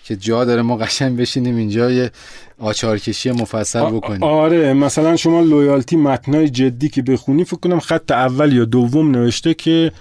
که 0.04 0.16
جا 0.16 0.44
داره 0.44 0.62
ما 0.62 0.76
قشنگ 0.76 1.16
بشینیم 1.16 1.56
اینجا 1.56 1.90
یه 1.90 2.10
آچارکشی 2.58 3.30
مفصل 3.30 3.84
بکنیم. 3.84 4.22
آره 4.22 4.72
مثلا 4.72 5.16
شما 5.16 5.40
لویالتی 5.40 5.96
متنای 5.96 6.48
جدی 6.48 6.88
که 6.88 7.02
بخونی 7.02 7.44
فکر 7.44 7.56
کنم 7.56 7.80
خط 7.80 8.10
اول 8.10 8.52
یا 8.52 8.64
دوم 8.64 9.10
نوشته 9.10 9.54
که 9.54 9.92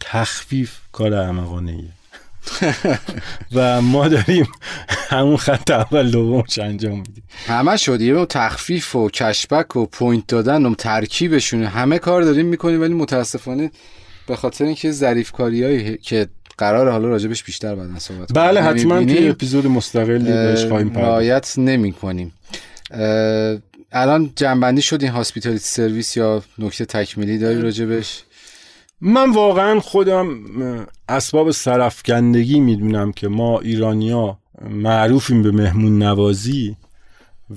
تخفیف 0.00 0.78
کار 0.92 1.14
احمقانه 1.14 1.72
ایه 1.72 1.95
و 3.54 3.82
ما 3.82 4.08
داریم 4.08 4.48
همون 5.08 5.36
خط 5.36 5.70
اول 5.70 6.10
دومش 6.10 6.58
انجام 6.58 6.98
میدیم. 6.98 7.24
همه 7.46 7.76
شد. 7.76 8.00
یه 8.00 8.26
تخفیف 8.26 8.96
و 8.96 9.10
cashback 9.10 9.76
و 9.76 9.86
point 9.86 10.26
دادن 10.26 10.66
و 10.66 10.74
ترکیبشون. 10.74 11.64
همه 11.64 11.98
کار 11.98 12.22
داریم 12.22 12.46
می‌کنیم 12.46 12.80
ولی 12.80 12.94
متاسفانه 12.94 13.70
به 14.26 14.36
خاطر 14.36 14.64
اینکه 14.64 14.90
ظریف 14.90 15.32
کاریایی 15.32 15.98
که 15.98 16.28
قرار 16.58 16.90
حالا 16.90 17.08
راجبش 17.08 17.44
بیشتر 17.44 17.74
بعد 17.74 17.98
صحبت 17.98 18.32
بله 18.34 18.62
حتما 18.62 19.04
توی 19.04 19.28
اپیزود 19.28 19.66
مستقلی 19.66 20.32
بهش 20.32 20.64
خواهیم 20.64 20.88
پرداخت. 20.88 21.08
رعایت 21.08 21.54
نمی 21.58 21.92
کنیم 21.92 22.32
الان 23.92 24.32
جمع‌بندی 24.36 24.82
شد 24.82 25.02
این 25.02 25.12
hospitality 25.12 25.64
service 25.64 26.16
یا 26.16 26.42
نکته 26.58 26.84
تکمیلی 26.84 27.38
داری 27.38 27.60
راجبش؟ 27.60 28.22
من 29.00 29.30
واقعا 29.30 29.80
خودم 29.80 30.38
اسباب 31.08 31.50
سرفکندگی 31.50 32.60
می‌دونم 32.60 33.12
که 33.12 33.28
ما 33.28 33.60
ایرانیا 33.60 34.38
معروفیم 34.70 35.42
به 35.42 35.50
مهمون 35.50 36.02
نوازی 36.02 36.76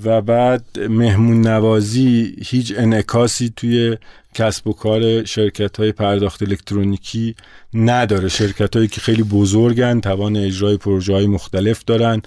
و 0.04 0.22
بعد 0.22 0.64
مهمون 0.78 1.40
نوازی 1.40 2.36
هیچ 2.46 2.74
انعکاسی 2.76 3.52
توی 3.56 3.96
کسب 4.34 4.66
و 4.66 4.72
کار 4.72 5.24
شرکت 5.24 5.76
های 5.76 5.92
پرداخت 5.92 6.42
الکترونیکی 6.42 7.34
نداره. 7.74 8.28
شرکت 8.28 8.76
هایی 8.76 8.88
که 8.88 9.00
خیلی 9.00 9.22
بزرگن 9.22 10.00
توان 10.00 10.36
اجرای 10.36 10.76
پروژه 10.76 11.12
های 11.12 11.26
مختلف 11.26 11.84
دارن 11.84 12.22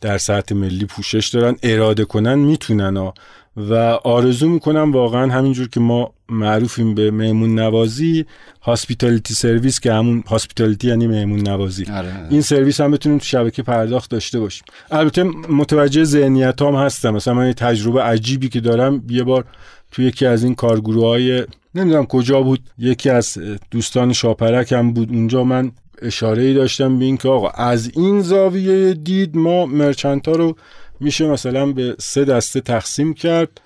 در 0.00 0.18
سطح 0.18 0.54
ملی 0.54 0.84
پوشش 0.84 1.28
دارن 1.28 1.56
اراده 1.62 2.04
کنن 2.04 2.38
می‌تونن 2.38 3.12
و 3.56 3.74
آرزو 4.04 4.48
می‌کنم 4.48 4.92
واقعا 4.92 5.32
همینجور 5.32 5.68
که 5.68 5.80
ما 5.80 6.12
معروفیم 6.28 6.94
به 6.94 7.10
مهمون 7.10 7.58
نوازی 7.58 8.26
hospitality 8.62 9.34
service 9.34 9.80
که 9.80 9.92
همون 9.92 10.24
hospitality 10.28 10.88
یعنی 10.88 11.06
مهمون 11.06 11.48
نوازی 11.48 11.84
آره. 11.84 12.12
این 12.30 12.40
سرویس 12.40 12.80
هم 12.80 12.90
بتونیم 12.90 13.18
تو 13.18 13.24
شبکه 13.24 13.62
پرداخت 13.62 14.10
داشته 14.10 14.40
باشیم. 14.40 14.64
البته 14.90 15.22
متوجه 15.48 16.04
ذهنیت 16.04 16.62
هم 16.62 16.74
هستم. 16.74 17.10
مثلا 17.10 17.34
من 17.34 17.52
تجربه 17.52 18.02
عجیبی 18.02 18.48
که 18.48 18.60
دارم 18.60 19.02
یه 19.08 19.22
بار 19.22 19.44
تو 19.92 20.02
یکی 20.02 20.26
از 20.26 20.44
این 20.44 20.54
کارگروه 20.54 21.06
های 21.06 21.44
نمی‌دونم 21.74 22.06
کجا 22.06 22.42
بود 22.42 22.60
یکی 22.78 23.10
از 23.10 23.38
دوستان 23.70 24.12
شاپرک 24.12 24.72
هم 24.72 24.92
بود. 24.92 25.10
اونجا 25.10 25.44
من 25.44 25.72
اشاره 26.02 26.42
ای 26.42 26.54
داشتم 26.54 26.98
به 26.98 27.04
این 27.04 27.16
که 27.16 27.28
آقا 27.28 27.48
از 27.48 27.90
این 27.96 28.20
زاویه 28.20 28.94
دید 28.94 29.36
ما 29.36 29.66
merchant 29.66 30.28
ها 30.28 30.34
رو 30.34 30.56
میشه 31.00 31.26
مثلا 31.26 31.66
به 31.66 31.96
سه 31.98 32.24
دسته 32.24 32.60
تقسیم 32.60 33.14
کرد 33.14 33.60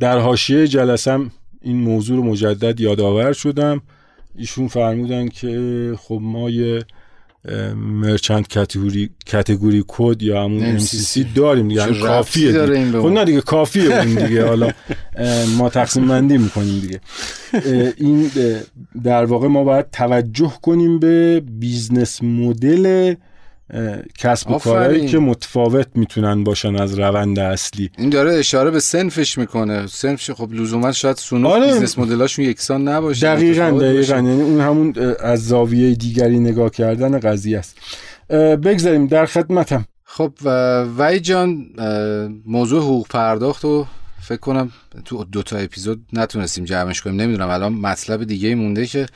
در 0.00 0.18
حاشیه 0.18 0.66
جلسم 0.66 1.30
این 1.62 1.76
موضوع 1.76 2.16
رو 2.16 2.22
مجدد 2.22 2.80
یادآور 2.80 3.32
شدم. 3.32 3.82
ایشون 4.34 4.68
فرمودن 4.68 5.28
که 5.28 5.92
خب 5.98 6.18
ما 6.22 6.50
یه 6.50 6.84
merchant 7.76 8.54
category 8.54 9.10
category 9.32 9.84
code 9.88 10.22
یا 10.22 10.44
همون 10.44 10.78
MCC 10.78 11.20
داریم 11.34 11.68
دیگه 11.68 12.00
کافیه 12.00 12.66
دیگه. 12.66 13.00
خب 13.00 13.06
نه 13.06 13.24
دیگه 13.24 13.40
کافیه 13.40 13.96
اون 13.96 14.26
دیگه. 14.26 14.46
حالا 14.46 14.70
ما 15.58 15.68
تقسیم 15.68 16.08
بندی 16.08 16.38
می‌کنیم 16.38 16.80
دیگه. 16.80 17.00
این 17.96 18.30
در 19.04 19.24
واقع 19.24 19.48
ما 19.48 19.64
باید 19.64 19.90
توجه 19.90 20.52
کنیم 20.62 20.98
به 20.98 21.40
business 21.40 22.22
model 22.22 23.14
کسب 24.18 24.50
و 24.50 24.58
کارهایی 24.58 25.06
که 25.06 25.18
متفاوت 25.18 25.86
می‌تونن 25.94 26.44
باشن 26.44 26.76
از 26.76 26.98
روند 26.98 27.38
اصلی. 27.38 27.90
این 27.98 28.10
داره 28.10 28.34
اشاره 28.34 28.70
به 28.70 28.80
صنفش 28.80 29.38
می‌کنه. 29.38 29.86
صنفش 29.86 30.30
خب 30.30 30.52
لزوما 30.52 30.92
شاید 30.92 31.16
سونو 31.16 31.48
آره. 31.48 31.66
business 31.66 31.98
model 31.98 32.24
اشون 32.24 32.44
یکسان 32.44 32.88
نباشه. 32.88 33.26
دقیقاً 33.26 33.70
دقیقاً. 33.70 34.14
یعنی 34.14 34.42
اون 34.42 34.60
همون 34.60 34.94
از 35.20 35.46
زاویه 35.46 35.94
دیگری 35.94 36.38
نگاه 36.38 36.70
کردن 36.70 37.18
قضیه 37.18 37.58
است. 37.58 37.78
بگذاریم 38.56 39.06
در 39.06 39.26
خدمتم. 39.26 39.84
خب 40.04 40.32
وای 40.96 41.20
جان 41.20 41.66
موضوع 42.46 42.82
حقوق 42.82 43.08
پرداخت 43.08 43.64
رو 43.64 43.86
فکر 44.22 44.40
کنم 44.40 44.72
تو 45.04 45.24
دو 45.24 45.42
تا 45.42 45.56
اپیزود 45.56 46.04
نتونستیم 46.12 46.64
جمعش 46.64 47.02
کنیم. 47.02 47.20
نمی‌دونم 47.20 47.48
الان 47.48 47.72
مطلب 47.72 48.24
دیگه 48.24 48.54
مونده 48.54 48.86
که 48.86 49.06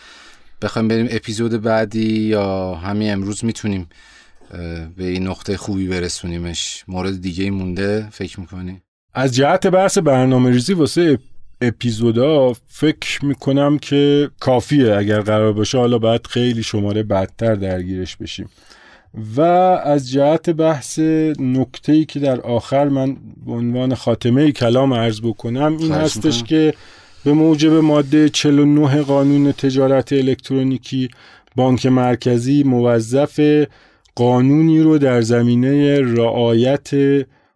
بخوایم 0.63 0.89
بریم 0.89 1.09
اپیزود 1.11 1.63
بعدی 1.63 2.21
یا 2.21 2.75
همین 2.75 3.13
امروز 3.13 3.45
می‌تونیم 3.45 3.89
به 4.97 5.05
این 5.05 5.27
نقطه 5.27 5.57
خوبی 5.57 5.89
برسونیمش. 5.89 6.85
مورد 6.89 7.21
دیگه 7.21 7.51
مونده 7.51 8.09
فکر 8.13 8.41
می‌کنی؟ 8.41 8.83
از 9.15 9.35
جهت 9.35 9.67
بحث 9.67 9.99
برنامه 9.99 10.51
ریزی 10.51 10.73
واسه 10.73 11.19
اپیزودا 11.61 12.53
فکر 12.67 13.25
می‌کنم 13.25 13.79
که 13.79 14.31
کافیه 14.41 14.97
اگر 14.97 15.21
قرار 15.21 15.53
باشه. 15.53 15.79
حالا 15.79 15.99
باید 15.99 16.27
خیلی 16.27 16.63
شماره 16.63 17.03
بدتر 17.03 17.55
درگیرش 17.55 18.17
بشیم. 18.17 18.49
و 19.37 19.41
از 19.41 20.11
جهت 20.11 20.51
بحث 20.51 20.99
نکته 21.39 21.93
ای 21.93 22.05
که 22.05 22.21
در 22.21 22.41
آخر 22.41 22.89
من 22.89 23.17
به 23.47 23.53
عنوان 23.53 23.95
خاتمه 23.95 24.53
کلام 24.53 24.95
عرض 24.95 25.21
بکنم 25.21 25.77
این 25.81 25.93
هستش 25.93 26.43
که 26.43 26.75
به 27.25 27.33
موجب 27.33 27.73
ماده 27.73 28.29
49 28.29 29.03
قانون 29.03 29.53
تجارت 29.53 30.13
الکترونیکی 30.13 31.09
بانک 31.57 31.87
مرکزی 31.87 32.63
موظف 32.63 33.41
قانونی 34.15 34.81
رو 34.81 34.99
در 34.99 35.21
زمینه 35.21 36.01
رعایت 36.01 36.91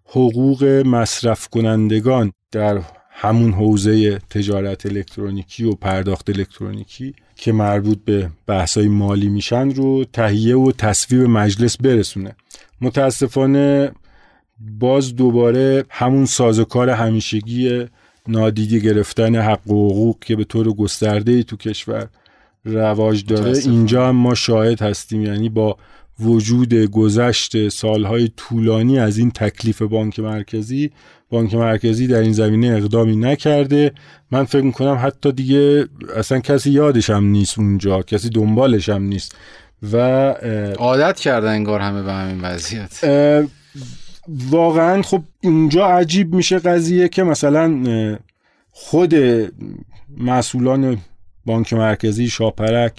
حقوق 0.05 0.65
مصرف 0.65 1.49
کنندگان 1.49 2.33
در 2.53 2.81
همون 3.11 3.53
حوزه 3.53 4.19
تجارت 4.19 4.87
الکترونیکی 4.87 5.65
و 5.65 5.73
پرداخت 5.74 6.31
الکترونیکی 6.31 7.15
که 7.37 7.53
مربوط 7.53 7.99
به 8.05 8.31
بحثای 8.47 8.89
مالی 8.89 9.28
میشن 9.28 9.70
رو 9.70 10.05
تهیه 10.12 10.57
و 10.57 10.73
تصویب 10.73 11.23
مجلس 11.23 11.77
برسونه. 11.77 12.37
متاسفانه 12.81 13.93
باز 14.78 15.16
دوباره 15.16 15.85
همون 15.91 16.24
سازوکار 16.24 16.91
همیشگی 16.91 17.87
نادیده 18.28 18.78
گرفتن 18.78 19.37
حق 19.37 19.70
و 19.70 19.91
حقوق 19.91 20.19
که 20.20 20.37
به 20.37 20.45
طور 20.45 20.73
گسترده 20.73 21.33
ای 21.33 21.45
تو 21.45 21.57
کشور 21.57 22.09
رواج 22.65 23.24
داره 23.24 23.59
اینجا 23.59 24.09
هم 24.09 24.16
ما 24.16 24.35
شاهد 24.35 24.83
هستیم. 24.83 25.23
یعنی 25.23 25.49
با 25.49 25.77
وجود 26.21 26.75
گذشت 26.75 27.69
سالهای 27.69 28.31
طولانی 28.37 28.99
از 28.99 29.19
این 29.19 29.31
تکلیف 29.31 29.83
بانک 29.83 30.21
مرکزی 30.21 30.91
بانک 31.31 31.55
مرکزی 31.55 32.07
در 32.07 32.21
این 32.21 32.33
زمینه 32.33 32.67
اقدامی 32.67 33.17
نکرده. 33.17 33.93
من 34.31 34.45
فکر 34.45 34.63
می‌کنم 34.63 35.01
حتی 35.03 35.33
دیگه 35.33 35.87
اصلا 36.17 36.39
کسی 36.41 36.71
یادش 36.71 37.11
هم 37.11 37.25
نیست 37.25 37.59
اونجا 37.59 38.03
کسی 38.03 38.29
دنبالش 38.31 38.89
هم 38.89 39.03
نیست. 39.03 39.37
و 39.93 39.97
عادت 40.79 41.21
کرده 41.21 41.51
انگار 41.51 41.81
همه 41.81 42.03
به 42.03 42.13
همین 42.13 42.41
وضعیت. 42.41 43.01
واقعا 44.51 45.03
خب 45.03 45.23
اینجا 45.41 45.87
عجیب 45.87 46.35
میشه 46.35 46.59
قضیه 46.59 47.09
که 47.09 47.23
مثلا 47.23 48.19
خود 48.71 49.15
مسئولان 50.19 50.99
بانک 51.47 51.73
مرکزی 51.73 52.29
شاپرک 52.29 52.93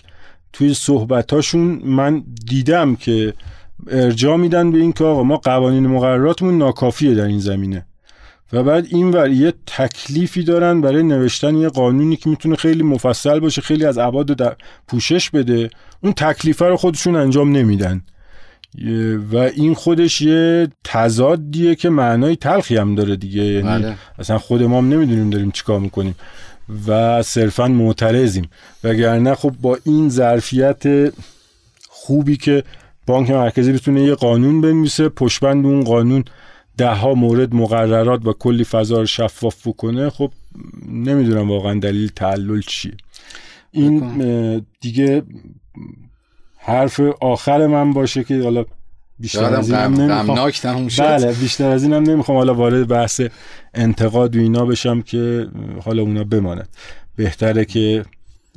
توی 0.58 0.74
صحبتاشون 0.74 1.82
من 1.84 2.24
دیدم 2.46 2.96
که 2.96 3.34
ارجا 3.88 4.38
میدن 4.38 4.72
به 4.72 4.78
این 4.78 4.94
که 4.94 5.04
آقا 5.04 5.24
ما 5.24 5.38
قوانین 5.38 5.88
مقرراتمون 5.88 6.58
ناکافیه 6.58 7.16
در 7.16 7.26
این 7.26 7.40
زمینه. 7.40 7.86
و 8.54 8.64
بعد 8.64 8.86
این 8.90 9.12
ور 9.12 9.30
یه 9.30 9.54
تکلیفی 9.66 10.44
دارن 10.44 10.82
برای 10.82 11.04
نوشتن 11.04 11.56
یه 11.56 11.70
قانونی 11.70 12.16
که 12.16 12.30
می‌تونه 12.30 12.56
خیلی 12.56 12.84
مفصل 12.84 13.40
باشه 13.40 13.62
خیلی 13.62 13.86
از 13.86 13.98
عباد 13.98 14.26
در 14.26 14.56
پوشش 14.88 15.30
بده. 15.30 15.70
اون 16.04 16.14
تکلیفه 16.14 16.66
رو 16.66 16.78
خودشون 16.78 17.16
انجام 17.16 17.52
نمیدن. 17.52 18.02
و 19.32 19.38
این 19.38 19.74
خودش 19.74 20.22
یه 20.22 20.68
تضادیه 20.84 21.76
که 21.76 21.90
معنای 21.90 22.36
تلخی 22.36 22.78
هم 22.78 22.96
داره 22.96 23.16
دیگه. 23.16 23.44
یعنی 23.44 23.68
بله. 23.68 23.96
اصلا 24.20 24.38
خود 24.38 24.64
ما 24.64 24.78
هم 24.78 24.90
نمی‌دونیم 24.90 25.30
داریم 25.30 25.52
چیکار 25.52 25.80
می‌کنیم. 25.80 26.16
و 26.88 27.24
صرفا 27.24 27.68
معترضیم. 27.68 28.50
وگرنه 28.84 29.36
خب 29.36 29.54
با 29.62 29.78
این 29.84 30.10
ظرفیت 30.10 31.14
خوبی 31.90 32.38
که 32.38 32.64
بانک 33.08 33.30
مرکزی 33.30 33.72
بتونه 33.72 34.02
یه 34.02 34.16
قانون 34.16 34.62
بنویسه 34.62 35.10
پشبند 35.10 35.66
اون 35.66 35.84
قانون 35.84 36.24
ده 36.78 36.94
ها 36.94 37.14
مورد 37.14 37.56
مقررات 37.56 38.26
و 38.26 38.34
کلی 38.34 38.64
فضا 38.64 39.00
رو 39.00 39.06
شفاف 39.06 39.68
بکنه 39.68 40.10
خب 40.10 40.32
نمی‌دونم 40.90 41.52
واقعا 41.52 41.80
دلیل 41.80 42.12
تعلل 42.16 42.62
چیه. 42.62 42.98
این 43.72 44.66
دیگه 44.82 45.24
حرف 46.58 47.00
آخر 47.22 47.68
من 47.68 47.94
باشه 47.94 48.24
که 48.24 48.44
حالا 48.44 48.66
بیشتر 49.20 49.56
از 49.56 49.72
این 49.72 49.80
نمی‌خوام. 49.80 50.52
بله 50.98 51.34
بیشتر 51.34 51.70
از 51.70 51.84
اینم 51.84 52.04
نمی‌خوام. 52.04 52.38
حالا 52.38 52.54
وارد 52.54 52.88
بحث 52.88 53.22
انتقاد 53.74 54.36
و 54.36 54.40
اینا 54.40 54.66
بشم 54.66 55.02
که 55.02 55.48
حالا 55.86 56.02
اونا 56.02 56.24
بماند 56.24 56.70
بهتره 57.16 57.66
که 57.66 58.06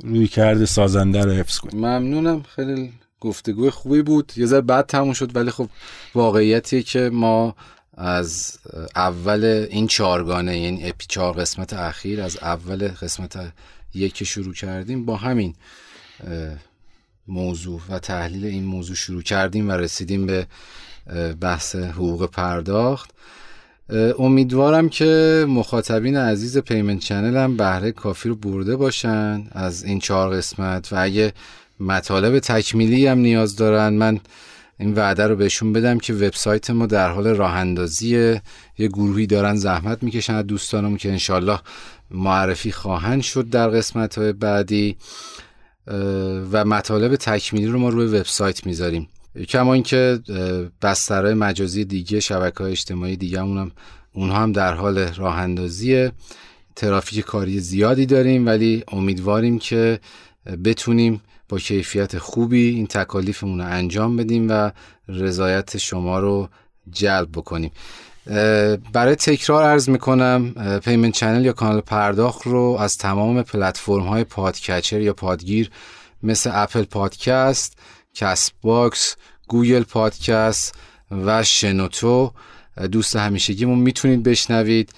روی 0.03 0.27
کرده 0.27 0.65
سازنده 0.65 1.25
رو 1.25 1.31
حفظ 1.31 1.57
کنیم. 1.57 1.85
ممنونم. 1.85 2.43
خیلی 2.55 2.91
گفتگوی 3.19 3.69
خوبی 3.69 4.01
بود. 4.01 4.33
یه 4.35 4.45
ذره 4.45 4.61
بعد 4.61 4.85
تموم 4.85 5.13
شد 5.13 5.35
ولی 5.35 5.51
خب 5.51 5.69
واقعیتیه 6.15 6.83
که 6.83 7.09
ما 7.13 7.55
از 7.97 8.57
اول 8.95 9.67
این 9.69 9.87
چارگانه 9.87 10.59
یعنی 10.59 10.89
اپی 10.89 11.05
چهار 11.07 11.33
قسمت 11.33 11.73
اخیر 11.73 12.21
از 12.21 12.37
اول 12.37 12.87
قسمت 12.87 13.53
یک 13.93 14.23
شروع 14.23 14.53
کردیم 14.53 15.05
با 15.05 15.15
همین 15.15 15.55
موضوع 17.31 17.81
و 17.89 17.99
تحلیل 17.99 18.45
این 18.45 18.63
موضوع 18.63 18.95
شروع 18.95 19.21
کردیم 19.21 19.69
و 19.69 19.71
رسیدیم 19.71 20.25
به 20.25 20.47
بحث 21.41 21.75
حقوق 21.75 22.29
پرداخت. 22.31 23.11
امیدوارم 24.19 24.89
که 24.89 25.45
مخاطبین 25.49 26.17
عزیز 26.17 26.57
Payment 26.57 26.99
Channel 26.99 27.37
هم 27.37 27.57
بهره 27.57 27.91
کافی 27.91 28.29
رو 28.29 28.35
برده 28.35 28.75
باشن 28.75 29.43
از 29.51 29.83
این 29.83 29.99
چهار 29.99 30.35
قسمت 30.35 30.93
و 30.93 30.95
اگه 31.03 31.33
مطالب 31.79 32.39
تکمیلی 32.39 33.07
هم 33.07 33.17
نیاز 33.17 33.55
دارن 33.55 33.93
من 33.93 34.19
این 34.79 34.93
وعده 34.93 35.27
رو 35.27 35.35
بهشون 35.35 35.73
بدم 35.73 35.97
که 35.97 36.13
وبسایت 36.13 36.69
ما 36.69 36.85
در 36.85 37.09
حال 37.09 37.27
راه 37.27 37.51
اندازی 37.55 38.39
یه 38.77 38.87
گروهی 38.87 39.27
دارن 39.27 39.55
زحمت 39.55 40.03
می‌کشن 40.03 40.33
از 40.33 40.47
دوستانم 40.47 40.97
که 40.97 41.09
انشالله 41.09 41.59
معرفی 42.11 42.71
خواهند 42.71 43.21
شد 43.21 43.49
در 43.49 43.69
قسمت 43.69 44.17
های 44.17 44.33
بعدی. 44.33 44.97
و 46.51 46.65
مطالب 46.65 47.15
تکمیلی 47.15 47.67
رو 47.67 47.79
ما 47.79 47.89
روی 47.89 48.07
وبسایت 48.07 48.65
می‌ذاریم. 48.65 49.07
کما 49.47 49.73
اینکه 49.73 50.19
بسترهای 50.81 51.33
مجازی 51.33 51.85
دیگه 51.85 52.19
شبکه 52.19 52.63
های 52.63 52.71
اجتماعی 52.71 53.17
دیگه 53.17 53.39
هم 53.41 53.71
اونها 54.13 54.37
هم 54.37 54.51
در 54.51 54.73
حال 54.73 54.99
راه 54.99 55.37
اندازیه 55.37 56.11
ترافیک 56.75 57.25
کاری 57.25 57.59
زیادی 57.59 58.05
داریم 58.05 58.45
ولی 58.45 58.83
امیدواریم 58.87 59.59
که 59.59 59.99
بتونیم 60.63 61.21
با 61.49 61.57
کیفیت 61.57 62.17
خوبی 62.17 62.69
این 62.69 62.87
تکالیفمون 62.87 63.59
رو 63.59 63.65
انجام 63.67 64.17
بدیم 64.17 64.47
و 64.49 64.71
رضایت 65.07 65.77
شما 65.77 66.19
رو 66.19 66.49
جلب 66.91 67.29
بکنیم. 67.31 67.71
برای 68.93 69.15
تکرار 69.15 69.63
عرض 69.63 69.89
می‌کنم 69.89 70.53
Payment 70.79 71.13
Channel 71.13 71.45
یا 71.45 71.53
کانال 71.53 71.81
پرداخت 71.81 72.47
رو 72.47 72.77
از 72.79 72.97
تمام 72.97 73.43
پلتفرم 73.43 74.03
های 74.03 74.23
podcatcher 74.23 75.01
یا 75.01 75.13
پادگیر 75.13 75.69
مثل 76.23 76.49
Apple 76.53 76.83
Podcast، 76.83 77.77
Castbox، 78.13 79.15
Google 79.47 79.83
Podcast 79.83 80.75
و 81.11 81.43
شنوتو 81.43 82.31
دوست 82.91 83.15
همیشگیمون 83.15 83.79
می‌تونید 83.79 84.23
بشنوید. 84.23 84.93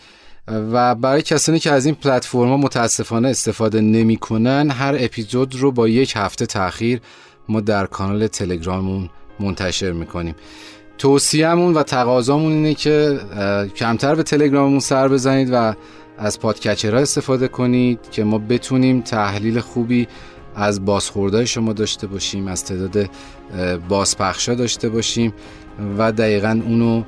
و 0.47 0.95
برای 0.95 1.21
کسانی 1.21 1.59
که 1.59 1.71
از 1.71 1.85
این 1.85 1.95
پلتفرما 1.95 2.57
متاسفانه 2.57 3.29
استفاده 3.29 3.81
نمی‌کنن 3.81 4.71
هر 4.71 4.95
اپیزود 4.99 5.55
رو 5.55 5.71
با 5.71 5.87
یک 5.87 6.13
هفته 6.15 6.45
تاخیر 6.45 7.01
ما 7.49 7.61
در 7.61 7.85
کانال 7.85 8.27
تلگراممون 8.27 9.09
منتشر 9.39 9.91
می‌کنیم. 9.91 10.35
توصیهمون 10.97 11.73
و 11.73 11.83
تقاضامون 11.83 12.51
اینه 12.51 12.73
که 12.73 13.19
کمتر 13.75 14.15
به 14.15 14.23
تلگراممون 14.23 14.79
سر 14.79 15.07
بزنید 15.07 15.49
و 15.53 15.73
از 16.17 16.39
پادکچرها 16.39 17.01
استفاده 17.01 17.47
کنید 17.47 17.99
که 18.11 18.23
ما 18.23 18.37
بتونیم 18.37 19.01
تحلیل 19.01 19.59
خوبی 19.59 20.07
از 20.55 20.85
بازخوردهای 20.85 21.47
شما 21.47 21.73
داشته 21.73 22.07
باشیم 22.07 22.47
از 22.47 22.65
تعداد 22.65 23.09
بازپخشا 23.89 24.55
داشته 24.55 24.89
باشیم 24.89 25.33
و 25.97 26.11
دقیقا 26.11 26.61
اونو 26.65 27.03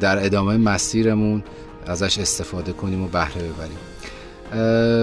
در 0.00 0.24
ادامه 0.24 0.56
مسیرمون 0.56 1.42
ازش 1.86 2.18
استفاده 2.18 2.72
کنیم 2.72 3.02
و 3.02 3.08
بهره 3.08 3.42
ببریم. 3.42 3.78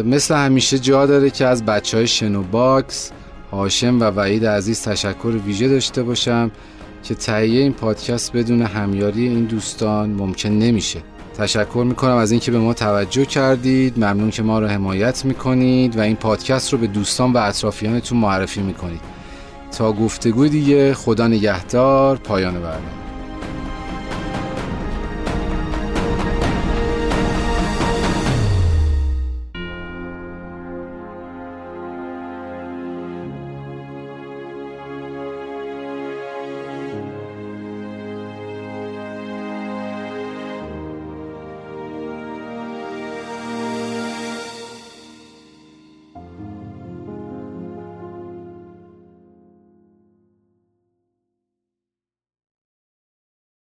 مثل 0.07 0.35
همیشه 0.35 0.79
جا 0.79 1.05
داره 1.05 1.29
که 1.29 1.45
از 1.45 1.65
بچه 1.65 1.97
های 1.97 2.07
شنو 2.07 2.43
باکس 2.43 3.11
هاشم 3.51 3.99
و 3.99 4.03
وحید 4.03 4.45
عزیز 4.45 4.81
تشکر 4.81 5.27
ویژه 5.45 5.67
داشته 5.67 6.03
باشم. 6.03 6.51
که 7.03 7.15
تهیه 7.15 7.61
این 7.61 7.73
پادکست 7.73 8.33
بدون 8.33 8.61
همیاری 8.61 9.27
این 9.27 9.45
دوستان 9.45 10.09
ممکن 10.09 10.49
نمیشه. 10.49 10.99
تشکر 11.37 11.83
می‌کنم 11.87 12.15
از 12.15 12.31
اینکه 12.31 12.51
به 12.51 12.59
ما 12.59 12.73
توجه 12.73 13.25
کردید. 13.25 13.97
ممنون 13.97 14.29
که 14.29 14.43
ما 14.43 14.59
رو 14.59 14.67
حمایت 14.67 15.25
می‌کنید 15.25 15.97
و 15.97 16.01
این 16.01 16.15
پادکست 16.15 16.73
رو 16.73 16.79
به 16.79 16.87
دوستان 16.87 17.33
و 17.33 17.37
اطرافیانتون 17.37 18.17
معرفی 18.17 18.61
می‌کنید. 18.61 19.01
تا 19.77 19.93
گفتگوی 19.93 20.49
دیگه 20.49 20.93
خدا 20.93 21.27
نگهدار. 21.27 22.17
پایان 22.17 22.53
برنامه. 22.53 23.10